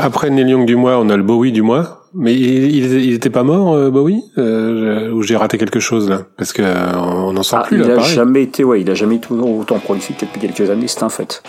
Après 0.00 0.30
Neil 0.30 0.48
Young 0.48 0.66
du 0.66 0.76
mois, 0.76 0.98
on 0.98 1.08
a 1.08 1.16
le 1.16 1.22
Bowie 1.22 1.52
du 1.52 1.62
mois. 1.62 2.07
Mais 2.14 2.34
il, 2.34 2.74
il, 2.74 2.92
il 3.04 3.12
était 3.14 3.30
pas 3.30 3.42
mort, 3.42 3.74
euh, 3.74 3.90
Bowie 3.90 4.22
euh, 4.38 5.10
Ou 5.12 5.22
j'ai 5.22 5.36
raté 5.36 5.58
quelque 5.58 5.78
chose 5.80 6.08
là? 6.08 6.22
Parce 6.36 6.52
que 6.52 6.62
euh, 6.62 6.74
on 6.96 7.32
n'en 7.32 7.42
sort 7.42 7.60
Ah, 7.62 7.66
plus 7.66 7.76
il 7.76 7.82
là, 7.82 7.92
a 7.92 7.96
pareil. 7.96 8.14
jamais 8.14 8.42
été, 8.42 8.64
ouais, 8.64 8.80
il 8.80 8.90
a 8.90 8.94
jamais 8.94 9.16
été 9.16 9.28
autant 9.32 9.78
prolifique 9.78 10.16
que 10.18 10.24
depuis 10.24 10.40
quelques 10.40 10.70
années, 10.70 10.88
c'est 10.88 11.02
un 11.02 11.08
fait. 11.10 11.42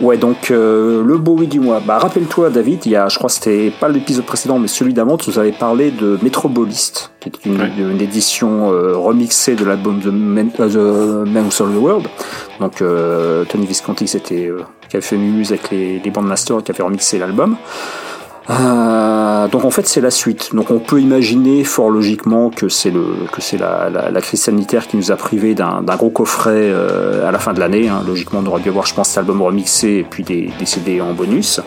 Ouais, 0.00 0.16
donc 0.16 0.50
euh, 0.50 1.02
le 1.04 1.18
Bowie 1.18 1.48
du 1.48 1.58
mois. 1.60 1.80
Bah, 1.84 1.98
rappelle-toi, 1.98 2.50
David, 2.50 2.86
il 2.86 2.92
y 2.92 2.96
a, 2.96 3.08
je 3.08 3.18
crois, 3.18 3.28
que 3.28 3.34
c'était 3.34 3.72
pas 3.80 3.88
l'épisode 3.88 4.24
précédent, 4.24 4.58
mais 4.58 4.68
celui 4.68 4.94
d'avant, 4.94 5.16
tu 5.16 5.28
nous 5.30 5.38
avais 5.38 5.52
parlé 5.52 5.90
de 5.90 6.18
Metrobolist, 6.22 7.10
qui 7.20 7.28
est 7.28 7.46
une, 7.46 7.60
Ouais. 7.60 7.70
une 7.78 8.00
édition 8.00 8.72
euh, 8.72 8.96
remixée 8.96 9.54
de 9.56 9.64
l'album 9.64 10.00
The 10.00 10.06
Man, 10.06 10.50
euh, 10.60 11.24
The 11.24 11.28
Man 11.28 11.46
Who 11.46 11.50
Sold 11.50 11.74
the 11.74 11.78
World. 11.82 12.06
Donc 12.60 12.80
euh, 12.80 13.44
Tony 13.44 13.66
Visconti, 13.66 14.06
c'était 14.06 14.46
euh, 14.46 14.60
qui 14.88 14.96
avait 14.96 15.04
fait 15.04 15.16
muse 15.16 15.50
avec 15.52 15.70
les, 15.70 15.98
les 15.98 16.10
bandmasters, 16.10 16.62
qui 16.62 16.70
avait 16.70 16.82
remixé 16.84 17.18
l'album. 17.18 17.56
Euh, 18.48 19.48
donc 19.48 19.64
en 19.64 19.70
fait 19.70 19.86
c'est 19.88 20.00
la 20.00 20.10
suite. 20.10 20.54
Donc 20.54 20.70
on 20.70 20.78
peut 20.78 21.00
imaginer 21.00 21.64
fort 21.64 21.90
logiquement 21.90 22.50
que 22.50 22.68
c'est 22.68 22.90
le 22.90 23.04
que 23.32 23.40
c'est 23.40 23.58
la, 23.58 23.90
la, 23.90 24.10
la 24.10 24.20
crise 24.20 24.42
sanitaire 24.42 24.86
qui 24.86 24.96
nous 24.96 25.10
a 25.10 25.16
privé 25.16 25.54
d'un 25.54 25.82
gros 25.96 26.10
coffret 26.10 26.52
euh, 26.54 27.28
à 27.28 27.32
la 27.32 27.38
fin 27.38 27.52
de 27.52 27.60
l'année. 27.60 27.88
hein. 27.88 28.02
Logiquement 28.06 28.40
on 28.44 28.46
aurait 28.46 28.60
dû 28.62 28.68
avoir 28.68 28.86
je 28.86 28.94
pense 28.94 29.08
cet 29.08 29.18
album 29.18 29.42
remixé 29.42 29.88
et 29.96 30.06
puis 30.08 30.22
des, 30.22 30.50
des 30.58 30.66
CD 30.66 31.00
en 31.00 31.12
bonus. 31.12 31.60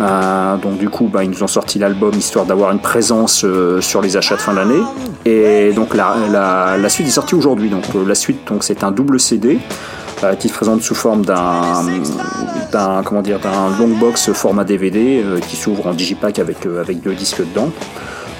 Euh, 0.00 0.56
donc 0.56 0.78
du 0.78 0.88
coup 0.88 1.06
bah, 1.12 1.22
ils 1.22 1.30
nous 1.30 1.42
ont 1.42 1.46
sorti 1.48 1.78
l'album 1.78 2.14
histoire 2.14 2.46
d'avoir 2.46 2.72
une 2.72 2.78
présence 2.80 3.44
euh, 3.44 3.80
sur 3.80 4.00
les 4.00 4.16
achats 4.16 4.36
de 4.36 4.40
fin 4.40 4.54
d'année. 4.54 4.82
Et 5.24 5.72
donc 5.72 5.94
la, 5.94 6.16
la, 6.32 6.78
la 6.78 6.88
suite 6.88 7.06
est 7.06 7.10
sortie 7.10 7.36
aujourd'hui. 7.36 7.68
Donc 7.68 7.84
euh, 7.94 8.04
la 8.06 8.14
suite 8.16 8.40
donc 8.48 8.64
c'est 8.64 8.82
un 8.82 8.90
double 8.90 9.20
CD 9.20 9.58
euh, 10.24 10.34
qui 10.34 10.48
se 10.48 10.54
présente 10.54 10.82
sous 10.82 10.94
forme 10.94 11.24
d'un 11.24 13.02
comment 13.04 13.22
dire 13.22 13.38
d'un 13.40 13.70
long 13.78 13.88
box 13.98 14.32
format 14.32 14.64
DVD 14.64 15.22
euh, 15.24 15.40
qui 15.40 15.56
s'ouvre 15.56 15.86
en 15.86 15.94
digipack 15.94 16.38
avec 16.38 16.66
euh, 16.66 16.80
avec 16.80 17.02
deux 17.02 17.14
disques 17.14 17.40
dedans. 17.40 17.70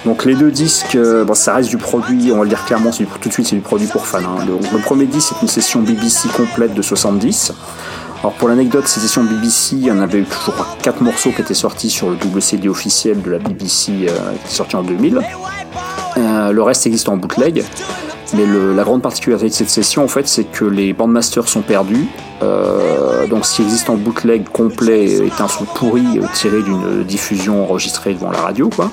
Donc 0.04 0.24
les 0.24 0.34
deux 0.34 0.50
disques, 0.50 0.98
ça 1.34 1.54
reste 1.54 1.68
du 1.68 1.76
produit, 1.76 2.32
on 2.32 2.38
va 2.38 2.42
le 2.42 2.48
dire 2.48 2.64
clairement, 2.64 2.90
tout 2.90 3.28
de 3.28 3.32
suite 3.32 3.46
c'est 3.46 3.54
du 3.54 3.62
produit 3.62 3.86
pour 3.86 4.04
fans. 4.04 4.18
hein. 4.18 4.44
Le, 4.46 4.78
premier 4.80 5.06
disque 5.06 5.28
c'est 5.34 5.42
une 5.42 5.48
session 5.48 5.80
BBC 5.80 6.28
complète 6.30 6.74
de 6.74 6.82
70. 6.82 7.52
Alors 8.20 8.32
pour 8.32 8.48
l'anecdote, 8.48 8.88
ces 8.88 8.98
sessions 8.98 9.22
BBC, 9.22 9.76
il 9.76 9.86
y 9.86 9.90
en 9.92 10.00
avait 10.00 10.18
eu 10.18 10.24
toujours 10.24 10.76
quatre 10.82 11.02
morceaux 11.02 11.30
qui 11.30 11.40
étaient 11.40 11.54
sortis 11.54 11.88
sur 11.88 12.10
le 12.10 12.16
double 12.16 12.42
CD 12.42 12.68
officiel 12.68 13.22
de 13.22 13.30
la 13.30 13.38
BBC 13.38 13.92
qui 13.92 14.06
est 14.06 14.10
sorti 14.48 14.74
en 14.74 14.82
2000. 14.82 15.20
Euh, 16.16 16.52
le 16.52 16.62
reste 16.62 16.86
existe 16.86 17.08
en 17.08 17.16
bootleg. 17.16 17.64
Mais 18.34 18.46
le- 18.46 18.74
la 18.74 18.82
grande 18.82 19.02
particularité 19.02 19.48
de 19.48 19.52
cette 19.54 19.68
session, 19.70 20.02
en 20.04 20.08
fait, 20.08 20.26
c'est 20.26 20.44
que 20.44 20.64
les 20.64 20.92
bandmasters 20.94 21.48
sont 21.48 21.60
perdus. 21.60 22.06
Euh, 22.42 23.26
donc, 23.26 23.44
ce 23.44 23.56
qui 23.56 23.62
existe 23.62 23.90
en 23.90 23.96
bootleg 23.96 24.48
complet 24.48 25.04
est 25.26 25.40
un 25.40 25.48
son 25.48 25.64
pourri 25.64 26.04
euh, 26.18 26.22
tiré 26.34 26.62
d'une 26.62 27.02
diffusion 27.04 27.62
enregistrée 27.62 28.14
devant 28.14 28.30
la 28.30 28.38
radio, 28.40 28.70
quoi. 28.74 28.90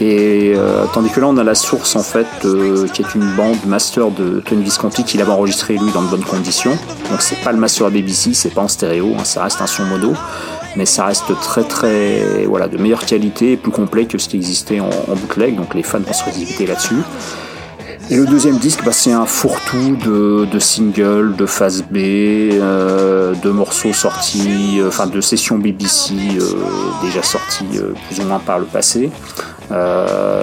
Et 0.00 0.52
euh, 0.56 0.84
tandis 0.94 1.10
que 1.10 1.18
là, 1.18 1.26
on 1.26 1.36
a 1.38 1.42
la 1.42 1.56
source, 1.56 1.96
en 1.96 2.04
fait, 2.04 2.26
euh, 2.44 2.86
qui 2.86 3.02
est 3.02 3.14
une 3.16 3.28
bande 3.36 3.56
master 3.66 4.12
de 4.12 4.40
Tony 4.46 4.62
Visconti 4.62 5.02
qui 5.02 5.18
l'avait 5.18 5.32
enregistré 5.32 5.74
lui 5.74 5.90
dans 5.92 6.02
de 6.02 6.06
bonnes 6.08 6.24
conditions. 6.24 6.70
Donc, 7.10 7.20
c'est 7.20 7.40
pas 7.42 7.50
le 7.50 7.58
master 7.58 7.90
BBC, 7.90 8.32
c'est 8.32 8.54
pas 8.54 8.60
en 8.62 8.68
stéréo, 8.68 9.08
hein, 9.18 9.24
ça 9.24 9.42
reste 9.42 9.60
un 9.60 9.66
son 9.66 9.84
mono 9.84 10.12
mais 10.76 10.84
ça 10.86 11.06
reste 11.06 11.24
très 11.40 11.64
très 11.64 12.44
voilà 12.46 12.68
de 12.68 12.76
meilleure 12.76 13.04
qualité 13.06 13.52
et 13.52 13.56
plus 13.56 13.72
complet 13.72 14.04
que 14.04 14.18
ce 14.18 14.28
qui 14.28 14.36
existait 14.36 14.80
en, 14.80 14.90
en 15.10 15.14
bootleg 15.16 15.56
donc 15.56 15.74
les 15.74 15.82
fans 15.82 15.98
vont 15.98 16.12
se 16.12 16.22
résister 16.24 16.66
là-dessus 16.66 16.98
et 18.10 18.16
le 18.16 18.26
deuxième 18.26 18.58
disque 18.58 18.84
bah, 18.84 18.92
c'est 18.92 19.12
un 19.12 19.26
fourre-tout 19.26 19.96
de, 19.96 20.58
singles 20.58 21.36
de 21.36 21.46
phase 21.46 21.82
B 21.82 21.96
euh, 21.96 23.34
de 23.34 23.50
morceaux 23.50 23.92
sortis 23.92 24.78
euh, 24.78 24.88
enfin 24.88 25.06
de 25.06 25.20
sessions 25.20 25.58
BBC 25.58 26.14
euh, 26.14 26.42
déjà 27.02 27.22
sortis 27.22 27.66
euh, 27.76 27.92
plus 28.06 28.20
ou 28.20 28.26
moins 28.26 28.38
par 28.38 28.58
le 28.58 28.64
passé 28.64 29.10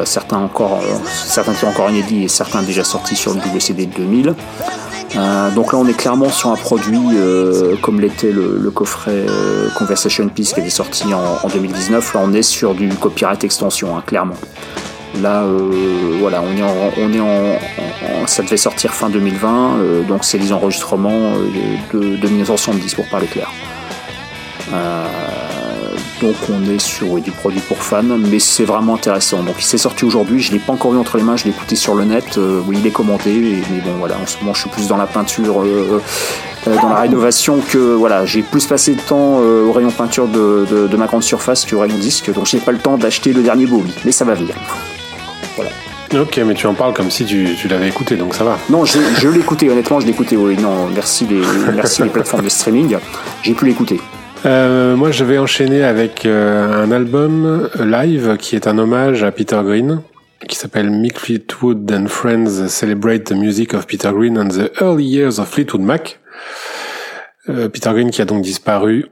certains 0.05 0.37
encore 0.37 0.81
certains 1.25 1.53
qui 1.53 1.59
sont 1.59 1.67
encore 1.67 1.89
inédits 1.89 2.23
et 2.23 2.27
certains 2.27 2.61
déjà 2.61 2.83
sortis 2.83 3.15
sur 3.15 3.33
le 3.33 3.39
WCD 3.39 3.87
de 3.87 3.95
2000 3.95 4.35
euh, 5.17 5.49
donc 5.51 5.71
là, 5.71 5.79
on 5.79 5.87
est 5.87 5.95
clairement 5.95 6.29
sur 6.29 6.49
un 6.49 6.57
produit 6.57 6.99
comme 7.81 8.01
l'était 8.01 8.31
le, 8.31 8.69
coffret 8.69 9.25
Conversation 9.77 10.27
Piece 10.27 10.53
qui 10.53 10.59
était 10.59 10.69
sorti 10.69 11.13
en, 11.13 11.39
en 11.41 11.47
2019. 11.47 12.13
Là, 12.13 12.19
on 12.23 12.33
est 12.33 12.41
sur 12.41 12.75
du 12.75 12.89
copyright 12.89 13.43
extension, 13.43 13.95
hein, 13.95 14.03
clairement. 14.05 14.35
Là, 15.21 15.43
euh, 15.43 16.17
voilà, 16.19 16.41
on 16.41 17.13
est 17.13 17.19
en, 17.19 18.27
ça 18.27 18.43
devait 18.43 18.57
sortir 18.57 18.93
fin 18.93 19.09
2020, 19.09 19.77
euh, 19.77 20.03
donc 20.03 20.25
c'est 20.25 20.37
les 20.37 20.51
enregistrements 20.51 21.35
euh, 21.35 21.77
de, 21.93 22.17
de 22.17 22.27
1970 22.27 22.95
pour 22.95 23.07
parler 23.07 23.27
clair. 23.27 23.51
Donc 26.21 26.35
on 26.49 26.69
est 26.69 26.79
sur 26.79 27.19
du 27.19 27.31
produit 27.31 27.59
pour 27.59 27.77
fans, 27.77 28.01
mais 28.01 28.39
c'est 28.39 28.63
vraiment 28.63 28.95
intéressant. 28.95 29.43
Donc 29.43 29.55
il 29.59 29.65
s'est 29.65 29.77
sorti 29.77 30.05
aujourd'hui, 30.05 30.39
je 30.39 30.51
l'ai 30.51 30.59
pas 30.59 30.73
encore 30.73 30.93
eu 30.93 30.97
entre 30.97 31.17
les 31.17 31.23
mains, 31.23 31.35
je 31.35 31.43
l'ai 31.43 31.51
écouté 31.51 31.75
sur 31.75 31.93
le 31.93 32.03
net, 32.03 32.39
oui 32.65 32.77
il 32.79 32.87
est 32.87 32.91
commenté, 32.91 33.61
mais 33.71 33.81
bon 33.81 33.97
voilà, 33.99 34.15
en 34.17 34.25
ce 34.25 34.37
moment 34.39 34.53
je 34.53 34.61
suis 34.61 34.69
plus 34.69 34.87
dans 34.87 34.97
la 34.97 35.07
peinture, 35.07 35.63
dans 36.65 36.89
la 36.89 37.01
rénovation 37.01 37.59
que 37.59 37.77
voilà, 37.77 38.25
j'ai 38.25 38.41
plus 38.41 38.65
passé 38.65 38.95
de 38.95 39.01
temps 39.01 39.37
au 39.37 39.71
rayon 39.71 39.91
peinture 39.91 40.27
de 40.27 40.97
ma 40.97 41.05
grande 41.05 41.23
surface 41.23 41.65
qu'au 41.65 41.79
rayon 41.79 41.97
disque, 41.97 42.33
donc 42.33 42.45
j'ai 42.47 42.59
pas 42.59 42.71
le 42.71 42.79
temps 42.79 42.97
d'acheter 42.97 43.31
le 43.31 43.43
dernier 43.43 43.65
Bowie, 43.65 43.93
mais 44.03 44.11
ça 44.11 44.25
va 44.25 44.33
venir. 44.33 44.55
Ok, 46.19 46.39
mais 46.45 46.53
tu 46.53 46.67
en 46.67 46.73
parles 46.73 46.93
comme 46.93 47.09
si 47.09 47.25
tu, 47.25 47.55
tu 47.59 47.67
l'avais 47.67 47.87
écouté, 47.89 48.15
donc 48.15 48.35
ça 48.35 48.43
va. 48.43 48.57
Non, 48.69 48.85
je, 48.85 48.99
je 49.17 49.27
l'ai 49.27 49.39
écouté, 49.39 49.69
honnêtement 49.69 49.99
je 49.99 50.05
l'ai 50.05 50.11
écouté, 50.11 50.37
oui, 50.37 50.55
non, 50.57 50.87
merci 50.93 51.25
les, 51.25 51.41
merci 51.73 52.03
les 52.03 52.09
plateformes 52.09 52.43
de 52.43 52.49
streaming, 52.49 52.97
j'ai 53.41 53.53
pu 53.53 53.65
l'écouter. 53.65 53.99
Euh, 54.45 54.95
moi, 54.95 55.11
je 55.11 55.23
vais 55.23 55.39
enchaîner 55.39 55.83
avec 55.83 56.25
euh, 56.25 56.83
un 56.83 56.91
album 56.91 57.69
live 57.79 58.37
qui 58.37 58.55
est 58.55 58.67
un 58.67 58.77
hommage 58.77 59.23
à 59.23 59.31
Peter 59.31 59.59
Green, 59.63 60.01
qui 60.47 60.55
s'appelle 60.55 60.91
Mick 60.91 61.17
Fleetwood 61.17 61.91
and 61.91 62.07
Friends 62.07 62.67
Celebrate 62.67 63.23
the 63.23 63.31
Music 63.31 63.73
of 63.73 63.87
Peter 63.87 64.11
Green 64.13 64.37
and 64.37 64.49
the 64.49 64.71
Early 64.81 65.05
Years 65.05 65.39
of 65.39 65.49
Fleetwood 65.49 65.81
Mac. 65.81 66.19
Euh, 67.49 67.69
Peter 67.69 67.91
Green 67.91 68.11
qui 68.11 68.21
a 68.21 68.25
donc 68.25 68.41
disparu 68.41 69.07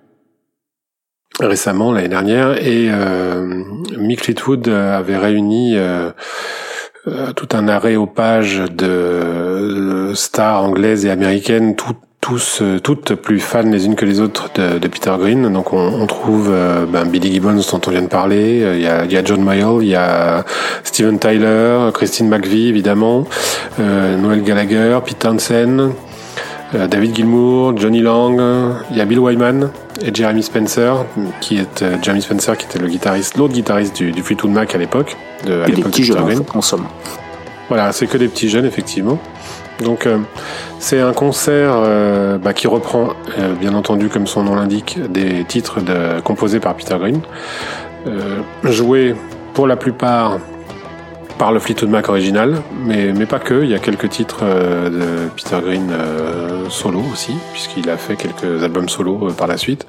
récemment 1.40 1.92
l'année 1.92 2.08
dernière 2.10 2.58
et 2.66 2.90
euh, 2.92 3.64
Mick 3.98 4.24
Fleetwood 4.24 4.68
avait 4.68 5.18
réuni 5.18 5.74
euh, 5.76 6.12
euh, 7.08 7.32
tout 7.34 7.50
un 7.54 7.68
aréopage 7.68 8.64
de 8.72 8.86
euh, 8.88 10.16
stars 10.16 10.64
anglaises 10.64 11.06
et 11.06 11.10
américaines, 11.12 11.76
tout- 11.76 11.96
tous, 12.22 12.64
toutes 12.84 13.16
plus 13.16 13.42
fans 13.42 13.64
les 13.64 13.86
unes 13.86 13.96
que 13.96 14.06
les 14.06 14.22
autres 14.22 14.50
de, 14.56 14.78
de 14.80 14.88
Peter 14.88 15.12
Green. 15.20 15.52
Donc 15.52 15.74
on, 15.74 15.78
on 16.02 16.06
trouve 16.08 16.50
euh, 16.54 16.86
ben, 16.86 17.04
Billy 17.06 17.34
Gibbons 17.34 17.56
dont 17.70 17.82
on 17.86 17.92
vient 17.92 18.02
de 18.04 18.08
parler, 18.08 18.64
euh, 18.64 18.76
il 18.78 18.82
y, 18.82 18.88
a, 18.88 19.04
y 19.04 19.18
a 19.18 19.26
John 19.26 19.44
Mayall, 19.44 19.80
il 19.82 19.90
y 19.90 19.96
a 19.96 20.46
Steven 20.86 21.20
Tyler, 21.20 21.90
Christine 21.94 22.30
McVie 22.30 22.70
évidemment, 22.70 23.26
euh, 23.82 24.16
Noel 24.16 24.42
Gallagher, 24.44 25.00
Pete 25.06 25.20
Townsend, 25.20 25.92
David 26.74 27.16
Gilmour, 27.16 27.78
Johnny 27.78 28.02
Lang, 28.02 28.42
il 28.90 28.98
y 28.98 29.02
a 29.02 29.06
Bill 29.06 29.20
Wyman 29.20 29.70
et 30.02 30.14
Jeremy 30.14 30.42
Spencer, 30.42 31.06
qui 31.40 31.58
est 31.58 31.82
euh, 31.82 31.98
Jeremy 32.02 32.22
Spencer 32.22 32.58
qui 32.58 32.66
était 32.66 32.80
le 32.80 32.88
guitariste, 32.88 33.38
l'autre 33.38 33.54
guitariste 33.54 33.96
du, 33.96 34.12
du 34.12 34.24
Fleetwood 34.24 34.52
Mac 34.52 34.74
à 34.74 34.78
l'époque, 34.78 35.16
de 35.46 35.62
à 35.62 35.68
Et 35.68 35.72
des 35.72 35.82
de 35.82 35.88
petits 35.88 36.10
Green. 36.10 36.42
en 36.54 36.62
somme. 36.62 36.86
Voilà, 37.70 37.92
c'est 37.92 38.08
que 38.08 38.18
des 38.18 38.28
petits 38.28 38.50
jeunes, 38.50 38.66
effectivement. 38.66 39.20
Donc, 39.84 40.06
euh, 40.06 40.20
c'est 40.80 41.00
un 41.00 41.14
concert 41.14 41.74
euh, 41.76 42.38
bah, 42.38 42.54
qui 42.54 42.68
reprend, 42.68 43.10
euh, 43.40 43.54
bien 43.56 43.74
entendu, 43.74 44.10
comme 44.10 44.28
son 44.28 44.44
nom 44.44 44.56
l'indique, 44.56 45.00
des 45.12 45.44
titres 45.46 45.82
de, 45.82 46.20
composés 46.22 46.60
par 46.60 46.76
Peter 46.76 46.96
Green, 47.00 47.22
euh, 48.08 48.42
joués 48.64 49.16
pour 49.54 49.68
la 49.68 49.76
plupart 49.76 50.40
par 51.38 51.52
le 51.52 51.60
Fleetwood 51.60 51.90
Mac 51.90 52.10
original, 52.10 52.62
mais, 52.86 53.12
mais 53.14 53.26
pas 53.26 53.40
que. 53.40 53.64
Il 53.64 53.70
y 53.70 53.76
a 53.76 53.80
quelques 53.80 54.10
titres 54.10 54.40
euh, 54.44 54.90
de 54.90 55.30
Peter 55.36 55.58
Green 55.64 55.90
euh, 55.92 56.70
solo 56.70 57.02
aussi, 57.12 57.34
puisqu'il 57.52 57.90
a 57.90 57.98
fait 57.98 58.16
quelques 58.16 58.64
albums 58.64 58.90
solo 58.90 59.28
euh, 59.28 59.32
par 59.32 59.48
la 59.48 59.58
suite. 59.58 59.86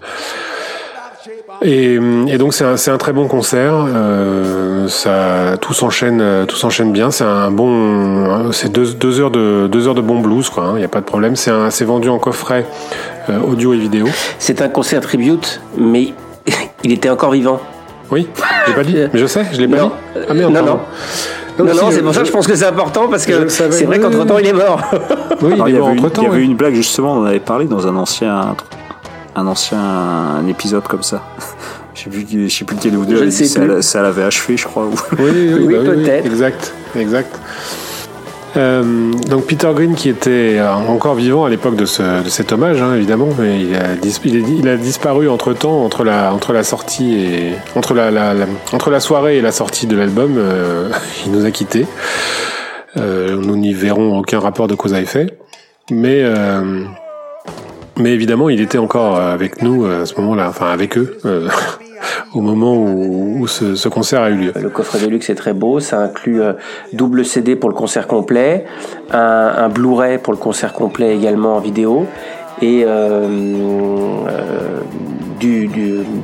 Et, 1.63 1.99
donc 2.37 2.53
c'est 2.53 2.65
un, 2.65 2.75
un 2.75 2.99
très 2.99 3.13
bon 3.13 3.27
concert. 3.27 3.87
Ça, 4.89 5.57
tout 5.61 5.73
s'enchaîne, 5.73 6.45
tout 6.47 6.57
s'enchaîne 6.57 6.93
bien. 6.93 7.11
C'est 7.11 7.25
un 7.25 7.51
bon, 7.51 8.53
c'est 8.53 8.71
deux, 8.71 8.93
deux 8.93 9.21
heures 9.21 9.31
de 9.31 9.67
deux 9.71 9.89
heures 9.89 9.95
de 9.95 10.03
bon 10.03 10.21
blues 10.21 10.51
quoi. 10.51 10.73
Il 10.75 10.79
n'y 10.79 10.85
a 10.85 10.89
pas 10.89 11.01
de 11.01 11.07
problème. 11.07 11.37
C'est 11.37 11.53
c'est 11.71 11.87
vendu 11.87 12.11
en 12.11 12.19
coffret 12.19 12.67
audio 13.47 13.73
et 13.73 13.79
vidéo. 13.79 14.07
C'est 14.39 14.61
un 14.61 14.69
concert 14.69 15.01
tribute, 15.01 15.63
mais 15.79 16.13
il 16.85 16.93
était 16.93 17.09
encore 17.09 17.31
vivant. 17.31 17.61
Oui, 18.15 18.29
j'ai 18.67 18.73
pas 18.73 18.83
dit. 18.85 18.97
Mais 19.13 19.19
je 19.21 19.27
sais, 19.27 19.45
je 19.53 19.59
l'ai 19.61 19.69
pas 19.69 19.77
Non. 19.77 19.89
dit. 19.89 20.21
Ah 20.29 20.35
merde. 20.35 20.53
non, 20.53 20.59
pardon. 20.65 20.81
non. 21.59 21.65
Non, 21.67 21.73
si, 21.73 21.79
non, 21.81 21.91
c'est 21.91 21.97
je- 21.99 22.01
pour 22.03 22.15
ça 22.15 22.21
que 22.23 22.27
je 22.27 22.33
pense 22.33 22.47
que 22.47 22.55
c'est 22.57 22.65
important 22.67 23.09
parce 23.09 23.27
je 23.29 23.33
que 23.33 23.49
c'est 23.49 23.85
vrai 23.85 23.99
Oui, 23.99 24.01
qu'entre 24.03 24.25
temps 24.27 24.39
il 24.39 24.47
est 24.47 24.53
mort. 24.53 24.81
Oui, 25.43 25.53
Alors, 25.53 25.69
il 25.69 25.73
il 25.73 25.75
y 25.75 25.77
est 25.77 25.81
mort 25.81 25.89
avait, 25.89 25.99
une, 25.99 26.05
entre 26.05 26.13
temps. 26.13 26.23
il 26.23 26.25
y 26.25 26.29
avait 26.33 26.45
une 26.45 26.57
blague 26.57 26.75
justement, 26.75 27.13
on 27.15 27.19
en 27.23 27.25
avait 27.27 27.39
parlé 27.41 27.67
dans 27.67 27.87
un 27.87 27.95
ancien, 27.97 28.57
un 29.37 29.47
ancien 29.47 29.79
épisode 30.49 30.85
comme 30.85 31.03
ça. 31.03 31.23
Je 31.95 32.03
sais 32.05 32.11
plus, 32.11 32.49
je 32.49 32.53
sais 32.53 32.65
plus 32.65 32.75
lequel 32.77 32.97
ou 32.97 33.05
deux. 33.05 33.31
Je 33.31 33.81
ça, 33.83 34.03
l'avait 34.03 34.25
achevé, 34.25 34.57
je 34.57 34.65
crois. 34.67 34.83
ou- 34.87 34.95
Oui, 35.17 35.31
oui, 35.31 35.55
Oui, 35.67 35.75
bah 35.75 35.93
peut-être. 35.93 36.27
exact, 36.27 36.73
exact. 36.97 37.39
Euh, 38.57 39.11
donc 39.29 39.47
Peter 39.47 39.69
Green 39.75 39.95
qui 39.97 40.09
était 40.09 40.59
euh, 40.59 40.73
encore 40.73 41.17
vivant 41.17 41.45
à 41.45 41.51
l'époque 41.51 41.75
de, 41.75 41.87
ce, 41.87 42.23
de 42.23 42.29
cet 42.29 42.53
hommage 42.53 42.81
hein, 42.81 42.95
évidemment 42.95 43.29
mais 43.37 43.59
il 43.61 44.69
a, 44.69 44.77
disparu 44.77 45.29
entre 45.29 45.53
temps 45.55 45.85
entre 45.85 46.05
la 46.05 46.33
entre 46.33 46.53
la 46.53 46.63
sortie 46.63 47.15
et 47.17 47.53
entre 47.75 47.95
la, 47.95 48.13
la- 48.13 48.33
la- 48.33 48.47
entre 48.73 48.91
la 48.91 49.01
soirée 49.01 49.39
et 49.39 49.41
la 49.41 49.51
sortie 49.51 49.89
de 49.89 49.97
l'album 49.97 50.35
euh, 50.39 50.89
il 51.27 51.33
nous 51.33 51.45
a 51.45 51.51
quittés. 51.51 51.87
Euh, 52.97 53.37
nous 53.37 53.57
n'y 53.57 53.73
verrons 53.75 54.17
aucun 54.21 54.39
rapport 54.39 54.69
de 54.69 54.77
cause 54.77 54.95
à 54.95 55.01
effet. 55.01 55.27
Mais 55.91 56.21
euh, 56.23 56.85
mais 57.99 58.11
évidemment 58.11 58.49
il 58.51 58.61
était 58.61 58.79
encore 58.79 59.19
avec 59.19 59.63
nous 59.63 59.85
à 59.85 60.07
ce 60.07 60.15
moment-là 60.21 60.47
enfin 60.49 60.71
avec 60.71 60.97
eux 60.97 61.19
au 62.35 62.41
moment 62.41 62.75
où, 62.77 63.47
ce, 63.47 63.75
ce 63.75 63.89
concert 63.89 64.23
a 64.23 64.31
eu 64.31 64.37
lieu. 64.37 64.53
Le 64.61 64.71
coffret 64.71 64.99
de 65.01 65.07
luxe 65.07 65.29
est 65.31 65.35
très 65.35 65.53
beau, 65.53 65.81
ça 65.81 65.99
inclut 66.01 66.41
euh, 66.43 66.53
double 66.93 67.25
CD 67.25 67.57
pour 67.57 67.69
le 67.69 67.75
concert 67.75 68.07
complet, 68.07 68.65
un, 69.11 69.69
Blu-ray 69.69 70.19
pour 70.19 70.33
le 70.33 70.39
concert 70.39 70.73
complet 70.73 71.15
également 71.17 71.57
en 71.57 71.61
vidéo 71.61 72.07
et 72.63 72.85
euh, 72.85 73.27
euh, 74.29 74.81
du, 75.41 75.69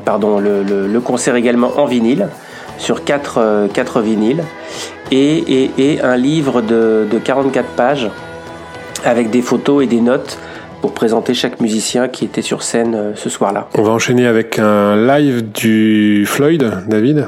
pardon 0.04 0.38
le, 0.38 0.62
le- 0.62 1.00
concert 1.00 1.34
également 1.36 1.70
en 1.76 1.86
vinyle 1.86 2.28
sur 2.78 3.04
quatre, 3.04 3.38
euh, 3.38 3.66
quatre 3.68 4.00
vinyles 4.00 4.42
et, 5.10 5.36
et- 5.64 5.70
et 5.78 6.00
un 6.02 6.16
livre 6.16 6.60
de, 6.62 7.06
de 7.10 7.18
44 7.18 7.66
pages 7.70 8.08
avec 9.04 9.30
des 9.30 9.42
photos 9.42 9.82
et 9.82 9.86
des 9.86 10.00
notes 10.00 10.38
pour 10.80 10.92
présenter 10.92 11.34
chaque 11.34 11.60
musicien 11.60 12.08
qui 12.08 12.24
était 12.24 12.42
sur 12.42 12.62
scène 12.62 12.94
euh, 12.94 13.12
ce 13.14 13.28
soir-là. 13.28 13.68
On 13.76 13.82
va 13.82 13.92
enchaîner 13.92 14.26
avec 14.26 14.58
un 14.58 14.96
live 14.96 15.50
du 15.52 16.24
Floyd, 16.26 16.70
David. 16.88 17.26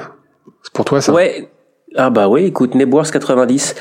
C'est 0.62 0.72
pour 0.72 0.84
toi 0.84 1.00
ça? 1.00 1.12
Ouais. 1.12 1.48
Ah 1.94 2.08
bah 2.08 2.28
oui, 2.28 2.44
écoute, 2.44 2.74
Nebworth 2.74 3.10
90. 3.10 3.74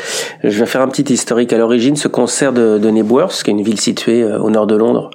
Je 0.44 0.60
vais 0.60 0.66
faire 0.66 0.82
un 0.82 0.90
petit 0.90 1.14
historique. 1.14 1.54
À 1.54 1.58
l'origine, 1.58 1.96
ce 1.96 2.10
concert 2.10 2.52
de, 2.52 2.78
de 2.78 2.90
Nebworth, 2.90 3.42
qui 3.44 3.52
est 3.52 3.54
une 3.54 3.62
ville 3.62 3.80
située 3.80 4.24
euh, 4.24 4.38
au 4.40 4.50
nord 4.50 4.68
de 4.68 4.76
Londres, 4.76 5.12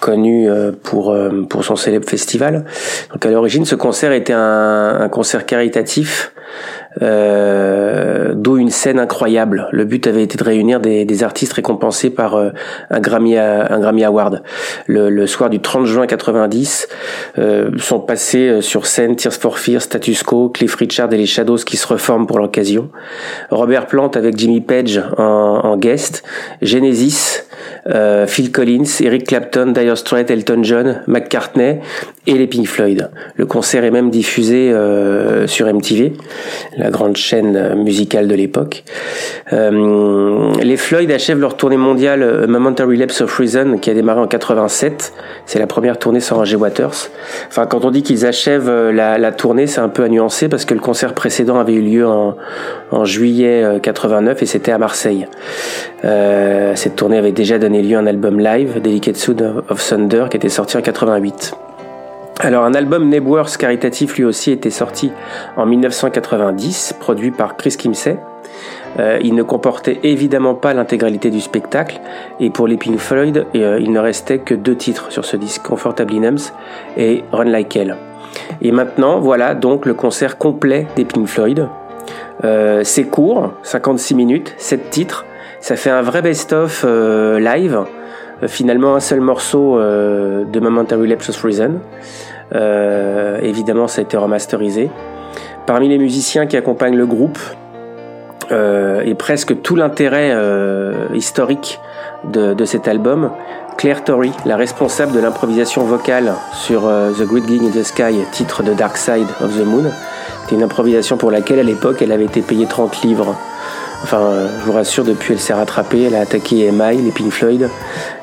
connue 0.00 0.50
euh, 0.50 0.70
pour 0.70 1.16
pour 1.48 1.64
son 1.64 1.76
célèbre 1.76 2.06
festival. 2.06 2.66
Donc 3.12 3.24
à 3.24 3.30
l'origine, 3.30 3.64
ce 3.64 3.74
concert 3.74 4.12
était 4.12 4.34
un, 4.34 4.98
un 5.00 5.08
concert 5.08 5.46
caritatif, 5.46 6.34
euh, 7.02 8.32
d'où 8.34 8.56
une 8.56 8.70
scène 8.70 8.98
incroyable. 8.98 9.68
Le 9.72 9.84
but 9.84 10.06
avait 10.06 10.22
été 10.22 10.36
de 10.38 10.44
réunir 10.44 10.80
des, 10.80 11.04
des 11.04 11.22
artistes 11.22 11.52
récompensés 11.54 12.10
par 12.10 12.34
euh, 12.34 12.50
un 12.90 13.00
Grammy 13.00 13.36
Award. 13.36 14.42
Le, 14.86 15.10
le 15.10 15.26
soir 15.26 15.50
du 15.50 15.60
30 15.60 15.86
juin 15.86 16.06
90, 16.06 16.88
euh, 17.38 17.70
sont 17.78 18.00
passés 18.00 18.48
euh, 18.48 18.60
sur 18.60 18.86
scène 18.86 19.16
Tears 19.16 19.34
for 19.34 19.58
Fears, 19.58 19.82
Status 19.82 20.22
Quo, 20.22 20.48
Cliff 20.48 20.74
Richard 20.76 21.12
et 21.12 21.16
les 21.16 21.26
Shadows 21.26 21.56
qui 21.56 21.76
se 21.76 21.86
reforment 21.86 22.26
pour 22.26 22.38
l'occasion. 22.38 22.90
Robert 23.50 23.86
Plant 23.86 24.08
avec 24.08 24.36
Jimmy 24.36 24.60
Page 24.60 25.02
en, 25.16 25.22
en 25.22 25.76
guest, 25.76 26.22
Genesis, 26.62 27.44
euh, 27.88 28.26
Phil 28.26 28.52
Collins, 28.52 28.84
Eric 29.00 29.26
Clapton, 29.26 29.72
Dire 29.72 29.96
Straits, 29.96 30.30
Elton 30.30 30.62
John, 30.62 31.02
McCartney 31.06 31.80
et 32.26 32.34
les 32.34 32.46
Pink 32.46 32.66
Floyd. 32.66 33.10
Le 33.36 33.46
concert 33.46 33.84
est 33.84 33.90
même 33.90 34.10
diffusé 34.10 34.72
euh, 34.72 35.46
sur 35.46 35.72
MTV, 35.72 36.14
la 36.76 36.90
grande 36.90 37.16
chaîne 37.16 37.74
musicale 37.74 38.28
de 38.28 38.34
l'époque. 38.34 38.84
Euh, 39.52 40.52
les 40.62 40.76
Floyd 40.76 41.10
achèvent 41.10 41.40
leur 41.40 41.56
tournée 41.56 41.76
mondiale 41.76 42.22
euh, 42.22 42.46
Momentary 42.46 42.96
Lapse 42.96 43.20
of 43.20 43.36
Reason 43.36 43.78
qui 43.78 43.90
a 43.90 43.94
démarré 43.94 44.20
en 44.20 44.26
87. 44.26 45.12
C'est 45.46 45.58
la 45.58 45.66
première 45.66 45.98
tournée 45.98 46.20
sans 46.20 46.36
Roger 46.36 46.56
Waters. 46.56 47.10
Enfin, 47.48 47.66
quand 47.66 47.84
on 47.84 47.90
dit 47.90 48.02
qu'ils 48.02 48.26
achèvent 48.26 48.68
euh, 48.68 48.92
la, 48.92 49.32
tournée, 49.32 49.66
c'est 49.66 49.80
un 49.80 49.88
peu 49.88 50.04
à 50.04 50.08
nuancer 50.08 50.48
parce 50.48 50.64
que 50.64 50.74
le 50.74 50.80
concert 50.80 51.14
précédent 51.14 51.58
avait 51.58 51.74
eu 51.74 51.82
lieu 51.82 52.06
en, 52.06 52.36
en 52.90 53.04
juillet 53.04 53.62
euh, 53.62 53.78
89 53.78 54.42
et 54.42 54.46
c'était 54.46 54.72
à 54.72 54.78
Marseille. 54.78 55.26
Euh, 56.04 56.74
cette 56.74 56.96
tournée 56.96 57.18
avait 57.18 57.32
déjà 57.32 57.58
donné 57.58 57.82
lieu 57.82 57.96
à 57.96 58.00
un 58.00 58.06
album 58.06 58.38
live, 58.38 58.80
Delicate 58.80 59.16
Sound 59.16 59.64
of 59.68 59.88
Thunder, 59.88 60.26
qui 60.30 60.36
était 60.36 60.48
sorti 60.48 60.76
en 60.76 60.82
88. 60.82 61.54
Alors 62.40 62.64
un 62.64 62.74
album 62.74 63.08
Nebworth 63.08 63.56
caritatif 63.56 64.16
lui 64.16 64.24
aussi 64.24 64.50
était 64.50 64.70
sorti 64.70 65.12
en 65.56 65.66
1990, 65.66 66.96
produit 66.98 67.30
par 67.30 67.56
Chris 67.56 67.76
Kimsey. 67.78 68.18
Euh, 68.98 69.18
il 69.22 69.34
ne 69.34 69.42
comportait 69.42 69.98
évidemment 70.02 70.54
pas 70.54 70.74
l'intégralité 70.74 71.30
du 71.30 71.40
spectacle 71.40 72.00
et 72.38 72.50
pour 72.50 72.68
les 72.68 72.76
Pink 72.76 72.98
Floyd, 72.98 73.46
euh, 73.54 73.78
il 73.80 73.90
ne 73.92 73.98
restait 73.98 74.38
que 74.38 74.54
deux 74.54 74.76
titres 74.76 75.10
sur 75.10 75.24
ce 75.24 75.36
disque, 75.36 75.62
Comfortably 75.62 76.20
Numb 76.20 76.38
et 76.96 77.24
Run 77.32 77.44
Like 77.44 77.74
Hell. 77.74 77.96
Et 78.62 78.72
maintenant, 78.72 79.20
voilà 79.20 79.54
donc 79.54 79.86
le 79.86 79.94
concert 79.94 80.38
complet 80.38 80.86
des 80.96 81.04
Pink 81.04 81.26
Floyd. 81.26 81.68
Euh, 82.44 82.82
c'est 82.84 83.04
court, 83.04 83.52
56 83.62 84.14
minutes, 84.14 84.54
7 84.58 84.90
titres. 84.90 85.24
Ça 85.64 85.76
fait 85.76 85.88
un 85.88 86.02
vrai 86.02 86.20
best-of 86.20 86.84
euh, 86.86 87.40
live. 87.40 87.84
Euh, 88.42 88.48
finalement, 88.48 88.96
un 88.96 89.00
seul 89.00 89.22
morceau 89.22 89.78
euh, 89.78 90.44
de 90.44 90.60
Momentary 90.60 91.08
Lapse 91.08 91.30
of 91.30 91.42
Reason. 91.42 91.80
Euh, 92.54 93.38
évidemment, 93.40 93.88
ça 93.88 94.00
a 94.00 94.02
été 94.02 94.18
remasterisé. 94.18 94.90
Parmi 95.64 95.88
les 95.88 95.96
musiciens 95.96 96.44
qui 96.44 96.58
accompagnent 96.58 96.98
le 96.98 97.06
groupe, 97.06 97.38
euh, 98.52 99.00
et 99.06 99.14
presque 99.14 99.62
tout 99.62 99.74
l'intérêt 99.74 100.32
euh, 100.34 101.06
historique 101.14 101.80
de, 102.24 102.52
de 102.52 102.64
cet 102.66 102.86
album, 102.86 103.30
Claire 103.78 104.04
Torrey, 104.04 104.32
la 104.44 104.58
responsable 104.58 105.12
de 105.12 105.20
l'improvisation 105.20 105.84
vocale 105.84 106.34
sur 106.52 106.86
euh, 106.86 107.12
The 107.12 107.22
Great 107.22 107.48
Gig 107.48 107.62
in 107.62 107.70
the 107.70 107.82
Sky, 107.82 108.16
titre 108.32 108.62
de 108.64 108.74
Dark 108.74 108.98
Side 108.98 109.28
of 109.42 109.58
the 109.58 109.64
Moon. 109.64 109.84
C'était 110.42 110.56
une 110.56 110.62
improvisation 110.62 111.16
pour 111.16 111.30
laquelle, 111.30 111.58
à 111.58 111.62
l'époque, 111.62 112.02
elle 112.02 112.12
avait 112.12 112.26
été 112.26 112.42
payée 112.42 112.66
30 112.66 113.00
livres. 113.00 113.34
Enfin, 114.04 114.18
euh, 114.20 114.48
je 114.60 114.66
vous 114.66 114.72
rassure, 114.72 115.02
depuis, 115.02 115.32
elle 115.32 115.40
s'est 115.40 115.54
rattrapée. 115.54 116.04
Elle 116.04 116.14
a 116.14 116.20
attaqué 116.20 116.66
EMI, 116.66 117.02
les 117.02 117.10
Pink 117.10 117.32
Floyd. 117.32 117.68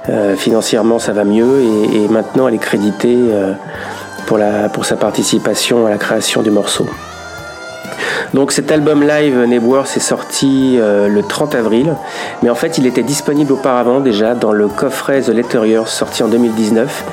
Euh, 0.10 0.36
financièrement, 0.36 0.99
ça 0.99 1.12
va 1.12 1.24
mieux. 1.26 1.60
Et, 1.62 2.03
et 2.03 2.08
maintenant, 2.08 2.48
elle 2.48 2.53
est 2.53 2.60
créditée 2.60 3.18
euh, 3.18 3.53
pour, 4.28 4.38
la, 4.38 4.70
pour 4.70 4.86
sa 4.86 4.95
participation 4.95 5.88
à 5.88 5.90
la 5.90 5.98
création 5.98 6.41
du 6.44 6.52
morceau. 6.52 6.88
Donc 8.34 8.52
cet 8.53 8.72
album 8.72 9.03
live 9.06 9.44
Nebworth 9.45 9.98
est 9.98 9.99
sorti 9.99 10.78
euh, 10.80 11.08
le 11.10 11.22
30 11.22 11.53
avril, 11.56 11.95
mais 12.41 12.49
en 12.49 12.56
fait 12.56 12.78
il 12.78 12.86
était 12.86 13.03
disponible 13.03 13.52
auparavant 13.52 13.99
déjà 13.99 14.36
dans 14.36 14.53
le 14.53 14.68
coffret 14.70 15.22
The 15.22 15.30
Letter 15.30 15.68
Years 15.68 15.88
sorti 15.90 16.24
en 16.24 16.30
2019 16.30 17.03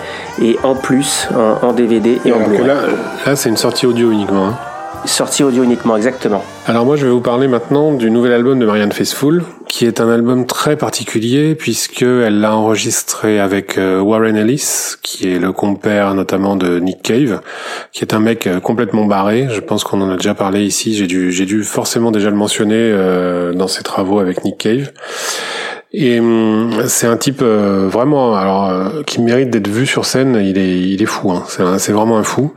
et 0.43 0.59
en 0.63 0.75
plus 0.77 1.27
en, 1.35 1.67
en 1.67 1.73
DVD 1.73 2.21
et 2.25 2.33
en 2.33 2.39
Blu-ray. 2.41 2.67
là, 2.69 2.75
là 3.27 3.35
c'est 3.37 3.49
une 3.49 3.57
sortie 3.57 3.87
audio 3.87 4.13
uniquement. 4.13 4.49
hein. 4.49 4.55
Sorti 5.09 5.43
audio 5.43 5.65
uniquement, 5.65 5.97
exactement. 5.97 6.45
Alors 6.67 6.85
moi 6.85 6.97
je 6.97 7.07
vais 7.07 7.11
vous 7.11 7.23
parler 7.23 7.49
maintenant 7.49 7.93
du 7.93 8.11
nouvel 8.11 8.31
album 8.31 8.59
de 8.59 8.67
Marianne 8.67 8.93
Faithfull, 8.93 9.43
qui 9.67 9.87
est 9.87 10.03
un 10.03 10.09
album 10.11 10.47
très 10.47 10.77
particulier 10.77 11.55
puisque 11.55 12.03
elle 12.03 12.41
l'a 12.41 12.55
enregistré 12.55 13.41
avec 13.41 13.79
euh, 13.79 14.01
Warren 14.01 14.37
Ellis, 14.37 14.97
qui 15.03 15.33
est 15.33 15.39
le 15.39 15.53
compère 15.53 16.15
notamment 16.15 16.57
de 16.57 16.79
Nick 16.79 17.03
Cave, 17.03 17.41
qui 17.91 18.05
est 18.05 18.13
un 18.13 18.21
mec 18.21 18.47
euh, 18.47 18.61
complètement 18.61 19.07
barré. 19.07 19.49
Je 19.51 19.61
pense 19.61 19.83
qu'on 19.83 20.03
en 20.03 20.11
a 20.11 20.17
déjà 20.17 20.35
parlé 20.35 20.65
ici. 20.65 20.95
J'ai 20.95 21.07
dû, 21.07 21.33
j'ai 21.33 21.47
dû 21.47 21.65
forcément 21.65 22.11
déjà 22.11 22.29
le 22.29 22.37
mentionner 22.37 22.77
euh, 22.77 23.55
dans 23.55 23.67
ses 23.67 23.83
travaux 23.83 24.21
avec 24.21 24.45
Nick 24.45 24.59
Cave. 24.59 24.93
Et 25.93 26.21
hum, 26.21 26.71
c'est 26.87 27.07
un 27.07 27.17
type 27.17 27.41
euh, 27.43 27.89
vraiment, 27.89 28.35
alors 28.35 28.69
euh, 28.69 29.03
qui 29.05 29.21
mérite 29.21 29.51
d'être 29.51 29.69
vu 29.69 29.87
sur 29.87 30.05
scène. 30.05 30.41
Il 30.43 30.59
est, 30.59 30.81
il 30.81 31.03
est 31.03 31.07
fou. 31.07 31.31
Hein. 31.33 31.45
C'est, 31.79 31.93
vraiment 31.93 32.19
un 32.19 32.23
fou. 32.23 32.53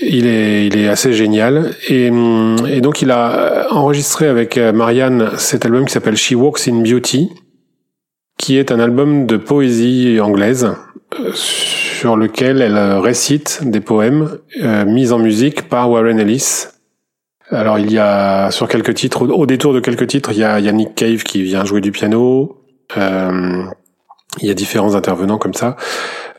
Il 0.00 0.26
est, 0.26 0.66
il 0.66 0.78
est 0.78 0.88
assez 0.88 1.12
génial. 1.12 1.74
Et, 1.88 2.10
hum, 2.10 2.56
et 2.70 2.80
donc 2.80 3.02
il 3.02 3.10
a 3.10 3.66
enregistré 3.70 4.28
avec 4.28 4.56
euh, 4.56 4.72
Marianne 4.72 5.30
cet 5.36 5.64
album 5.64 5.84
qui 5.86 5.92
s'appelle 5.92 6.16
She 6.16 6.32
Walks 6.32 6.68
in 6.68 6.82
Beauty, 6.82 7.30
qui 8.38 8.56
est 8.56 8.70
un 8.72 8.80
album 8.80 9.26
de 9.26 9.36
poésie 9.36 10.20
anglaise 10.20 10.70
euh, 11.18 11.32
sur 11.34 12.16
lequel 12.16 12.60
elle 12.60 12.76
euh, 12.76 13.00
récite 13.00 13.60
des 13.62 13.80
poèmes 13.80 14.38
euh, 14.62 14.84
mis 14.84 15.10
en 15.10 15.18
musique 15.18 15.68
par 15.68 15.90
Warren 15.90 16.18
Ellis. 16.20 16.66
Alors 17.50 17.78
il 17.78 17.90
y 17.90 17.98
a 17.98 18.50
sur 18.50 18.68
quelques 18.68 18.94
titres, 18.94 19.26
au, 19.26 19.46
détour 19.46 19.72
de 19.72 19.80
quelques 19.80 20.06
titres, 20.06 20.32
il 20.32 20.38
y 20.38 20.44
a, 20.44 20.60
Nick 20.72 20.94
Cave 20.94 21.22
qui 21.22 21.42
vient 21.42 21.64
jouer 21.64 21.80
du 21.80 21.92
piano. 21.92 22.62
Euh, 22.96 23.64
il 24.40 24.46
y 24.46 24.50
a 24.50 24.54
différents 24.54 24.94
intervenants 24.94 25.38
comme 25.38 25.54
ça. 25.54 25.76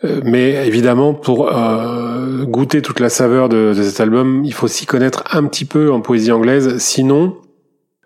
Euh, 0.03 0.21
mais 0.23 0.67
évidemment, 0.67 1.13
pour 1.13 1.49
euh, 1.51 2.45
goûter 2.45 2.81
toute 2.81 2.99
la 2.99 3.09
saveur 3.09 3.49
de, 3.49 3.73
cet 3.73 3.99
album, 3.99 4.43
il 4.45 4.53
faut 4.53 4.67
s'y 4.67 4.85
connaître 4.85 5.23
un 5.31 5.45
petit 5.45 5.65
peu 5.65 5.91
en 5.91 6.01
poésie 6.01 6.31
anglaise. 6.31 6.77
Sinon, 6.77 7.37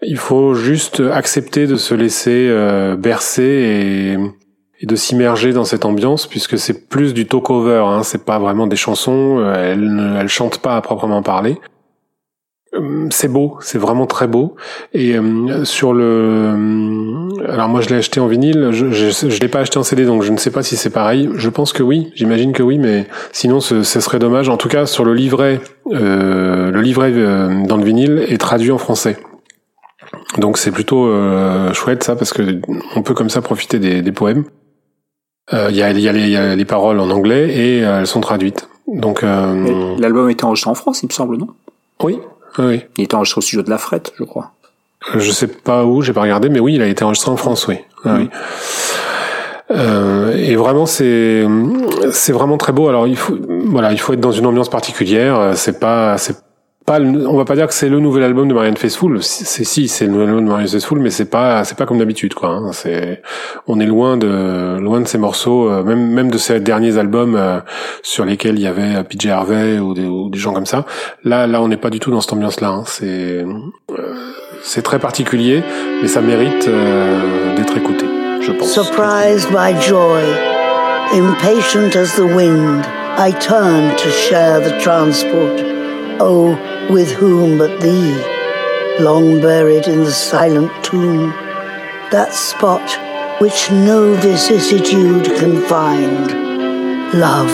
il 0.01 0.17
faut 0.17 0.53
juste 0.53 1.01
accepter 1.01 1.67
de 1.67 1.75
se 1.75 1.93
laisser 1.93 2.49
bercer 2.97 3.43
et, 3.43 4.17
de 4.85 4.95
s'immerger 4.95 5.53
dans 5.53 5.63
cette 5.63 5.85
ambiance, 5.85 6.27
puisque 6.27 6.57
c'est 6.57 6.89
plus 6.89 7.13
du 7.13 7.25
talk-over. 7.25 7.83
Hein, 7.85 8.03
c'est 8.03 8.25
pas 8.25 8.37
vraiment 8.39 8.67
des 8.67 8.75
chansons. 8.75 9.39
euh, 9.39 9.71
Elle 9.71 9.95
ne 9.95 10.19
elle 10.19 10.27
chante 10.27 10.59
pas 10.59 10.75
à 10.75 10.81
proprement 10.81 11.21
parler. 11.21 11.57
Hum, 12.75 13.09
C'est 13.11 13.27
beau, 13.27 13.57
c'est 13.61 13.77
vraiment 13.77 14.07
très 14.07 14.25
beau. 14.27 14.55
Et 14.93 15.15
euh, 15.15 15.63
sur 15.63 15.93
le, 15.93 16.49
hum, 16.53 17.29
alors 17.47 17.69
moi 17.69 17.81
je 17.81 17.89
l'ai 17.89 17.97
acheté 17.97 18.19
en 18.19 18.27
vinyle, 18.27 18.69
je, 18.71 18.91
je, 18.91 19.09
je 19.29 19.39
l'ai 19.39 19.47
pas 19.47 19.59
acheté 19.59 19.77
en 19.77 19.83
CD, 19.83 20.05
donc 20.05 20.23
je 20.23 20.31
ne 20.31 20.37
sais 20.37 20.49
pas 20.51 20.63
si 20.63 20.75
c'est 20.75 20.89
pareil. 20.89 21.29
Je 21.35 21.49
pense 21.49 21.71
que 21.71 21.83
oui, 21.83 22.11
j'imagine 22.15 22.51
que 22.51 22.63
oui, 22.63 22.79
mais 22.79 23.05
sinon 23.31 23.59
ce, 23.59 23.83
ce 23.83 23.99
serait 23.99 24.17
dommage. 24.19 24.49
En 24.49 24.57
tout 24.57 24.69
cas, 24.69 24.85
sur 24.87 25.05
le 25.05 25.13
livret, 25.13 25.61
euh, 25.91 26.71
le 26.71 26.81
livret 26.81 27.11
euh, 27.13 27.63
dans 27.67 27.77
le 27.77 27.83
vinyle 27.83 28.25
est 28.27 28.39
traduit 28.39 28.71
en 28.71 28.79
français. 28.79 29.17
Donc 30.39 30.57
c'est 30.57 30.71
plutôt 30.71 31.05
euh, 31.07 31.73
chouette 31.73 32.03
ça 32.03 32.15
parce 32.15 32.33
que 32.33 32.59
on 32.95 33.03
peut 33.03 33.13
comme 33.13 33.29
ça 33.29 33.41
profiter 33.41 33.77
des, 33.79 34.01
des 34.01 34.11
poèmes. 34.11 34.45
Euh, 35.53 35.67
Il 35.69 35.75
y, 35.75 35.83
a, 35.83 35.91
y, 35.91 36.07
a 36.07 36.11
les- 36.13 36.29
y 36.29 36.35
a 36.37 36.55
les 36.55 36.65
paroles 36.65 36.99
en 36.99 37.09
anglais 37.11 37.49
et 37.55 37.85
euh, 37.85 37.99
elles 37.99 38.07
sont 38.07 38.21
traduites. 38.21 38.67
Donc 38.87 39.23
euh, 39.23 39.95
L'album 39.99 40.29
été 40.29 40.43
enregistré 40.45 40.71
en 40.71 40.75
France, 40.75 41.03
il 41.03 41.07
me 41.07 41.11
semble, 41.11 41.37
non? 41.37 41.47
Oui, 42.01 42.17
oui, 42.57 42.65
oui. 42.65 42.81
Il 42.97 43.03
était 43.05 43.15
enregistré 43.15 43.39
au 43.39 43.41
studio 43.41 43.63
de 43.63 43.69
la 43.69 43.77
Frette, 43.77 44.13
je 44.17 44.23
crois. 44.23 44.51
Je 45.15 45.31
sais 45.31 45.47
pas 45.47 45.83
où, 45.83 46.01
j'ai 46.01 46.13
pas 46.13 46.21
regardé, 46.21 46.49
mais 46.49 46.59
oui, 46.59 46.75
il 46.75 46.81
a 46.81 46.87
été 46.87 47.03
enregistré 47.03 47.31
en 47.31 47.37
France, 47.37 47.67
oui. 47.67 47.77
Ah 48.05 48.15
oui. 48.17 48.29
Euh, 49.71 50.35
et 50.35 50.55
vraiment, 50.55 50.85
c'est 50.85 51.45
c'est 52.11 52.31
vraiment 52.31 52.57
très 52.57 52.73
beau. 52.73 52.89
Alors 52.89 53.07
il 53.07 53.17
faut 53.17 53.35
voilà, 53.65 53.91
il 53.91 53.99
faut 53.99 54.13
être 54.13 54.19
dans 54.19 54.31
une 54.31 54.45
ambiance 54.45 54.69
particulière. 54.69 55.53
C'est 55.55 55.79
pas 55.79 56.17
c'est 56.17 56.43
on 56.87 57.37
va 57.37 57.45
pas 57.45 57.55
dire 57.55 57.67
que 57.67 57.73
c'est 57.73 57.87
le 57.87 57.99
nouvel 57.99 58.23
album 58.23 58.47
de 58.47 58.53
Marianne 58.53 58.75
Faithfull. 58.77 59.23
C'est 59.23 59.63
si 59.63 59.87
c'est 59.87 60.05
le 60.05 60.11
nouvel 60.11 60.27
album 60.29 60.43
de 60.45 60.49
Marianne 60.49 60.67
Faithfull, 60.67 60.99
mais 60.99 61.09
c'est 61.11 61.29
pas 61.29 61.63
c'est 61.63 61.77
pas 61.77 61.85
comme 61.85 61.97
d'habitude 61.97 62.33
quoi. 62.33 62.49
hein. 62.49 62.71
C'est 62.73 63.21
on 63.67 63.79
est 63.79 63.85
loin 63.85 64.17
de 64.17 64.77
loin 64.79 64.99
de 64.99 65.07
ces 65.07 65.17
morceaux, 65.17 65.69
euh, 65.69 65.83
même 65.83 66.05
même 66.11 66.29
de 66.29 66.37
ces 66.37 66.59
derniers 66.59 66.97
albums 66.97 67.35
euh, 67.35 67.59
sur 68.01 68.25
lesquels 68.25 68.55
il 68.55 68.63
y 68.63 68.67
avait 68.67 68.95
euh, 68.97 69.03
PJ 69.03 69.27
Harvey 69.27 69.79
ou 69.79 69.93
des, 69.93 70.05
ou 70.05 70.29
des 70.29 70.37
gens 70.39 70.51
comme 70.53 70.65
ça. 70.65 70.85
Là 71.23 71.47
là, 71.47 71.61
on 71.61 71.69
n'est 71.69 71.77
pas 71.77 71.89
du 71.89 71.99
tout 71.99 72.11
dans 72.11 72.19
cette 72.21 72.33
ambiance 72.33 72.59
là. 72.59 72.81
C'est 72.85 73.05
euh, 73.07 73.45
c'est 74.61 74.81
très 74.81 74.99
particulier, 74.99 75.63
mais 76.01 76.07
ça 76.07 76.21
mérite 76.21 76.69
d'être 77.57 77.77
écouté, 77.77 78.05
je 78.41 78.51
pense. 78.51 78.71
Surprised 78.73 79.49
by 79.51 79.73
joy, 79.81 80.21
impatient 81.13 81.95
as 81.95 82.15
the 82.15 82.23
wind, 82.35 82.83
I 83.17 83.31
turn 83.39 83.95
to 83.97 84.09
share 84.09 84.61
the 84.61 84.77
transport. 84.81 85.61
Oh, 86.19 86.55
with 86.89 87.11
whom 87.11 87.57
but 87.57 87.81
thee, 87.81 88.15
long 88.99 89.41
buried 89.41 89.87
in 89.87 90.03
the 90.03 90.11
silent 90.11 90.71
tomb, 90.83 91.29
that 92.11 92.33
spot 92.33 92.87
which 93.41 93.71
no 93.71 94.13
vicissitude 94.15 95.25
can 95.25 95.61
find. 95.63 96.31
Love, 97.13 97.53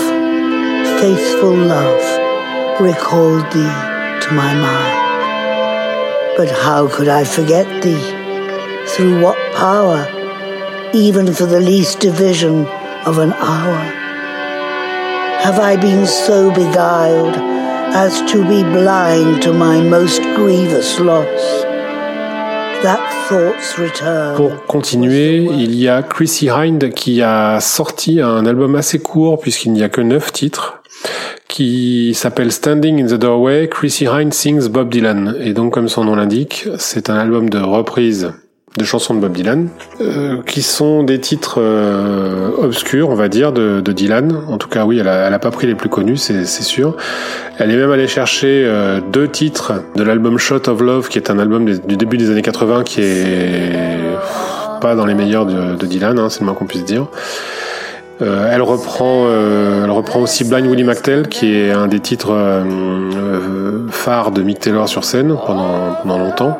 faithful 1.02 1.56
love, 1.56 2.82
recalled 2.82 3.44
thee 3.52 3.76
to 4.24 4.30
my 4.34 4.54
mind. 4.54 6.38
But 6.38 6.50
how 6.50 6.88
could 6.88 7.08
I 7.08 7.24
forget 7.24 7.84
thee? 7.84 8.86
Through 8.88 9.22
what 9.22 9.38
power? 9.56 10.20
even 10.94 11.32
for 11.32 11.46
the 11.46 11.60
least 11.60 12.00
division 12.00 12.66
of 13.06 13.20
an 13.20 13.34
hour? 13.34 13.80
Have 15.44 15.60
I 15.60 15.76
been 15.76 16.08
so 16.08 16.50
beguiled 16.50 17.59
as 17.94 18.24
to 18.26 18.44
be 18.44 18.64
blind 18.64 19.42
to 19.42 19.54
my 19.54 19.82
most 19.82 20.22
grievous 20.36 21.00
loss? 21.00 21.66
That 22.84 23.00
thought's 23.28 23.78
return. 23.78 24.36
Pour 24.36 24.66
continuer, 24.68 25.48
il 25.52 25.76
y 25.76 25.88
a 25.88 26.02
Chrissy 26.04 26.50
Hind 26.50 26.92
qui 26.92 27.22
a 27.22 27.60
sorti 27.60 28.22
un 28.22 28.46
album 28.46 28.76
assez 28.76 29.00
court 29.00 29.40
puisqu'il 29.40 29.74
n'y 29.74 29.84
a 29.84 29.90
que 29.90 30.02
neuf 30.02 30.32
titres 30.32 30.82
qui 31.48 32.14
s'appelle 32.14 32.52
Standing 32.52 33.04
in 33.04 33.08
the 33.08 33.20
Doorway. 33.20 33.68
Chrissy 33.68 34.08
Hind 34.08 34.34
sings 34.34 34.70
Bob 34.70 34.90
Dylan 34.90 35.36
et 35.42 35.54
donc 35.54 35.74
comme 35.74 35.90
son 35.90 36.06
nom 36.06 36.16
l'indique, 36.16 36.68
c'est 36.78 37.10
un 37.10 37.16
album 37.16 37.50
de 37.50 37.60
reprise 37.60 38.34
de 38.78 38.84
chansons 38.84 39.14
de 39.14 39.20
Bob 39.20 39.34
Dylan 39.34 39.68
euh, 40.00 40.42
qui 40.46 40.62
sont 40.62 41.04
des 41.04 41.20
titres 41.20 41.60
euh, 41.60 42.52
obscurs, 42.58 43.10
on 43.10 43.16
va 43.16 43.28
dire, 43.28 43.52
de, 43.52 43.82
de 43.82 43.92
Dylan. 43.92 44.44
En 44.48 44.58
tout 44.58 44.70
cas, 44.70 44.86
oui, 44.86 45.00
elle 45.00 45.08
a, 45.08 45.28
elle 45.28 45.34
a 45.34 45.40
pas 45.40 45.52
pris 45.52 45.68
les 45.68 45.76
plus 45.76 45.90
connus, 45.90 46.18
c'est 46.18 46.46
sûr. 46.46 46.96
Elle 47.58 47.72
est 47.72 47.78
même 47.78 47.92
allée 47.92 48.08
chercher 48.08 48.64
euh, 48.66 49.02
deux 49.02 49.28
titres 49.28 49.74
de 49.96 50.04
l'album 50.04 50.38
Shot 50.38 50.70
of 50.70 50.82
Love, 50.82 51.10
qui 51.10 51.18
est 51.18 51.30
un 51.30 51.40
album 51.40 51.66
du 51.66 51.98
début 51.98 52.18
des 52.18 52.30
années 52.30 52.42
80, 52.42 52.84
qui 52.84 53.02
est 53.02 53.72
pas 54.82 54.96
dans 54.96 55.06
les 55.06 55.14
meilleurs 55.14 55.46
de, 55.46 55.76
de 55.76 55.86
Dylan, 55.86 56.18
hein, 56.20 56.30
c'est 56.30 56.40
le 56.42 56.46
moins 56.46 56.56
qu'on 56.56 56.66
puisse 56.66 56.86
dire. 56.86 57.08
Euh, 58.22 58.50
elle 58.52 58.62
reprend, 58.62 59.26
euh, 59.28 59.86
elle 59.86 59.92
reprend 59.92 60.20
aussi 60.20 60.44
Blind 60.44 60.66
Willie 60.66 60.84
McTell, 60.84 61.30
qui 61.30 61.56
est 61.56 61.72
un 61.72 61.88
des 61.88 62.02
titres 62.02 62.34
euh, 62.34 62.64
euh, 62.66 63.88
phares 63.90 64.32
de 64.32 64.42
Mick 64.42 64.60
Taylor 64.60 64.90
sur 64.90 65.06
scène 65.06 65.36
pendant, 65.46 65.96
pendant 66.02 66.18
longtemps, 66.18 66.60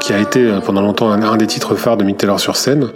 qui 0.00 0.12
a 0.12 0.18
été 0.18 0.40
euh, 0.40 0.60
pendant 0.60 0.82
longtemps 0.82 1.10
un, 1.10 1.36
des 1.36 1.46
titres 1.46 1.74
phares 1.74 1.96
de 1.96 2.04
Mick 2.04 2.18
Taylor 2.18 2.40
sur 2.40 2.56
scène. 2.56 2.88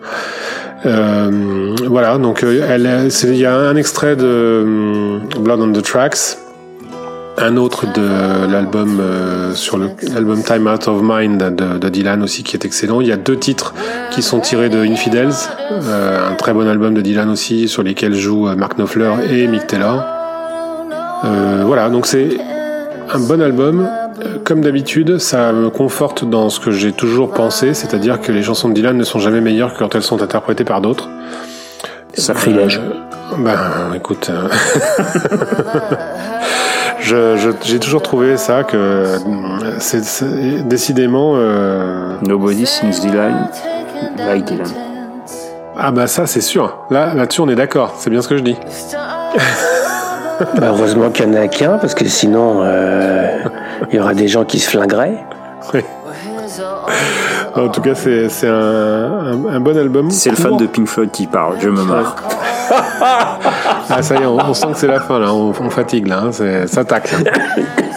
Euh, 0.87 1.75
voilà, 1.87 2.17
donc 2.19 2.43
euh, 2.43 3.19
il 3.25 3.37
y 3.37 3.45
a 3.45 3.55
un 3.55 3.77
extrait 3.77 4.17
de 4.17 4.25
euh, 4.25 5.19
Blood 5.39 5.61
on 5.61 5.73
the 5.73 5.83
Tracks, 5.83 6.39
un 7.37 7.57
autre 7.57 7.87
de 7.93 8.51
l'album 8.51 9.01
sur 9.55 9.79
l'album 9.79 10.43
Time 10.43 10.67
Out 10.67 10.89
of 10.89 11.01
Mind 11.03 11.39
de, 11.39 11.89
Dylan 11.89 12.23
aussi 12.23 12.43
qui 12.43 12.57
est 12.57 12.65
excellent. 12.65 13.01
Il 13.01 13.09
y 13.09 13.13
a 13.13 13.17
deux 13.17 13.37
titres 13.37 13.75
qui 14.11 14.23
sont 14.23 14.41
tirés 14.41 14.69
de 14.69 14.79
Infidels, 14.79 15.33
euh, 15.71 16.31
un 16.31 16.35
très 16.35 16.53
bon 16.53 16.67
album 16.67 16.95
de 16.95 17.01
Dylan 17.01 17.31
aussi 17.31 17.69
sur 17.69 17.83
lesquels 17.83 18.15
jouent 18.15 18.49
Mark 18.57 18.77
Knopfler 18.77 19.13
et 19.31 19.47
Mick 19.47 19.67
Taylor. 19.67 20.05
Voilà, 21.67 21.91
donc 21.91 22.07
c'est 22.07 22.39
un 23.13 23.21
bon 23.21 23.41
album. 23.41 23.89
Comme 24.45 24.61
d'habitude, 24.63 25.19
ça 25.19 25.53
me 25.53 25.71
conforte 25.71 26.25
dans 26.29 26.51
ce 26.51 26.61
que 26.61 26.71
j'ai 26.71 26.93
toujours 26.93 27.33
pensé, 27.33 27.75
c'est-à-dire 27.75 28.21
que 28.21 28.33
les 28.33 28.43
chansons 28.43 28.69
de 28.69 28.75
Dylan 28.75 28.97
ne 28.97 29.05
sont 29.05 29.19
jamais 29.19 29.41
meilleures 29.41 29.75
que 29.75 29.79
quand 29.79 29.95
elles 29.95 30.03
sont 30.03 30.23
interprétées 30.23 30.65
par 30.65 30.81
d'autres. 30.81 31.09
Sacrilège. 32.15 32.81
Euh, 32.81 33.37
ben, 33.39 33.57
écoute, 33.95 34.31
euh, 34.31 34.49
je- 37.01 37.37
je- 37.37 37.51
j'ai 37.63 37.79
toujours 37.79 38.03
trouvé 38.03 38.37
ça 38.37 38.65
que 38.65 39.05
c'est 39.79 40.05
c'est- 40.05 40.63
décidément. 40.67 41.35
euh, 41.37 42.15
Nobody 42.23 42.67
sings 42.67 43.01
Dylan 43.01 43.49
like 44.19 44.45
Dylan. 44.45 44.67
Ah 45.77 45.93
bah 45.93 46.07
ça 46.07 46.27
c'est 46.27 46.41
sûr. 46.43 46.77
Là 46.91 47.15
là-dessus 47.15 47.41
on 47.41 47.49
est 47.49 47.55
d'accord. 47.55 47.95
C'est 47.99 48.11
bien 48.11 48.21
ce 48.23 48.29
que 48.29 48.37
je 48.37 48.43
dis. 48.43 48.57
Bah, 50.41 50.69
heureusement 50.69 51.11
qu'il 51.11 51.29
n'y 51.31 51.39
en 51.39 51.43
a 51.43 51.49
qu'un, 51.49 51.79
parce 51.79 51.95
que 51.95 52.05
sinon, 52.07 52.61
euh, 52.62 53.39
il 53.91 53.97
y 53.97 54.01
aura 54.01 54.15
des 54.15 54.29
gens 54.29 54.45
qui 54.45 54.59
se 54.59 54.71
flingueraient. 54.71 55.25
Oui. 55.75 55.81
En 57.55 57.69
tout 57.69 57.81
cas 57.81 57.95
c'est 57.95 58.29
c'est 58.29 58.49
un, 58.49 58.53
un, 58.53 59.45
un 59.55 59.61
bon 59.61 59.77
album. 59.77 60.11
C'est 60.11 60.31
le 60.31 60.37
fan 60.37 60.57
de 60.57 60.67
Pink 60.67 60.87
Floyd 60.89 61.11
qui 61.11 61.27
parle, 61.27 61.57
je 61.61 61.69
me 61.69 61.83
marre. 61.83 62.17
Ah 62.73 64.03
ça 64.03 64.15
y 64.17 64.23
est, 64.23 64.27
on, 64.27 64.37
on 64.39 64.55
sent 64.55 64.67
que 64.73 64.79
c'est 64.79 64.87
la 64.87 65.01
fin 65.01 65.19
là. 65.19 65.33
On, 65.33 65.51
on 65.51 65.71
fatigue 65.71 66.07
là. 66.09 66.23
hein, 66.25 66.33
c'est- 66.33 66.67
ça 66.67 66.85
tacle. 66.85 67.17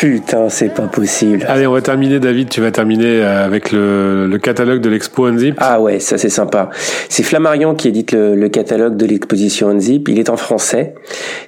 Putain, 0.00 0.48
c'est 0.48 0.72
pas 0.72 0.86
possible. 0.86 1.44
Allez, 1.46 1.66
on 1.66 1.72
va 1.72 1.82
terminer, 1.82 2.20
David. 2.20 2.48
Tu 2.48 2.62
vas 2.62 2.70
terminer 2.70 3.20
euh, 3.22 3.44
avec 3.44 3.70
le, 3.70 4.26
le 4.28 4.38
catalogue 4.38 4.80
de 4.80 4.88
l'expo 4.88 5.26
Unzip. 5.26 5.56
Ah 5.58 5.78
ouais, 5.78 6.00
ça 6.00 6.16
c'est 6.16 6.30
sympa. 6.30 6.70
C'est 7.10 7.22
Flammarion 7.22 7.74
qui 7.74 7.88
édite 7.88 8.12
le, 8.12 8.34
le 8.34 8.48
catalogue 8.48 8.96
de 8.96 9.04
l'exposition 9.04 9.68
Unzip. 9.68 10.08
Il 10.08 10.18
est 10.18 10.30
en 10.30 10.38
français. 10.38 10.94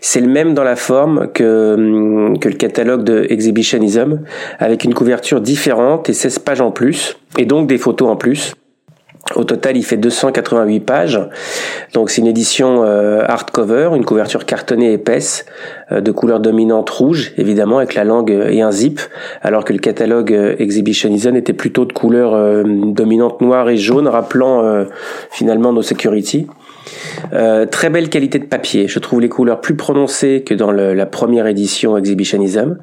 C'est 0.03 0.21
le 0.21 0.29
même 0.29 0.53
dans 0.53 0.65
la 0.65 0.77
forme 0.77 1.29
que, 1.33 1.73
hum, 1.79 2.39
que 2.39 2.51
le 2.51 2.57
catalogue 2.57 3.05
de 3.05 3.27
Exhibitionism, 3.31 4.21
avec 4.59 4.85
une 4.85 4.93
couverture 4.93 5.41
différente 5.41 6.11
et 6.11 6.13
16 6.13 6.41
pages 6.41 6.61
en 6.61 6.73
plus, 6.73 7.17
et 7.39 7.47
donc 7.47 7.67
des 7.67 7.79
photos 7.79 8.11
en 8.11 8.17
plus. 8.17 8.53
Au 9.37 9.45
total, 9.45 9.77
il 9.77 9.83
fait 9.85 9.97
288 9.97 10.81
pages. 10.81 11.21
Donc 11.95 12.11
c'est 12.11 12.21
une 12.21 12.27
édition 12.27 12.83
euh, 12.85 13.23
hardcover, 13.27 13.91
une 13.97 14.05
couverture 14.05 14.45
cartonnée 14.45 14.93
épaisse, 14.93 15.47
euh, 15.91 16.01
de 16.01 16.13
couleur 16.13 16.41
dominante 16.41 16.89
rouge, 16.91 17.33
évidemment, 17.39 17.79
avec 17.79 17.95
la 17.95 18.05
langue 18.05 18.31
euh, 18.33 18.49
et 18.51 18.61
un 18.63 18.71
zip, 18.71 19.01
alors 19.43 19.65
que 19.65 19.73
le 19.73 19.79
catalogue 19.79 20.33
euh, 20.33 20.55
Exhibitionism 20.59 21.37
était 21.37 21.53
plutôt 21.53 21.85
de 21.85 21.93
couleur 21.93 22.35
euh, 22.35 22.63
dominante 22.67 23.41
noire 23.41 23.69
et 23.71 23.77
jaune, 23.77 24.09
rappelant 24.09 24.65
euh, 24.65 24.85
finalement 25.31 25.73
nos 25.73 25.83
security. 25.83 26.47
Très 27.71 27.91
belle 27.91 28.09
qualité 28.11 28.39
de 28.39 28.45
papier. 28.45 28.89
Je 28.89 28.99
trouve 28.99 29.21
les 29.21 29.29
couleurs 29.29 29.61
plus 29.61 29.77
prononcées 29.77 30.43
que 30.45 30.53
dans 30.55 30.71
le- 30.73 30.95
la 30.95 31.07
première 31.07 31.47
édition 31.47 31.97
Exhibitionism. 31.97 32.79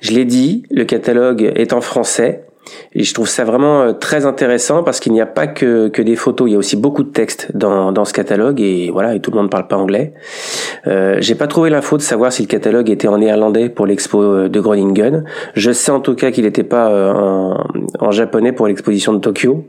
Je 0.00 0.12
l'ai 0.12 0.24
dit, 0.24 0.64
le 0.70 0.84
catalogue 0.84 1.52
est 1.54 1.72
en 1.72 1.80
français. 1.80 2.44
Et 2.94 3.02
je 3.02 3.12
trouve 3.12 3.28
ça 3.28 3.44
vraiment 3.44 3.82
euh, 3.82 3.92
très 3.92 4.24
intéressant 4.26 4.82
parce 4.82 5.00
qu'il 5.00 5.12
n'y 5.12 5.20
a 5.20 5.26
pas 5.26 5.46
que, 5.46 5.88
que 5.88 6.00
des 6.02 6.16
photos, 6.16 6.48
il 6.48 6.52
y 6.52 6.54
a 6.54 6.58
aussi 6.58 6.76
beaucoup 6.76 7.02
de 7.02 7.10
textes 7.10 7.50
dans, 7.54 7.90
dans 7.90 8.04
ce 8.04 8.12
catalogue 8.12 8.60
et 8.60 8.90
voilà, 8.90 9.14
et 9.14 9.20
tout 9.20 9.30
le 9.30 9.36
monde 9.36 9.46
ne 9.46 9.50
parle 9.50 9.66
pas 9.66 9.76
anglais. 9.76 10.14
Euh, 10.86 11.16
J'ai 11.20 11.34
pas 11.34 11.46
trouvé 11.46 11.70
l'info 11.70 11.96
de 11.96 12.02
savoir 12.02 12.32
si 12.32 12.42
le 12.42 12.48
catalogue 12.48 12.90
était 12.90 13.08
en 13.08 13.18
néerlandais 13.18 13.68
pour 13.68 13.86
l'expo 13.86 14.22
euh, 14.22 14.48
de 14.48 14.60
Groningen. 14.60 15.24
Je 15.54 15.72
sais 15.72 15.90
en 15.90 16.00
tout 16.00 16.14
cas 16.14 16.30
qu'il 16.30 16.44
n'était 16.44 16.62
pas 16.62 16.90
euh, 16.90 17.12
en, 17.12 17.64
en 17.98 18.10
japonais 18.10 18.52
pour 18.52 18.66
l'exposition 18.68 19.12
de 19.12 19.18
Tokyo. 19.18 19.66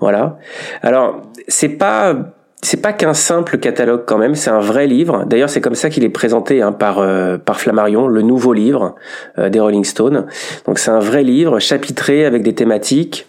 Voilà. 0.00 0.38
Alors, 0.82 1.22
c'est 1.48 1.70
pas 1.70 2.35
c'est 2.66 2.82
pas 2.82 2.92
qu'un 2.92 3.14
simple 3.14 3.58
catalogue 3.58 4.02
quand 4.06 4.18
même, 4.18 4.34
c'est 4.34 4.50
un 4.50 4.58
vrai 4.58 4.88
livre. 4.88 5.24
D'ailleurs, 5.24 5.48
c'est 5.48 5.60
comme 5.60 5.76
ça 5.76 5.88
qu'il 5.88 6.02
est 6.02 6.08
présenté 6.08 6.62
hein, 6.62 6.72
par 6.72 6.98
euh, 6.98 7.38
par 7.38 7.60
Flammarion, 7.60 8.08
le 8.08 8.22
nouveau 8.22 8.52
livre 8.52 8.96
euh, 9.38 9.48
des 9.48 9.60
Rolling 9.60 9.84
Stones. 9.84 10.26
Donc 10.66 10.80
c'est 10.80 10.90
un 10.90 10.98
vrai 10.98 11.22
livre 11.22 11.60
chapitré 11.60 12.24
avec 12.24 12.42
des 12.42 12.56
thématiques 12.56 13.28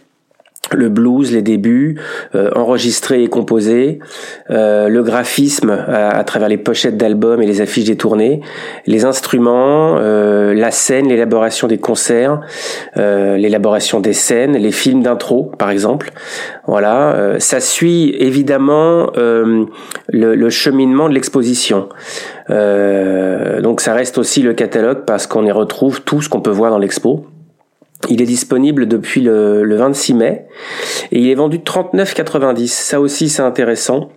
le 0.73 0.89
blues, 0.89 1.31
les 1.31 1.41
débuts, 1.41 1.99
euh, 2.35 2.49
enregistrés 2.55 3.23
et 3.23 3.27
composés, 3.27 3.99
euh, 4.49 4.89
le 4.89 5.03
graphisme 5.03 5.69
à, 5.69 6.09
à, 6.09 6.23
travers 6.23 6.49
les 6.49 6.57
pochettes 6.57 6.97
d'albums 6.97 7.41
et 7.41 7.45
les 7.45 7.61
affiches 7.61 7.85
des 7.85 7.95
tournées, 7.97 8.41
les 8.85 9.05
instruments, 9.05 9.97
euh, 9.99 10.53
la 10.53 10.71
scène, 10.71 11.07
l'élaboration 11.07 11.67
des 11.67 11.77
concerts, 11.77 12.41
euh, 12.97 13.37
l'élaboration 13.37 13.99
des 13.99 14.13
scènes, 14.13 14.57
les 14.57 14.71
films 14.71 15.03
d'intro 15.03 15.51
par 15.57 15.69
exemple. 15.69 16.11
Voilà, 16.65 17.13
euh, 17.13 17.39
ça 17.39 17.59
suit 17.59 18.15
évidemment 18.19 19.11
euh, 19.17 19.65
le, 20.09 20.35
le, 20.35 20.49
cheminement 20.49 21.09
de 21.09 21.13
l'exposition. 21.13 21.89
donc 22.49 23.81
ça 23.81 23.93
reste 23.93 24.17
aussi 24.17 24.41
le 24.41 24.53
catalogue 24.53 25.03
parce 25.05 25.27
qu'on 25.27 25.45
y 25.45 25.51
retrouve 25.51 26.01
tout 26.01 26.21
ce 26.21 26.29
qu'on 26.29 26.41
peut 26.41 26.51
voir 26.51 26.71
dans 26.71 26.79
l'expo. 26.79 27.25
Il 28.09 28.21
est 28.21 28.25
disponible 28.25 28.87
depuis 28.87 29.21
le, 29.21 29.63
le 29.63 29.75
26 29.75 30.13
mai 30.13 30.45
et 31.11 31.19
il 31.19 31.29
est 31.29 31.35
vendu 31.35 31.59
39,90. 31.59 32.67
Ça 32.67 33.01
aussi 33.01 33.29
c'est 33.29 33.41
intéressant. 33.41 34.09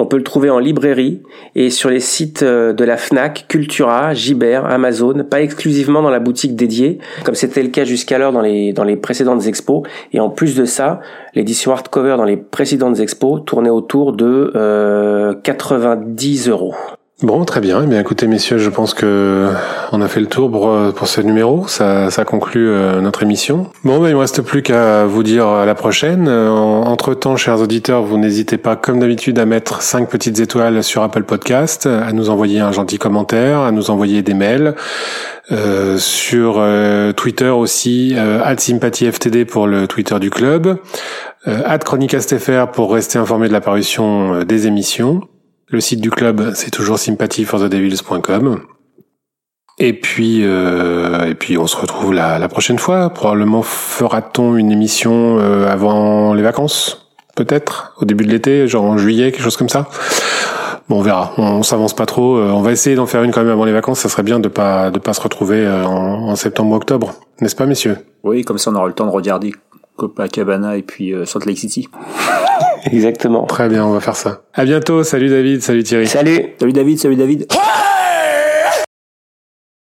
On 0.00 0.06
peut 0.06 0.16
le 0.16 0.22
trouver 0.22 0.48
en 0.48 0.60
librairie 0.60 1.22
et 1.56 1.70
sur 1.70 1.90
les 1.90 1.98
sites 1.98 2.44
euh, 2.44 2.72
de 2.72 2.84
la 2.84 2.96
Fnac, 2.96 3.46
Cultura, 3.48 4.14
Gibert, 4.14 4.64
Amazon, 4.64 5.24
pas 5.28 5.40
exclusivement 5.40 6.02
dans 6.02 6.10
la 6.10 6.20
boutique 6.20 6.54
dédiée, 6.54 6.98
comme 7.24 7.34
c'était 7.34 7.64
le 7.64 7.70
cas 7.70 7.82
jusqu'alors 7.82 8.30
dans 8.30 8.40
les, 8.40 8.72
dans 8.72 8.84
les 8.84 8.96
précédentes 8.96 9.46
expos. 9.46 9.82
Et 10.12 10.20
en 10.20 10.30
plus 10.30 10.54
de 10.54 10.66
ça, 10.66 11.00
l'édition 11.34 11.72
hardcover 11.72 12.14
dans 12.16 12.24
les 12.24 12.36
précédentes 12.36 13.00
expos 13.00 13.42
tournait 13.44 13.70
autour 13.70 14.12
de 14.12 14.52
euh, 14.54 15.34
90 15.42 16.48
euros. 16.48 16.74
Bon, 17.20 17.44
très 17.44 17.60
bien. 17.60 17.82
Eh 17.82 17.86
bien, 17.86 17.98
écoutez, 17.98 18.28
messieurs, 18.28 18.58
je 18.58 18.70
pense 18.70 18.94
que 18.94 19.48
on 19.90 20.00
a 20.00 20.06
fait 20.06 20.20
le 20.20 20.28
tour 20.28 20.50
pour, 20.52 20.72
pour 20.94 21.08
ce 21.08 21.20
numéro. 21.20 21.66
Ça, 21.66 22.08
conclut 22.24 22.68
euh, 22.68 23.00
notre 23.00 23.24
émission. 23.24 23.66
Bon, 23.82 23.98
ben, 23.98 24.08
il 24.08 24.14
me 24.14 24.20
reste 24.20 24.40
plus 24.42 24.62
qu'à 24.62 25.04
vous 25.04 25.24
dire 25.24 25.48
à 25.48 25.66
la 25.66 25.74
prochaine. 25.74 26.28
Entre 26.28 27.14
temps, 27.14 27.36
chers 27.36 27.60
auditeurs, 27.60 28.02
vous 28.04 28.18
n'hésitez 28.18 28.56
pas, 28.56 28.76
comme 28.76 29.00
d'habitude, 29.00 29.40
à 29.40 29.46
mettre 29.46 29.82
cinq 29.82 30.08
petites 30.08 30.38
étoiles 30.38 30.84
sur 30.84 31.02
Apple 31.02 31.24
Podcast, 31.24 31.86
à 31.86 32.12
nous 32.12 32.30
envoyer 32.30 32.60
un 32.60 32.70
gentil 32.70 32.98
commentaire, 32.98 33.60
à 33.60 33.72
nous 33.72 33.90
envoyer 33.90 34.22
des 34.22 34.34
mails. 34.34 34.76
Euh, 35.50 35.96
sur 35.96 36.56
euh, 36.58 37.12
Twitter 37.12 37.48
aussi, 37.48 38.14
euh, 38.16 38.54
@sympathieftd 38.56 39.46
pour 39.46 39.66
le 39.66 39.86
Twitter 39.86 40.18
du 40.20 40.28
club, 40.28 40.76
euh, 41.46 41.78
@chronicastfr 41.78 42.70
pour 42.70 42.92
rester 42.92 43.18
informé 43.18 43.48
de 43.48 43.54
l'apparition 43.54 44.34
euh, 44.34 44.44
des 44.44 44.66
émissions. 44.66 45.22
Le 45.70 45.80
site 45.80 46.00
du 46.00 46.10
club, 46.10 46.52
c'est 46.54 46.70
toujours 46.70 46.98
sympathyforthedevils.com. 46.98 48.62
Et 49.78 49.92
puis, 49.92 50.40
euh, 50.42 51.26
et 51.26 51.34
puis, 51.34 51.58
on 51.58 51.66
se 51.66 51.76
retrouve 51.76 52.14
la, 52.14 52.38
la 52.38 52.48
prochaine 52.48 52.78
fois. 52.78 53.10
Probablement 53.10 53.62
fera-t-on 53.62 54.56
une 54.56 54.72
émission 54.72 55.38
euh, 55.38 55.68
avant 55.68 56.32
les 56.32 56.42
vacances, 56.42 57.12
peut-être? 57.36 57.94
Au 58.00 58.06
début 58.06 58.24
de 58.24 58.30
l'été, 58.30 58.66
genre 58.66 58.84
en 58.84 58.96
juillet, 58.96 59.30
quelque 59.30 59.42
chose 59.42 59.58
comme 59.58 59.68
ça? 59.68 59.88
Bon, 60.88 61.00
on 61.00 61.02
verra. 61.02 61.32
On, 61.36 61.62
s'avance 61.62 61.94
pas 61.94 62.06
trop. 62.06 62.38
Euh, 62.38 62.50
on 62.50 62.62
va 62.62 62.72
essayer 62.72 62.96
d'en 62.96 63.06
faire 63.06 63.22
une 63.22 63.30
quand 63.30 63.42
même 63.42 63.52
avant 63.52 63.66
les 63.66 63.72
vacances. 63.72 64.00
Ça 64.00 64.08
serait 64.08 64.22
bien 64.22 64.40
de 64.40 64.48
pas 64.48 64.90
de 64.90 64.98
pas 64.98 65.12
se 65.12 65.20
retrouver 65.20 65.66
euh, 65.66 65.84
en, 65.84 66.30
en 66.30 66.36
septembre 66.36 66.72
ou 66.72 66.76
octobre, 66.76 67.12
n'est-ce 67.42 67.54
pas, 67.54 67.66
messieurs? 67.66 67.98
Oui, 68.24 68.42
comme 68.42 68.56
ça, 68.56 68.70
on 68.70 68.74
aura 68.74 68.88
le 68.88 68.94
temps 68.94 69.06
de 69.06 69.10
regarder 69.10 69.52
Copacabana 69.98 70.76
et 70.76 70.82
puis 70.82 71.12
euh, 71.12 71.26
Salt 71.26 71.44
Lake 71.44 71.58
City. 71.58 71.88
Exactement. 72.92 73.44
Très 73.44 73.68
bien, 73.68 73.84
on 73.84 73.92
va 73.92 74.00
faire 74.00 74.16
ça. 74.16 74.42
À 74.54 74.64
bientôt. 74.64 75.02
Salut 75.02 75.28
David. 75.28 75.60
Salut 75.62 75.82
Thierry. 75.82 76.06
Salut. 76.06 76.54
Salut 76.58 76.72
David. 76.72 76.98
Salut 76.98 77.16
David. 77.16 77.46